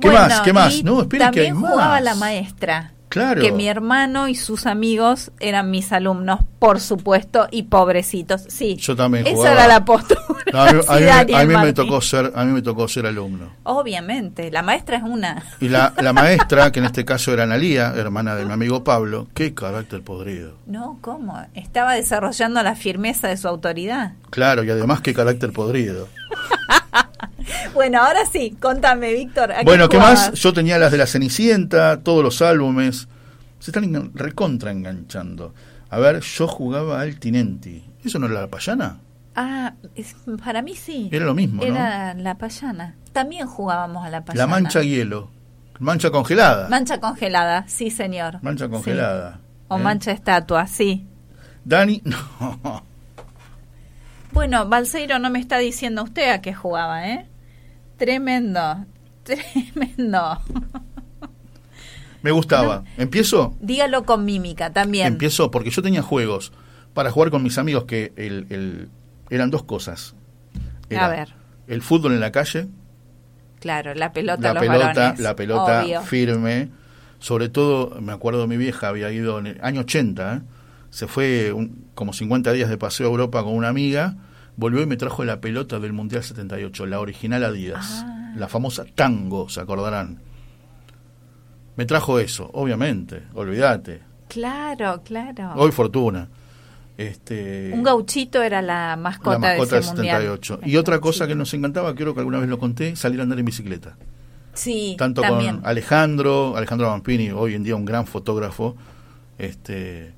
¿Qué 0.00 0.08
Bueno, 0.08 0.20
más? 0.28 0.40
¿Qué 0.42 0.52
más? 0.52 0.84
No, 0.84 1.00
espera 1.02 1.32
que 1.32 1.40
hay 1.40 1.52
más. 1.52 1.72
jugaba 1.72 2.00
la 2.00 2.14
maestra. 2.14 2.92
Claro. 3.10 3.42
Que 3.42 3.50
mi 3.50 3.66
hermano 3.68 4.28
y 4.28 4.36
sus 4.36 4.66
amigos 4.66 5.32
eran 5.40 5.68
mis 5.70 5.90
alumnos, 5.92 6.40
por 6.60 6.78
supuesto, 6.80 7.48
y 7.50 7.64
pobrecitos. 7.64 8.42
Sí. 8.48 8.76
Yo 8.76 8.94
también 8.94 9.26
Esa 9.26 9.52
era 9.52 9.66
la 9.66 9.84
postura. 9.84 10.20
No, 10.52 10.60
a 10.62 10.72
mí, 10.72 10.78
a 10.88 10.94
mí- 10.94 10.98
Sí, 11.00 11.04
Daniel 11.04 11.34
a 11.40 11.44
mí 11.44 11.66
me 11.66 11.72
tocó 11.72 12.00
ser, 12.00 12.32
a 12.34 12.44
mí 12.44 12.52
me 12.52 12.62
tocó 12.62 12.88
ser 12.88 13.06
alumno. 13.06 13.52
Obviamente, 13.64 14.50
la 14.50 14.62
maestra 14.62 14.96
es 14.96 15.02
una. 15.02 15.44
Y 15.60 15.68
la, 15.68 15.92
la 16.00 16.12
maestra, 16.14 16.72
que 16.72 16.78
en 16.80 16.86
este 16.86 17.04
caso 17.04 17.32
era 17.32 17.42
Analía, 17.44 17.92
hermana 17.96 18.34
de 18.36 18.46
mi 18.46 18.52
amigo 18.52 18.82
Pablo, 18.84 19.26
qué 19.34 19.54
carácter 19.54 20.02
podrido. 20.02 20.54
No, 20.66 20.98
¿cómo? 21.02 21.40
Estaba 21.54 21.94
desarrollando 21.94 22.62
la 22.62 22.74
firmeza 22.76 23.26
de 23.28 23.36
su 23.36 23.48
autoridad. 23.48 24.12
Claro, 24.30 24.62
y 24.64 24.70
además 24.70 25.00
qué 25.02 25.12
carácter 25.14 25.52
podrido. 25.52 26.08
Bueno, 27.74 28.02
ahora 28.02 28.20
sí, 28.30 28.56
contame, 28.60 29.12
Víctor. 29.12 29.52
¿a 29.52 29.62
Bueno, 29.62 29.88
¿qué 29.88 29.96
jugabas? 29.98 30.30
más? 30.30 30.38
Yo 30.40 30.52
tenía 30.52 30.78
las 30.78 30.92
de 30.92 30.98
la 30.98 31.06
Cenicienta, 31.06 32.00
todos 32.02 32.22
los 32.22 32.42
álbumes. 32.42 33.08
Se 33.58 33.70
están 33.70 34.12
recontra 34.14 34.70
enganchando. 34.70 35.54
A 35.90 35.98
ver, 35.98 36.20
yo 36.20 36.48
jugaba 36.48 37.00
al 37.00 37.18
Tinenti. 37.18 37.84
¿Eso 38.04 38.18
no 38.18 38.26
era 38.26 38.40
la 38.42 38.46
payana? 38.48 38.98
Ah, 39.34 39.74
es- 39.94 40.16
para 40.44 40.62
mí 40.62 40.74
sí. 40.74 41.08
Era 41.12 41.24
lo 41.24 41.34
mismo, 41.34 41.62
¿no? 41.62 41.68
Era 41.68 42.14
la 42.14 42.36
payana. 42.36 42.96
También 43.12 43.46
jugábamos 43.46 44.04
a 44.04 44.10
la 44.10 44.24
payana. 44.24 44.46
La 44.46 44.50
mancha 44.50 44.82
hielo. 44.82 45.30
Mancha 45.78 46.10
congelada. 46.10 46.68
Mancha 46.68 47.00
congelada, 47.00 47.64
sí, 47.66 47.90
señor. 47.90 48.38
mancha 48.42 48.66
Sí. 48.66 48.70
congelada. 48.70 49.40
O 49.68 49.78
¿eh? 49.78 49.80
mancha 49.82 50.10
estatua, 50.12 50.66
sí. 50.66 51.06
Dani, 51.64 52.02
no. 52.04 52.82
Bueno, 54.32 54.68
Balseiro 54.68 55.18
no 55.18 55.30
me 55.30 55.38
está 55.40 55.58
diciendo 55.58 56.02
usted 56.04 56.30
a 56.30 56.40
qué 56.40 56.54
jugaba, 56.54 57.08
¿eh? 57.08 57.26
Tremendo, 57.96 58.84
tremendo. 59.24 60.40
Me 62.22 62.30
gustaba. 62.30 62.84
¿Empiezo? 62.96 63.56
Dígalo 63.60 64.04
con 64.04 64.24
mímica 64.24 64.72
también. 64.72 65.06
Empiezo 65.08 65.50
porque 65.50 65.70
yo 65.70 65.82
tenía 65.82 66.02
juegos 66.02 66.52
para 66.94 67.10
jugar 67.10 67.30
con 67.30 67.42
mis 67.42 67.56
amigos 67.58 67.84
que 67.84 68.12
el, 68.16 68.46
el- 68.50 68.88
eran 69.30 69.50
dos 69.50 69.62
cosas. 69.64 70.14
Era 70.90 71.06
A 71.06 71.08
ver, 71.08 71.34
El 71.66 71.82
fútbol 71.82 72.12
en 72.12 72.20
la 72.20 72.32
calle, 72.32 72.66
claro, 73.60 73.94
la 73.94 74.12
pelota, 74.12 74.42
la 74.42 74.54
los 74.54 74.60
pelota, 74.60 74.86
varones. 74.86 75.20
la 75.20 75.36
pelota 75.36 75.82
Obvio. 75.84 76.02
firme. 76.02 76.68
Sobre 77.20 77.48
todo, 77.48 78.00
me 78.00 78.12
acuerdo 78.12 78.46
mi 78.46 78.56
vieja 78.56 78.88
había 78.88 79.10
ido 79.12 79.38
en 79.38 79.46
el 79.46 79.60
año 79.62 79.82
80, 79.82 80.34
¿eh? 80.36 80.40
Se 80.90 81.06
fue 81.06 81.52
un- 81.52 81.86
como 81.94 82.12
50 82.12 82.52
días 82.52 82.68
de 82.68 82.76
paseo 82.78 83.06
a 83.06 83.10
Europa 83.10 83.42
con 83.42 83.54
una 83.54 83.68
amiga, 83.68 84.16
volvió 84.56 84.82
y 84.82 84.86
me 84.86 84.96
trajo 84.96 85.24
la 85.24 85.40
pelota 85.40 85.78
del 85.78 85.92
Mundial 85.92 86.22
78, 86.22 86.86
la 86.86 87.00
original 87.00 87.44
Adidas, 87.44 88.04
Ah. 88.04 88.32
la 88.36 88.48
famosa 88.48 88.84
Tango, 88.94 89.48
se 89.48 89.60
acordarán. 89.60 90.20
Me 91.76 91.86
trajo 91.86 92.18
eso, 92.18 92.50
obviamente, 92.52 93.22
olvídate. 93.34 94.00
Claro, 94.28 95.02
claro. 95.04 95.52
Hoy 95.56 95.72
fortuna. 95.72 96.28
Este, 96.98 97.70
Un 97.72 97.82
gauchito 97.82 98.42
era 98.42 98.60
la 98.60 98.96
mascota, 99.00 99.32
la 99.32 99.38
mascota 99.38 99.76
de 99.76 99.76
del 99.76 99.80
ese 99.84 99.94
mundial. 99.94 100.16
78. 100.22 100.60
Y 100.66 100.76
otra 100.76 101.00
cosa 101.00 101.26
que 101.26 101.34
nos 101.34 101.54
encantaba, 101.54 101.94
creo 101.94 102.12
que 102.12 102.20
alguna 102.20 102.38
vez 102.38 102.48
lo 102.48 102.58
conté, 102.58 102.94
salir 102.96 103.20
a 103.20 103.22
andar 103.22 103.38
en 103.38 103.46
bicicleta. 103.46 103.96
Sí, 104.52 104.96
Tanto 104.98 105.22
también. 105.22 105.56
con 105.60 105.66
Alejandro, 105.66 106.56
Alejandro 106.56 106.88
Vampini, 106.88 107.30
hoy 107.30 107.54
en 107.54 107.62
día 107.62 107.74
un 107.76 107.86
gran 107.86 108.06
fotógrafo, 108.06 108.76
este, 109.38 110.12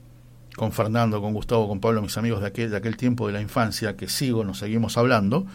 con 0.57 0.73
Fernando, 0.73 1.21
con 1.21 1.33
Gustavo, 1.35 1.67
con 1.69 1.81
Pablo, 1.81 2.03
mis 2.03 2.17
amigos 2.19 2.41
de 2.41 2.49
aquel, 2.49 2.71
de 2.71 2.77
aquel 2.77 2.97
tiempo 2.97 3.27
de 3.27 3.33
la 3.33 3.41
infancia, 3.41 3.97
que 3.97 4.09
sigo, 4.09 4.45
nos 4.45 4.59
seguimos 4.59 4.97
hablando, 4.99 5.47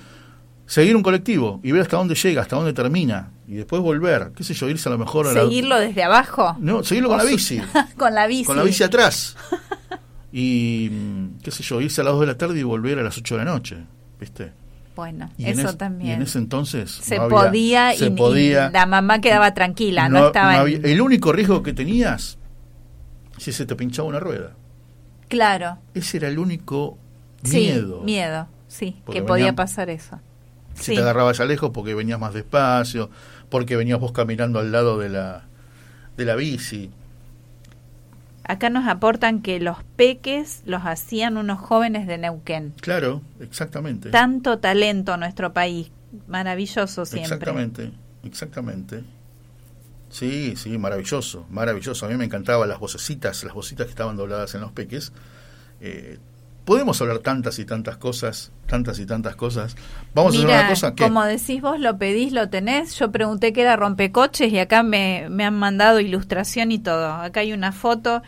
seguir 0.65 0.95
un 0.95 1.03
colectivo 1.03 1.59
y 1.63 1.71
ver 1.71 1.81
hasta 1.83 1.97
dónde 1.97 2.15
llega, 2.15 2.41
hasta 2.41 2.55
dónde 2.55 2.73
termina, 2.73 3.31
y 3.47 3.53
después 3.55 3.81
volver, 3.81 4.31
qué 4.35 4.43
sé 4.43 4.53
yo, 4.53 4.67
irse 4.69 4.89
a 4.89 4.91
lo 4.91 4.97
mejor 4.97 5.27
a 5.27 5.33
la- 5.33 5.41
Seguirlo 5.41 5.79
desde 5.79 6.03
abajo. 6.03 6.55
No, 6.59 6.83
seguirlo 6.83 7.09
con 7.09 7.19
la 7.19 7.23
bici. 7.25 7.61
con 7.97 8.13
la 8.15 8.27
bici. 8.27 8.43
con 8.45 8.57
la 8.57 8.63
bici 8.63 8.83
atrás. 8.83 9.35
Y, 10.29 10.89
mm, 10.91 11.39
qué 11.41 11.51
sé 11.51 11.63
yo, 11.63 11.79
irse 11.79 12.01
a 12.01 12.03
las 12.03 12.11
2 12.13 12.21
de 12.21 12.27
la 12.27 12.37
tarde 12.37 12.59
y 12.59 12.63
volver 12.63 12.99
a 12.99 13.01
las 13.03 13.17
8 13.17 13.37
de 13.37 13.45
la 13.45 13.49
noche, 13.51 13.77
¿viste? 14.19 14.51
Bueno, 14.95 15.29
Y 15.37 15.45
eso 15.45 15.69
es- 15.69 15.77
también. 15.77 16.09
Y 16.09 16.13
en 16.15 16.21
ese 16.23 16.37
entonces 16.37 16.91
se 16.91 17.15
no 17.15 17.23
había- 17.23 17.37
podía, 17.37 17.93
se 17.93 18.05
y, 18.05 18.07
y 18.09 18.11
podía 18.11 18.69
la 18.69 18.85
mamá 18.85 19.21
quedaba 19.21 19.53
tranquila, 19.53 20.09
no, 20.09 20.27
estaba 20.27 20.47
no 20.57 20.67
en- 20.67 20.75
había- 20.83 20.91
el 20.91 21.01
único 21.01 21.31
riesgo 21.31 21.63
que 21.63 21.71
tenías 21.73 22.37
si 23.37 23.51
se 23.53 23.65
te 23.65 23.75
pinchaba 23.75 24.09
una 24.09 24.19
rueda. 24.19 24.51
Claro, 25.27 25.77
Ese 25.93 26.17
era 26.17 26.27
el 26.29 26.39
único 26.39 26.97
sí, 27.43 27.57
miedo. 27.57 28.01
miedo, 28.01 28.47
sí, 28.67 29.01
Porque 29.05 29.19
que 29.19 29.25
podía 29.25 29.45
venían- 29.45 29.55
pasar 29.55 29.89
eso. 29.89 30.19
Si 30.75 30.83
Sí. 30.83 30.95
te 30.95 31.01
agarrabas 31.01 31.37
ya 31.37 31.45
lejos 31.45 31.71
porque 31.73 31.93
venías 31.95 32.19
más 32.19 32.33
despacio, 32.33 33.09
porque 33.49 33.75
venías 33.75 33.99
vos 33.99 34.11
caminando 34.11 34.59
al 34.59 34.71
lado 34.71 34.97
de 34.99 35.09
la 35.09 35.43
de 36.17 36.25
la 36.25 36.35
bici. 36.35 36.89
Acá 38.43 38.69
nos 38.69 38.87
aportan 38.87 39.41
que 39.41 39.59
los 39.59 39.77
peques 39.97 40.61
los 40.65 40.83
hacían 40.85 41.37
unos 41.37 41.59
jóvenes 41.59 42.07
de 42.07 42.17
Neuquén. 42.17 42.73
Claro, 42.81 43.21
exactamente. 43.41 44.09
Tanto 44.09 44.59
talento 44.59 45.13
en 45.15 45.19
nuestro 45.19 45.51
país, 45.53 45.91
maravilloso 46.27 47.05
siempre. 47.05 47.23
Exactamente, 47.35 47.91
exactamente. 48.23 49.03
Sí, 50.17 50.55
sí, 50.55 50.79
maravilloso, 50.79 51.45
maravilloso. 51.51 52.07
A 52.07 52.09
mí 52.09 52.15
me 52.15 52.25
encantaban 52.25 52.67
las 52.67 52.79
vocecitas, 52.79 53.43
las 53.43 53.53
vocecitas 53.53 53.85
que 53.85 53.91
estaban 53.91 54.17
dobladas 54.17 54.55
en 54.55 54.61
los 54.61 54.71
peques. 54.71 55.13
Eh, 55.79 56.17
podemos 56.65 56.99
hablar 57.03 57.19
tantas 57.19 57.59
y 57.59 57.65
tantas 57.65 57.97
cosas, 57.97 58.51
tantas 58.65 58.97
y 58.97 59.05
tantas 59.05 59.35
cosas. 59.35 59.75
Vamos 60.15 60.33
a 60.33 60.37
hacer 60.39 60.49
una 60.49 60.69
cosa 60.69 60.95
que 60.95 61.03
como 61.03 61.23
decís 61.23 61.61
vos, 61.61 61.79
lo 61.79 61.99
pedís, 61.99 62.33
lo 62.33 62.49
tenés. 62.49 62.97
Yo 62.97 63.11
pregunté 63.11 63.53
qué 63.53 63.61
era 63.61 63.75
rompecoches 63.75 64.51
y 64.51 64.57
acá 64.57 64.81
me, 64.81 65.27
me 65.29 65.45
han 65.45 65.53
mandado 65.53 65.99
ilustración 65.99 66.71
y 66.71 66.79
todo. 66.79 67.11
Acá 67.11 67.41
hay 67.41 67.53
una 67.53 67.71
foto, 67.71 68.23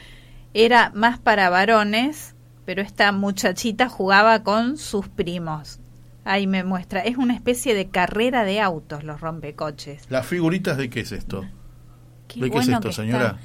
era 0.54 0.92
más 0.94 1.18
para 1.18 1.50
varones, 1.50 2.36
pero 2.66 2.84
esta 2.84 3.12
muchachita 3.12 3.90
jugaba 3.90 4.44
con 4.44 4.78
sus 4.78 5.08
primos. 5.08 5.80
Ahí 6.24 6.46
me 6.46 6.64
muestra, 6.64 7.00
es 7.00 7.18
una 7.18 7.34
especie 7.34 7.74
de 7.74 7.90
carrera 7.90 8.44
de 8.44 8.62
autos 8.62 9.04
los 9.04 9.22
rompecoches. 9.22 10.06
las 10.12 10.28
figuritas 10.28 10.78
de 10.78 10.92
qué 10.92 11.00
es 11.00 11.12
esto. 11.14 11.46
Qué 12.30 12.40
¿De 12.40 12.50
qué 12.50 12.58
es 12.60 12.68
esto, 12.70 12.88
que 12.90 12.94
señora? 12.94 13.38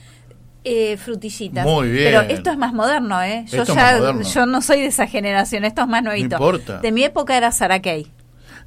Eh, 0.62 0.96
frutillitas. 0.96 1.66
Muy 1.66 1.90
bien. 1.90 2.04
Pero 2.04 2.20
esto 2.22 2.50
es 2.50 2.56
más 2.56 2.72
moderno, 2.72 3.20
¿eh? 3.22 3.44
Yo 3.48 3.62
Esto 3.62 3.74
ya, 3.74 4.22
yo 4.22 4.46
no 4.46 4.62
soy 4.62 4.80
de 4.82 4.86
esa 4.86 5.06
generación, 5.06 5.64
esto 5.64 5.82
es 5.82 5.88
más 5.88 6.02
nuevito. 6.02 6.36
importa. 6.36 6.78
De 6.78 6.92
mi 6.92 7.02
época 7.02 7.36
era 7.36 7.50
Sarakei. 7.50 8.06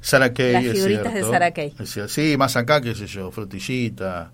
Sara 0.00 0.32
Kay, 0.32 0.52
Las 0.52 0.62
figuritas 0.62 1.12
de 1.14 1.24
cierto. 1.24 1.82
Es 1.82 1.90
cierto. 1.90 2.12
Sí, 2.12 2.36
más 2.36 2.56
acá, 2.56 2.80
qué 2.80 2.94
sé 2.94 3.06
yo, 3.06 3.30
frutillita. 3.30 4.30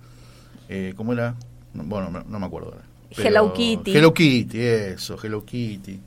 Eh, 0.68 0.92
¿Cómo 0.96 1.12
era? 1.12 1.34
No, 1.72 1.84
bueno, 1.84 2.10
no, 2.10 2.22
no 2.26 2.38
me 2.38 2.46
acuerdo 2.46 2.68
ahora. 2.72 2.84
Hello 3.16 3.52
Kitty. 3.52 3.96
Hello 3.96 4.12
Kitty, 4.12 4.60
eso, 4.60 5.16
Hello 5.22 5.44
Kitty. 5.44 6.00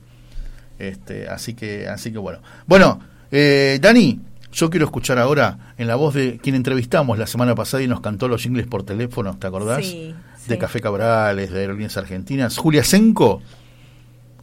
Este, 0.78 1.28
así 1.28 1.54
que, 1.54 1.88
así 1.88 2.12
que 2.12 2.18
bueno. 2.18 2.38
Bueno, 2.66 3.00
eh, 3.30 3.78
Dani, 3.80 4.20
yo 4.58 4.70
quiero 4.70 4.86
escuchar 4.86 5.18
ahora 5.18 5.72
en 5.78 5.86
la 5.86 5.94
voz 5.94 6.14
de 6.14 6.38
quien 6.38 6.56
entrevistamos 6.56 7.16
la 7.16 7.28
semana 7.28 7.54
pasada 7.54 7.82
y 7.82 7.86
nos 7.86 8.00
cantó 8.00 8.26
los 8.26 8.42
jingles 8.42 8.66
por 8.66 8.82
teléfono, 8.82 9.36
¿te 9.38 9.46
acordás? 9.46 9.86
Sí, 9.86 10.14
De. 10.48 10.58
Café 10.58 10.80
Cabrales, 10.80 11.52
de 11.52 11.60
Aerolíneas 11.60 11.96
Argentinas. 11.96 12.56
Julia 12.56 12.82
Senco, 12.82 13.40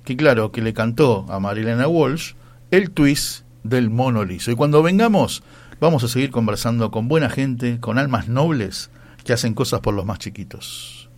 que 0.06 0.16
claro, 0.16 0.52
que 0.52 0.62
le 0.62 0.74
cantó 0.74 1.26
a 1.30 1.40
Marilena 1.40 1.88
Walsh 1.88 2.34
el 2.72 2.92
twist 2.92 3.44
del 3.64 3.90
mono 3.90 4.24
liso. 4.24 4.52
Y 4.52 4.56
cuando 4.56 4.82
vengamos, 4.82 5.44
vamos 5.82 6.04
a 6.06 6.08
seguir 6.08 6.32
conversando 6.32 6.92
con 6.92 7.10
buena 7.10 7.30
gente, 7.30 7.80
con 7.82 7.98
almas 7.98 8.30
nobles 8.30 8.92
que 9.26 9.34
hacen 9.34 9.54
cosas 9.54 9.82
por 9.82 9.94
los 9.94 10.06
más 10.06 10.20
chiquitos. 10.20 11.10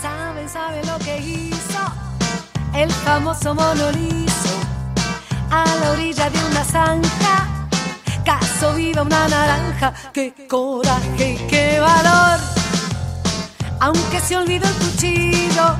Saben, 0.00 0.48
saben 0.48 0.86
lo 0.86 0.98
que 0.98 1.18
hizo 1.18 1.80
el 2.76 2.90
famoso 2.90 3.52
mono 3.52 3.90
liso 3.92 4.60
a 5.50 5.64
la 5.80 5.90
orilla 5.90 6.30
de 6.30 6.38
una 6.38 6.64
zanja. 6.64 7.53
Caso 8.24 8.72
viva 8.72 9.02
una 9.02 9.28
naranja, 9.28 9.92
qué 10.12 10.32
coraje 10.48 11.32
y 11.32 11.36
qué 11.46 11.78
valor. 11.78 12.40
Aunque 13.80 14.18
se 14.18 14.36
olvidó 14.36 14.66
el 14.66 14.74
cuchillo, 14.76 15.76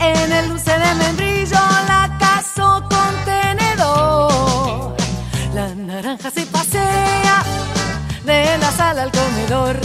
en 0.00 0.32
el 0.32 0.48
dulce 0.48 0.70
de 0.70 0.94
membrillo 0.94 1.58
la 1.86 2.16
casó 2.18 2.82
con 2.88 3.24
tenedor. 3.26 4.96
La 5.52 5.74
naranja 5.74 6.30
se 6.30 6.46
pasea 6.46 7.42
de 8.24 8.56
la 8.56 8.70
sala 8.72 9.02
al 9.02 9.10
comedor. 9.10 9.76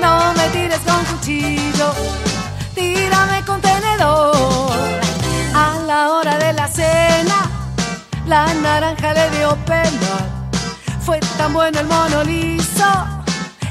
No 0.00 0.34
me 0.34 0.48
tires 0.48 0.80
con 0.80 1.04
cuchillo, 1.04 1.92
tírame 2.74 3.44
con 3.44 3.60
tenedor. 3.60 4.74
A 5.54 5.78
la 5.86 6.10
hora 6.10 6.36
de 6.38 6.52
la 6.52 6.66
cena, 6.66 7.48
la 8.26 8.52
naranja 8.54 9.14
le 9.14 9.30
dio 9.30 9.56
pena. 9.64 10.35
Fue 11.06 11.18
tan 11.38 11.52
bueno 11.52 11.78
el 11.78 11.86
mono 11.86 12.24
liso 12.24 12.84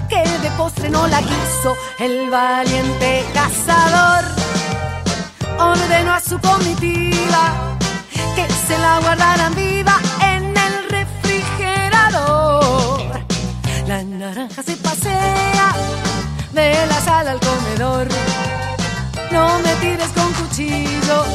que 0.08 0.24
de 0.40 0.50
postre 0.52 0.90
no 0.90 1.06
la 1.08 1.20
quiso 1.20 1.76
el 2.00 2.30
valiente 2.30 3.26
cazador. 3.34 4.24
Ordenó 5.60 6.14
a 6.14 6.22
su 6.22 6.40
comitiva 6.40 7.76
que 8.38 8.48
se 8.50 8.78
la 8.78 9.02
guardaran 9.02 9.54
viva 9.54 10.00
en 10.22 10.56
el 10.56 10.90
refrigerador. 10.90 13.02
La 13.86 14.02
naranja 14.02 14.64
se 14.64 14.78
pasea 14.78 15.76
de 16.54 16.88
la 16.88 17.02
sala 17.02 17.32
al 17.32 17.42
comedor. 17.42 18.08
No 19.32 19.60
me 19.60 19.76
tires 19.82 20.08
con 20.16 20.32
cuchillo, 20.36 21.26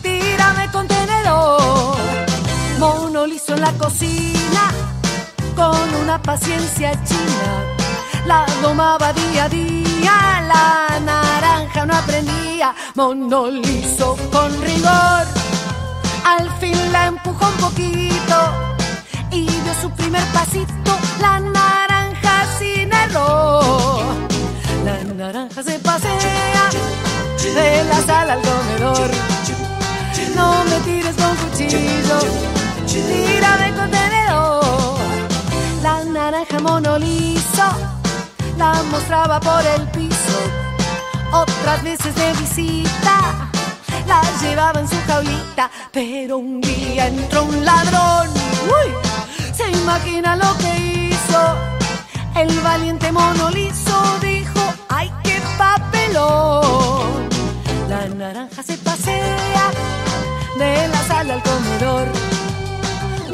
tírame 0.00 0.70
con 0.70 0.86
tenedor. 0.86 1.96
Mono 2.78 3.26
liso 3.26 3.54
en 3.54 3.62
la 3.62 3.72
cocina, 3.72 4.70
con 5.54 5.94
una 6.02 6.20
paciencia 6.20 6.92
china. 7.04 7.50
La 8.26 8.46
domaba 8.62 9.12
día 9.12 9.44
a 9.44 9.48
día, 9.48 10.42
la 10.52 11.00
naranja 11.00 11.86
no 11.86 11.94
aprendía. 11.94 12.74
Mono 12.94 13.48
liso 13.50 14.16
con 14.32 14.50
rigor, 14.62 15.24
al 16.24 16.50
fin 16.60 16.92
la 16.92 17.06
empujó 17.06 17.46
un 17.48 17.56
poquito 17.56 18.36
y 19.30 19.46
dio 19.46 19.74
su 19.80 19.90
primer 19.90 20.24
pasito. 20.32 20.98
La 21.20 21.40
naranja 21.40 22.46
sin 22.58 22.92
error. 22.92 24.04
La 24.84 25.02
naranja 25.14 25.62
se 25.62 25.78
pasea 25.78 26.70
de 27.42 27.84
la 27.84 28.00
sala 28.02 28.32
al 28.34 28.42
comedor. 28.42 29.10
No 30.34 30.64
me 30.64 30.80
tires 30.80 31.14
con 31.14 31.36
cuchillo, 31.36 32.18
tírame 32.86 33.72
con 33.76 33.88
tenedor. 33.88 34.63
La 35.84 36.02
naranja 36.02 36.60
mono 36.60 36.98
liso 36.98 37.66
la 38.56 38.72
mostraba 38.90 39.38
por 39.38 39.62
el 39.66 39.82
piso. 39.90 40.38
Otras 41.30 41.82
veces 41.82 42.14
de 42.14 42.32
visita 42.40 43.50
la 44.06 44.22
llevaba 44.40 44.80
en 44.80 44.88
su 44.88 44.96
jaulita, 45.06 45.70
pero 45.92 46.38
un 46.38 46.62
día 46.62 47.08
entró 47.08 47.44
un 47.44 47.62
ladrón. 47.66 48.30
¡Uy! 48.64 48.94
Se 49.54 49.70
imagina 49.70 50.36
lo 50.36 50.56
que 50.56 51.10
hizo. 51.10 51.40
El 52.34 52.58
valiente 52.60 53.12
mono 53.12 53.50
liso 53.50 54.18
dijo, 54.22 54.62
¡ay 54.88 55.12
qué 55.22 55.38
papelón! 55.58 57.28
La 57.90 58.08
naranja 58.08 58.62
se 58.62 58.78
pasea 58.78 59.70
de 60.58 60.88
la 60.88 61.02
sala 61.02 61.34
al 61.34 61.42
comedor. 61.42 62.33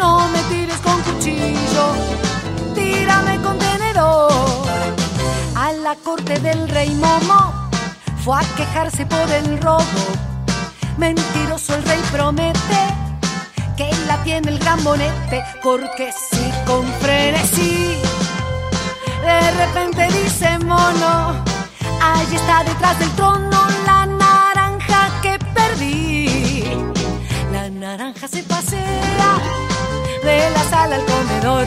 No 0.01 0.27
me 0.29 0.43
tires 0.45 0.79
con 0.79 0.99
cuchillo, 1.03 1.85
tírame 2.75 3.39
con 3.43 3.59
tenedor. 3.59 4.33
A 5.55 5.73
la 5.73 5.95
corte 5.95 6.41
del 6.41 6.71
rey 6.71 6.89
Momo 6.95 7.69
fue 8.25 8.39
a 8.39 8.57
quejarse 8.57 9.05
por 9.05 9.31
el 9.31 9.61
robo. 9.61 10.05
Mentiroso 10.97 11.75
el 11.75 11.83
rey 11.83 12.01
promete 12.11 12.83
que 13.77 13.91
la 14.07 14.17
tiene 14.25 14.53
el 14.53 14.59
gran 14.59 14.81
porque 15.63 16.11
si 16.13 16.51
con 16.67 16.87
frenesí 17.03 18.01
de 19.23 19.51
repente 19.63 20.09
dice 20.23 20.59
mono, 20.61 21.45
allí 22.01 22.37
está 22.37 22.65
detrás 22.65 22.99
del 22.99 23.11
trono 23.17 23.67
la 23.85 24.07
naranja 24.07 25.11
que 25.21 25.39
perdí. 25.55 26.65
La 27.53 27.69
naranja 27.69 28.27
se 28.29 28.43
pasea 28.45 29.70
de 30.31 30.51
la 30.51 30.63
sala 30.73 30.97
al 30.97 31.05
comedor. 31.05 31.67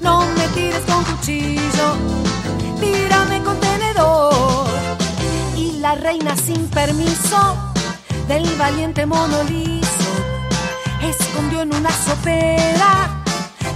No 0.00 0.14
me 0.36 0.46
tires 0.56 0.84
con 0.90 1.04
cuchillo, 1.04 1.86
tírame 2.80 3.42
con 3.42 3.56
tenedor. 3.60 4.66
Y 5.56 5.78
la 5.84 5.94
reina 5.94 6.34
sin 6.36 6.62
permiso 6.68 7.38
del 8.28 8.46
valiente 8.56 9.04
mono 9.06 9.42
liso 9.44 10.12
escondió 11.02 11.60
en 11.62 11.74
una 11.74 11.90
sopera 11.90 12.90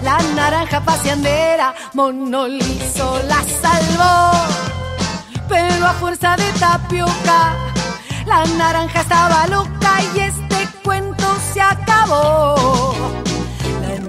la 0.03 0.19
naranja 0.35 0.81
paseandera. 0.81 1.75
Mono 1.95 2.49
liso 2.49 3.07
la 3.31 3.41
salvó, 3.63 4.19
pero 5.49 5.87
a 5.87 5.93
fuerza 6.01 6.37
de 6.37 6.49
tapioca 6.59 7.41
la 8.27 8.45
naranja 8.63 9.01
estaba 9.01 9.47
loca 9.49 9.93
y 10.15 10.21
este 10.31 10.61
cuento 10.83 11.27
se 11.53 11.61
acabó. 11.61 13.30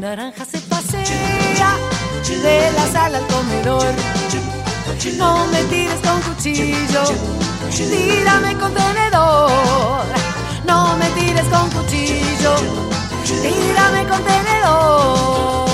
Naranja 0.02 0.45
se 0.45 0.60
pasea 0.61 1.78
de 2.28 2.72
la 2.72 2.88
sala 2.91 3.19
al 3.19 3.28
comedor. 3.28 3.86
No 5.15 5.45
me 5.52 5.64
tires 5.65 5.99
con 5.99 6.19
cuchillo, 6.22 7.03
tírame 7.69 8.57
con 8.57 8.73
tenedor. 8.73 10.03
No 10.65 10.98
me 10.98 11.07
tires 11.11 11.45
con 11.49 11.69
cuchillo, 11.69 12.56
tírame 13.44 14.07
con 14.07 14.23
tenedor. 14.23 15.70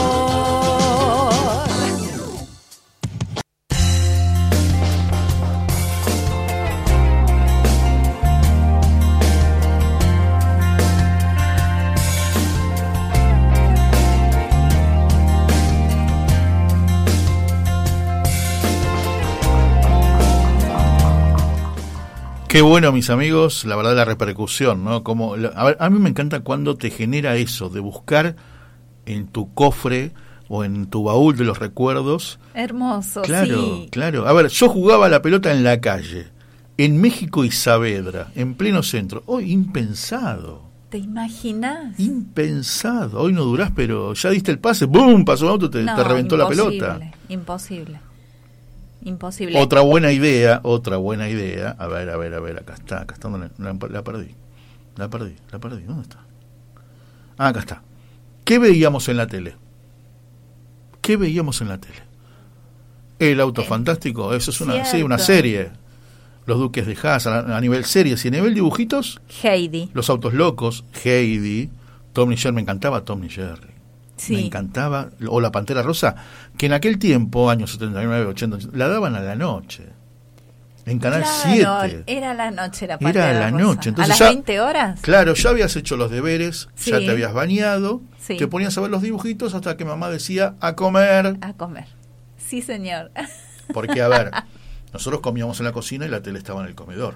Qué 22.57 22.63
bueno, 22.63 22.91
mis 22.91 23.11
amigos, 23.11 23.65
la 23.65 23.75
verdad 23.75 23.95
la 23.95 24.03
repercusión, 24.03 24.83
¿no? 24.83 25.03
Como, 25.03 25.35
a, 25.35 25.63
ver, 25.63 25.77
a 25.79 25.91
mí 25.91 25.99
me 25.99 26.09
encanta 26.09 26.39
cuando 26.39 26.75
te 26.75 26.89
genera 26.89 27.35
eso, 27.35 27.69
de 27.69 27.79
buscar 27.79 28.35
en 29.05 29.27
tu 29.27 29.53
cofre 29.53 30.11
o 30.49 30.63
en 30.63 30.87
tu 30.87 31.03
baúl 31.03 31.37
de 31.37 31.43
los 31.43 31.59
recuerdos. 31.59 32.39
Hermoso, 32.55 33.21
Claro, 33.21 33.75
sí. 33.75 33.89
claro. 33.91 34.27
A 34.27 34.33
ver, 34.33 34.47
yo 34.47 34.69
jugaba 34.69 35.07
la 35.07 35.21
pelota 35.21 35.51
en 35.53 35.63
la 35.63 35.79
calle, 35.81 36.29
en 36.79 36.99
México 36.99 37.45
y 37.45 37.51
Saavedra, 37.51 38.31
en 38.33 38.55
pleno 38.55 38.81
centro. 38.81 39.21
Hoy 39.27 39.51
impensado, 39.51 40.63
¿Te 40.89 40.97
imaginas? 40.97 41.99
impensado. 41.99 43.21
Hoy 43.21 43.33
no 43.33 43.43
durás, 43.43 43.69
pero 43.75 44.15
ya 44.15 44.31
diste 44.31 44.49
el 44.49 44.57
pase, 44.57 44.85
¡boom! 44.85 45.25
Pasó 45.25 45.45
un 45.45 45.51
auto, 45.51 45.69
te, 45.69 45.83
No, 45.83 45.95
te 45.95 46.03
reventó 46.03 46.35
la 46.35 46.47
pelota. 46.47 46.99
Imposible. 47.29 47.99
Imposible. 49.03 49.59
Otra 49.59 49.81
buena 49.81 50.11
idea, 50.11 50.59
otra 50.63 50.97
buena 50.97 51.29
idea. 51.29 51.75
A 51.79 51.87
ver, 51.87 52.09
a 52.09 52.17
ver, 52.17 52.33
a 52.33 52.39
ver, 52.39 52.57
acá 52.57 52.73
está, 52.73 53.01
acá 53.01 53.13
está, 53.15 53.29
la, 53.29 53.49
la- 53.57 53.73
la 53.89 54.03
perdí. 54.03 54.35
La 54.95 55.09
perdí, 55.09 55.35
la 55.51 55.59
perdí. 55.59 55.83
¿Dónde 55.83 56.01
está? 56.03 56.19
Ah, 57.37 57.49
acá 57.49 57.59
está. 57.59 57.83
¿Qué 58.43 58.57
veíamos 58.59 59.07
en 59.09 59.17
la 59.17 59.27
tele? 59.27 59.55
¿Qué 61.01 61.17
veíamos 61.17 61.61
en 61.61 61.69
la 61.69 61.77
tele? 61.77 61.95
El 63.19 63.39
auto 63.39 63.63
fantástico, 63.63 64.33
eso 64.33 64.51
es 64.51 64.61
una, 64.61 64.83
sí, 64.85 65.01
una 65.03 65.17
serie. 65.17 65.71
Los 66.45 66.59
Duques 66.59 66.85
de 66.87 66.93
Hazard, 67.01 67.51
a, 67.51 67.57
a 67.57 67.61
nivel 67.61 67.83
series 67.85 68.23
y 68.25 68.27
a 68.29 68.31
nivel 68.31 68.53
dibujitos, 68.53 69.19
Heidi. 69.43 69.89
Los 69.93 70.09
Autos 70.09 70.33
Locos, 70.33 70.85
Heidi, 71.03 71.69
Tom 72.13 72.31
y 72.31 72.37
Jerry, 72.37 72.55
me 72.55 72.61
encantaba 72.61 73.03
Tom 73.03 73.23
y 73.23 73.29
Jerry. 73.29 73.69
Sí. 74.17 74.33
Me 74.35 74.45
encantaba, 74.47 75.09
o 75.27 75.39
La 75.39 75.51
Pantera 75.51 75.81
Rosa, 75.83 76.15
que 76.57 76.65
en 76.65 76.73
aquel 76.73 76.97
tiempo, 76.99 77.49
años 77.49 77.71
79, 77.71 78.25
80, 78.25 78.57
la 78.73 78.87
daban 78.87 79.15
a 79.15 79.19
la 79.21 79.35
noche. 79.35 79.83
En 80.85 80.99
Canal 80.99 81.21
Claro, 81.21 81.81
7. 81.89 82.03
Era 82.07 82.33
la 82.33 82.49
noche 82.49 82.87
la 82.87 82.97
patria 82.97 83.29
Era 83.31 83.39
la 83.41 83.51
Rosa. 83.51 83.63
noche. 83.63 83.89
Entonces 83.89 84.05
¿A 84.05 84.09
las 84.13 84.19
ya- 84.19 84.29
20 84.29 84.59
horas? 84.61 84.99
Claro, 85.01 85.33
ya 85.33 85.49
habías 85.49 85.75
hecho 85.75 85.97
los 85.97 86.09
deberes, 86.09 86.69
ya 86.77 86.97
te 86.99 87.09
habías 87.11 87.33
bañado, 87.33 88.01
Sí. 88.19 88.37
te 88.37 88.47
ponías 88.47 88.77
a 88.77 88.81
ver 88.81 88.89
los 88.89 89.01
dibujitos 89.01 89.53
hasta 89.53 89.75
que 89.77 89.83
mamá 89.85 90.09
decía 90.09 90.55
a 90.61 90.75
comer. 90.75 91.37
A 91.41 91.53
comer. 91.53 91.85
Sí, 92.37 92.61
señor. 92.61 93.11
Porque, 93.73 94.01
a 94.01 94.07
ver, 94.07 94.31
nosotros 94.93 95.19
comíamos 95.21 95.59
en 95.59 95.65
la 95.65 95.73
cocina 95.73 96.05
y 96.05 96.09
la 96.09 96.21
tele 96.21 96.39
estaba 96.39 96.61
en 96.61 96.67
el 96.67 96.75
comedor. 96.75 97.15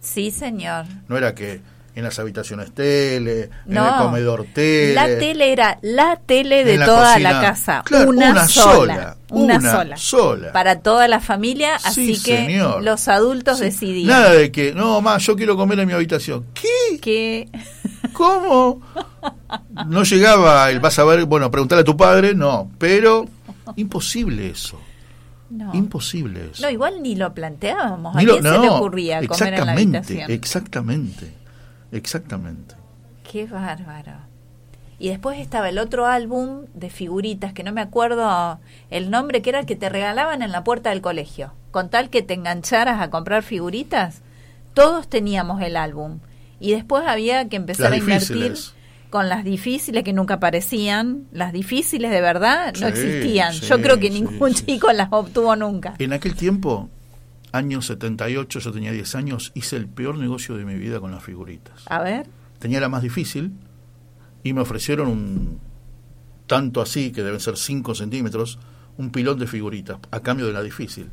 Sí, 0.00 0.32
señor. 0.32 0.84
No 1.08 1.16
era 1.16 1.34
que 1.36 1.60
en 1.96 2.02
las 2.04 2.18
habitaciones 2.18 2.72
tele, 2.72 3.50
en 3.68 3.76
el 3.76 3.92
comedor 3.98 4.46
tele. 4.52 4.94
La 4.94 5.06
tele 5.06 5.52
era 5.52 5.78
la 5.82 6.16
tele 6.16 6.64
de 6.64 6.76
la 6.76 6.86
toda 6.86 7.12
cocina. 7.12 7.32
la 7.32 7.40
casa. 7.40 7.82
Claro, 7.84 8.10
una, 8.10 8.30
una 8.32 8.48
sola. 8.48 8.74
sola, 8.94 9.16
Una, 9.30 9.54
una 9.56 9.72
sola. 9.72 9.96
sola. 9.96 10.52
Para 10.52 10.80
toda 10.80 11.06
la 11.08 11.20
familia, 11.20 11.76
así 11.76 12.16
Sí, 12.16 12.22
que 12.24 12.36
señor. 12.46 12.82
los 12.82 13.06
adultos 13.08 13.60
decidían 13.60 14.08
Nada 14.08 14.32
de 14.32 14.50
que, 14.50 14.74
no, 14.74 15.00
más, 15.00 15.24
yo 15.24 15.36
quiero 15.36 15.56
comer 15.56 15.78
en 15.80 15.86
mi 15.86 15.92
habitación. 15.92 16.44
¿Qué? 16.54 16.98
que 17.00 17.48
¿Cómo? 18.12 18.80
No 19.86 20.02
llegaba 20.04 20.70
el 20.70 20.80
vas 20.80 20.98
a 20.98 21.04
ver, 21.04 21.24
bueno, 21.24 21.50
preguntarle 21.50 21.82
a 21.82 21.84
tu 21.84 21.96
padre, 21.96 22.34
no, 22.34 22.70
pero 22.78 23.26
imposible 23.76 24.50
eso. 24.50 24.80
no. 25.50 25.72
Imposible 25.74 26.50
eso. 26.52 26.62
No, 26.62 26.70
igual 26.70 27.02
ni 27.02 27.14
lo 27.16 27.32
planteábamos. 27.34 28.14
¿A 28.14 28.18
Ni 28.18 28.24
lo- 28.26 28.32
quién 28.38 28.52
se 28.52 28.58
le 28.58 28.68
ocurría 28.68 29.16
comer 29.18 29.24
en 29.24 29.28
la 29.28 29.46
exactamente, 29.72 29.98
habitación? 29.98 30.30
exactamente, 30.30 31.34
exactamente. 31.96 32.74
Qué 33.30 33.46
bárbaro. 33.46 34.12
Y 34.98 35.08
después 35.08 35.38
estaba 35.40 35.68
el 35.68 35.78
otro 35.78 36.06
álbum 36.06 36.66
de 36.74 36.88
figuritas, 36.88 37.52
que 37.52 37.64
no 37.64 37.72
me 37.72 37.80
acuerdo 37.80 38.60
el 38.90 39.10
nombre, 39.10 39.42
que 39.42 39.50
era 39.50 39.60
el 39.60 39.66
que 39.66 39.76
te 39.76 39.88
regalaban 39.88 40.40
en 40.42 40.52
la 40.52 40.62
puerta 40.62 40.90
del 40.90 41.00
colegio. 41.00 41.52
Con 41.72 41.90
tal 41.90 42.10
que 42.10 42.22
te 42.22 42.34
engancharas 42.34 43.00
a 43.00 43.10
comprar 43.10 43.42
figuritas, 43.42 44.22
todos 44.72 45.08
teníamos 45.08 45.60
el 45.62 45.76
álbum. 45.76 46.20
Y 46.60 46.72
después 46.72 47.04
había 47.06 47.48
que 47.48 47.56
empezar 47.56 47.90
Las 47.90 47.92
a 47.94 47.96
invertir 48.02 48.36
difíciles. 48.36 48.74
con 49.10 49.28
las 49.28 49.42
difíciles 49.44 50.04
que 50.04 50.12
nunca 50.12 50.34
aparecían. 50.34 51.24
Las 51.32 51.52
difíciles 51.52 52.12
de 52.12 52.20
verdad 52.20 52.72
no 52.80 52.86
existían. 52.86 53.52
sí, 53.52 53.66
Yo 53.66 53.82
creo 53.82 53.98
que 53.98 54.10
ningún 54.10 54.54
sí. 54.54 54.64
chico 54.64 54.92
las 54.92 55.08
obtuvo 55.10 55.56
nunca. 55.56 55.94
En 55.98 56.12
aquel 56.12 56.36
tiempo, 56.36 56.88
año 57.54 57.80
78, 57.82 58.58
yo 58.60 58.72
tenía 58.72 58.92
10 58.92 59.14
años, 59.14 59.52
hice 59.54 59.76
el 59.76 59.86
peor 59.86 60.18
negocio 60.18 60.56
de 60.56 60.64
mi 60.64 60.74
vida 60.76 61.00
con 61.00 61.10
las 61.12 61.22
figuritas. 61.22 61.82
A 61.86 62.02
ver, 62.02 62.26
Tenía 62.58 62.80
la 62.80 62.88
más 62.88 63.02
difícil 63.02 63.52
y 64.42 64.52
me 64.54 64.60
ofrecieron 64.62 65.08
un 65.08 65.60
tanto 66.46 66.80
así, 66.80 67.12
que 67.12 67.22
deben 67.22 67.40
ser 67.40 67.56
5 67.56 67.94
centímetros, 67.94 68.58
un 68.96 69.10
pilón 69.10 69.38
de 69.38 69.46
figuritas 69.46 69.98
a 70.10 70.20
cambio 70.20 70.46
de 70.46 70.52
la 70.52 70.62
difícil. 70.62 71.10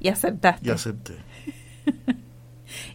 y 0.00 0.08
aceptaste. 0.08 0.66
Y 0.66 0.70
acepté. 0.70 1.16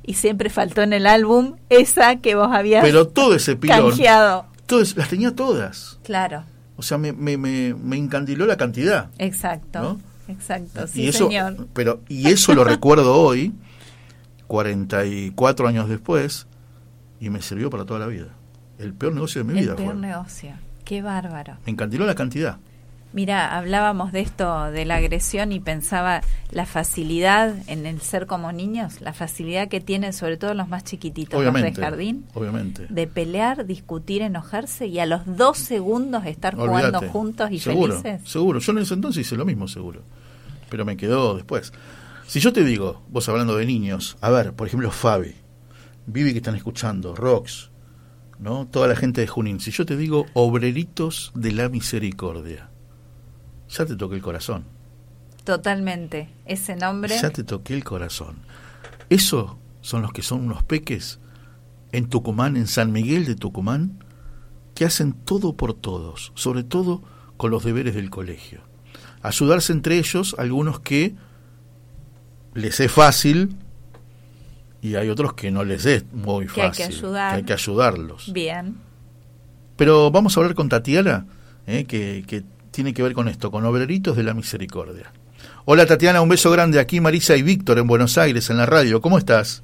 Y 0.04 0.16
siempre 0.16 0.50
faltó 0.50 0.82
en 0.82 0.92
el 0.92 1.06
álbum 1.06 1.58
esa 1.70 2.16
que 2.16 2.34
vos 2.34 2.50
habías 2.52 2.84
Pero 2.84 3.08
todo 3.10 3.36
ese 3.36 3.56
pilón, 3.56 3.90
canjeado. 3.90 4.48
todas, 4.66 4.96
las 4.98 5.08
tenía 5.10 5.36
todas. 5.36 6.00
Claro, 6.04 6.44
O 6.78 6.82
sea, 6.82 6.98
me, 6.98 7.12
me, 7.14 7.38
me, 7.38 7.76
me 7.76 7.96
encandiló 7.98 8.46
la 8.48 8.58
cantidad. 8.58 9.10
exacto. 9.20 9.80
¿No? 9.82 10.00
Exacto, 10.28 10.88
sí, 10.88 11.04
y 11.04 11.08
eso, 11.08 11.28
señor. 11.28 11.68
Pero, 11.74 12.02
y 12.10 12.28
eso 12.30 12.54
lo 12.54 12.64
recuerdo 12.64 13.14
hoy, 13.16 13.54
44 14.48 15.68
años 15.68 15.90
después, 15.90 16.48
y 17.20 17.30
me 17.30 17.42
sirvió 17.42 17.70
para 17.70 17.86
toda 17.86 18.00
la 18.00 18.08
vida. 18.08 18.28
El 18.80 18.94
peor 18.94 19.14
negocio 19.14 19.44
de 19.44 19.52
mi 19.52 19.58
El 19.60 19.66
vida 19.66 19.76
peor 19.76 19.94
fue. 19.94 20.02
negocio. 20.02 20.52
Qué 20.84 21.02
bárbaro. 21.02 21.58
Me 21.66 21.72
encandiló 21.72 22.06
la 22.06 22.16
cantidad. 22.16 22.58
Mira, 23.14 23.58
hablábamos 23.58 24.12
de 24.12 24.20
esto, 24.20 24.70
de 24.72 24.86
la 24.86 24.96
agresión, 24.96 25.52
y 25.52 25.60
pensaba 25.60 26.22
la 26.52 26.66
facilidad 26.66 27.56
en 27.68 27.86
el 27.86 28.02
ser 28.02 28.28
como 28.28 28.52
niños, 28.52 29.02
la 29.02 29.14
facilidad 29.14 29.70
que 29.70 29.80
tienen 29.80 30.14
sobre 30.14 30.38
todo 30.38 30.54
los 30.54 30.68
más 30.68 30.84
chiquititos, 30.84 31.34
los 31.34 31.52
Obviamente. 31.52 31.80
de 31.80 31.86
jardín, 31.86 32.26
Obviamente. 32.34 32.86
de 32.90 33.08
pelear, 33.08 33.66
discutir, 33.66 34.22
enojarse 34.22 34.88
y 34.88 35.00
a 35.00 35.06
los 35.06 35.22
dos 35.26 35.58
segundos 35.58 36.26
estar 36.26 36.56
jugando 36.56 37.02
juntos 37.02 37.50
y 37.52 37.60
seguro, 37.60 38.02
felices. 38.02 38.30
Seguro. 38.30 38.60
Yo 38.60 38.72
en 38.74 38.78
ese 38.80 38.94
entonces 38.94 39.26
hice 39.26 39.36
lo 39.36 39.46
mismo, 39.46 39.68
seguro. 39.68 40.02
Pero 40.70 40.84
me 40.86 40.98
quedó 40.98 41.36
después. 41.36 41.72
Si 42.28 42.42
yo 42.42 42.52
te 42.52 42.66
digo, 42.66 43.02
vos 43.10 43.28
hablando 43.30 43.56
de 43.56 43.66
niños, 43.66 44.18
a 44.20 44.30
ver, 44.30 44.54
por 44.54 44.68
ejemplo, 44.68 44.92
Fabi, 44.92 45.34
Vivi 46.08 46.34
que 46.34 46.40
están 46.40 46.56
escuchando, 46.56 47.16
Rox, 47.16 47.72
¿no? 48.40 48.68
Toda 48.68 48.88
la 48.88 48.96
gente 48.96 49.22
de 49.22 49.28
Junín. 49.28 49.60
Si 49.60 49.72
yo 49.72 49.86
te 49.86 49.96
digo 49.96 50.26
obreritos 50.34 51.32
de 51.36 51.52
la 51.54 51.70
misericordia, 51.70 52.70
ya 53.70 53.86
te 53.86 53.96
toqué 53.96 54.16
el 54.16 54.22
corazón. 54.22 54.66
Totalmente. 55.44 56.30
Ese 56.46 56.76
nombre. 56.76 57.18
Ya 57.22 57.30
te 57.30 57.44
toqué 57.44 57.74
el 57.74 57.84
corazón. 57.84 58.36
Esos 59.10 59.52
son 59.82 60.02
los 60.02 60.12
que 60.12 60.22
son 60.22 60.42
unos 60.42 60.64
peques 60.64 61.20
en 61.92 62.10
Tucumán, 62.10 62.58
en 62.58 62.68
San 62.68 62.92
Miguel 62.92 63.26
de 63.26 63.36
Tucumán, 63.36 64.04
que 64.76 64.86
hacen 64.86 65.14
todo 65.14 65.56
por 65.56 65.74
todos, 65.74 66.34
sobre 66.36 66.64
todo 66.64 67.02
con 67.38 67.52
los 67.52 67.64
deberes 67.64 67.96
del 67.96 68.10
colegio. 68.10 68.62
Ayudarse 69.22 69.72
entre 69.72 69.98
ellos, 69.98 70.36
algunos 70.38 70.80
que 70.82 71.16
les 72.54 72.80
es 72.80 72.92
fácil 72.92 73.56
y 74.82 74.96
hay 74.96 75.10
otros 75.10 75.34
que 75.34 75.50
no 75.52 75.64
les 75.64 75.86
es 75.86 76.06
muy 76.12 76.48
Que 76.48 76.62
hay 76.64 76.72
que 76.72 76.84
fácil. 76.84 76.98
ayudar. 76.98 77.36
hay 77.36 77.44
que 77.44 77.54
ayudarlos. 77.54 78.34
Bien. 78.34 78.78
Pero 79.76 80.12
vamos 80.12 80.36
a 80.36 80.40
hablar 80.42 80.56
con 80.56 80.70
Tatiana, 80.70 81.26
eh, 81.68 81.86
que, 81.86 82.24
que 82.28 82.44
tiene 82.78 82.94
que 82.94 83.02
ver 83.02 83.14
con 83.14 83.28
esto, 83.28 83.50
con 83.50 83.66
Obreritos 83.66 84.16
de 84.16 84.22
la 84.22 84.36
Misericordia. 84.36 85.12
Hola 85.66 85.88
Tatiana, 85.88 86.22
un 86.22 86.30
beso 86.30 86.52
grande 86.52 86.80
aquí 86.80 87.02
Marisa 87.02 87.36
y 87.36 87.42
Víctor 87.42 87.80
en 87.80 87.88
Buenos 87.88 88.20
Aires, 88.20 88.52
en 88.52 88.58
la 88.58 88.68
radio. 88.68 89.02
¿Cómo 89.02 89.18
estás? 89.18 89.64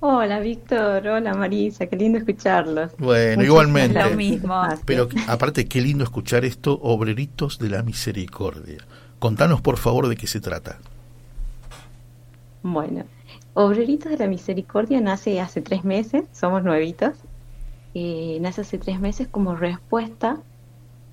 Hola 0.00 0.40
Víctor, 0.40 1.06
hola 1.06 1.34
Marisa, 1.34 1.84
qué 1.84 1.96
lindo 1.96 2.16
escucharlos. 2.16 2.92
Bueno, 2.96 3.44
igualmente. 3.44 4.02
Lo 4.02 4.16
mismo. 4.16 4.54
Pero 4.86 5.06
aparte, 5.28 5.66
qué 5.68 5.82
lindo 5.82 6.02
escuchar 6.02 6.46
esto, 6.46 6.80
Obreritos 6.80 7.58
de 7.58 7.68
la 7.68 7.82
Misericordia. 7.82 8.78
Contanos 9.18 9.60
por 9.60 9.76
favor 9.76 10.08
de 10.08 10.16
qué 10.16 10.26
se 10.26 10.40
trata. 10.40 10.78
Bueno, 12.62 13.04
Obreritos 13.52 14.10
de 14.10 14.16
la 14.16 14.28
Misericordia 14.28 14.98
nace 15.02 15.42
hace 15.42 15.60
tres 15.60 15.84
meses, 15.84 16.24
somos 16.32 16.64
nuevitos. 16.64 17.12
Eh, 17.92 18.38
nace 18.40 18.62
hace 18.62 18.78
tres 18.78 18.98
meses 18.98 19.28
como 19.28 19.54
respuesta 19.54 20.40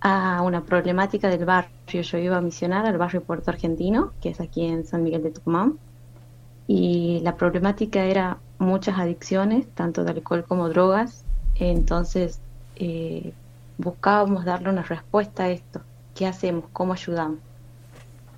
a 0.01 0.41
una 0.41 0.63
problemática 0.63 1.29
del 1.29 1.45
barrio. 1.45 1.71
Yo 1.87 2.17
iba 2.17 2.37
a 2.37 2.41
misionar 2.41 2.85
al 2.85 2.97
barrio 2.97 3.23
Puerto 3.23 3.51
Argentino, 3.51 4.11
que 4.21 4.29
es 4.29 4.41
aquí 4.41 4.65
en 4.65 4.85
San 4.85 5.03
Miguel 5.03 5.23
de 5.23 5.31
Tucumán. 5.31 5.77
Y 6.67 7.19
la 7.23 7.35
problemática 7.35 8.03
era 8.03 8.37
muchas 8.59 8.97
adicciones, 8.99 9.67
tanto 9.75 10.03
de 10.03 10.11
alcohol 10.11 10.45
como 10.47 10.69
drogas. 10.69 11.23
Entonces 11.55 12.39
eh, 12.75 13.33
buscábamos 13.77 14.45
darle 14.45 14.69
una 14.69 14.83
respuesta 14.83 15.43
a 15.43 15.49
esto. 15.49 15.81
¿Qué 16.15 16.27
hacemos? 16.27 16.65
¿Cómo 16.73 16.93
ayudamos? 16.93 17.39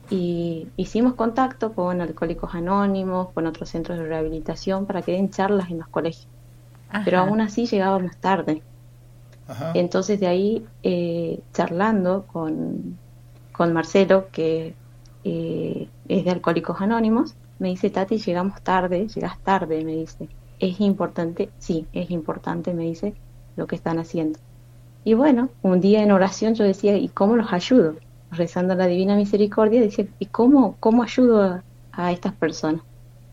y 0.09 0.67
hicimos 0.77 1.13
contacto 1.15 1.73
con 1.73 2.01
Alcohólicos 2.01 2.53
Anónimos, 2.53 3.29
con 3.33 3.47
otros 3.47 3.69
centros 3.69 3.97
de 3.97 4.05
rehabilitación 4.05 4.85
para 4.85 5.01
que 5.01 5.13
den 5.13 5.29
charlas 5.29 5.71
en 5.71 5.79
los 5.79 5.87
colegios. 5.87 6.27
Pero 7.03 7.17
Ajá. 7.17 7.27
aún 7.27 7.41
así 7.41 7.65
llegábamos 7.65 8.15
tarde. 8.17 8.61
Entonces 9.73 10.19
de 10.19 10.27
ahí, 10.27 10.65
eh, 10.83 11.39
charlando 11.53 12.25
con, 12.31 12.97
con 13.51 13.73
Marcelo, 13.73 14.27
que 14.31 14.75
eh, 15.23 15.87
es 16.07 16.25
de 16.25 16.31
Alcohólicos 16.31 16.81
Anónimos, 16.81 17.35
me 17.59 17.69
dice, 17.69 17.89
Tati, 17.89 18.17
llegamos 18.17 18.61
tarde, 18.61 19.07
llegas 19.07 19.39
tarde, 19.39 19.83
me 19.85 19.95
dice. 19.95 20.27
Es 20.59 20.79
importante, 20.79 21.49
sí, 21.59 21.87
es 21.93 22.11
importante, 22.11 22.73
me 22.73 22.83
dice, 22.83 23.13
lo 23.55 23.67
que 23.67 23.75
están 23.75 23.99
haciendo. 23.99 24.39
Y 25.03 25.13
bueno, 25.13 25.49
un 25.61 25.81
día 25.81 26.01
en 26.01 26.11
oración 26.11 26.55
yo 26.55 26.63
decía, 26.63 26.97
¿y 26.97 27.09
cómo 27.09 27.35
los 27.35 27.51
ayudo? 27.51 27.95
Rezando 28.31 28.75
la 28.75 28.87
Divina 28.87 29.15
Misericordia, 29.15 29.81
decía, 29.81 30.05
¿y 30.19 30.25
cómo, 30.27 30.77
cómo 30.79 31.03
ayudo 31.03 31.61
a 31.91 32.11
estas 32.11 32.33
personas? 32.33 32.81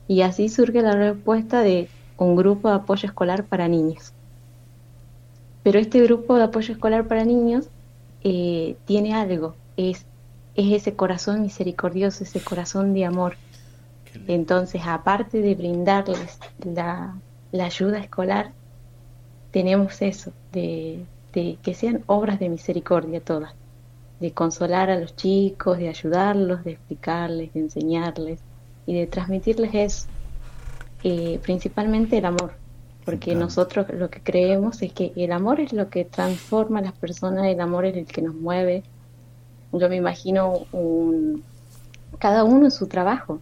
Y 0.09 0.23
así 0.23 0.49
surge 0.49 0.83
la 0.83 0.93
respuesta 0.93 1.61
de 1.61 1.89
un 2.17 2.37
grupo 2.37 2.69
de 2.69 2.75
apoyo 2.75 3.07
escolar 3.07 3.45
para 3.45 3.69
niños. 3.69 4.13
Pero 5.63 5.79
este 5.79 6.03
grupo 6.03 6.37
de 6.37 6.45
apoyo 6.45 6.73
escolar 6.73 7.07
para 7.07 7.25
niños 7.25 7.69
eh, 8.23 8.77
tiene 8.87 9.15
algo, 9.15 9.55
es, 9.77 10.07
es 10.55 10.73
ese 10.73 10.95
corazón 10.95 11.43
misericordioso, 11.43 12.25
ese 12.25 12.41
corazón 12.41 12.95
de 12.95 13.05
amor. 13.05 13.37
Entonces, 14.27 14.83
aparte 14.85 15.41
de 15.41 15.55
brindarles 15.55 16.39
la, 16.65 17.15
la 17.53 17.65
ayuda 17.67 17.99
escolar, 17.99 18.53
tenemos 19.51 20.03
eso, 20.03 20.33
de, 20.53 21.05
de 21.33 21.59
que 21.63 21.75
sean 21.75 22.03
obras 22.07 22.39
de 22.39 22.49
misericordia 22.49 23.21
todas, 23.21 23.55
de 24.19 24.33
consolar 24.33 24.91
a 24.91 24.99
los 24.99 25.15
chicos, 25.17 25.79
de 25.79 25.89
ayudarlos, 25.89 26.65
de 26.65 26.73
explicarles, 26.73 27.53
de 27.53 27.61
enseñarles 27.61 28.41
y 28.87 28.95
de 28.95 29.07
transmitirles 29.07 29.71
eso, 29.75 30.09
eh, 31.05 31.39
principalmente 31.43 32.19
el 32.19 32.25
amor, 32.25 32.53
porque 33.17 33.35
nosotros 33.35 33.87
lo 33.93 34.11
que 34.11 34.23
creemos 34.23 34.83
es 34.83 34.93
que 34.93 35.13
el 35.17 35.33
amor 35.33 35.61
es 35.61 35.73
lo 35.73 35.89
que 35.91 36.05
transforma 36.05 36.79
a 36.81 36.83
las 36.83 36.99
personas, 36.99 37.47
el 37.47 37.61
amor 37.61 37.85
es 37.87 37.97
el 37.97 38.07
que 38.07 38.23
nos 38.23 38.35
mueve. 38.35 38.83
Yo 39.73 39.89
me 39.89 39.97
imagino 39.97 40.69
un, 40.73 41.45
cada 42.19 42.45
uno 42.45 42.67
en 42.67 42.71
su 42.71 42.89
trabajo, 42.89 43.41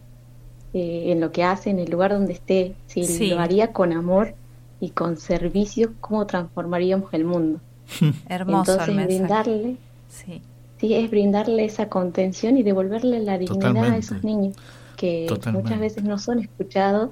eh, 0.73 1.11
en 1.11 1.19
lo 1.21 1.31
que 1.31 1.43
hace, 1.43 1.69
en 1.71 1.79
el 1.79 1.89
lugar 1.91 2.11
donde 2.13 2.33
esté, 2.33 2.75
si 2.87 3.05
Sí. 3.05 3.29
lo 3.29 3.39
haría 3.39 3.73
con 3.73 3.93
amor 3.93 4.35
y 4.79 4.91
con 4.91 5.17
servicio, 5.17 5.95
¿cómo 5.99 6.25
transformaríamos 6.25 7.13
el 7.13 7.25
mundo? 7.25 7.61
Hermoso 8.29 8.71
Entonces, 8.73 8.87
el 8.89 8.95
mensaje. 8.95 9.17
brindarle, 9.17 9.77
Sí. 10.07 10.41
sí, 10.79 10.95
es 10.95 11.09
brindarle 11.09 11.65
esa 11.65 11.89
contención 11.89 12.57
y 12.57 12.63
devolverle 12.63 13.19
la 13.19 13.37
dignidad 13.37 13.85
a 13.89 13.97
esos 13.97 14.23
niños 14.23 14.55
que 14.95 15.25
Totalmente. 15.27 15.69
muchas 15.69 15.79
veces 15.79 16.03
no 16.03 16.17
son 16.19 16.39
escuchados, 16.39 17.11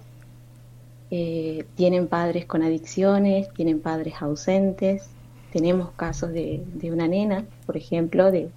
eh, 1.12 1.66
tienen 1.76 2.08
padres 2.08 2.46
con 2.46 2.64
adicciones, 2.64 3.50
tienen 3.54 3.80
padres 3.80 4.16
ausentes. 4.22 5.08
Tenemos 5.54 5.92
casos 5.96 6.32
de, 6.34 6.64
de 6.76 6.92
una 6.92 7.08
nena, 7.08 7.46
por 7.66 7.78
ejemplo, 7.78 8.32
de, 8.32 8.50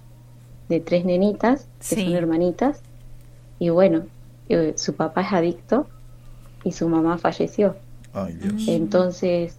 de 0.69 0.79
tres 0.79 1.05
nenitas 1.05 1.67
que 1.79 1.95
Sí. 1.95 2.05
son 2.05 2.15
hermanitas, 2.15 2.81
y 3.59 3.69
bueno, 3.69 4.03
eh, 4.49 4.73
su 4.75 4.95
papá 4.95 5.21
es 5.21 5.31
adicto 5.33 5.87
y 6.63 6.71
su 6.73 6.89
mamá 6.89 7.17
falleció. 7.17 7.75
Ay, 8.13 8.33
Dios. 8.33 8.67
Entonces, 8.67 9.55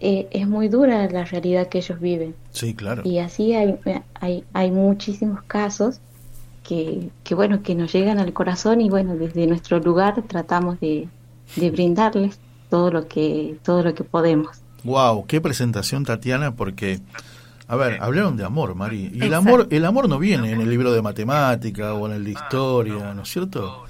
eh, 0.00 0.28
es 0.30 0.48
muy 0.48 0.68
dura 0.68 1.08
la 1.10 1.24
realidad 1.24 1.68
que 1.68 1.78
ellos 1.78 2.00
viven. 2.00 2.34
Sí, 2.50 2.74
claro. 2.74 3.02
Y 3.04 3.18
así 3.18 3.52
hay, 3.54 3.78
hay, 4.14 4.44
hay 4.52 4.70
muchísimos 4.70 5.42
casos 5.42 6.00
que, 6.64 7.10
que, 7.24 7.34
bueno, 7.34 7.62
que 7.62 7.74
nos 7.74 7.92
llegan 7.92 8.18
al 8.18 8.32
corazón 8.32 8.80
y 8.80 8.88
bueno, 8.88 9.16
desde 9.16 9.46
nuestro 9.46 9.78
lugar 9.80 10.22
tratamos 10.26 10.78
de, 10.80 11.08
de 11.56 11.70
brindarles 11.70 12.38
todo 12.70 12.90
lo 12.90 13.08
que, 13.08 13.58
todo 13.62 13.82
lo 13.82 13.94
que 13.94 14.04
podemos. 14.04 14.58
Wow, 14.84 15.26
qué 15.26 15.40
presentación 15.40 16.04
Tatiana, 16.04 16.54
porque 16.54 17.00
a 17.66 17.76
ver, 17.76 17.98
hablaron 18.00 18.36
de 18.36 18.44
amor, 18.44 18.74
Mari, 18.74 19.10
y 19.12 19.22
el 19.22 19.34
amor, 19.34 19.68
el 19.70 19.84
amor 19.84 20.08
no 20.08 20.18
viene 20.18 20.52
en 20.52 20.60
el 20.60 20.70
libro 20.70 20.92
de 20.92 21.02
matemática 21.02 21.92
o 21.94 22.06
en 22.06 22.14
el 22.14 22.24
de 22.24 22.30
historia, 22.30 23.12
¿no 23.12 23.22
es 23.22 23.28
cierto? 23.28 23.84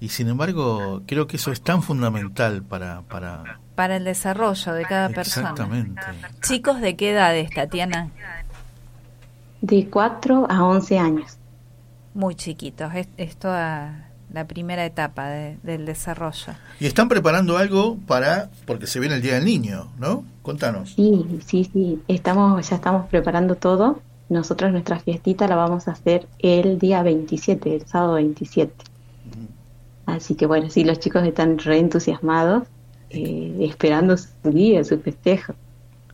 Y 0.00 0.08
sin 0.08 0.28
embargo, 0.28 1.02
creo 1.06 1.26
que 1.26 1.36
eso 1.36 1.52
es 1.52 1.60
tan 1.60 1.82
fundamental 1.82 2.62
para, 2.62 3.02
para 3.02 3.60
Para 3.74 3.96
el 3.96 4.04
desarrollo 4.04 4.72
de 4.72 4.84
cada 4.84 5.10
persona. 5.10 5.50
exactamente. 5.50 6.00
Chicos, 6.42 6.80
¿de 6.80 6.96
qué 6.96 7.10
edades, 7.10 7.50
Tatiana? 7.50 8.08
De 9.60 9.90
4 9.90 10.46
a 10.48 10.64
11 10.64 10.98
años. 10.98 11.36
Muy 12.14 12.34
chiquitos. 12.34 12.94
Es, 12.94 13.08
es 13.18 13.36
toda 13.36 14.09
la 14.32 14.46
primera 14.46 14.84
etapa 14.84 15.28
de- 15.28 15.56
del 15.62 15.86
desarrollo. 15.86 16.52
Y 16.78 16.86
están 16.86 17.08
preparando 17.08 17.56
algo 17.58 17.96
para, 18.06 18.50
porque 18.66 18.86
se 18.86 19.00
viene 19.00 19.16
el 19.16 19.22
Día 19.22 19.34
del 19.34 19.44
Niño, 19.44 19.88
¿no? 19.98 20.24
Contanos. 20.42 20.94
Sí, 20.94 21.40
sí, 21.46 21.68
sí, 21.72 22.00
estamos, 22.08 22.68
ya 22.68 22.76
estamos 22.76 23.08
preparando 23.08 23.54
todo. 23.56 24.00
Nosotros 24.28 24.70
nuestra 24.70 25.00
fiestita 25.00 25.48
la 25.48 25.56
vamos 25.56 25.88
a 25.88 25.92
hacer 25.92 26.26
el 26.38 26.78
día 26.78 27.02
27, 27.02 27.74
el 27.76 27.86
sábado 27.86 28.14
27. 28.14 28.72
Así 30.06 30.34
que 30.34 30.46
bueno, 30.46 30.70
sí, 30.70 30.84
los 30.84 30.98
chicos 30.98 31.24
están 31.24 31.58
re 31.58 31.78
entusiasmados, 31.78 32.64
eh, 33.10 33.56
esperando 33.60 34.16
su 34.16 34.28
día, 34.50 34.82
su 34.84 34.98
festejo. 35.00 35.54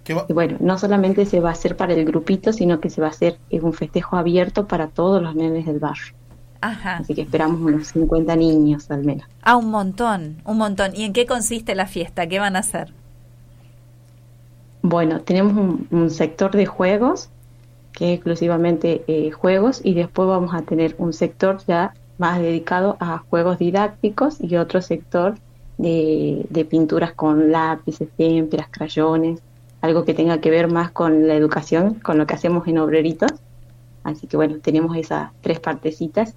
¿Qué 0.05 0.15
va- 0.15 0.27
Y 0.29 0.33
bueno, 0.33 0.57
no 0.61 0.79
solamente 0.79 1.27
se 1.27 1.41
va 1.41 1.51
a 1.51 1.53
hacer 1.53 1.77
para 1.77 1.95
el 1.95 2.05
grupito, 2.05 2.53
sino 2.53 2.81
que 2.81 2.91
se 2.91 3.01
va 3.01 3.09
a 3.09 3.11
hacer 3.11 3.39
eh, 3.51 3.61
un 3.61 3.73
festejo 3.73 4.17
abierto 4.17 4.67
para 4.67 4.89
todos 4.89 5.23
los 5.23 5.35
nenes 5.35 5.67
del 5.67 5.79
barrio. 5.79 6.15
Ajá. 6.61 6.97
Así 6.99 7.15
que 7.15 7.23
esperamos 7.23 7.61
unos 7.61 7.89
50 7.89 8.37
niños 8.37 8.91
al 8.91 9.05
menos. 9.05 9.27
Ah, 9.43 9.57
un 9.57 9.71
montón, 9.71 10.37
un 10.45 10.59
montón. 10.59 10.93
¿Y 10.95 11.05
en 11.05 11.13
qué 11.13 11.27
consiste 11.27 11.75
la 11.75 11.87
fiesta? 11.87 12.27
¿Qué 12.27 12.39
van 12.39 12.57
a 12.57 12.61
hacer? 12.61 12.93
Bueno, 14.83 15.21
tenemos 15.21 15.55
un, 15.55 15.89
un 15.91 16.11
sector 16.11 16.53
de 16.53 16.67
juegos, 16.67 17.31
que 17.93 18.13
es 18.13 18.17
exclusivamente 18.17 19.05
eh, 19.09 19.31
juegos, 19.31 19.81
y 19.83 19.95
después 19.95 20.29
vamos 20.29 20.55
a 20.55 20.63
tener 20.63 20.95
un 20.99 21.13
sector 21.13 21.59
ya 21.67 21.95
más 22.19 22.39
dedicado 22.41 22.97
a 23.01 23.19
juegos 23.19 23.59
didácticos 23.59 24.41
y 24.41 24.57
otro 24.57 24.81
sector 24.81 25.35
de, 25.79 26.47
de 26.49 26.65
pinturas 26.65 27.13
con 27.13 27.51
lápices, 27.51 28.09
témperas, 28.17 28.69
crayones, 28.71 29.43
algo 29.81 30.05
que 30.05 30.15
tenga 30.15 30.41
que 30.41 30.51
ver 30.51 30.71
más 30.71 30.91
con 30.91 31.27
la 31.27 31.35
educación, 31.35 31.95
con 31.95 32.19
lo 32.19 32.27
que 32.27 32.35
hacemos 32.35 32.67
en 32.67 32.79
obreritos. 32.79 33.33
Así 34.05 34.27
que 34.27 34.37
bueno, 34.37 34.59
tenemos 34.63 34.97
esas 34.97 35.31
tres 35.41 35.61
partecitas. 35.61 36.35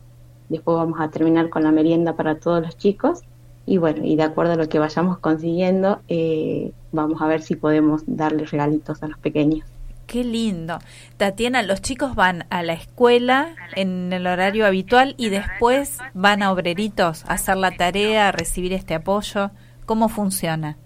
Después 0.50 0.78
vamos 0.78 1.00
a 1.00 1.10
terminar 1.10 1.50
con 1.50 1.64
la 1.64 1.72
merienda 1.72 2.14
para 2.14 2.40
todos 2.40 2.62
los 2.62 2.78
chicos. 2.78 3.22
Y 3.66 3.78
bueno, 3.78 4.04
y 4.04 4.16
de 4.16 4.24
acuerdo 4.24 4.54
a 4.54 4.56
lo 4.56 4.68
que 4.68 4.80
vayamos 4.80 5.20
consiguiendo, 5.20 6.00
eh, 6.08 6.72
vamos 6.92 7.22
a 7.22 7.28
ver 7.28 7.42
si 7.42 7.56
podemos 7.56 8.04
darle 8.08 8.46
regalitos 8.46 9.04
a 9.04 9.08
los 9.08 9.20
pequeños. 9.20 9.66
Qué 10.08 10.24
lindo. 10.24 10.80
Tatiana, 11.18 11.62
los 11.62 11.84
chicos 11.84 12.16
van 12.16 12.46
a 12.50 12.64
la 12.64 12.74
escuela 12.74 13.54
en 13.76 14.12
el 14.12 14.26
horario 14.26 14.66
habitual 14.66 15.14
y 15.18 15.30
después 15.30 16.00
van 16.16 16.42
a 16.42 16.52
obreritos 16.52 17.26
a 17.26 17.34
hacer 17.34 17.58
la 17.58 17.70
tarea, 17.78 18.30
a 18.30 18.32
recibir 18.32 18.74
este 18.74 18.96
apoyo. 18.96 19.52
¿Cómo 19.86 20.10
funciona? 20.10 20.78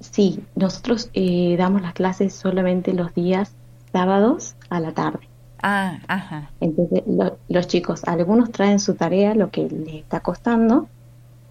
Sí, 0.00 0.40
nosotros 0.56 1.08
eh, 1.14 1.56
damos 1.56 1.80
las 1.80 1.94
clases 1.94 2.34
solamente 2.34 2.92
los 2.92 3.14
días 3.14 3.54
sábados 3.92 4.56
a 4.68 4.78
la 4.78 4.92
tarde. 4.92 5.31
Ah, 5.62 6.00
ajá. 6.08 6.54
Entonces, 6.60 7.02
lo- 7.06 7.40
los 7.48 7.66
chicos, 7.66 8.04
algunos 8.04 8.52
traen 8.52 8.78
su 8.80 8.94
tarea, 8.96 9.34
lo 9.34 9.50
que 9.50 9.68
les 9.68 9.94
está 9.96 10.20
costando, 10.20 10.90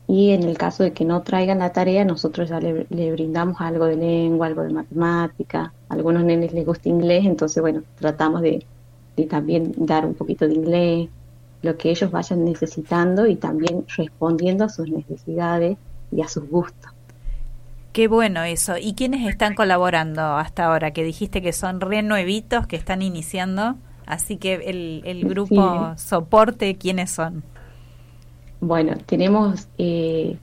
y 0.08 0.32
en 0.32 0.44
el 0.44 0.58
caso 0.58 0.84
de 0.84 0.94
que 0.94 1.06
no 1.06 1.24
traigan 1.24 1.60
la 1.60 1.74
tarea, 1.74 2.06
nosotros 2.06 2.50
ya 2.50 2.60
le, 2.62 2.88
le 2.90 3.12
brindamos 3.14 3.62
algo 3.62 3.86
de 3.86 3.98
lengua, 3.98 4.48
algo 4.48 4.64
de 4.64 4.72
matemática. 4.74 5.76
A 5.90 5.94
algunos 5.96 6.24
nenes 6.26 6.54
les 6.54 6.66
gusta 6.66 6.90
inglés, 6.90 7.26
entonces, 7.26 7.62
bueno, 7.62 7.84
tratamos 7.96 8.42
de, 8.42 8.68
de 9.18 9.28
también 9.28 9.74
dar 9.78 10.06
un 10.06 10.16
poquito 10.16 10.48
de 10.48 10.56
inglés, 10.56 11.10
lo 11.62 11.78
que 11.78 11.92
ellos 11.92 12.12
vayan 12.12 12.44
necesitando 12.46 13.28
y 13.28 13.38
también 13.38 13.86
respondiendo 13.98 14.66
a 14.66 14.70
sus 14.70 14.90
necesidades 14.90 15.80
y 16.12 16.22
a 16.24 16.28
sus 16.30 16.48
gustos. 16.50 16.92
Qué 17.94 18.08
bueno 18.08 18.44
eso. 18.44 18.78
¿Y 18.78 18.96
quiénes 18.96 19.28
están 19.28 19.54
colaborando 19.54 20.22
hasta 20.38 20.66
ahora? 20.66 20.92
Que 20.92 21.04
dijiste 21.04 21.42
que 21.42 21.52
son 21.54 21.82
re 21.82 22.02
nuevitos, 22.04 22.66
que 22.68 22.78
están 22.78 23.02
iniciando. 23.02 23.80
Así 24.06 24.38
que 24.38 24.56
el, 24.56 25.02
el 25.06 25.28
grupo 25.28 25.94
soporte, 25.98 26.76
¿quiénes 26.76 27.12
son? 27.12 27.44
Bueno, 28.60 28.94
tenemos 29.08 29.68
eh, 29.80 30.38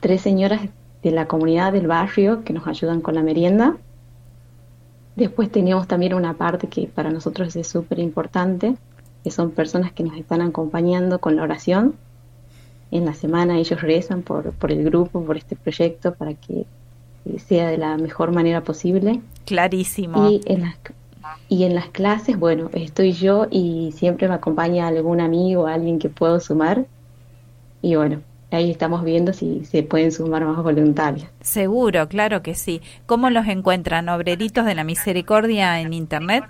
tres 0.00 0.20
señoras 0.20 0.62
de 1.02 1.10
la 1.12 1.28
comunidad 1.28 1.72
del 1.72 1.86
barrio 1.86 2.42
que 2.42 2.52
nos 2.52 2.66
ayudan 2.66 3.00
con 3.00 3.14
la 3.14 3.22
merienda. 3.22 3.76
Después 5.14 5.50
tenemos 5.50 5.86
también 5.86 6.14
una 6.14 6.34
parte 6.34 6.66
que 6.68 6.88
para 6.88 7.10
nosotros 7.10 7.54
es 7.54 7.68
súper 7.68 8.00
importante, 8.00 8.76
que 9.22 9.30
son 9.30 9.52
personas 9.52 9.92
que 9.92 10.02
nos 10.02 10.16
están 10.16 10.42
acompañando 10.42 11.20
con 11.20 11.36
la 11.36 11.44
oración. 11.44 11.94
En 12.90 13.04
la 13.04 13.14
semana 13.14 13.58
ellos 13.58 13.80
rezan 13.80 14.22
por, 14.22 14.52
por 14.52 14.72
el 14.72 14.84
grupo, 14.84 15.24
por 15.24 15.36
este 15.36 15.54
proyecto, 15.54 16.14
para 16.14 16.34
que 16.34 16.66
eh, 17.24 17.38
sea 17.38 17.68
de 17.68 17.78
la 17.78 17.96
mejor 17.96 18.32
manera 18.32 18.62
posible. 18.62 19.20
Clarísimo. 19.44 20.28
Y 20.28 20.40
en 20.46 20.62
las, 20.62 20.76
y 21.48 21.64
en 21.64 21.74
las 21.74 21.88
clases, 21.88 22.38
bueno, 22.38 22.70
estoy 22.72 23.12
yo 23.12 23.46
y 23.50 23.92
siempre 23.96 24.28
me 24.28 24.34
acompaña 24.34 24.88
algún 24.88 25.20
amigo, 25.20 25.66
alguien 25.66 25.98
que 25.98 26.08
puedo 26.08 26.40
sumar. 26.40 26.86
Y 27.82 27.94
bueno, 27.96 28.20
ahí 28.50 28.70
estamos 28.70 29.04
viendo 29.04 29.32
si 29.32 29.64
se 29.64 29.82
pueden 29.82 30.10
sumar 30.12 30.44
más 30.44 30.62
voluntarios. 30.62 31.28
Seguro, 31.40 32.08
claro 32.08 32.42
que 32.42 32.54
sí. 32.54 32.80
¿Cómo 33.06 33.30
los 33.30 33.46
encuentran? 33.46 34.08
¿Obreritos 34.08 34.64
de 34.64 34.74
la 34.74 34.84
Misericordia 34.84 35.80
en 35.80 35.92
Internet? 35.92 36.44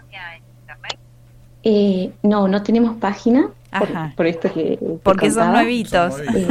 Eh, 1.63 2.13
no, 2.23 2.47
no 2.47 2.63
tenemos 2.63 2.97
página, 2.99 3.51
por, 3.77 3.89
Ajá. 3.89 4.13
por 4.17 4.27
esto 4.27 4.53
que... 4.53 4.79
que 4.79 4.99
Porque 5.03 5.31
son 5.31 5.45
contaba. 5.47 5.63
nuevitos. 5.63 6.15
Eh, 6.35 6.47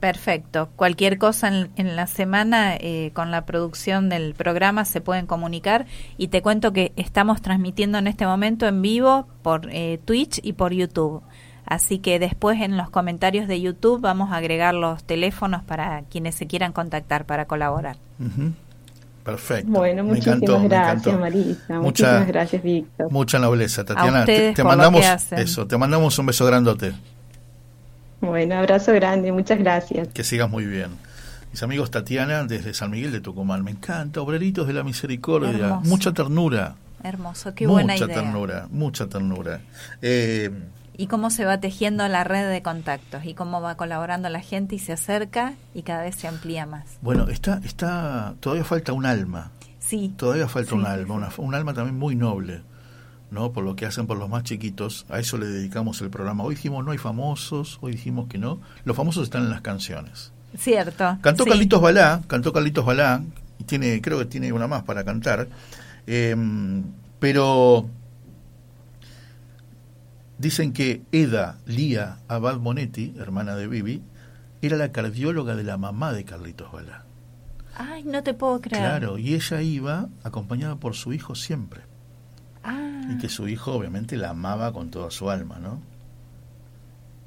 Perfecto. 0.00 0.68
Cualquier 0.74 1.16
cosa 1.16 1.46
en, 1.46 1.70
en 1.76 1.94
la 1.94 2.08
semana 2.08 2.74
eh, 2.74 3.12
con 3.14 3.30
la 3.30 3.46
producción 3.46 4.08
del 4.08 4.34
programa 4.34 4.84
se 4.84 5.00
pueden 5.00 5.26
comunicar 5.26 5.86
y 6.18 6.26
te 6.28 6.42
cuento 6.42 6.72
que 6.72 6.92
estamos 6.96 7.40
transmitiendo 7.40 7.98
en 7.98 8.08
este 8.08 8.26
momento 8.26 8.66
en 8.66 8.82
vivo 8.82 9.28
por 9.42 9.68
eh, 9.70 10.00
Twitch 10.04 10.40
y 10.42 10.54
por 10.54 10.72
YouTube. 10.72 11.22
Así 11.66 11.98
que 11.98 12.18
después 12.18 12.60
en 12.60 12.76
los 12.76 12.90
comentarios 12.90 13.46
de 13.48 13.60
YouTube 13.60 14.00
vamos 14.00 14.32
a 14.32 14.36
agregar 14.36 14.74
los 14.74 15.04
teléfonos 15.04 15.62
para 15.62 16.02
quienes 16.10 16.34
se 16.34 16.46
quieran 16.46 16.72
contactar 16.72 17.24
para 17.24 17.46
colaborar. 17.46 17.96
Perfecto. 19.24 19.70
Bueno, 19.70 20.02
Me 20.02 20.10
muchísimas 20.10 20.36
encantó, 20.42 20.58
me 20.58 20.68
gracias, 20.68 21.06
encantó. 21.06 21.20
Marisa. 21.20 21.56
Mucha- 21.68 21.80
Muchísimas 21.80 22.26
gracias, 22.26 22.62
Víctor. 22.62 23.12
Mucha 23.12 23.38
nobleza, 23.38 23.84
Tatiana. 23.84 24.24
te, 24.24 24.52
te 24.52 24.64
mandamos 24.64 25.04
eso, 25.32 25.66
te 25.66 25.76
mandamos 25.78 26.18
un 26.18 26.26
beso 26.26 26.44
grandote. 26.44 26.92
Bueno, 28.20 28.56
abrazo 28.56 28.92
grande, 28.92 29.30
muchas 29.32 29.58
gracias. 29.58 30.08
Que 30.08 30.24
sigas 30.24 30.50
muy 30.50 30.64
bien. 30.66 30.90
Mis 31.52 31.62
amigos 31.62 31.90
Tatiana 31.90 32.44
desde 32.44 32.72
San 32.74 32.90
Miguel 32.90 33.12
de 33.12 33.20
Tucumán. 33.20 33.62
Me 33.62 33.70
encanta, 33.72 34.20
Obreritos 34.20 34.66
de 34.66 34.72
la 34.72 34.82
Misericordia. 34.82 35.50
Hermoso. 35.50 35.88
Mucha 35.88 36.12
ternura. 36.12 36.74
Hermoso, 37.04 37.54
qué 37.54 37.66
buena 37.66 37.92
mucha 37.94 38.04
idea. 38.06 38.14
ternura, 38.16 38.66
mucha 38.70 39.06
ternura. 39.08 39.60
Eh, 40.00 40.50
Y 40.96 41.06
cómo 41.06 41.30
se 41.30 41.44
va 41.46 41.58
tejiendo 41.58 42.06
la 42.08 42.22
red 42.22 42.50
de 42.50 42.62
contactos 42.62 43.24
y 43.24 43.34
cómo 43.34 43.60
va 43.62 43.76
colaborando 43.76 44.28
la 44.28 44.40
gente 44.40 44.74
y 44.74 44.78
se 44.78 44.92
acerca 44.92 45.54
y 45.74 45.82
cada 45.82 46.02
vez 46.02 46.16
se 46.16 46.28
amplía 46.28 46.66
más. 46.66 46.84
bueno, 47.00 47.28
está, 47.28 47.60
está, 47.64 48.34
todavía 48.40 48.64
falta 48.64 48.92
un 48.92 49.06
alma. 49.06 49.50
Sí. 49.78 50.12
Todavía 50.16 50.48
falta 50.48 50.70
Sí, 50.70 50.76
un 50.76 50.86
alma, 50.86 51.14
una- 51.14 51.30
un 51.38 51.54
alma 51.54 51.72
también 51.74 51.98
muy 51.98 52.14
noble, 52.14 52.62
¿no? 53.30 53.52
Por 53.52 53.64
lo 53.64 53.74
que 53.74 53.86
hacen 53.86 54.06
por 54.06 54.18
los 54.18 54.28
más 54.28 54.42
chiquitos. 54.44 55.06
A 55.08 55.18
eso 55.18 55.38
le 55.38 55.46
dedicamos 55.46 56.00
el 56.02 56.10
programa. 56.10 56.44
Hoy 56.44 56.54
dijimos 56.56 56.84
no 56.84 56.90
hay 56.92 56.98
famosos, 56.98 57.78
hoy 57.80 57.92
dijimos 57.92 58.28
que 58.28 58.38
no. 58.38 58.60
Los 58.84 58.96
famosos 58.96 59.24
están 59.24 59.42
en 59.44 59.50
las 59.50 59.62
canciones. 59.62 60.32
Cierto. 60.56 61.16
Cantó 61.22 61.44
sí. 61.44 61.50
Carlitos 61.50 61.80
Balá, 61.80 62.20
cantó 62.26 62.52
Carlitos 62.52 62.84
Balá, 62.84 63.22
y 63.58 63.64
tiene, 63.64 64.00
creo 64.02 64.18
que 64.18 64.26
tiene 64.26 64.52
una 64.52 64.66
más 64.68 64.82
para 64.82 65.02
cantar. 65.04 65.48
eh, 66.06 66.36
pero 67.18 67.88
dicen 70.42 70.72
que 70.72 71.02
Eda 71.12 71.58
Lía 71.66 72.18
Abad 72.28 72.58
Monetti, 72.58 73.14
hermana 73.18 73.54
de 73.56 73.68
Vivi, 73.68 74.02
era 74.60 74.76
la 74.76 74.92
cardióloga 74.92 75.56
de 75.56 75.62
la 75.64 75.76
mamá 75.78 76.12
de 76.12 76.24
Carlitos 76.24 76.70
Balá. 76.70 77.04
Ay, 77.74 78.02
no 78.04 78.22
te 78.22 78.34
puedo 78.34 78.60
creer. 78.60 78.82
Claro, 78.82 79.16
y 79.18 79.34
ella 79.34 79.62
iba 79.62 80.08
acompañada 80.24 80.76
por 80.76 80.94
su 80.94 81.12
hijo 81.12 81.34
siempre. 81.34 81.80
Ah, 82.62 83.02
Y 83.10 83.18
que 83.18 83.28
su 83.28 83.48
hijo 83.48 83.72
obviamente 83.72 84.16
la 84.16 84.30
amaba 84.30 84.72
con 84.72 84.90
toda 84.90 85.10
su 85.10 85.30
alma, 85.30 85.58
¿no? 85.58 85.80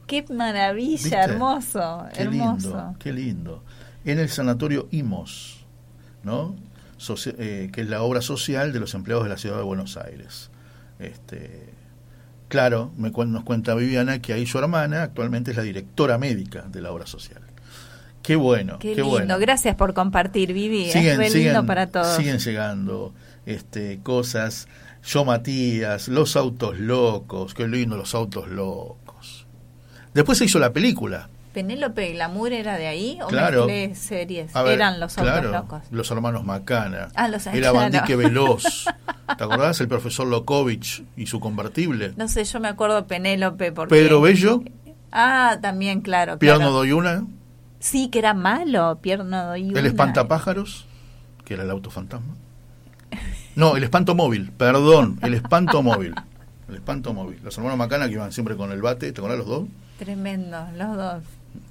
qué 0.08 0.24
maravilla, 0.32 0.92
¿Viste? 1.02 1.16
hermoso, 1.16 2.06
Qué 2.14 2.22
hermoso. 2.22 2.68
lindo, 2.68 2.96
qué 3.00 3.12
lindo. 3.12 3.64
En 4.06 4.20
el 4.20 4.30
sanatorio 4.30 4.88
Imos, 4.92 5.66
¿no? 6.24 6.56
Soci- 7.00 7.34
eh, 7.40 7.70
que 7.74 7.82
es 7.82 7.90
la 7.90 8.04
obra 8.04 8.22
social 8.22 8.72
de 8.72 8.80
los 8.80 8.94
empleados 8.94 9.24
de 9.24 9.30
la 9.32 9.38
ciudad 9.38 9.58
de 9.58 9.64
Buenos 9.64 9.98
Aires. 9.98 10.52
Este, 11.00 11.74
claro, 12.48 12.92
me 12.98 13.12
nos 13.12 13.44
cuenta 13.44 13.74
Viviana 13.76 14.22
que 14.22 14.34
ahí 14.34 14.46
su 14.46 14.58
hermana 14.60 15.04
actualmente 15.04 15.52
es 15.52 15.58
la 15.58 15.64
directora 15.64 16.18
médica 16.18 16.64
de 16.64 16.82
la 16.82 16.92
obra 16.92 17.06
social. 17.06 17.42
Qué 18.22 18.36
bueno, 18.36 18.80
Qué, 18.80 18.90
qué, 18.90 18.96
lindo. 18.96 19.10
bueno. 19.10 19.38
Gracias 19.40 19.76
por 19.76 19.94
compartir, 19.94 20.52
Vivi. 20.54 20.90
siguen, 20.92 21.22
es 21.22 21.32
siguen- 21.34 21.44
lindo 21.54 21.66
para 21.66 21.88
todos. 21.88 22.16
siguen 22.16 22.40
llegando 22.40 23.14
este, 23.46 24.00
cosas. 24.02 24.68
Yo 25.04 25.24
Matías, 25.24 26.08
los 26.08 26.36
autos 26.36 26.80
locos, 26.80 27.54
qué 27.54 27.68
lindo 27.68 27.96
los 27.98 28.16
autos 28.16 28.48
locos. 28.50 29.46
Después 30.16 30.38
se 30.40 30.46
hizo 30.46 30.58
la 30.58 30.74
película. 30.74 31.30
¿Penélope 31.56 32.12
Glamour 32.12 32.52
era 32.52 32.76
de 32.78 32.86
ahí 32.88 33.18
o 33.24 33.28
Claro. 33.28 33.66
series? 33.94 34.52
Ver, 34.54 34.68
Eran 34.68 35.00
los 35.00 35.16
claro, 35.16 35.54
locos. 35.54 35.84
Los 35.90 36.12
hermanos 36.12 36.44
Macana. 36.44 37.08
Ah, 37.16 37.30
los- 37.30 37.48
Era 37.48 37.72
claro. 37.72 37.76
Bandique 37.76 38.18
Veloz. 38.18 38.86
¿Te 39.38 39.44
acordás? 39.44 39.80
El 39.80 39.88
profesor 39.88 40.28
Lokovich 40.28 41.06
y 41.16 41.28
su 41.28 41.40
convertible. 41.40 42.12
No 42.18 42.28
sé, 42.28 42.44
yo 42.44 42.60
me 42.60 42.68
acuerdo 42.68 43.08
Penélope 43.08 43.72
porque... 43.72 43.96
Pedro 43.96 44.20
Bello, 44.20 44.64
Ah, 45.14 45.58
también, 45.62 46.02
claro. 46.02 46.38
Pierno. 46.40 46.72
Doyuna, 46.72 47.26
Sí, 47.80 48.10
que 48.10 48.20
era 48.20 48.34
malo, 48.34 49.00
Pierno 49.02 49.46
Doyuna. 49.46 49.80
el 49.80 49.86
espantapájaros, 49.86 50.88
que 51.46 51.54
era 51.54 51.64
el 51.64 51.72
auto 51.72 51.90
fantasma. 51.90 52.36
No, 53.56 53.78
el 53.78 53.84
espanto 53.86 54.14
móvil, 54.14 54.52
perdón, 54.52 55.20
el 55.22 55.36
espanto 55.36 55.82
móvil. 55.82 56.14
El 56.68 56.76
espanto 56.76 57.14
móvil. 57.14 57.40
Los 57.44 57.56
hermanos 57.58 57.78
Macana 57.78 58.08
que 58.08 58.14
iban 58.16 58.34
siempre 58.34 58.58
con 58.58 58.74
el 58.74 58.82
bate, 58.82 59.10
¿te 59.14 59.22
acordás 59.22 59.38
los 59.38 59.48
dos? 59.48 59.64
Tremendo, 60.00 60.58
los 60.76 60.98
dos. 60.98 61.24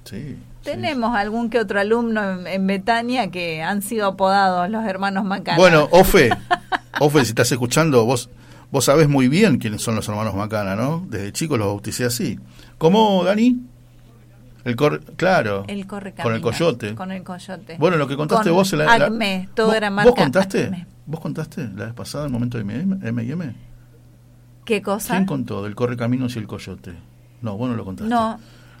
Sí. 0.03 0.37
Tenemos 0.63 1.15
algún 1.15 1.49
que 1.49 1.59
otro 1.59 1.79
alumno 1.79 2.39
en, 2.39 2.47
en 2.47 2.67
Betania 2.67 3.29
que 3.29 3.61
han 3.61 3.81
sido 3.81 4.07
apodados 4.07 4.69
los 4.69 4.83
hermanos 4.85 5.23
Macana. 5.25 5.57
Bueno, 5.57 5.87
Ofe, 5.91 6.29
Ofe, 6.99 7.23
si 7.23 7.29
estás 7.29 7.51
escuchando, 7.51 8.03
vos 8.05 8.29
vos 8.71 8.85
sabés 8.85 9.07
muy 9.07 9.27
bien 9.27 9.57
quiénes 9.59 9.81
son 9.81 9.95
los 9.95 10.07
hermanos 10.09 10.33
Macana, 10.35 10.75
¿no? 10.75 11.05
Desde 11.09 11.31
chico 11.33 11.57
los 11.57 11.67
bauticé 11.67 12.05
así. 12.05 12.39
¿Cómo, 12.77 13.23
Dani? 13.23 13.61
El 14.63 14.75
cor 14.75 15.01
claro. 15.15 15.63
El 15.67 15.85
corre 15.85 16.13
Con 16.15 16.33
el 16.33 16.41
coyote. 16.41 16.95
Con 16.95 17.11
el 17.11 17.21
coyote. 17.23 17.77
Bueno, 17.77 17.97
lo 17.97 18.07
que 18.07 18.15
contaste 18.17 18.49
Con 18.49 18.57
vos 18.57 18.73
en 18.73 18.79
la, 18.79 18.97
la- 18.97 19.05
Acme, 19.05 19.47
todo 19.53 19.67
¿Vos- 19.67 19.75
era 19.75 19.91
marca 19.91 20.09
¿Vos 20.09 20.19
contaste? 20.19 20.63
Acme. 20.65 20.87
¿Vos 21.05 21.19
contaste 21.19 21.69
la 21.75 21.85
vez 21.85 21.93
pasada, 21.93 22.25
el 22.25 22.31
momento 22.31 22.57
de 22.57 22.63
M&M? 22.63 23.55
¿Qué 24.65 24.81
cosa? 24.81 25.13
¿Quién 25.13 25.27
contó 25.27 25.61
del 25.63 25.75
Correcaminos 25.75 26.35
y 26.35 26.39
el 26.39 26.47
Coyote? 26.47 26.93
No, 27.43 27.55
vos 27.57 27.69
no 27.69 27.75
lo 27.75 27.85
contaste. 27.85 28.09
No, 28.11 28.39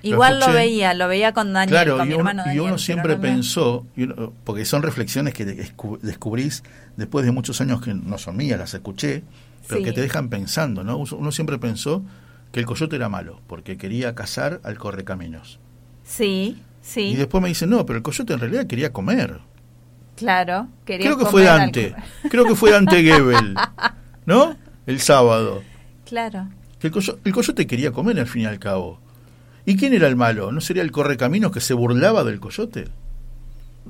igual 0.09 0.39
lo 0.39 0.51
veía, 0.51 0.93
lo 0.93 1.07
veía 1.07 1.33
con 1.33 1.53
Daniel, 1.53 1.69
Claro, 1.69 1.97
con 1.97 2.05
y 2.05 2.09
mi 2.09 2.15
uno, 2.15 2.29
hermano 2.29 2.53
y 2.53 2.59
uno 2.59 2.77
siempre 2.77 3.15
pensó, 3.17 3.85
y 3.95 4.03
uno- 4.03 4.33
porque 4.43 4.65
son 4.65 4.81
reflexiones 4.83 5.33
que 5.33 5.45
descu- 5.45 5.99
descubrís 5.99 6.63
después 6.97 7.25
de 7.25 7.31
muchos 7.31 7.59
años 7.61 7.81
que 7.81 7.93
no 7.93 8.17
son 8.17 8.37
mías, 8.37 8.59
las 8.59 8.73
escuché, 8.73 9.23
pero 9.67 9.79
Sí. 9.79 9.83
que 9.85 9.91
te 9.93 10.01
dejan 10.01 10.29
pensando, 10.29 10.83
¿no? 10.83 10.97
Uno 10.97 11.31
siempre 11.31 11.57
pensó 11.57 12.03
que 12.51 12.59
el 12.59 12.65
coyote 12.65 12.95
era 12.95 13.09
malo, 13.09 13.41
porque 13.47 13.77
quería 13.77 14.15
cazar 14.15 14.61
al 14.63 14.77
correcaminos. 14.77 15.59
Sí, 16.03 16.61
sí, 16.81 17.01
Y 17.01 17.15
después 17.15 17.41
me 17.41 17.49
dicen, 17.49 17.69
no, 17.71 17.85
pero 17.85 17.97
el 17.97 18.03
coyote 18.03 18.33
en 18.33 18.39
realidad 18.39 18.67
quería 18.67 18.93
comer. 18.93 19.39
claro. 20.15 20.67
quería 20.85 21.07
Creo 21.07 21.17
que 21.17 21.25
comer 21.25 21.31
fue 21.31 21.47
al- 21.49 21.59
Dante, 21.59 21.95
creo 22.29 22.45
que 22.45 22.55
fue 22.55 22.71
Dante 22.71 23.01
Gebel, 23.03 23.55
¿no? 24.25 24.55
El 24.85 24.99
sábado. 25.01 25.63
Claro. 26.05 26.47
Que 26.79 26.87
el, 26.87 26.93
coyo- 26.93 27.17
el 27.23 27.33
coyote 27.33 27.65
quería 27.65 27.91
comer 27.91 28.19
al 28.19 28.27
fin 28.27 28.43
y 28.43 28.45
al 28.45 28.59
cabo. 28.59 28.99
¿Y 29.65 29.77
quién 29.77 29.93
era 29.93 30.07
el 30.07 30.15
malo? 30.15 30.51
¿No 30.51 30.61
sería 30.61 30.83
el 30.83 30.91
correcaminos 30.91 31.51
que 31.51 31.59
se 31.61 31.73
burlaba 31.73 32.23
del 32.23 32.39
coyote? 32.39 32.87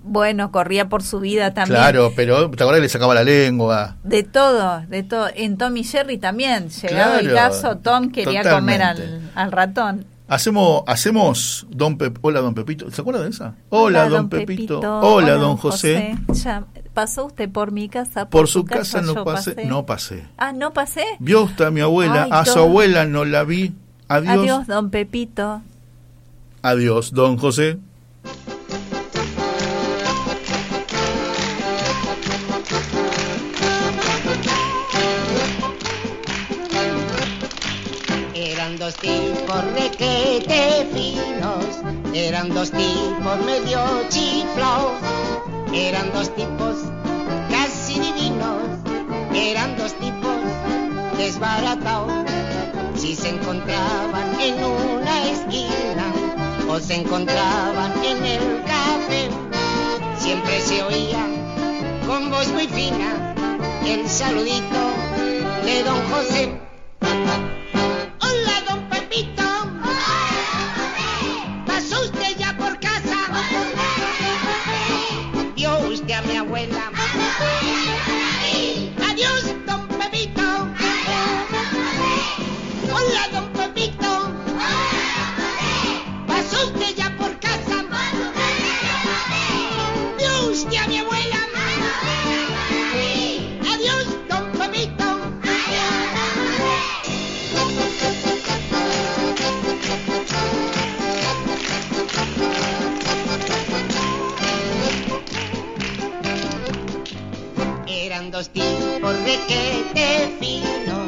Bueno, 0.03 0.52
corría 0.52 0.88
por 0.89 1.03
su 1.03 1.19
vida 1.19 1.53
también. 1.53 1.77
Claro, 1.80 2.11
pero 2.15 2.49
¿te 2.52 2.64
acordás 2.64 2.77
que 2.80 2.84
le 2.84 2.89
sacaba 2.89 3.15
la 3.15 3.23
lengua? 3.23 3.95
De 4.03 4.23
todo, 4.23 4.81
de 4.88 5.03
todo. 5.03 5.27
En 5.34 5.57
Tom 5.57 5.76
y 5.77 5.84
Jerry 5.84 6.18
también. 6.18 6.69
Llegado 6.69 7.19
el 7.19 7.34
caso, 7.34 7.77
Tom 7.77 8.11
quería 8.11 8.43
totalmente. 8.43 8.53
comer 8.53 8.84
al, 8.84 9.31
al 9.35 9.52
ratón. 9.52 10.06
Hacemos, 10.27 10.84
hacemos 10.88 11.65
Don 11.69 11.97
Pep- 11.97 12.18
Hola 12.22 12.41
Don 12.41 12.53
Pepito. 12.56 12.89
¿Se 12.91 13.02
acuerda 13.02 13.23
de 13.23 13.30
esa? 13.30 13.56
Hola, 13.69 14.10
Don, 14.10 14.27
Pepito. 14.27 14.80
Hola, 14.80 15.34
Don 15.35 15.56
José. 15.57 16.18
Ya, 16.30 16.65
¿Pasó 16.93 17.26
usted 17.26 17.49
por 17.49 17.72
mi 17.72 17.89
casa? 17.89 18.30
Por 18.30 18.47
su 18.47 18.65
casa 18.65 19.02
no 19.02 19.23
pasé, 19.23 19.65
no 19.65 19.85
pasé. 19.85 20.26
Ah, 20.38 20.52
¿no 20.52 20.72
pasé? 20.73 21.03
Vio 21.19 21.43
usted 21.43 21.65
a 21.65 21.72
mi 21.72 21.81
abuela, 21.81 22.23
Ay, 22.23 22.30
a 22.34 22.45
su 22.45 22.57
abuela 22.60 23.06
no 23.06 23.23
la 23.26 23.43
vi. 23.43 23.73
Adiós. 24.07 24.38
Adiós, 24.38 24.68
don 24.68 24.90
Pepito. 24.90 25.61
Adiós, 26.61 27.11
Don 27.11 27.38
José. 27.38 27.77
Eran 38.34 38.76
dos 38.77 38.95
tipos 38.95 39.64
requete 39.73 40.86
finos, 40.94 41.82
eran 42.14 42.49
dos 42.49 42.69
tipos 42.72 43.38
medio 43.45 43.82
chiflaos, 44.10 45.02
eran 45.73 46.11
dos 46.14 46.30
tipos 46.36 46.77
casi 47.49 47.99
divinos, 47.99 48.69
eran 49.34 49.76
dos 49.77 49.94
tipos 49.98 50.40
desbaratados. 51.18 52.35
Si 53.06 53.15
se 53.15 53.30
encontraban 53.30 54.41
en 54.41 54.56
una 54.64 55.30
esquina 55.30 56.11
o 56.68 56.80
se 56.80 56.95
encontraban 56.95 57.94
en 58.03 58.26
el 58.26 58.64
café, 58.64 59.30
siempre 60.18 60.60
se 60.60 60.82
oía 60.82 61.23
con 62.07 62.32
voz 62.32 62.48
muy 62.52 62.68
fina 62.68 63.36
el 63.86 64.10
saludito 64.10 64.80
de 65.65 65.84
don 65.84 66.02
José. 66.10 67.55
Dos 108.36 108.49
tipos 108.49 109.16
requete 109.24 110.36
finos, 110.41 111.07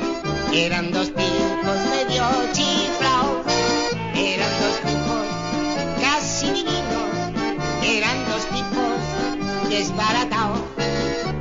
eran 0.53 0.93
dos 0.93 1.07
tipos 1.13 1.77
medio 1.91 2.23
chiflaos, 2.53 3.45
eran 4.15 4.49
dos 4.61 4.75
tipos 4.87 5.25
casi 5.99 6.47
divinos, 6.51 7.11
eran 7.83 8.17
dos 8.31 8.45
tipos 8.55 9.69
desbaratado. 9.69 10.55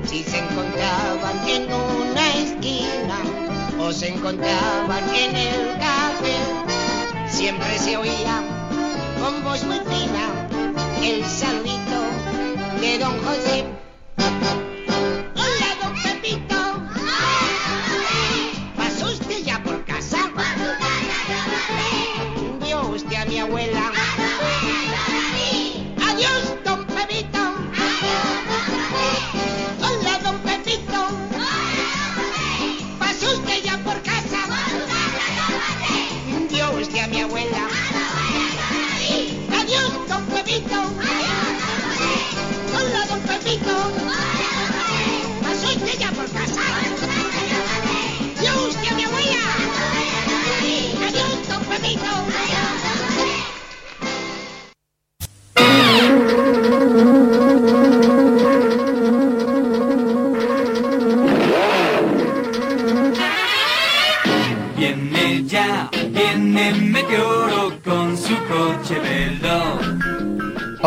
Si 0.06 0.24
se 0.24 0.38
encontraban 0.38 1.48
en 1.48 1.72
una 1.72 2.34
esquina 2.34 3.18
o 3.78 3.92
se 3.92 4.08
encontraban 4.08 5.04
en 5.14 5.36
el 5.36 5.78
café, 5.78 6.36
siempre 7.28 7.78
se 7.78 7.96
oía 7.96 8.42
con 9.20 9.44
voz 9.44 9.62
muy 9.62 9.78
fina 9.78 10.48
el 11.00 11.24
saludito 11.24 12.00
de 12.80 12.98
don 12.98 13.16
José. 13.24 13.85
Mi 37.08 37.20
abuela. 37.20 37.68
Adiós, 39.60 39.92
don 40.08 40.24
Pepito. 40.26 40.80
Hola, 42.74 43.06
don 43.08 43.20
Pepito. 43.20 43.74
¿Pasó 45.42 45.66
usted 45.68 45.98
ya 45.98 46.10
por 46.12 46.28
casa? 46.30 46.60
Vio 48.40 48.68
usted 48.68 48.88
a 48.90 48.94
mi 48.94 49.04
abuela. 49.04 49.42
Adiós, 51.06 51.48
don 51.48 51.64
Pepito. 51.64 52.65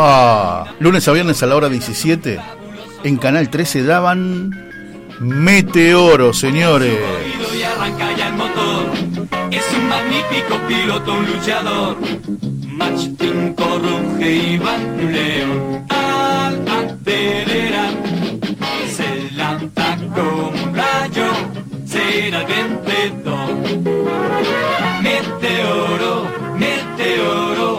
Ah, 0.02 0.76
lunes 0.80 1.06
a 1.10 1.12
viernes 1.12 1.44
a 1.44 1.46
la 1.46 1.58
hora 1.58 1.68
17 1.68 2.40
en 3.04 3.18
Canal 3.18 3.50
13 3.50 3.84
daban 3.84 4.50
Meteoro, 5.20 6.34
señores. 6.34 6.98
Y 7.54 7.64
arranca 7.64 8.16
ya 8.16 8.28
el 8.30 8.36
motor. 8.36 8.86
Es 9.52 9.66
un 9.78 9.90
magnífico 9.90 10.58
piloto, 10.70 11.12
un 11.12 11.26
luchador. 11.26 11.98
Mach 12.66 12.98
5 13.20 13.80
ruge 13.80 14.32
y 14.32 14.58
va 14.58 14.76
un 14.76 15.12
león. 15.12 15.86
Al 15.90 16.66
acelerar, 16.66 17.92
se 18.96 19.32
lanza 19.36 19.98
como 20.16 20.48
un 20.48 20.76
rayo. 20.76 21.28
Será 21.86 22.44
el 22.44 22.48
vencedor. 22.48 23.50
Meteoro, 25.04 26.28
meteoro, 26.56 27.79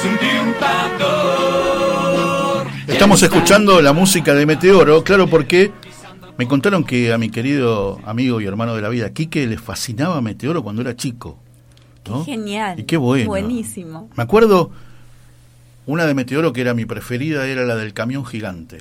es 0.00 0.06
un 0.06 0.16
triunfador. 0.18 0.60
Estamos 2.86 3.22
escuchando 3.22 3.82
la 3.82 3.92
música 3.92 4.34
de 4.34 4.46
Meteoro, 4.46 5.04
claro, 5.04 5.28
porque 5.28 5.70
me 6.38 6.48
contaron 6.48 6.84
que 6.84 7.12
a 7.12 7.18
mi 7.18 7.28
querido 7.28 8.00
amigo 8.04 8.40
y 8.40 8.46
hermano 8.46 8.74
de 8.74 8.80
la 8.82 8.88
vida, 8.88 9.12
Quique, 9.12 9.46
le 9.46 9.58
fascinaba 9.58 10.20
Meteoro 10.20 10.62
cuando 10.62 10.82
era 10.82 10.96
chico. 10.96 11.38
¿no? 12.08 12.24
Genial. 12.24 12.80
Y 12.80 12.84
qué 12.84 12.96
bueno. 12.96 13.26
Buenísimo. 13.26 14.08
Me 14.16 14.22
acuerdo 14.22 14.70
una 15.86 16.06
de 16.06 16.14
Meteoro 16.14 16.52
que 16.52 16.62
era 16.62 16.72
mi 16.74 16.86
preferida, 16.86 17.46
era 17.46 17.64
la 17.64 17.76
del 17.76 17.92
camión 17.92 18.24
gigante. 18.24 18.78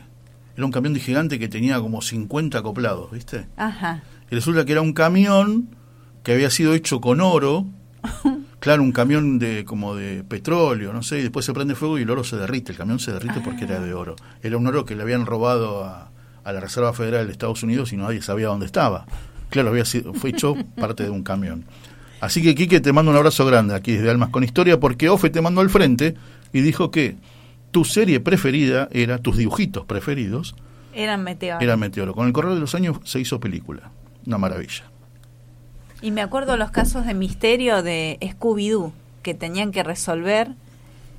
Era 0.55 0.65
un 0.65 0.71
camión 0.71 0.93
de 0.93 0.99
gigante 0.99 1.37
que 1.39 1.47
tenía 1.47 1.79
como 1.79 2.01
50 2.01 2.57
acoplados, 2.57 3.11
¿viste? 3.11 3.47
Ajá. 3.57 4.03
Y 4.31 4.35
resulta 4.35 4.65
que 4.65 4.71
era 4.73 4.81
un 4.81 4.93
camión 4.93 5.69
que 6.23 6.33
había 6.33 6.49
sido 6.49 6.73
hecho 6.73 7.01
con 7.01 7.21
oro. 7.21 7.65
Claro, 8.59 8.83
un 8.83 8.91
camión 8.91 9.39
de 9.39 9.63
como 9.65 9.95
de 9.95 10.23
petróleo, 10.23 10.91
no 10.91 11.01
sé, 11.01 11.19
y 11.19 11.21
después 11.23 11.45
se 11.45 11.53
prende 11.53 11.75
fuego 11.75 11.97
y 11.97 12.01
el 12.01 12.09
oro 12.09 12.23
se 12.23 12.35
derrite. 12.35 12.73
El 12.73 12.77
camión 12.77 12.99
se 12.99 13.11
derrite 13.11 13.39
porque 13.41 13.63
era 13.65 13.79
de 13.79 13.93
oro. 13.93 14.15
Era 14.43 14.57
un 14.57 14.67
oro 14.67 14.83
que 14.85 14.95
le 14.95 15.03
habían 15.03 15.25
robado 15.25 15.85
a, 15.85 16.11
a 16.43 16.51
la 16.51 16.59
Reserva 16.59 16.91
Federal 16.93 17.25
de 17.25 17.31
Estados 17.31 17.63
Unidos 17.63 17.93
y 17.93 17.97
nadie 17.97 18.21
sabía 18.21 18.47
dónde 18.47 18.65
estaba. 18.65 19.05
Claro, 19.49 19.69
había 19.69 19.85
sido, 19.85 20.13
fue 20.13 20.31
hecho 20.31 20.55
parte 20.79 21.03
de 21.03 21.09
un 21.09 21.23
camión. 21.23 21.63
Así 22.21 22.41
que, 22.43 22.53
Quique, 22.53 22.81
te 22.81 22.91
mando 22.91 23.11
un 23.11 23.17
abrazo 23.17 23.45
grande 23.45 23.73
aquí 23.73 23.93
desde 23.93 24.09
Almas 24.09 24.29
con 24.29 24.43
Historia, 24.43 24.77
porque 24.79 25.07
Ofe 25.07 25.29
te 25.29 25.41
mandó 25.41 25.61
al 25.61 25.69
frente 25.69 26.15
y 26.51 26.59
dijo 26.59 26.91
que 26.91 27.15
tu 27.71 27.85
serie 27.85 28.19
preferida 28.19 28.89
era, 28.91 29.19
tus 29.19 29.37
dibujitos 29.37 29.85
preferidos, 29.85 30.53
Eran 30.93 31.23
meteoros. 31.23 31.61
era 31.63 31.77
Meteoro. 31.77 32.13
Con 32.13 32.27
el 32.27 32.33
correr 32.33 32.55
de 32.55 32.59
los 32.59 32.75
años 32.75 32.97
se 33.05 33.21
hizo 33.21 33.39
película. 33.39 33.91
Una 34.25 34.37
maravilla. 34.37 34.83
Y 36.01 36.11
me 36.11 36.21
acuerdo 36.21 36.55
los 36.57 36.71
casos 36.71 37.05
de 37.05 37.13
misterio 37.13 37.83
de 37.83 38.17
Scooby-Doo 38.21 38.91
que 39.21 39.33
tenían 39.33 39.71
que 39.71 39.83
resolver. 39.83 40.49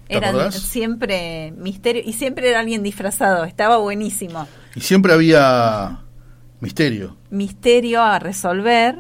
¿Te 0.09 0.17
Eran 0.17 0.31
acordás? 0.31 0.55
siempre 0.57 1.53
misterio 1.57 2.03
y 2.05 2.15
siempre 2.15 2.49
era 2.49 2.61
alguien 2.61 2.83
disfrazado. 2.83 3.45
Estaba 3.45 3.77
buenísimo. 3.79 4.47
Y 4.75 4.81
siempre 4.81 5.13
había 5.13 6.01
misterio. 6.61 7.17
Misterio 7.31 8.03
a 8.03 8.19
resolver. 8.19 8.99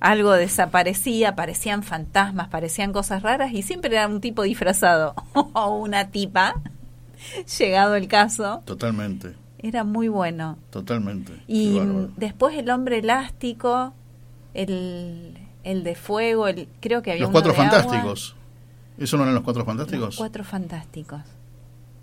Algo 0.00 0.32
desaparecía, 0.32 1.34
parecían 1.34 1.82
fantasmas, 1.82 2.48
parecían 2.48 2.92
cosas 2.92 3.22
raras 3.22 3.52
y 3.52 3.62
siempre 3.62 3.90
era 3.96 4.06
un 4.06 4.20
tipo 4.20 4.42
disfrazado 4.42 5.14
o 5.54 5.76
una 5.78 6.10
tipa. 6.10 6.54
Llegado 7.58 7.96
el 7.96 8.06
caso, 8.06 8.62
Totalmente, 8.64 9.34
era 9.58 9.82
muy 9.82 10.06
bueno. 10.06 10.56
totalmente. 10.70 11.32
Y 11.48 11.80
después 12.16 12.56
el 12.56 12.70
hombre 12.70 12.98
elástico, 12.98 13.92
el, 14.62 15.38
el 15.64 15.84
de 15.84 15.94
fuego, 15.94 16.48
el, 16.48 16.68
creo 16.80 17.02
que 17.02 17.12
había 17.12 17.22
Los 17.22 17.30
uno 17.30 17.34
cuatro 17.42 17.52
de 17.52 17.58
agua. 17.60 17.70
fantásticos. 17.70 18.36
¿Eso 18.98 19.16
no 19.16 19.22
eran 19.22 19.34
los 19.34 19.44
cuatro 19.44 19.64
fantásticos? 19.64 20.06
Los 20.06 20.16
cuatro 20.16 20.44
fantásticos. 20.44 21.20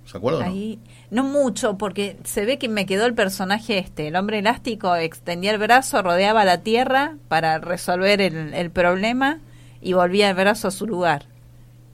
¿Se 0.06 0.18
acuerdan? 0.18 0.44
o 0.44 0.45
no? 0.45 0.52
Ahí, 0.52 0.80
no 1.11 1.23
mucho, 1.23 1.77
porque 1.77 2.18
se 2.23 2.45
ve 2.45 2.57
que 2.57 2.69
me 2.69 2.86
quedó 2.86 3.06
el 3.06 3.14
personaje 3.15 3.80
este. 3.80 4.07
El 4.07 4.15
hombre 4.15 4.40
elástico 4.40 4.95
extendía 4.95 5.52
el 5.52 5.57
brazo, 5.57 6.02
rodeaba 6.02 6.45
la 6.45 6.60
tierra 6.61 7.15
para 7.27 7.57
resolver 7.57 8.22
el, 8.22 8.53
el 8.53 8.72
problema 8.72 9.40
y 9.82 9.94
volvía 9.94 10.30
el 10.30 10.36
brazo 10.36 10.68
a 10.68 10.72
su 10.72 10.86
lugar. 10.86 11.26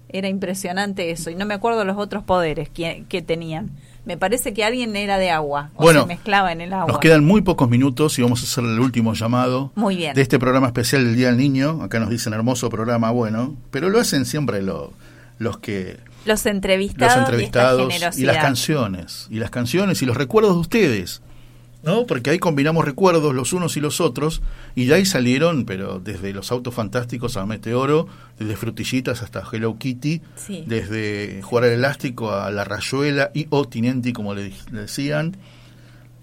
Era 0.09 0.27
impresionante 0.27 1.09
eso. 1.09 1.29
Y 1.29 1.35
no 1.35 1.45
me 1.45 1.53
acuerdo 1.53 1.85
los 1.85 1.97
otros 1.97 2.23
poderes 2.23 2.69
que, 2.69 3.05
que 3.07 3.21
tenían. 3.21 3.71
Me 4.05 4.17
parece 4.17 4.53
que 4.53 4.63
alguien 4.63 4.95
era 4.95 5.17
de 5.19 5.29
agua 5.29 5.69
o 5.75 5.83
Bueno, 5.83 6.01
se 6.01 6.07
mezclaba 6.07 6.51
en 6.51 6.61
el 6.61 6.73
agua. 6.73 6.87
Nos 6.87 6.99
quedan 6.99 7.23
muy 7.23 7.41
pocos 7.41 7.69
minutos 7.69 8.17
y 8.17 8.23
vamos 8.23 8.41
a 8.41 8.45
hacer 8.45 8.63
el 8.63 8.79
último 8.79 9.13
llamado 9.13 9.71
Muy 9.75 9.95
bien. 9.95 10.15
de 10.15 10.21
este 10.23 10.39
programa 10.39 10.67
especial 10.67 11.05
del 11.05 11.15
Día 11.15 11.27
del 11.27 11.37
Niño. 11.37 11.83
Acá 11.83 11.99
nos 11.99 12.09
dicen 12.09 12.33
hermoso 12.33 12.69
programa, 12.69 13.11
bueno, 13.11 13.55
pero 13.69 13.89
lo 13.89 13.99
hacen 13.99 14.25
siempre 14.25 14.61
lo- 14.63 14.91
los 15.37 15.59
que 15.59 15.97
Los 16.25 16.45
entrevistados, 16.45 17.15
los 17.17 17.25
entrevistados 17.29 18.17
y, 18.17 18.23
las 18.25 18.37
canciones 18.37 19.27
y 19.29 19.35
las 19.39 19.49
canciones 19.51 20.01
y 20.01 20.05
los 20.05 20.17
recuerdos 20.17 20.53
de 20.55 20.59
ustedes 20.61 21.21
no 21.83 22.05
porque 22.05 22.29
ahí 22.29 22.39
combinamos 22.39 22.85
recuerdos 22.85 23.33
los 23.33 23.53
unos 23.53 23.75
y 23.77 23.79
los 23.79 24.01
otros 24.01 24.41
y 24.75 24.85
de 24.85 24.95
ahí 24.95 25.05
salieron 25.05 25.65
pero 25.65 25.99
desde 25.99 26.33
los 26.33 26.51
autos 26.51 26.73
fantásticos 26.73 27.37
a 27.37 27.45
Meteoro 27.45 28.07
desde 28.39 28.55
frutillitas 28.55 29.21
hasta 29.23 29.43
Hello 29.51 29.77
Kitty 29.77 30.21
Sí. 30.35 30.63
desde 30.67 31.41
jugar 31.41 31.63
al 31.65 31.71
elástico 31.71 32.31
a 32.31 32.51
la 32.51 32.63
rayuela 32.63 33.31
y 33.33 33.47
o 33.49 33.65
Tinenti 33.67 34.13
como 34.13 34.33
le, 34.35 34.51
le 34.71 34.81
decían 34.81 35.37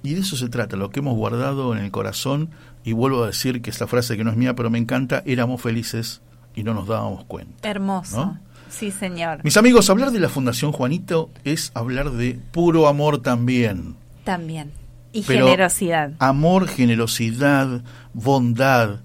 y 0.02 0.14
de 0.14 0.20
eso 0.20 0.36
se 0.36 0.48
trata 0.48 0.76
lo 0.76 0.90
que 0.90 1.00
hemos 1.00 1.16
guardado 1.16 1.74
en 1.76 1.82
el 1.84 1.90
corazón 1.90 2.50
y 2.84 2.92
vuelvo 2.92 3.24
a 3.24 3.26
decir 3.26 3.60
que 3.60 3.70
esta 3.70 3.86
frase 3.86 4.16
que 4.16 4.24
no 4.24 4.30
es 4.30 4.36
mía 4.36 4.54
pero 4.54 4.70
me 4.70 4.78
encanta 4.78 5.22
éramos 5.26 5.60
felices 5.60 6.20
y 6.54 6.62
no 6.62 6.72
nos 6.74 6.86
dábamos 6.86 7.24
cuenta 7.24 7.68
Hermoso. 7.68 8.16
¿No? 8.16 8.38
Sí, 8.70 8.90
señor. 8.90 9.40
mis 9.44 9.56
amigos, 9.56 9.88
hablar 9.88 10.10
de 10.12 10.20
la 10.20 10.28
Fundación 10.28 10.72
Juanito 10.72 11.30
es 11.44 11.72
hablar 11.74 12.10
de 12.10 12.38
puro 12.52 12.86
amor 12.86 13.22
también. 13.22 13.96
También. 14.24 14.72
Y 15.12 15.22
Pero 15.22 15.46
generosidad. 15.46 16.12
Amor, 16.18 16.68
generosidad, 16.68 17.82
bondad, 18.12 19.00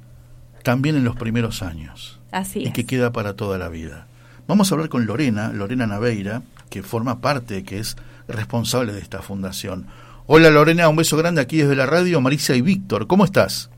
también 0.64 0.96
en 0.96 1.04
los 1.04 1.16
primeros 1.16 1.62
años. 1.62 2.20
Así 2.32 2.60
y 2.60 2.68
es. 2.68 2.74
que 2.74 2.86
queda 2.86 3.12
para 3.12 3.36
toda 3.36 3.58
la 3.58 3.70
vida. 3.70 4.08
Vamos 4.48 4.72
a 4.72 4.76
hablar 4.76 4.90
con 4.90 5.06
Lorena, 5.06 5.50
Lorena 5.50 5.88
Naveira, 5.88 6.42
que 6.70 6.84
forma 6.84 7.22
parte, 7.22 7.64
que 7.64 7.80
es 7.80 7.96
responsable 8.28 8.94
de 8.94 9.00
esta 9.00 9.22
fundación. 9.22 9.88
Hola 10.26 10.50
Lorena, 10.50 10.90
un 10.90 10.96
beso 10.96 11.18
grande 11.18 11.42
aquí 11.42 11.58
desde 11.58 11.76
la 11.76 11.86
radio, 11.86 12.22
Marisa 12.22 12.56
y 12.56 12.62
Víctor, 12.62 13.08
¿cómo 13.08 13.26
estás? 13.26 13.70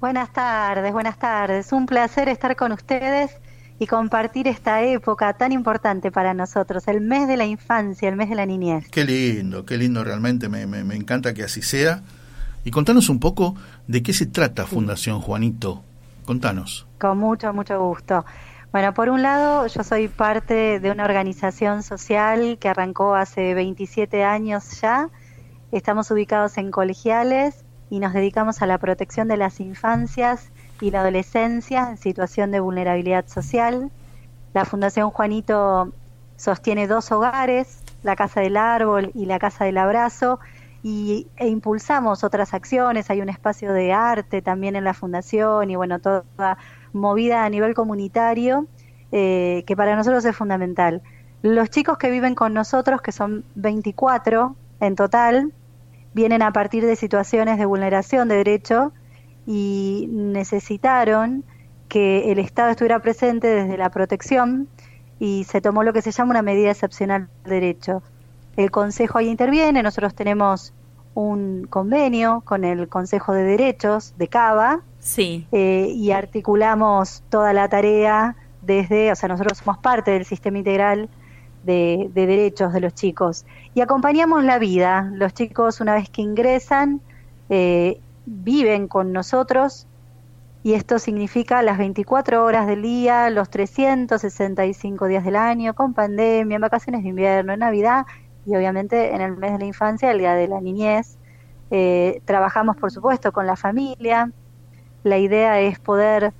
Buenas 0.00 0.32
tardes, 0.32 0.92
buenas 0.92 1.18
tardes. 1.18 1.72
Un 1.72 1.86
placer 1.86 2.28
estar 2.28 2.56
con 2.56 2.72
ustedes 2.72 3.30
y 3.78 3.86
compartir 3.86 4.46
esta 4.48 4.82
época 4.82 5.32
tan 5.34 5.52
importante 5.52 6.12
para 6.12 6.32
nosotros, 6.34 6.86
el 6.88 7.00
mes 7.00 7.26
de 7.28 7.36
la 7.36 7.44
infancia, 7.44 8.08
el 8.08 8.16
mes 8.16 8.28
de 8.30 8.36
la 8.36 8.46
niñez. 8.46 8.88
Qué 8.90 9.04
lindo, 9.04 9.64
qué 9.64 9.76
lindo 9.76 10.04
realmente, 10.04 10.48
me, 10.48 10.66
me- 10.66 10.84
me 10.84 10.94
encanta 10.94 11.34
que 11.34 11.42
así 11.42 11.60
sea. 11.62 12.02
Y 12.64 12.70
contanos 12.70 13.08
un 13.08 13.20
poco 13.20 13.56
de 13.88 14.02
qué 14.02 14.12
se 14.12 14.26
trata 14.26 14.64
Fundación 14.66 15.20
Juanito. 15.20 15.82
Contanos. 16.24 16.86
Con 16.98 17.18
mucho, 17.18 17.52
mucho 17.52 17.78
gusto. 17.82 18.24
Bueno, 18.72 18.94
por 18.94 19.08
un 19.10 19.22
lado, 19.22 19.66
yo 19.66 19.84
soy 19.84 20.08
parte 20.08 20.80
de 20.80 20.90
una 20.90 21.04
organización 21.04 21.82
social 21.82 22.56
que 22.58 22.68
arrancó 22.68 23.14
hace 23.14 23.54
27 23.54 24.24
años 24.24 24.80
ya. 24.80 25.10
Estamos 25.72 26.10
ubicados 26.10 26.56
en 26.58 26.70
colegiales 26.70 27.64
y 27.90 27.98
nos 27.98 28.12
dedicamos 28.14 28.62
a 28.62 28.66
la 28.66 28.78
protección 28.78 29.28
de 29.28 29.36
las 29.36 29.60
infancias 29.60 30.50
y 30.84 30.90
la 30.90 31.00
adolescencia 31.00 31.88
en 31.88 31.96
situación 31.96 32.50
de 32.50 32.60
vulnerabilidad 32.60 33.26
social. 33.26 33.90
La 34.52 34.66
Fundación 34.66 35.10
Juanito 35.10 35.94
sostiene 36.36 36.86
dos 36.86 37.10
hogares, 37.10 37.82
la 38.02 38.16
Casa 38.16 38.42
del 38.42 38.58
Árbol 38.58 39.10
y 39.14 39.24
la 39.24 39.38
Casa 39.38 39.64
del 39.64 39.78
Abrazo, 39.78 40.40
y, 40.82 41.26
e 41.38 41.48
impulsamos 41.48 42.22
otras 42.22 42.52
acciones. 42.52 43.08
Hay 43.08 43.22
un 43.22 43.30
espacio 43.30 43.72
de 43.72 43.94
arte 43.94 44.42
también 44.42 44.76
en 44.76 44.84
la 44.84 44.92
Fundación 44.92 45.70
y 45.70 45.76
bueno, 45.76 46.00
toda 46.00 46.58
movida 46.92 47.46
a 47.46 47.48
nivel 47.48 47.72
comunitario 47.72 48.66
eh, 49.10 49.64
que 49.66 49.76
para 49.76 49.96
nosotros 49.96 50.22
es 50.26 50.36
fundamental. 50.36 51.00
Los 51.40 51.70
chicos 51.70 51.96
que 51.96 52.10
viven 52.10 52.34
con 52.34 52.52
nosotros, 52.52 53.00
que 53.00 53.10
son 53.10 53.46
24 53.54 54.54
en 54.80 54.96
total, 54.96 55.50
vienen 56.12 56.42
a 56.42 56.52
partir 56.52 56.84
de 56.84 56.94
situaciones 56.94 57.58
de 57.58 57.64
vulneración 57.64 58.28
de 58.28 58.36
derecho 58.36 58.92
y 59.46 60.08
necesitaron 60.10 61.44
que 61.88 62.32
el 62.32 62.38
Estado 62.38 62.70
estuviera 62.70 63.00
presente 63.00 63.46
desde 63.46 63.76
la 63.76 63.90
protección 63.90 64.68
y 65.20 65.44
se 65.44 65.60
tomó 65.60 65.82
lo 65.82 65.92
que 65.92 66.02
se 66.02 66.10
llama 66.10 66.32
una 66.32 66.42
medida 66.42 66.70
excepcional 66.70 67.28
de 67.44 67.50
derecho. 67.50 68.02
El 68.56 68.70
Consejo 68.70 69.18
ahí 69.18 69.28
interviene, 69.28 69.82
nosotros 69.82 70.14
tenemos 70.14 70.72
un 71.14 71.66
convenio 71.68 72.42
con 72.44 72.64
el 72.64 72.88
Consejo 72.88 73.32
de 73.32 73.44
Derechos 73.44 74.14
de 74.18 74.28
Cava 74.28 74.82
sí. 74.98 75.46
Eh, 75.52 75.92
y 75.94 76.10
articulamos 76.10 77.22
toda 77.28 77.52
la 77.52 77.68
tarea 77.68 78.36
desde, 78.62 79.12
o 79.12 79.14
sea, 79.14 79.28
nosotros 79.28 79.58
somos 79.58 79.78
parte 79.78 80.10
del 80.10 80.24
sistema 80.24 80.58
integral 80.58 81.08
de, 81.62 82.10
de, 82.12 82.26
derechos 82.26 82.72
de 82.72 82.80
los 82.80 82.94
chicos 82.94 83.46
y 83.74 83.80
acompañamos 83.80 84.42
la 84.44 84.58
vida. 84.58 85.10
Los 85.14 85.34
chicos 85.34 85.80
una 85.80 85.94
vez 85.94 86.10
que 86.10 86.22
ingresan 86.22 87.00
eh, 87.48 88.00
viven 88.26 88.88
con 88.88 89.12
nosotros 89.12 89.86
y 90.64 90.72
esto 90.72 90.98
significa 90.98 91.62
las 91.62 91.76
24 91.76 92.42
horas 92.42 92.66
del 92.66 92.80
día, 92.80 93.28
los 93.28 93.50
365 93.50 95.06
días 95.06 95.22
del 95.22 95.36
año, 95.36 95.74
con 95.74 95.92
pandemia, 95.92 96.54
en 96.54 96.60
vacaciones 96.62 97.02
de 97.02 97.10
invierno, 97.10 97.52
en 97.52 97.60
Navidad 97.60 98.06
y 98.46 98.56
obviamente 98.56 99.14
en 99.14 99.20
el 99.20 99.36
mes 99.36 99.52
de 99.52 99.58
la 99.58 99.64
infancia, 99.66 100.10
el 100.10 100.18
día 100.18 100.34
de 100.34 100.48
la 100.48 100.62
niñez. 100.62 101.18
Eh, 101.70 102.22
trabajamos, 102.24 102.78
por 102.78 102.90
supuesto, 102.90 103.30
con 103.30 103.46
la 103.46 103.56
familia. 103.56 104.32
La 105.02 105.18
idea 105.18 105.60
es 105.60 105.78
poder 105.78 106.32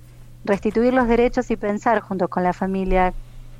restituir 0.45 0.95
los 0.95 1.07
derechos 1.07 1.51
y 1.51 1.57
pensar 1.57 2.01
junto 2.01 2.29
con 2.29 2.43
la 2.43 2.55
familia 2.55 3.13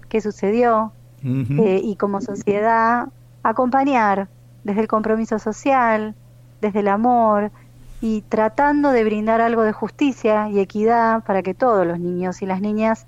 qué 0.09 0.23
sucedió 0.23 0.93
eh, 1.23 1.81
y 1.83 1.97
como 1.97 2.23
sociedad 2.23 3.09
acompañar 3.43 4.29
desde 4.63 4.81
el 4.81 4.89
compromiso 4.89 5.39
social, 5.39 6.15
desde 6.63 6.81
el 6.81 6.89
amor, 6.89 7.51
y 8.05 8.21
tratando 8.21 8.91
de 8.91 9.03
brindar 9.03 9.41
algo 9.41 9.63
de 9.63 9.73
justicia 9.73 10.51
y 10.51 10.61
equidad 10.61 11.25
para 11.25 11.43
que 11.43 11.55
todos 11.55 11.87
los 11.87 11.99
niños 11.99 12.43
y 12.43 12.47
las 12.47 12.61
niñas 12.61 13.07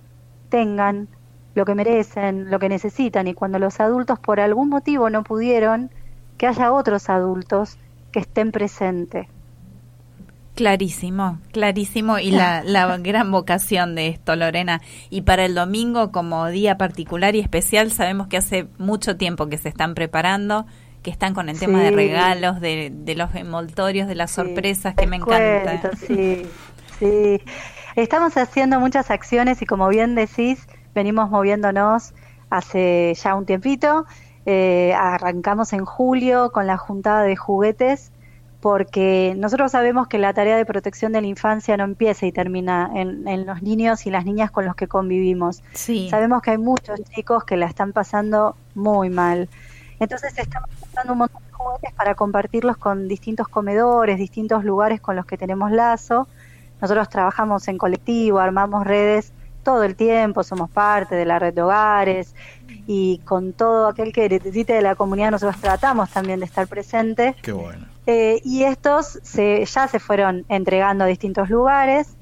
tengan 0.48 1.08
lo 1.54 1.66
que 1.66 1.74
merecen, 1.74 2.50
lo 2.50 2.58
que 2.58 2.70
necesitan 2.70 3.26
y 3.28 3.34
cuando 3.34 3.58
los 3.58 3.78
adultos 3.78 4.18
por 4.18 4.40
algún 4.40 4.70
motivo 4.70 5.10
no 5.10 5.22
pudieron, 5.22 5.90
que 6.38 6.46
haya 6.46 6.72
otros 6.72 7.10
adultos 7.10 7.76
que 8.10 8.20
estén 8.20 8.52
presentes. 8.52 9.26
Clarísimo, 10.54 11.40
clarísimo 11.52 12.18
y 12.18 12.30
la, 12.30 12.62
la 12.64 12.96
gran 12.96 13.30
vocación 13.30 13.96
de 13.96 14.08
esto, 14.08 14.34
Lorena. 14.34 14.80
Y 15.10 15.20
para 15.22 15.44
el 15.44 15.54
domingo 15.54 16.10
como 16.10 16.46
día 16.46 16.78
particular 16.78 17.36
y 17.36 17.40
especial, 17.40 17.90
sabemos 17.90 18.28
que 18.28 18.38
hace 18.38 18.68
mucho 18.78 19.18
tiempo 19.18 19.50
que 19.50 19.58
se 19.58 19.68
están 19.68 19.94
preparando 19.94 20.64
que 21.06 21.12
están 21.12 21.34
con 21.34 21.48
el 21.48 21.56
tema 21.56 21.80
de 21.84 21.92
regalos, 21.92 22.60
de, 22.60 23.14
los 23.16 23.32
envoltorios, 23.36 24.08
de 24.08 24.16
las 24.16 24.32
sorpresas, 24.32 24.96
que 24.96 25.06
me 25.06 25.14
encanta. 25.14 25.92
Sí, 26.04 26.44
sí. 26.98 27.40
Estamos 27.94 28.36
haciendo 28.36 28.80
muchas 28.80 29.12
acciones 29.12 29.62
y 29.62 29.66
como 29.66 29.86
bien 29.86 30.16
decís, 30.16 30.66
venimos 30.96 31.30
moviéndonos 31.30 32.12
hace 32.50 33.14
ya 33.14 33.36
un 33.36 33.46
tiempito. 33.46 34.04
Eh, 34.46 34.94
arrancamos 34.98 35.72
en 35.74 35.84
julio 35.84 36.50
con 36.50 36.66
la 36.66 36.76
juntada 36.76 37.22
de 37.22 37.36
juguetes 37.36 38.10
porque 38.60 39.34
nosotros 39.38 39.70
sabemos 39.70 40.08
que 40.08 40.18
la 40.18 40.34
tarea 40.34 40.56
de 40.56 40.66
protección 40.66 41.12
de 41.12 41.20
la 41.20 41.28
infancia 41.28 41.76
no 41.76 41.84
empieza 41.84 42.26
y 42.26 42.32
termina 42.32 42.90
en, 42.96 43.28
en 43.28 43.46
los 43.46 43.62
niños 43.62 44.06
y 44.06 44.10
las 44.10 44.24
niñas 44.24 44.50
con 44.50 44.64
los 44.64 44.74
que 44.74 44.88
convivimos. 44.88 45.62
Sí. 45.72 46.08
Sabemos 46.10 46.42
que 46.42 46.50
hay 46.50 46.58
muchos 46.58 47.00
chicos 47.14 47.44
que 47.44 47.56
la 47.56 47.66
están 47.66 47.92
pasando 47.92 48.56
muy 48.74 49.08
mal. 49.08 49.48
Entonces 49.98 50.36
estamos 50.36 50.68
usando 50.82 51.12
un 51.12 51.18
montón 51.20 51.42
de 51.44 51.52
juguetes 51.52 51.92
para 51.94 52.14
compartirlos 52.14 52.76
con 52.76 53.08
distintos 53.08 53.48
comedores, 53.48 54.18
distintos 54.18 54.64
lugares 54.64 55.00
con 55.00 55.16
los 55.16 55.26
que 55.26 55.38
tenemos 55.38 55.70
lazo. 55.70 56.28
Nosotros 56.80 57.08
trabajamos 57.08 57.68
en 57.68 57.78
colectivo, 57.78 58.38
armamos 58.38 58.86
redes 58.86 59.32
todo 59.62 59.82
el 59.82 59.96
tiempo, 59.96 60.44
somos 60.44 60.70
parte 60.70 61.16
de 61.16 61.24
la 61.24 61.40
red 61.40 61.52
de 61.52 61.62
hogares 61.62 62.36
y 62.86 63.18
con 63.24 63.52
todo 63.52 63.88
aquel 63.88 64.12
que 64.12 64.28
necesite 64.28 64.74
de 64.74 64.82
la 64.82 64.94
comunidad 64.94 65.32
nosotros 65.32 65.60
tratamos 65.60 66.10
también 66.10 66.38
de 66.38 66.46
estar 66.46 66.68
presentes. 66.68 67.34
Qué 67.42 67.50
bueno. 67.50 67.86
Eh, 68.06 68.40
y 68.44 68.62
estos 68.62 69.18
se, 69.24 69.64
ya 69.64 69.88
se 69.88 69.98
fueron 69.98 70.44
entregando 70.48 71.02
a 71.02 71.06
distintos 71.08 71.50
lugares. 71.50 72.16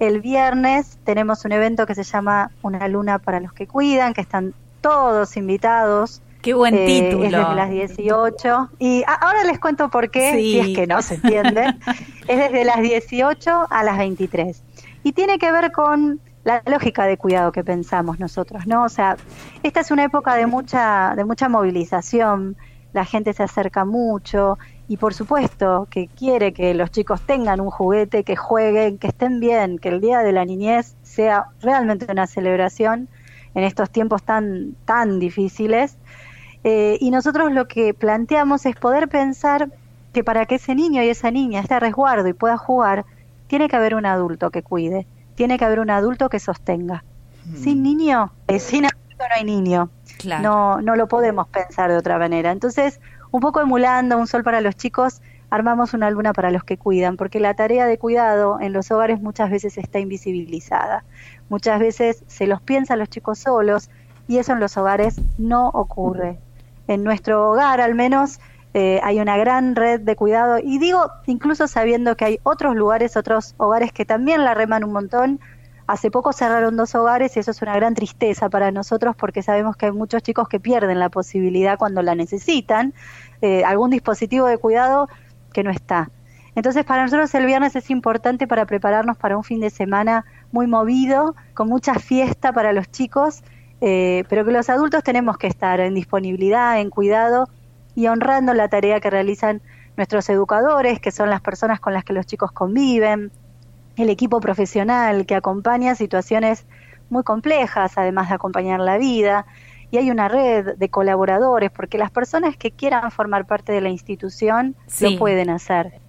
El 0.00 0.20
viernes 0.20 0.98
tenemos 1.04 1.44
un 1.44 1.52
evento 1.52 1.86
que 1.86 1.94
se 1.94 2.02
llama 2.02 2.50
Una 2.62 2.88
luna 2.88 3.20
para 3.20 3.38
los 3.38 3.52
que 3.52 3.68
cuidan, 3.68 4.14
que 4.14 4.22
están 4.22 4.52
todos 4.80 5.36
invitados 5.36 6.20
Qué 6.42 6.54
buen 6.54 6.74
eh, 6.74 6.86
título. 6.86 7.24
Es 7.24 7.32
desde 7.32 7.54
las 7.54 7.70
18. 7.70 8.70
Y 8.78 9.04
ahora 9.06 9.44
les 9.44 9.58
cuento 9.58 9.88
por 9.88 10.10
qué, 10.10 10.32
si 10.32 10.58
es 10.58 10.76
que 10.76 10.86
no 10.86 11.00
se 11.00 11.14
entiende. 11.14 11.74
es 12.28 12.38
desde 12.38 12.64
las 12.64 12.82
18 12.82 13.66
a 13.70 13.84
las 13.84 13.96
23. 13.96 14.62
Y 15.04 15.12
tiene 15.12 15.38
que 15.38 15.50
ver 15.52 15.72
con 15.72 16.20
la 16.44 16.62
lógica 16.66 17.06
de 17.06 17.16
cuidado 17.16 17.52
que 17.52 17.62
pensamos 17.62 18.18
nosotros, 18.18 18.66
¿no? 18.66 18.84
O 18.84 18.88
sea, 18.88 19.16
esta 19.62 19.80
es 19.80 19.90
una 19.90 20.04
época 20.04 20.34
de 20.34 20.46
mucha, 20.46 21.14
de 21.16 21.24
mucha 21.24 21.48
movilización, 21.48 22.56
la 22.92 23.04
gente 23.04 23.32
se 23.32 23.42
acerca 23.42 23.84
mucho 23.84 24.58
y 24.88 24.96
por 24.96 25.14
supuesto 25.14 25.86
que 25.90 26.08
quiere 26.08 26.52
que 26.52 26.74
los 26.74 26.90
chicos 26.90 27.22
tengan 27.22 27.60
un 27.60 27.70
juguete, 27.70 28.24
que 28.24 28.36
jueguen, 28.36 28.98
que 28.98 29.06
estén 29.06 29.40
bien, 29.40 29.78
que 29.78 29.88
el 29.88 30.00
Día 30.00 30.18
de 30.18 30.32
la 30.32 30.44
Niñez 30.44 30.96
sea 31.02 31.46
realmente 31.60 32.10
una 32.10 32.26
celebración 32.26 33.08
en 33.54 33.64
estos 33.64 33.90
tiempos 33.90 34.22
tan, 34.22 34.74
tan 34.84 35.18
difíciles. 35.18 35.96
Eh, 36.64 36.96
y 37.00 37.10
nosotros 37.10 37.52
lo 37.52 37.66
que 37.66 37.92
planteamos 37.92 38.66
es 38.66 38.76
poder 38.76 39.08
pensar 39.08 39.68
que 40.12 40.22
para 40.22 40.46
que 40.46 40.56
ese 40.56 40.74
niño 40.74 41.02
y 41.02 41.08
esa 41.08 41.30
niña 41.30 41.60
esté 41.60 41.74
a 41.74 41.80
resguardo 41.80 42.28
y 42.28 42.32
pueda 42.32 42.56
jugar, 42.56 43.04
tiene 43.48 43.68
que 43.68 43.76
haber 43.76 43.94
un 43.94 44.06
adulto 44.06 44.50
que 44.50 44.62
cuide, 44.62 45.06
tiene 45.34 45.58
que 45.58 45.64
haber 45.64 45.80
un 45.80 45.90
adulto 45.90 46.28
que 46.28 46.38
sostenga. 46.38 47.04
Sin 47.56 47.82
niño, 47.82 48.32
eh, 48.46 48.60
sin 48.60 48.84
adulto 48.84 49.16
no 49.18 49.34
hay 49.34 49.44
niño. 49.44 49.90
No, 50.40 50.80
no 50.80 50.94
lo 50.94 51.08
podemos 51.08 51.48
pensar 51.48 51.90
de 51.90 51.96
otra 51.96 52.16
manera. 52.16 52.52
Entonces, 52.52 53.00
un 53.32 53.40
poco 53.40 53.60
emulando 53.60 54.16
un 54.16 54.28
sol 54.28 54.44
para 54.44 54.60
los 54.60 54.76
chicos, 54.76 55.20
armamos 55.50 55.92
una 55.92 56.08
luna 56.10 56.32
para 56.32 56.52
los 56.52 56.62
que 56.62 56.78
cuidan, 56.78 57.16
porque 57.16 57.40
la 57.40 57.54
tarea 57.54 57.86
de 57.86 57.98
cuidado 57.98 58.60
en 58.60 58.72
los 58.72 58.92
hogares 58.92 59.20
muchas 59.20 59.50
veces 59.50 59.76
está 59.76 59.98
invisibilizada. 59.98 61.04
Muchas 61.48 61.80
veces 61.80 62.22
se 62.28 62.46
los 62.46 62.62
piensa 62.62 62.94
a 62.94 62.96
los 62.96 63.08
chicos 63.08 63.40
solos 63.40 63.90
y 64.28 64.38
eso 64.38 64.52
en 64.52 64.60
los 64.60 64.76
hogares 64.76 65.20
no 65.38 65.68
ocurre 65.70 66.38
en 66.92 67.04
nuestro 67.04 67.50
hogar 67.50 67.80
al 67.80 67.94
menos 67.94 68.38
eh, 68.74 69.00
hay 69.02 69.20
una 69.20 69.36
gran 69.36 69.76
red 69.76 70.00
de 70.00 70.16
cuidado 70.16 70.58
y 70.58 70.78
digo 70.78 71.10
incluso 71.26 71.68
sabiendo 71.68 72.16
que 72.16 72.24
hay 72.24 72.40
otros 72.42 72.74
lugares, 72.74 73.16
otros 73.16 73.54
hogares 73.58 73.92
que 73.92 74.04
también 74.04 74.44
la 74.44 74.54
reman 74.54 74.84
un 74.84 74.92
montón. 74.92 75.40
Hace 75.86 76.10
poco 76.10 76.32
cerraron 76.32 76.76
dos 76.76 76.94
hogares 76.94 77.36
y 77.36 77.40
eso 77.40 77.50
es 77.50 77.60
una 77.60 77.74
gran 77.74 77.94
tristeza 77.94 78.48
para 78.48 78.70
nosotros 78.70 79.14
porque 79.16 79.42
sabemos 79.42 79.76
que 79.76 79.86
hay 79.86 79.92
muchos 79.92 80.22
chicos 80.22 80.48
que 80.48 80.60
pierden 80.60 80.98
la 80.98 81.10
posibilidad 81.10 81.76
cuando 81.76 82.02
la 82.02 82.14
necesitan, 82.14 82.94
eh, 83.42 83.64
algún 83.64 83.90
dispositivo 83.90 84.46
de 84.46 84.56
cuidado 84.58 85.08
que 85.52 85.62
no 85.62 85.70
está. 85.70 86.10
Entonces 86.54 86.84
para 86.84 87.02
nosotros 87.02 87.34
el 87.34 87.46
viernes 87.46 87.76
es 87.76 87.90
importante 87.90 88.46
para 88.46 88.64
prepararnos 88.64 89.18
para 89.18 89.36
un 89.36 89.44
fin 89.44 89.60
de 89.60 89.70
semana 89.70 90.24
muy 90.50 90.66
movido, 90.66 91.34
con 91.52 91.68
mucha 91.68 91.94
fiesta 91.94 92.52
para 92.52 92.72
los 92.72 92.90
chicos 92.90 93.42
eh, 93.84 94.22
pero 94.28 94.44
que 94.44 94.52
los 94.52 94.70
adultos 94.70 95.02
tenemos 95.02 95.36
que 95.38 95.48
estar 95.48 95.80
en 95.80 95.94
disponibilidad, 95.94 96.78
en 96.78 96.88
cuidado 96.88 97.48
y 97.96 98.06
honrando 98.06 98.54
la 98.54 98.68
tarea 98.68 99.00
que 99.00 99.10
realizan 99.10 99.60
nuestros 99.96 100.30
educadores, 100.30 101.00
que 101.00 101.10
son 101.10 101.28
las 101.28 101.40
personas 101.40 101.80
con 101.80 101.92
las 101.92 102.04
que 102.04 102.12
los 102.12 102.24
chicos 102.24 102.52
conviven, 102.52 103.32
el 103.96 104.08
equipo 104.08 104.40
profesional 104.40 105.26
que 105.26 105.34
acompaña 105.34 105.96
situaciones 105.96 106.64
muy 107.10 107.24
complejas, 107.24 107.98
además 107.98 108.28
de 108.28 108.36
acompañar 108.36 108.78
la 108.78 108.98
vida, 108.98 109.46
y 109.90 109.98
hay 109.98 110.12
una 110.12 110.28
red 110.28 110.76
de 110.76 110.88
colaboradores, 110.88 111.72
porque 111.72 111.98
las 111.98 112.12
personas 112.12 112.56
que 112.56 112.70
quieran 112.70 113.10
formar 113.10 113.46
parte 113.46 113.72
de 113.72 113.80
la 113.80 113.88
institución 113.88 114.76
lo 115.00 115.18
pueden 115.18 115.50
hacer. 115.50 116.00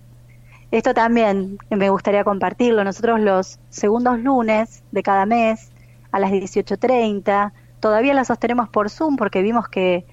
Esto 0.69 0.93
también 0.93 1.57
me 1.71 1.89
gustaría 1.89 2.23
compartirlo. 2.23 2.83
Nosotros 2.83 3.19
los 3.19 3.59
segundos 3.69 4.19
lunes 4.19 4.83
de 4.91 5.01
cada 5.01 5.25
mes 5.25 5.71
a 6.11 6.19
las 6.19 6.31
18.30. 6.31 7.51
Todavía 7.83 8.13
la 8.13 8.23
sostenemos 8.23 8.69
por 8.69 8.89
Zoom 8.89 9.17
porque 9.17 9.41
vimos 9.41 9.67
que, 9.67 10.05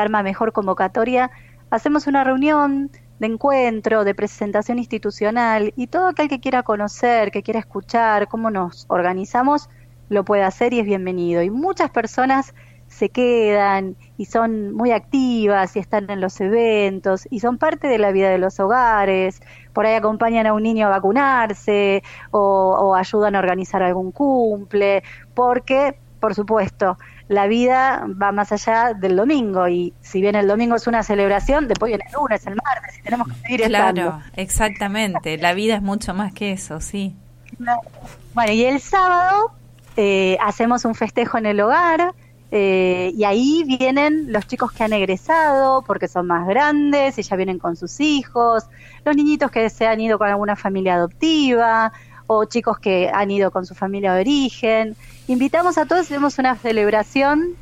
arma 0.00 0.22
mejor 0.22 0.54
convocatoria. 0.54 1.30
Hacemos 1.68 2.06
una 2.06 2.24
reunión 2.24 2.90
de 3.18 3.26
encuentro, 3.26 4.04
de 4.04 4.14
presentación 4.14 4.78
institucional 4.78 5.74
y 5.76 5.88
todo 5.88 6.06
aquel 6.08 6.30
que 6.30 6.40
quiera 6.40 6.62
conocer, 6.62 7.30
que 7.30 7.42
quiera 7.42 7.60
escuchar 7.60 8.26
cómo 8.28 8.50
nos 8.50 8.86
organizamos, 8.88 9.68
lo 10.08 10.24
puede 10.24 10.44
hacer 10.44 10.72
y 10.72 10.80
es 10.80 10.86
bienvenido. 10.86 11.42
Y 11.42 11.50
muchas 11.50 11.90
personas 11.90 12.54
se 12.86 13.10
quedan 13.10 13.96
y 14.16 14.24
son 14.24 14.72
muy 14.72 14.92
activas 14.92 15.76
y 15.76 15.80
están 15.80 16.08
en 16.08 16.22
los 16.22 16.40
eventos 16.40 17.28
y 17.30 17.40
son 17.40 17.58
parte 17.58 17.86
de 17.86 17.98
la 17.98 18.12
vida 18.12 18.30
de 18.30 18.38
los 18.38 18.60
hogares, 18.60 19.42
por 19.74 19.84
ahí 19.84 19.94
acompañan 19.94 20.46
a 20.46 20.54
un 20.54 20.62
niño 20.62 20.86
a 20.86 20.90
vacunarse 20.90 22.02
o, 22.30 22.40
o 22.40 22.94
ayudan 22.94 23.34
a 23.34 23.40
organizar 23.40 23.82
algún 23.82 24.10
cumple, 24.10 25.02
porque, 25.34 25.98
por 26.24 26.34
supuesto, 26.34 26.96
la 27.28 27.46
vida 27.46 28.06
va 28.20 28.32
más 28.32 28.50
allá 28.50 28.94
del 28.94 29.14
domingo 29.14 29.68
y 29.68 29.92
si 30.00 30.22
bien 30.22 30.36
el 30.36 30.48
domingo 30.48 30.74
es 30.74 30.86
una 30.86 31.02
celebración, 31.02 31.68
después 31.68 31.90
viene 31.90 32.02
el 32.08 32.14
lunes, 32.14 32.46
el 32.46 32.54
martes 32.56 32.98
y 32.98 33.02
tenemos 33.02 33.28
que 33.28 33.34
seguir 33.34 33.60
Claro, 33.66 33.88
estando. 34.00 34.24
exactamente. 34.36 35.36
La 35.36 35.52
vida 35.52 35.74
es 35.74 35.82
mucho 35.82 36.14
más 36.14 36.32
que 36.32 36.52
eso, 36.52 36.80
sí. 36.80 37.14
Bueno, 38.32 38.52
y 38.54 38.64
el 38.64 38.80
sábado 38.80 39.52
eh, 39.98 40.38
hacemos 40.40 40.86
un 40.86 40.94
festejo 40.94 41.36
en 41.36 41.44
el 41.44 41.60
hogar 41.60 42.14
eh, 42.50 43.12
y 43.14 43.24
ahí 43.24 43.64
vienen 43.66 44.32
los 44.32 44.46
chicos 44.46 44.72
que 44.72 44.82
han 44.84 44.94
egresado 44.94 45.82
porque 45.82 46.08
son 46.08 46.26
más 46.26 46.48
grandes 46.48 47.18
y 47.18 47.22
ya 47.22 47.36
vienen 47.36 47.58
con 47.58 47.76
sus 47.76 48.00
hijos, 48.00 48.64
los 49.04 49.14
niñitos 49.14 49.50
que 49.50 49.68
se 49.68 49.86
han 49.86 50.00
ido 50.00 50.16
con 50.16 50.28
alguna 50.30 50.56
familia 50.56 50.94
adoptiva 50.94 51.92
o 52.26 52.46
chicos 52.46 52.78
que 52.78 53.10
han 53.12 53.30
ido 53.30 53.50
con 53.50 53.66
su 53.66 53.74
familia 53.74 54.14
de 54.14 54.22
origen. 54.22 54.96
Invitamos 55.26 55.78
a 55.78 55.86
todos, 55.86 56.02
hacemos 56.02 56.38
una 56.38 56.54
celebración 56.56 57.56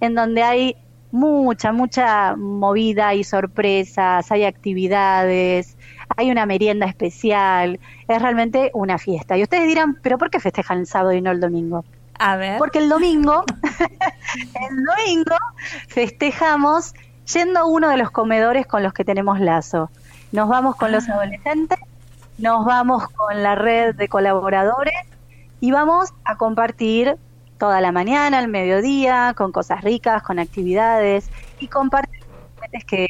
en 0.00 0.14
donde 0.14 0.42
hay 0.42 0.76
mucha, 1.10 1.72
mucha 1.72 2.36
movida 2.36 3.14
y 3.14 3.24
sorpresas, 3.24 4.30
hay 4.30 4.44
actividades, 4.44 5.78
hay 6.14 6.30
una 6.30 6.44
merienda 6.44 6.84
especial, 6.84 7.80
es 8.06 8.20
realmente 8.20 8.70
una 8.74 8.98
fiesta. 8.98 9.38
Y 9.38 9.42
ustedes 9.42 9.66
dirán, 9.66 9.98
pero 10.02 10.18
¿por 10.18 10.28
qué 10.28 10.40
festejan 10.40 10.80
el 10.80 10.86
sábado 10.86 11.12
y 11.14 11.22
no 11.22 11.30
el 11.30 11.40
domingo? 11.40 11.86
A 12.18 12.36
ver. 12.36 12.58
Porque 12.58 12.80
el 12.80 12.90
domingo, 12.90 13.44
el 14.70 14.84
domingo 14.84 15.36
festejamos 15.88 16.94
yendo 17.32 17.60
a 17.60 17.64
uno 17.64 17.88
de 17.88 17.96
los 17.96 18.10
comedores 18.10 18.66
con 18.66 18.82
los 18.82 18.92
que 18.92 19.04
tenemos 19.04 19.40
lazo. 19.40 19.90
Nos 20.32 20.50
vamos 20.50 20.76
con 20.76 20.92
los 20.92 21.08
adolescentes, 21.08 21.78
nos 22.36 22.66
vamos 22.66 23.08
con 23.08 23.42
la 23.42 23.54
red 23.54 23.94
de 23.94 24.08
colaboradores 24.08 24.94
y 25.60 25.70
vamos 25.70 26.12
a 26.24 26.36
compartir 26.36 27.16
toda 27.58 27.80
la 27.80 27.92
mañana, 27.92 28.38
al 28.38 28.48
mediodía, 28.48 29.34
con 29.36 29.52
cosas 29.52 29.82
ricas, 29.82 30.22
con 30.22 30.38
actividades 30.38 31.30
y 31.58 31.68
compartir 31.68 32.20
que, 32.86 33.06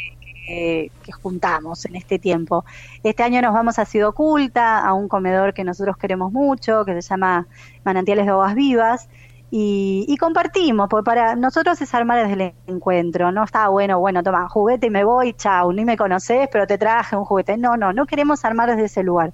que, 0.47 0.93
que 1.02 1.12
juntamos 1.12 1.85
en 1.86 1.97
este 1.97 2.18
tiempo. 2.18 2.64
Este 3.02 3.23
año 3.23 3.43
nos 3.43 3.52
vamos 3.52 3.78
a 3.78 3.85
Ciudad 3.85 4.10
Oculta, 4.10 4.86
a 4.86 4.93
un 4.94 5.09
comedor 5.09 5.52
que 5.52 5.64
nosotros 5.64 5.97
queremos 5.97 6.32
mucho, 6.32 6.85
que 6.85 7.02
se 7.02 7.09
llama 7.09 7.47
Manantiales 7.85 8.27
de 8.27 8.32
Aguas 8.32 8.55
Vivas, 8.55 9.09
y, 9.51 10.05
y 10.09 10.16
compartimos, 10.16 10.89
porque 10.89 11.05
para 11.05 11.36
nosotros 11.36 11.81
es 11.81 11.94
armar 11.94 12.27
desde 12.27 12.32
el 12.44 12.55
encuentro, 12.66 13.31
no 13.31 13.44
está 13.44 13.68
bueno, 13.68 13.98
bueno, 14.01 14.23
toma 14.23 14.48
juguete 14.48 14.89
y 14.89 14.90
me 14.90 15.05
voy, 15.05 15.35
chau, 15.35 15.73
ni 15.73 15.85
me 15.85 15.97
conoces, 15.97 16.48
pero 16.51 16.66
te 16.66 16.78
traje 16.78 17.16
un 17.16 17.24
juguete. 17.24 17.56
No, 17.56 17.77
no, 17.77 17.93
no 17.93 18.06
queremos 18.06 18.44
armar 18.44 18.68
desde 18.70 18.85
ese 18.85 19.02
lugar. 19.05 19.32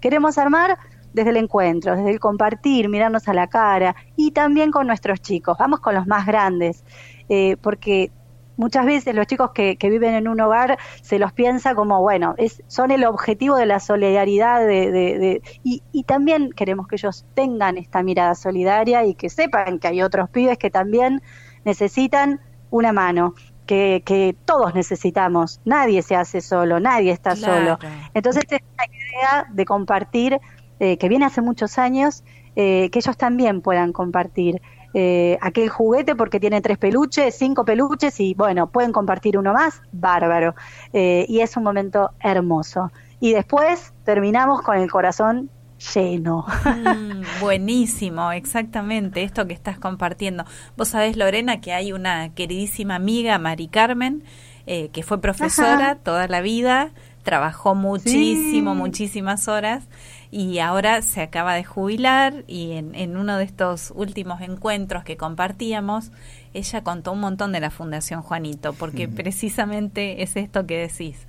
Queremos 0.00 0.36
armar 0.36 0.78
desde 1.12 1.30
el 1.30 1.36
encuentro, 1.36 1.96
desde 1.96 2.10
el 2.10 2.20
compartir, 2.20 2.88
mirarnos 2.88 3.28
a 3.28 3.34
la 3.34 3.46
cara 3.46 3.94
y 4.16 4.30
también 4.32 4.70
con 4.70 4.86
nuestros 4.86 5.20
chicos. 5.20 5.56
Vamos 5.58 5.80
con 5.80 5.94
los 5.94 6.06
más 6.06 6.26
grandes, 6.26 6.84
eh, 7.28 7.56
porque 7.60 8.10
muchas 8.56 8.84
veces 8.86 9.14
los 9.14 9.26
chicos 9.26 9.50
que, 9.52 9.76
que, 9.76 9.90
viven 9.90 10.14
en 10.14 10.28
un 10.28 10.40
hogar 10.40 10.78
se 11.02 11.18
los 11.18 11.32
piensa 11.32 11.74
como, 11.74 12.00
bueno, 12.00 12.34
es, 12.38 12.62
son 12.66 12.90
el 12.90 13.04
objetivo 13.04 13.56
de 13.56 13.66
la 13.66 13.80
solidaridad 13.80 14.60
de, 14.60 14.90
de, 14.90 15.18
de 15.18 15.42
y, 15.62 15.82
y, 15.92 16.04
también 16.04 16.50
queremos 16.52 16.86
que 16.86 16.96
ellos 16.96 17.24
tengan 17.34 17.78
esta 17.78 18.02
mirada 18.02 18.34
solidaria 18.34 19.04
y 19.04 19.14
que 19.14 19.30
sepan 19.30 19.78
que 19.78 19.88
hay 19.88 20.02
otros 20.02 20.28
pibes 20.30 20.58
que 20.58 20.70
también 20.70 21.22
necesitan 21.64 22.40
una 22.70 22.92
mano. 22.92 23.34
Que, 23.64 24.02
que 24.04 24.34
todos 24.44 24.74
necesitamos, 24.74 25.60
nadie 25.64 26.02
se 26.02 26.16
hace 26.16 26.40
solo, 26.40 26.80
nadie 26.80 27.12
está 27.12 27.36
Claro. 27.36 27.78
solo. 27.78 27.92
Entonces, 28.12 28.42
esta 28.42 28.84
idea 28.86 29.46
de 29.50 29.64
compartir, 29.64 30.40
eh, 30.80 30.96
que 30.98 31.08
viene 31.08 31.24
hace 31.24 31.40
muchos 31.40 31.78
años, 31.78 32.24
eh, 32.56 32.90
que 32.90 32.98
ellos 32.98 33.16
también 33.16 33.60
puedan 33.60 33.92
compartir 33.92 34.60
eh, 34.94 35.38
aquel 35.40 35.70
juguete 35.70 36.14
porque 36.14 36.38
tiene 36.38 36.60
tres 36.60 36.76
peluches, 36.76 37.34
cinco 37.34 37.64
peluches 37.64 38.20
y 38.20 38.34
bueno, 38.34 38.66
pueden 38.68 38.92
compartir 38.92 39.38
uno 39.38 39.54
más, 39.54 39.80
bárbaro. 39.92 40.54
Eh, 40.92 41.24
y 41.28 41.40
es 41.40 41.56
un 41.56 41.62
momento 41.62 42.10
hermoso. 42.20 42.92
Y 43.20 43.32
después 43.32 43.94
terminamos 44.04 44.60
con 44.62 44.76
el 44.76 44.90
corazón 44.90 45.48
lleno. 45.94 46.44
Mm, 46.64 47.22
buenísimo, 47.40 48.32
exactamente, 48.32 49.22
esto 49.22 49.46
que 49.46 49.54
estás 49.54 49.78
compartiendo. 49.78 50.44
Vos 50.76 50.88
sabés, 50.88 51.16
Lorena, 51.16 51.60
que 51.60 51.72
hay 51.72 51.92
una 51.92 52.34
queridísima 52.34 52.96
amiga, 52.96 53.38
Mari 53.38 53.68
Carmen, 53.68 54.22
eh, 54.66 54.90
que 54.92 55.02
fue 55.02 55.20
profesora 55.20 55.92
Ajá. 55.92 55.94
toda 55.96 56.28
la 56.28 56.40
vida, 56.40 56.90
trabajó 57.22 57.74
muchísimo, 57.74 58.74
Sí. 58.74 58.78
muchísimas 58.78 59.48
horas 59.48 59.84
y 60.32 60.60
ahora 60.60 61.02
se 61.02 61.20
acaba 61.20 61.52
de 61.54 61.62
jubilar 61.62 62.44
y 62.48 62.72
en, 62.72 62.94
en 62.94 63.18
uno 63.18 63.36
de 63.36 63.44
estos 63.44 63.92
últimos 63.94 64.40
encuentros 64.40 65.04
que 65.04 65.18
compartíamos, 65.18 66.10
ella 66.54 66.82
contó 66.82 67.12
un 67.12 67.20
montón 67.20 67.52
de 67.52 67.60
la 67.60 67.70
Fundación 67.70 68.22
Juanito, 68.22 68.72
porque 68.72 69.08
precisamente 69.08 70.22
es 70.22 70.34
esto 70.36 70.66
que 70.66 70.78
decís. 70.78 71.26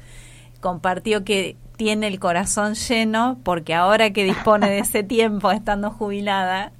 Compartió 0.61 1.25
que 1.25 1.57
tiene 1.75 2.07
el 2.07 2.17
corazón 2.17 2.75
lleno 2.75 3.39
porque 3.43 3.73
ahora 3.73 4.13
que 4.13 4.23
dispone 4.23 4.69
de 4.69 4.79
ese 4.79 5.03
tiempo 5.03 5.51
estando 5.51 5.91
jubilada, 5.91 6.71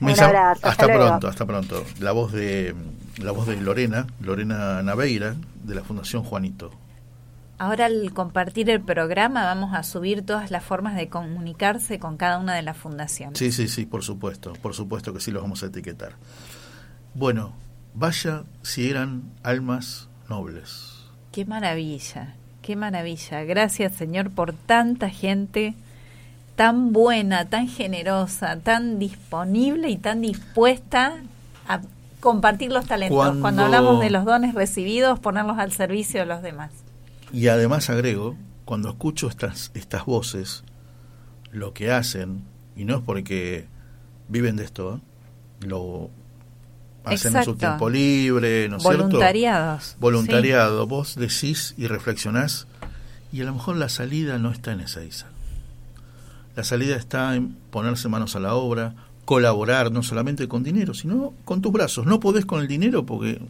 Un 0.00 0.06
Misa, 0.06 0.24
abrazo, 0.24 0.66
hasta, 0.66 0.68
hasta 0.70 0.86
pronto, 0.86 1.28
hasta 1.28 1.44
pronto. 1.44 1.84
La 2.00 2.12
voz 2.12 2.32
de 2.32 2.74
la 3.18 3.32
voz 3.32 3.46
de 3.46 3.56
Lorena, 3.60 4.06
Lorena 4.22 4.82
Naveira, 4.82 5.34
de 5.64 5.74
la 5.74 5.82
Fundación 5.84 6.22
Juanito. 6.22 6.70
Ahora 7.58 7.84
al 7.86 8.14
compartir 8.14 8.70
el 8.70 8.80
programa 8.80 9.44
vamos 9.44 9.74
a 9.74 9.82
subir 9.82 10.24
todas 10.24 10.50
las 10.50 10.64
formas 10.64 10.96
de 10.96 11.08
comunicarse 11.10 11.98
con 11.98 12.16
cada 12.16 12.38
una 12.38 12.54
de 12.54 12.62
las 12.62 12.78
fundaciones. 12.78 13.38
Sí, 13.38 13.52
sí, 13.52 13.68
sí, 13.68 13.84
por 13.84 14.02
supuesto, 14.02 14.54
por 14.62 14.72
supuesto 14.72 15.12
que 15.12 15.20
sí 15.20 15.30
los 15.30 15.42
vamos 15.42 15.62
a 15.62 15.66
etiquetar. 15.66 16.12
Bueno, 17.12 17.52
vaya 17.96 18.44
si 18.62 18.90
eran 18.90 19.22
almas 19.42 20.08
nobles. 20.28 20.92
Qué 21.32 21.44
maravilla, 21.44 22.34
qué 22.62 22.76
maravilla. 22.76 23.42
Gracias 23.44 23.94
Señor 23.94 24.30
por 24.30 24.52
tanta 24.52 25.10
gente 25.10 25.74
tan 26.56 26.92
buena, 26.92 27.44
tan 27.46 27.68
generosa, 27.68 28.58
tan 28.60 28.98
disponible 28.98 29.90
y 29.90 29.96
tan 29.98 30.20
dispuesta 30.22 31.16
a 31.68 31.80
compartir 32.20 32.72
los 32.72 32.86
talentos. 32.86 33.16
Cuando- 33.16 33.40
Cuando 33.42 33.62
hablamos 33.64 34.00
de 34.00 34.10
los 34.10 34.24
dones 34.24 34.54
recibidos, 34.54 35.18
ponerlos 35.18 35.58
al 35.58 35.72
servicio 35.72 36.20
de 36.20 36.26
los 36.26 36.42
demás. 36.42 36.72
Y 37.32 37.48
además 37.48 37.90
agrego, 37.90 38.36
cuando 38.64 38.88
escucho 38.88 39.28
estas, 39.28 39.70
estas 39.74 40.06
voces, 40.06 40.64
lo 41.52 41.72
que 41.74 41.90
hacen, 41.92 42.42
y 42.74 42.84
no 42.84 42.96
es 42.96 43.02
porque 43.02 43.66
viven 44.28 44.56
de 44.56 44.64
esto, 44.64 44.96
¿eh? 44.96 45.66
lo 45.66 46.10
hacen 47.14 47.36
en 47.36 47.44
su 47.44 47.54
tiempo 47.68 47.90
libre, 47.90 48.68
¿no 48.68 48.76
es 48.76 48.82
cierto? 48.82 48.98
Voluntariados, 49.04 49.96
Voluntariado. 50.00 50.86
Vos 50.86 51.14
decís 51.16 51.74
y 51.76 51.86
reflexionás, 51.86 52.66
y 53.32 53.40
a 53.40 53.44
lo 53.44 53.54
mejor 53.54 53.76
la 53.76 53.88
salida 53.88 54.38
no 54.38 54.50
está 54.50 54.72
en 54.72 54.80
esa 54.80 55.02
Isa. 55.04 55.26
La 56.56 56.64
salida 56.64 56.96
está 56.96 57.34
en 57.36 57.56
ponerse 57.70 58.08
manos 58.08 58.34
a 58.36 58.40
la 58.40 58.54
obra, 58.54 58.94
colaborar 59.24 59.92
no 59.92 60.02
solamente 60.02 60.48
con 60.48 60.62
dinero, 60.62 60.94
sino 60.94 61.34
con 61.44 61.60
tus 61.60 61.72
brazos. 61.72 62.06
No 62.06 62.20
podés 62.20 62.46
con 62.46 62.60
el 62.60 62.68
dinero 62.68 63.04
porque 63.04 63.40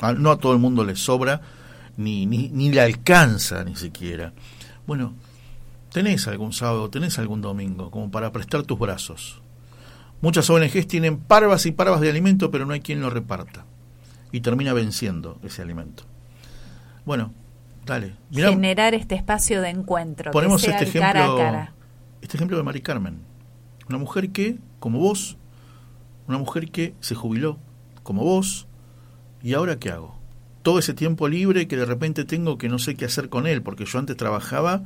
a- 0.00 0.12
no 0.12 0.30
a 0.30 0.38
todo 0.38 0.52
el 0.52 0.58
mundo 0.58 0.84
le 0.84 0.96
sobra, 0.96 1.40
ni, 1.96 2.26
ni, 2.26 2.48
ni 2.48 2.70
le 2.72 2.80
alcanza 2.80 3.62
ni 3.64 3.76
siquiera. 3.76 4.32
Bueno, 4.86 5.12
tenés 5.92 6.26
algún 6.26 6.52
sábado, 6.52 6.88
tenés 6.90 7.18
algún 7.18 7.40
domingo, 7.40 7.90
como 7.90 8.10
para 8.10 8.32
prestar 8.32 8.62
tus 8.62 8.78
brazos. 8.78 9.40
Muchas 10.24 10.48
ONGs 10.48 10.86
tienen 10.86 11.18
parvas 11.18 11.66
y 11.66 11.72
parvas 11.72 12.00
de 12.00 12.08
alimento, 12.08 12.50
pero 12.50 12.64
no 12.64 12.72
hay 12.72 12.80
quien 12.80 13.02
lo 13.02 13.10
reparta. 13.10 13.66
Y 14.32 14.40
termina 14.40 14.72
venciendo 14.72 15.38
ese 15.44 15.60
alimento. 15.60 16.04
Bueno, 17.04 17.34
dale. 17.84 18.14
Mirá, 18.30 18.48
Generar 18.48 18.94
este 18.94 19.16
espacio 19.16 19.60
de 19.60 19.68
encuentro. 19.68 20.30
ponemos 20.30 20.62
que 20.62 20.68
sea 20.68 20.78
este 20.78 20.96
el 20.96 21.04
cara 21.04 21.20
a 21.20 21.24
ejemplo, 21.24 21.44
cara. 21.44 21.74
este 22.22 22.38
ejemplo 22.38 22.56
de 22.56 22.62
Mari 22.62 22.80
Carmen. 22.80 23.18
Una 23.86 23.98
mujer 23.98 24.30
que, 24.30 24.56
como 24.78 24.98
vos, 24.98 25.36
una 26.26 26.38
mujer 26.38 26.70
que 26.70 26.94
se 27.00 27.14
jubiló, 27.14 27.58
como 28.02 28.24
vos, 28.24 28.66
y 29.42 29.52
ahora 29.52 29.78
qué 29.78 29.90
hago? 29.90 30.18
Todo 30.62 30.78
ese 30.78 30.94
tiempo 30.94 31.28
libre 31.28 31.68
que 31.68 31.76
de 31.76 31.84
repente 31.84 32.24
tengo 32.24 32.56
que 32.56 32.70
no 32.70 32.78
sé 32.78 32.94
qué 32.94 33.04
hacer 33.04 33.28
con 33.28 33.46
él, 33.46 33.60
porque 33.60 33.84
yo 33.84 33.98
antes 33.98 34.16
trabajaba 34.16 34.84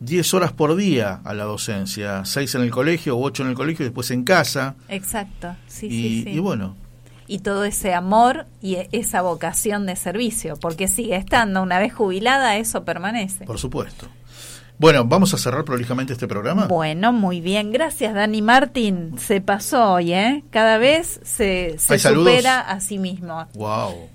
10 0.00 0.34
horas 0.34 0.52
por 0.52 0.76
día 0.76 1.20
a 1.24 1.34
la 1.34 1.44
docencia, 1.44 2.24
6 2.24 2.54
en 2.56 2.62
el 2.62 2.70
colegio 2.70 3.16
o 3.16 3.22
8 3.24 3.42
en 3.42 3.48
el 3.50 3.54
colegio 3.54 3.84
y 3.84 3.88
después 3.88 4.10
en 4.10 4.24
casa. 4.24 4.76
Exacto, 4.88 5.56
sí, 5.66 5.86
y, 5.86 5.90
sí, 5.90 6.22
sí. 6.24 6.30
y 6.30 6.38
bueno, 6.38 6.76
y 7.26 7.40
todo 7.40 7.64
ese 7.64 7.92
amor 7.94 8.46
y 8.62 8.76
e- 8.76 8.88
esa 8.92 9.22
vocación 9.22 9.86
de 9.86 9.96
servicio, 9.96 10.56
porque 10.56 10.88
sigue 10.88 11.16
estando, 11.16 11.62
una 11.62 11.78
vez 11.78 11.92
jubilada, 11.92 12.56
eso 12.56 12.84
permanece. 12.84 13.44
por 13.44 13.58
supuesto. 13.58 14.06
Bueno, 14.80 15.04
vamos 15.04 15.34
a 15.34 15.38
cerrar 15.38 15.64
prolijamente 15.64 16.12
este 16.12 16.28
programa. 16.28 16.66
Bueno, 16.68 17.12
muy 17.12 17.40
bien, 17.40 17.72
gracias 17.72 18.14
Dani 18.14 18.40
Martín, 18.42 19.16
se 19.18 19.40
pasó 19.40 19.94
hoy, 19.94 20.12
¿eh? 20.12 20.44
Cada 20.50 20.78
vez 20.78 21.18
se, 21.24 21.74
se 21.80 21.94
¿Hay 21.94 21.98
saludos? 21.98 22.30
supera 22.32 22.60
a 22.60 22.78
sí 22.80 22.96
mismo. 22.98 23.44
Wow. 23.54 24.08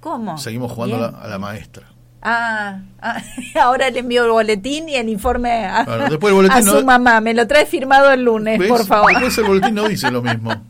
¿Cómo? 0.00 0.36
Seguimos 0.36 0.70
jugando 0.72 0.96
a 0.96 1.00
la, 1.00 1.06
a 1.18 1.28
la 1.28 1.38
maestra. 1.38 1.86
Ah, 2.22 2.80
ah, 3.00 3.20
ahora 3.62 3.90
le 3.90 3.98
envío 3.98 4.24
el 4.24 4.30
boletín 4.30 4.88
y 4.88 4.94
el 4.94 5.08
informe 5.08 5.64
a, 5.66 5.84
Claro, 5.84 6.08
después 6.08 6.30
el 6.30 6.36
boletín 6.36 6.56
a 6.58 6.60
no- 6.60 6.78
su 6.78 6.84
mamá. 6.84 7.20
Me 7.20 7.34
lo 7.34 7.46
trae 7.48 7.66
firmado 7.66 8.12
el 8.12 8.22
lunes, 8.24 8.58
¿Ves? 8.58 8.68
por 8.68 8.86
favor. 8.86 9.10
Después 9.12 9.38
el 9.38 9.44
boletín 9.44 9.74
no 9.74 9.88
dice 9.88 10.10
lo 10.10 10.22
mismo. 10.22 10.52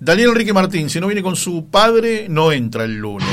Daniel 0.00 0.30
Enrique 0.30 0.52
Martín, 0.52 0.90
si 0.90 0.98
no 1.00 1.06
viene 1.06 1.22
con 1.22 1.36
su 1.36 1.66
padre, 1.66 2.26
no 2.28 2.50
entra 2.50 2.82
el 2.84 2.96
lunes. 2.96 3.28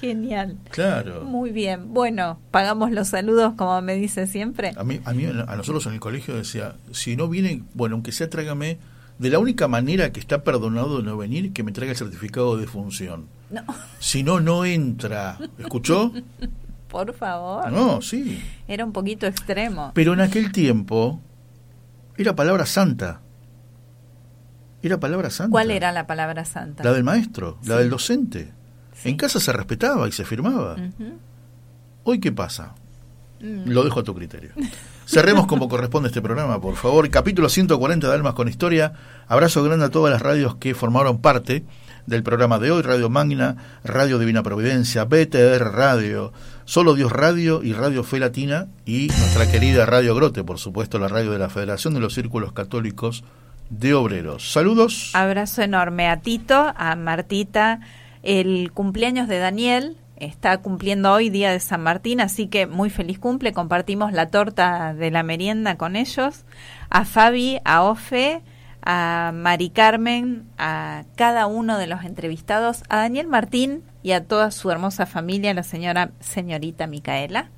Genial. 0.00 0.58
Claro. 0.70 1.22
Muy 1.24 1.50
bien. 1.50 1.92
Bueno, 1.92 2.38
pagamos 2.52 2.92
los 2.92 3.08
saludos 3.08 3.54
como 3.56 3.80
me 3.82 3.94
dice 3.94 4.26
siempre. 4.28 4.72
A 4.76 4.84
mí, 4.84 5.00
a 5.04 5.12
mí, 5.12 5.24
a 5.24 5.56
nosotros 5.56 5.86
en 5.86 5.94
el 5.94 6.00
colegio 6.00 6.36
decía, 6.36 6.74
si 6.92 7.16
no 7.16 7.28
viene, 7.28 7.62
bueno, 7.74 7.94
aunque 7.96 8.12
sea 8.12 8.30
tráigame, 8.30 8.78
de 9.18 9.30
la 9.30 9.38
única 9.38 9.68
manera 9.68 10.12
que 10.12 10.20
está 10.20 10.44
perdonado 10.44 10.98
de 10.98 11.02
no 11.04 11.16
venir, 11.16 11.52
que 11.52 11.62
me 11.62 11.72
traiga 11.72 11.92
el 11.92 11.98
certificado 11.98 12.56
de 12.56 12.66
función. 12.66 13.26
No. 13.50 13.62
Si 13.98 14.22
no, 14.22 14.40
no 14.40 14.64
entra. 14.64 15.38
¿Escuchó? 15.58 16.12
Por 16.88 17.14
favor. 17.14 17.70
No, 17.72 18.00
sí. 18.02 18.42
Era 18.68 18.84
un 18.84 18.92
poquito 18.92 19.26
extremo. 19.26 19.92
Pero 19.94 20.14
en 20.14 20.20
aquel 20.20 20.52
tiempo 20.52 21.20
era 22.16 22.34
palabra 22.34 22.66
santa. 22.66 23.20
Era 24.82 25.00
palabra 25.00 25.30
santa. 25.30 25.50
¿Cuál 25.50 25.70
era 25.70 25.92
la 25.92 26.06
palabra 26.06 26.44
santa? 26.44 26.84
La 26.84 26.92
del 26.92 27.04
maestro, 27.04 27.58
la 27.64 27.78
del 27.78 27.90
docente. 27.90 28.52
En 29.04 29.16
casa 29.16 29.40
se 29.40 29.52
respetaba 29.52 30.08
y 30.08 30.12
se 30.12 30.24
firmaba. 30.24 30.76
¿Hoy 32.04 32.20
qué 32.20 32.32
pasa? 32.32 32.74
Mm. 33.40 33.70
Lo 33.70 33.84
dejo 33.84 34.00
a 34.00 34.02
tu 34.02 34.14
criterio. 34.14 34.50
Cerremos 35.06 35.46
como 35.46 35.68
corresponde 35.68 36.08
este 36.08 36.22
programa, 36.22 36.60
por 36.60 36.74
favor. 36.76 37.08
Capítulo 37.10 37.48
140 37.48 38.08
de 38.08 38.14
Almas 38.14 38.34
con 38.34 38.48
Historia. 38.48 38.92
Abrazo 39.28 39.62
grande 39.62 39.84
a 39.84 39.90
todas 39.90 40.12
las 40.12 40.22
radios 40.22 40.56
que 40.56 40.74
formaron 40.74 41.20
parte 41.20 41.64
del 42.06 42.22
programa 42.22 42.58
de 42.58 42.70
hoy. 42.70 42.82
Radio 42.82 43.08
Magna, 43.08 43.56
Radio 43.84 44.18
Divina 44.18 44.42
Providencia, 44.42 45.04
BTR 45.04 45.72
Radio, 45.72 46.32
Solo 46.64 46.94
Dios 46.94 47.12
Radio 47.12 47.62
y 47.62 47.72
Radio 47.72 48.02
Fe 48.02 48.18
Latina. 48.18 48.66
Y 48.84 49.08
nuestra 49.08 49.50
querida 49.50 49.86
Radio 49.86 50.14
Grote, 50.14 50.42
por 50.42 50.58
supuesto, 50.58 50.98
la 50.98 51.08
radio 51.08 51.30
de 51.30 51.38
la 51.38 51.48
Federación 51.48 51.94
de 51.94 52.00
los 52.00 52.14
Círculos 52.14 52.52
Católicos 52.52 53.22
de 53.70 53.94
Obreros. 53.94 54.52
Saludos. 54.52 55.10
Abrazo 55.14 55.62
enorme 55.62 56.08
a 56.08 56.20
Tito, 56.20 56.72
a 56.76 56.96
Martita. 56.96 57.80
El 58.22 58.72
cumpleaños 58.72 59.28
de 59.28 59.38
Daniel 59.38 59.96
está 60.16 60.58
cumpliendo 60.58 61.12
hoy, 61.12 61.30
día 61.30 61.50
de 61.52 61.60
San 61.60 61.82
Martín, 61.82 62.20
así 62.20 62.48
que 62.48 62.66
muy 62.66 62.90
feliz 62.90 63.18
cumple. 63.18 63.52
Compartimos 63.52 64.12
la 64.12 64.28
torta 64.28 64.94
de 64.94 65.10
la 65.10 65.22
merienda 65.22 65.76
con 65.76 65.96
ellos. 65.96 66.44
A 66.90 67.04
Fabi, 67.04 67.60
a 67.64 67.82
Ofe, 67.82 68.42
a 68.82 69.32
Mari 69.34 69.70
Carmen, 69.70 70.46
a 70.58 71.04
cada 71.16 71.46
uno 71.46 71.78
de 71.78 71.86
los 71.86 72.04
entrevistados, 72.04 72.82
a 72.88 72.98
Daniel 72.98 73.26
Martín 73.26 73.82
y 74.02 74.12
a 74.12 74.24
toda 74.24 74.50
su 74.50 74.70
hermosa 74.70 75.06
familia, 75.06 75.54
la 75.54 75.62
señora 75.62 76.10
señorita 76.20 76.86
Micaela 76.86 77.50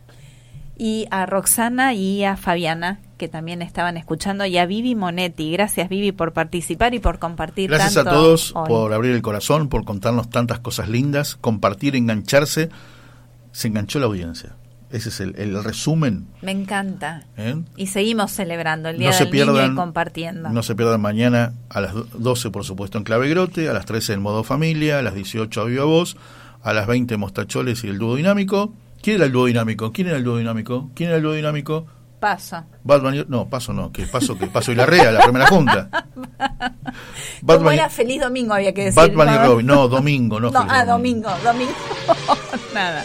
y 0.78 1.06
a 1.10 1.26
Roxana 1.26 1.92
y 1.94 2.24
a 2.24 2.36
Fabiana 2.36 3.00
que 3.18 3.26
también 3.28 3.62
estaban 3.62 3.96
escuchando 3.96 4.46
y 4.46 4.58
a 4.58 4.66
Vivi 4.66 4.94
Monetti. 4.94 5.50
Gracias 5.50 5.88
Vivi 5.88 6.12
por 6.12 6.32
participar 6.32 6.94
y 6.94 7.00
por 7.00 7.18
compartir 7.18 7.68
Gracias 7.68 7.96
a 7.96 8.04
tanto 8.04 8.20
todos 8.20 8.52
hoy. 8.54 8.68
por 8.68 8.92
abrir 8.92 9.12
el 9.12 9.22
corazón, 9.22 9.68
por 9.68 9.84
contarnos 9.84 10.30
tantas 10.30 10.60
cosas 10.60 10.88
lindas, 10.88 11.34
compartir, 11.34 11.96
engancharse. 11.96 12.68
Se 13.50 13.66
enganchó 13.68 13.98
la 13.98 14.06
audiencia. 14.06 14.54
Ese 14.92 15.08
es 15.10 15.20
el, 15.20 15.34
el 15.36 15.62
resumen. 15.64 16.28
Me 16.42 16.52
encanta. 16.52 17.24
¿eh? 17.36 17.56
Y 17.76 17.88
seguimos 17.88 18.30
celebrando 18.30 18.88
el 18.88 18.98
Día 18.98 19.08
No 19.08 19.12
se 19.12 19.24
del 19.24 19.32
Niño 19.34 19.44
pierdan- 19.52 19.72
y 19.72 19.76
compartiendo. 19.76 20.48
No 20.50 20.62
se 20.62 20.74
pierdan 20.76 21.00
mañana 21.00 21.52
a 21.68 21.80
las 21.80 21.92
12, 22.14 22.50
por 22.50 22.64
supuesto, 22.64 22.96
en 22.98 23.04
Clave 23.04 23.28
Grote, 23.28 23.68
a 23.68 23.72
las 23.74 23.84
13 23.84 24.12
en 24.14 24.22
modo 24.22 24.44
familia, 24.44 25.00
a 25.00 25.02
las 25.02 25.14
18 25.14 25.60
a 25.60 25.64
Viva 25.64 25.84
Voz, 25.84 26.16
a 26.62 26.72
las 26.72 26.86
20 26.86 27.16
Mostacholes 27.18 27.82
y 27.84 27.88
el 27.88 27.98
dúo 27.98 28.14
dinámico. 28.16 28.72
¿Quién 29.02 29.16
era 29.16 29.26
el 29.26 29.32
dúo 29.32 29.46
dinámico? 29.46 29.92
¿Quién 29.92 30.08
era 30.08 30.16
el 30.16 30.24
dúo 30.24 30.38
dinámico? 30.38 30.90
¿Quién 30.94 31.08
era 31.10 31.16
el 31.18 31.22
dúo 31.22 31.32
dinámico? 31.32 31.86
Paso. 32.20 32.64
Batman 32.82 33.14
y- 33.14 33.24
No, 33.28 33.48
Paso 33.48 33.72
no, 33.72 33.92
que 33.92 34.04
Paso, 34.06 34.36
que 34.36 34.48
Paso 34.48 34.72
y 34.72 34.74
la 34.74 34.86
Rea, 34.86 35.12
la 35.12 35.20
primera 35.20 35.46
junta. 35.46 35.88
Como 36.18 36.74
Batman, 37.42 37.74
y- 37.74 37.76
era 37.78 37.88
feliz 37.88 38.20
domingo 38.20 38.54
había 38.54 38.74
que 38.74 38.84
decir. 38.86 38.96
Batman 38.96 39.34
y. 39.34 39.46
Robin. 39.46 39.66
No, 39.66 39.88
domingo, 39.88 40.40
no. 40.40 40.50
No, 40.50 40.66
ah, 40.68 40.84
domingo, 40.84 41.30
domingo. 41.44 41.72
Nada. 42.74 43.04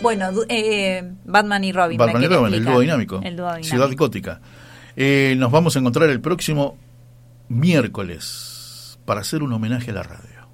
Bueno, 0.00 0.30
eh, 0.48 1.08
Batman 1.24 1.64
y 1.64 1.72
Robin. 1.72 1.98
Batman 1.98 2.22
y 2.22 2.26
Robin, 2.26 2.54
el 2.54 2.64
dúo 2.64 2.80
dinámico. 2.80 3.20
El 3.22 3.36
dúo 3.36 3.46
dinámico. 3.46 3.68
Ciudad 3.68 3.90
Gótica. 3.96 4.40
Eh, 4.96 5.36
nos 5.38 5.52
vamos 5.52 5.76
a 5.76 5.78
encontrar 5.78 6.10
el 6.10 6.20
próximo 6.20 6.76
miércoles 7.48 8.98
para 9.04 9.20
hacer 9.20 9.42
un 9.42 9.52
homenaje 9.52 9.90
a 9.90 9.94
la 9.94 10.02
radio. 10.02 10.48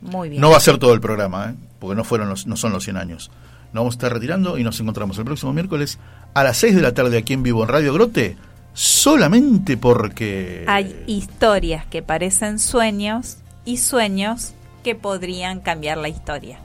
Muy 0.00 0.28
bien. 0.30 0.40
No 0.40 0.50
va 0.50 0.56
a 0.56 0.60
ser 0.60 0.78
todo 0.78 0.92
el 0.94 1.00
programa, 1.00 1.50
¿eh? 1.50 1.54
porque 1.78 1.94
no, 1.96 2.04
fueron 2.04 2.28
los, 2.28 2.46
no 2.46 2.56
son 2.56 2.72
los 2.72 2.84
100 2.84 2.96
años. 2.96 3.30
Nos 3.74 3.80
vamos 3.80 3.94
a 3.94 3.96
estar 3.96 4.12
retirando 4.12 4.56
y 4.56 4.62
nos 4.62 4.78
encontramos 4.78 5.18
el 5.18 5.24
próximo 5.24 5.52
miércoles 5.52 5.98
a 6.32 6.44
las 6.44 6.58
6 6.58 6.76
de 6.76 6.80
la 6.80 6.94
tarde 6.94 7.18
aquí 7.18 7.32
en 7.32 7.42
vivo 7.42 7.64
en 7.64 7.68
Radio 7.68 7.92
Grote, 7.92 8.36
solamente 8.72 9.76
porque... 9.76 10.64
Hay 10.68 10.94
historias 11.08 11.84
que 11.84 12.00
parecen 12.00 12.60
sueños 12.60 13.38
y 13.64 13.78
sueños 13.78 14.54
que 14.84 14.94
podrían 14.94 15.58
cambiar 15.58 15.98
la 15.98 16.08
historia. 16.08 16.60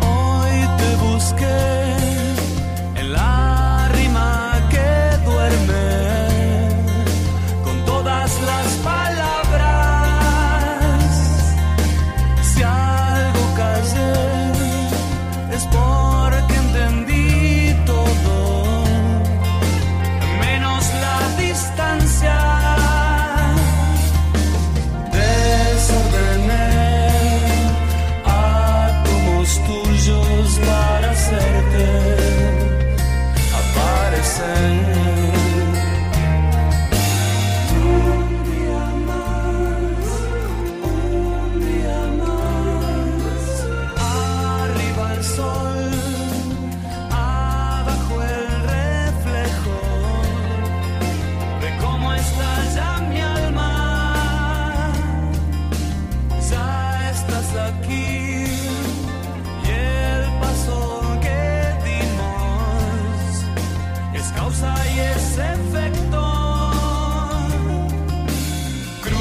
Hoy 0.00 0.68
te 0.78 0.96
busqué. 1.04 1.81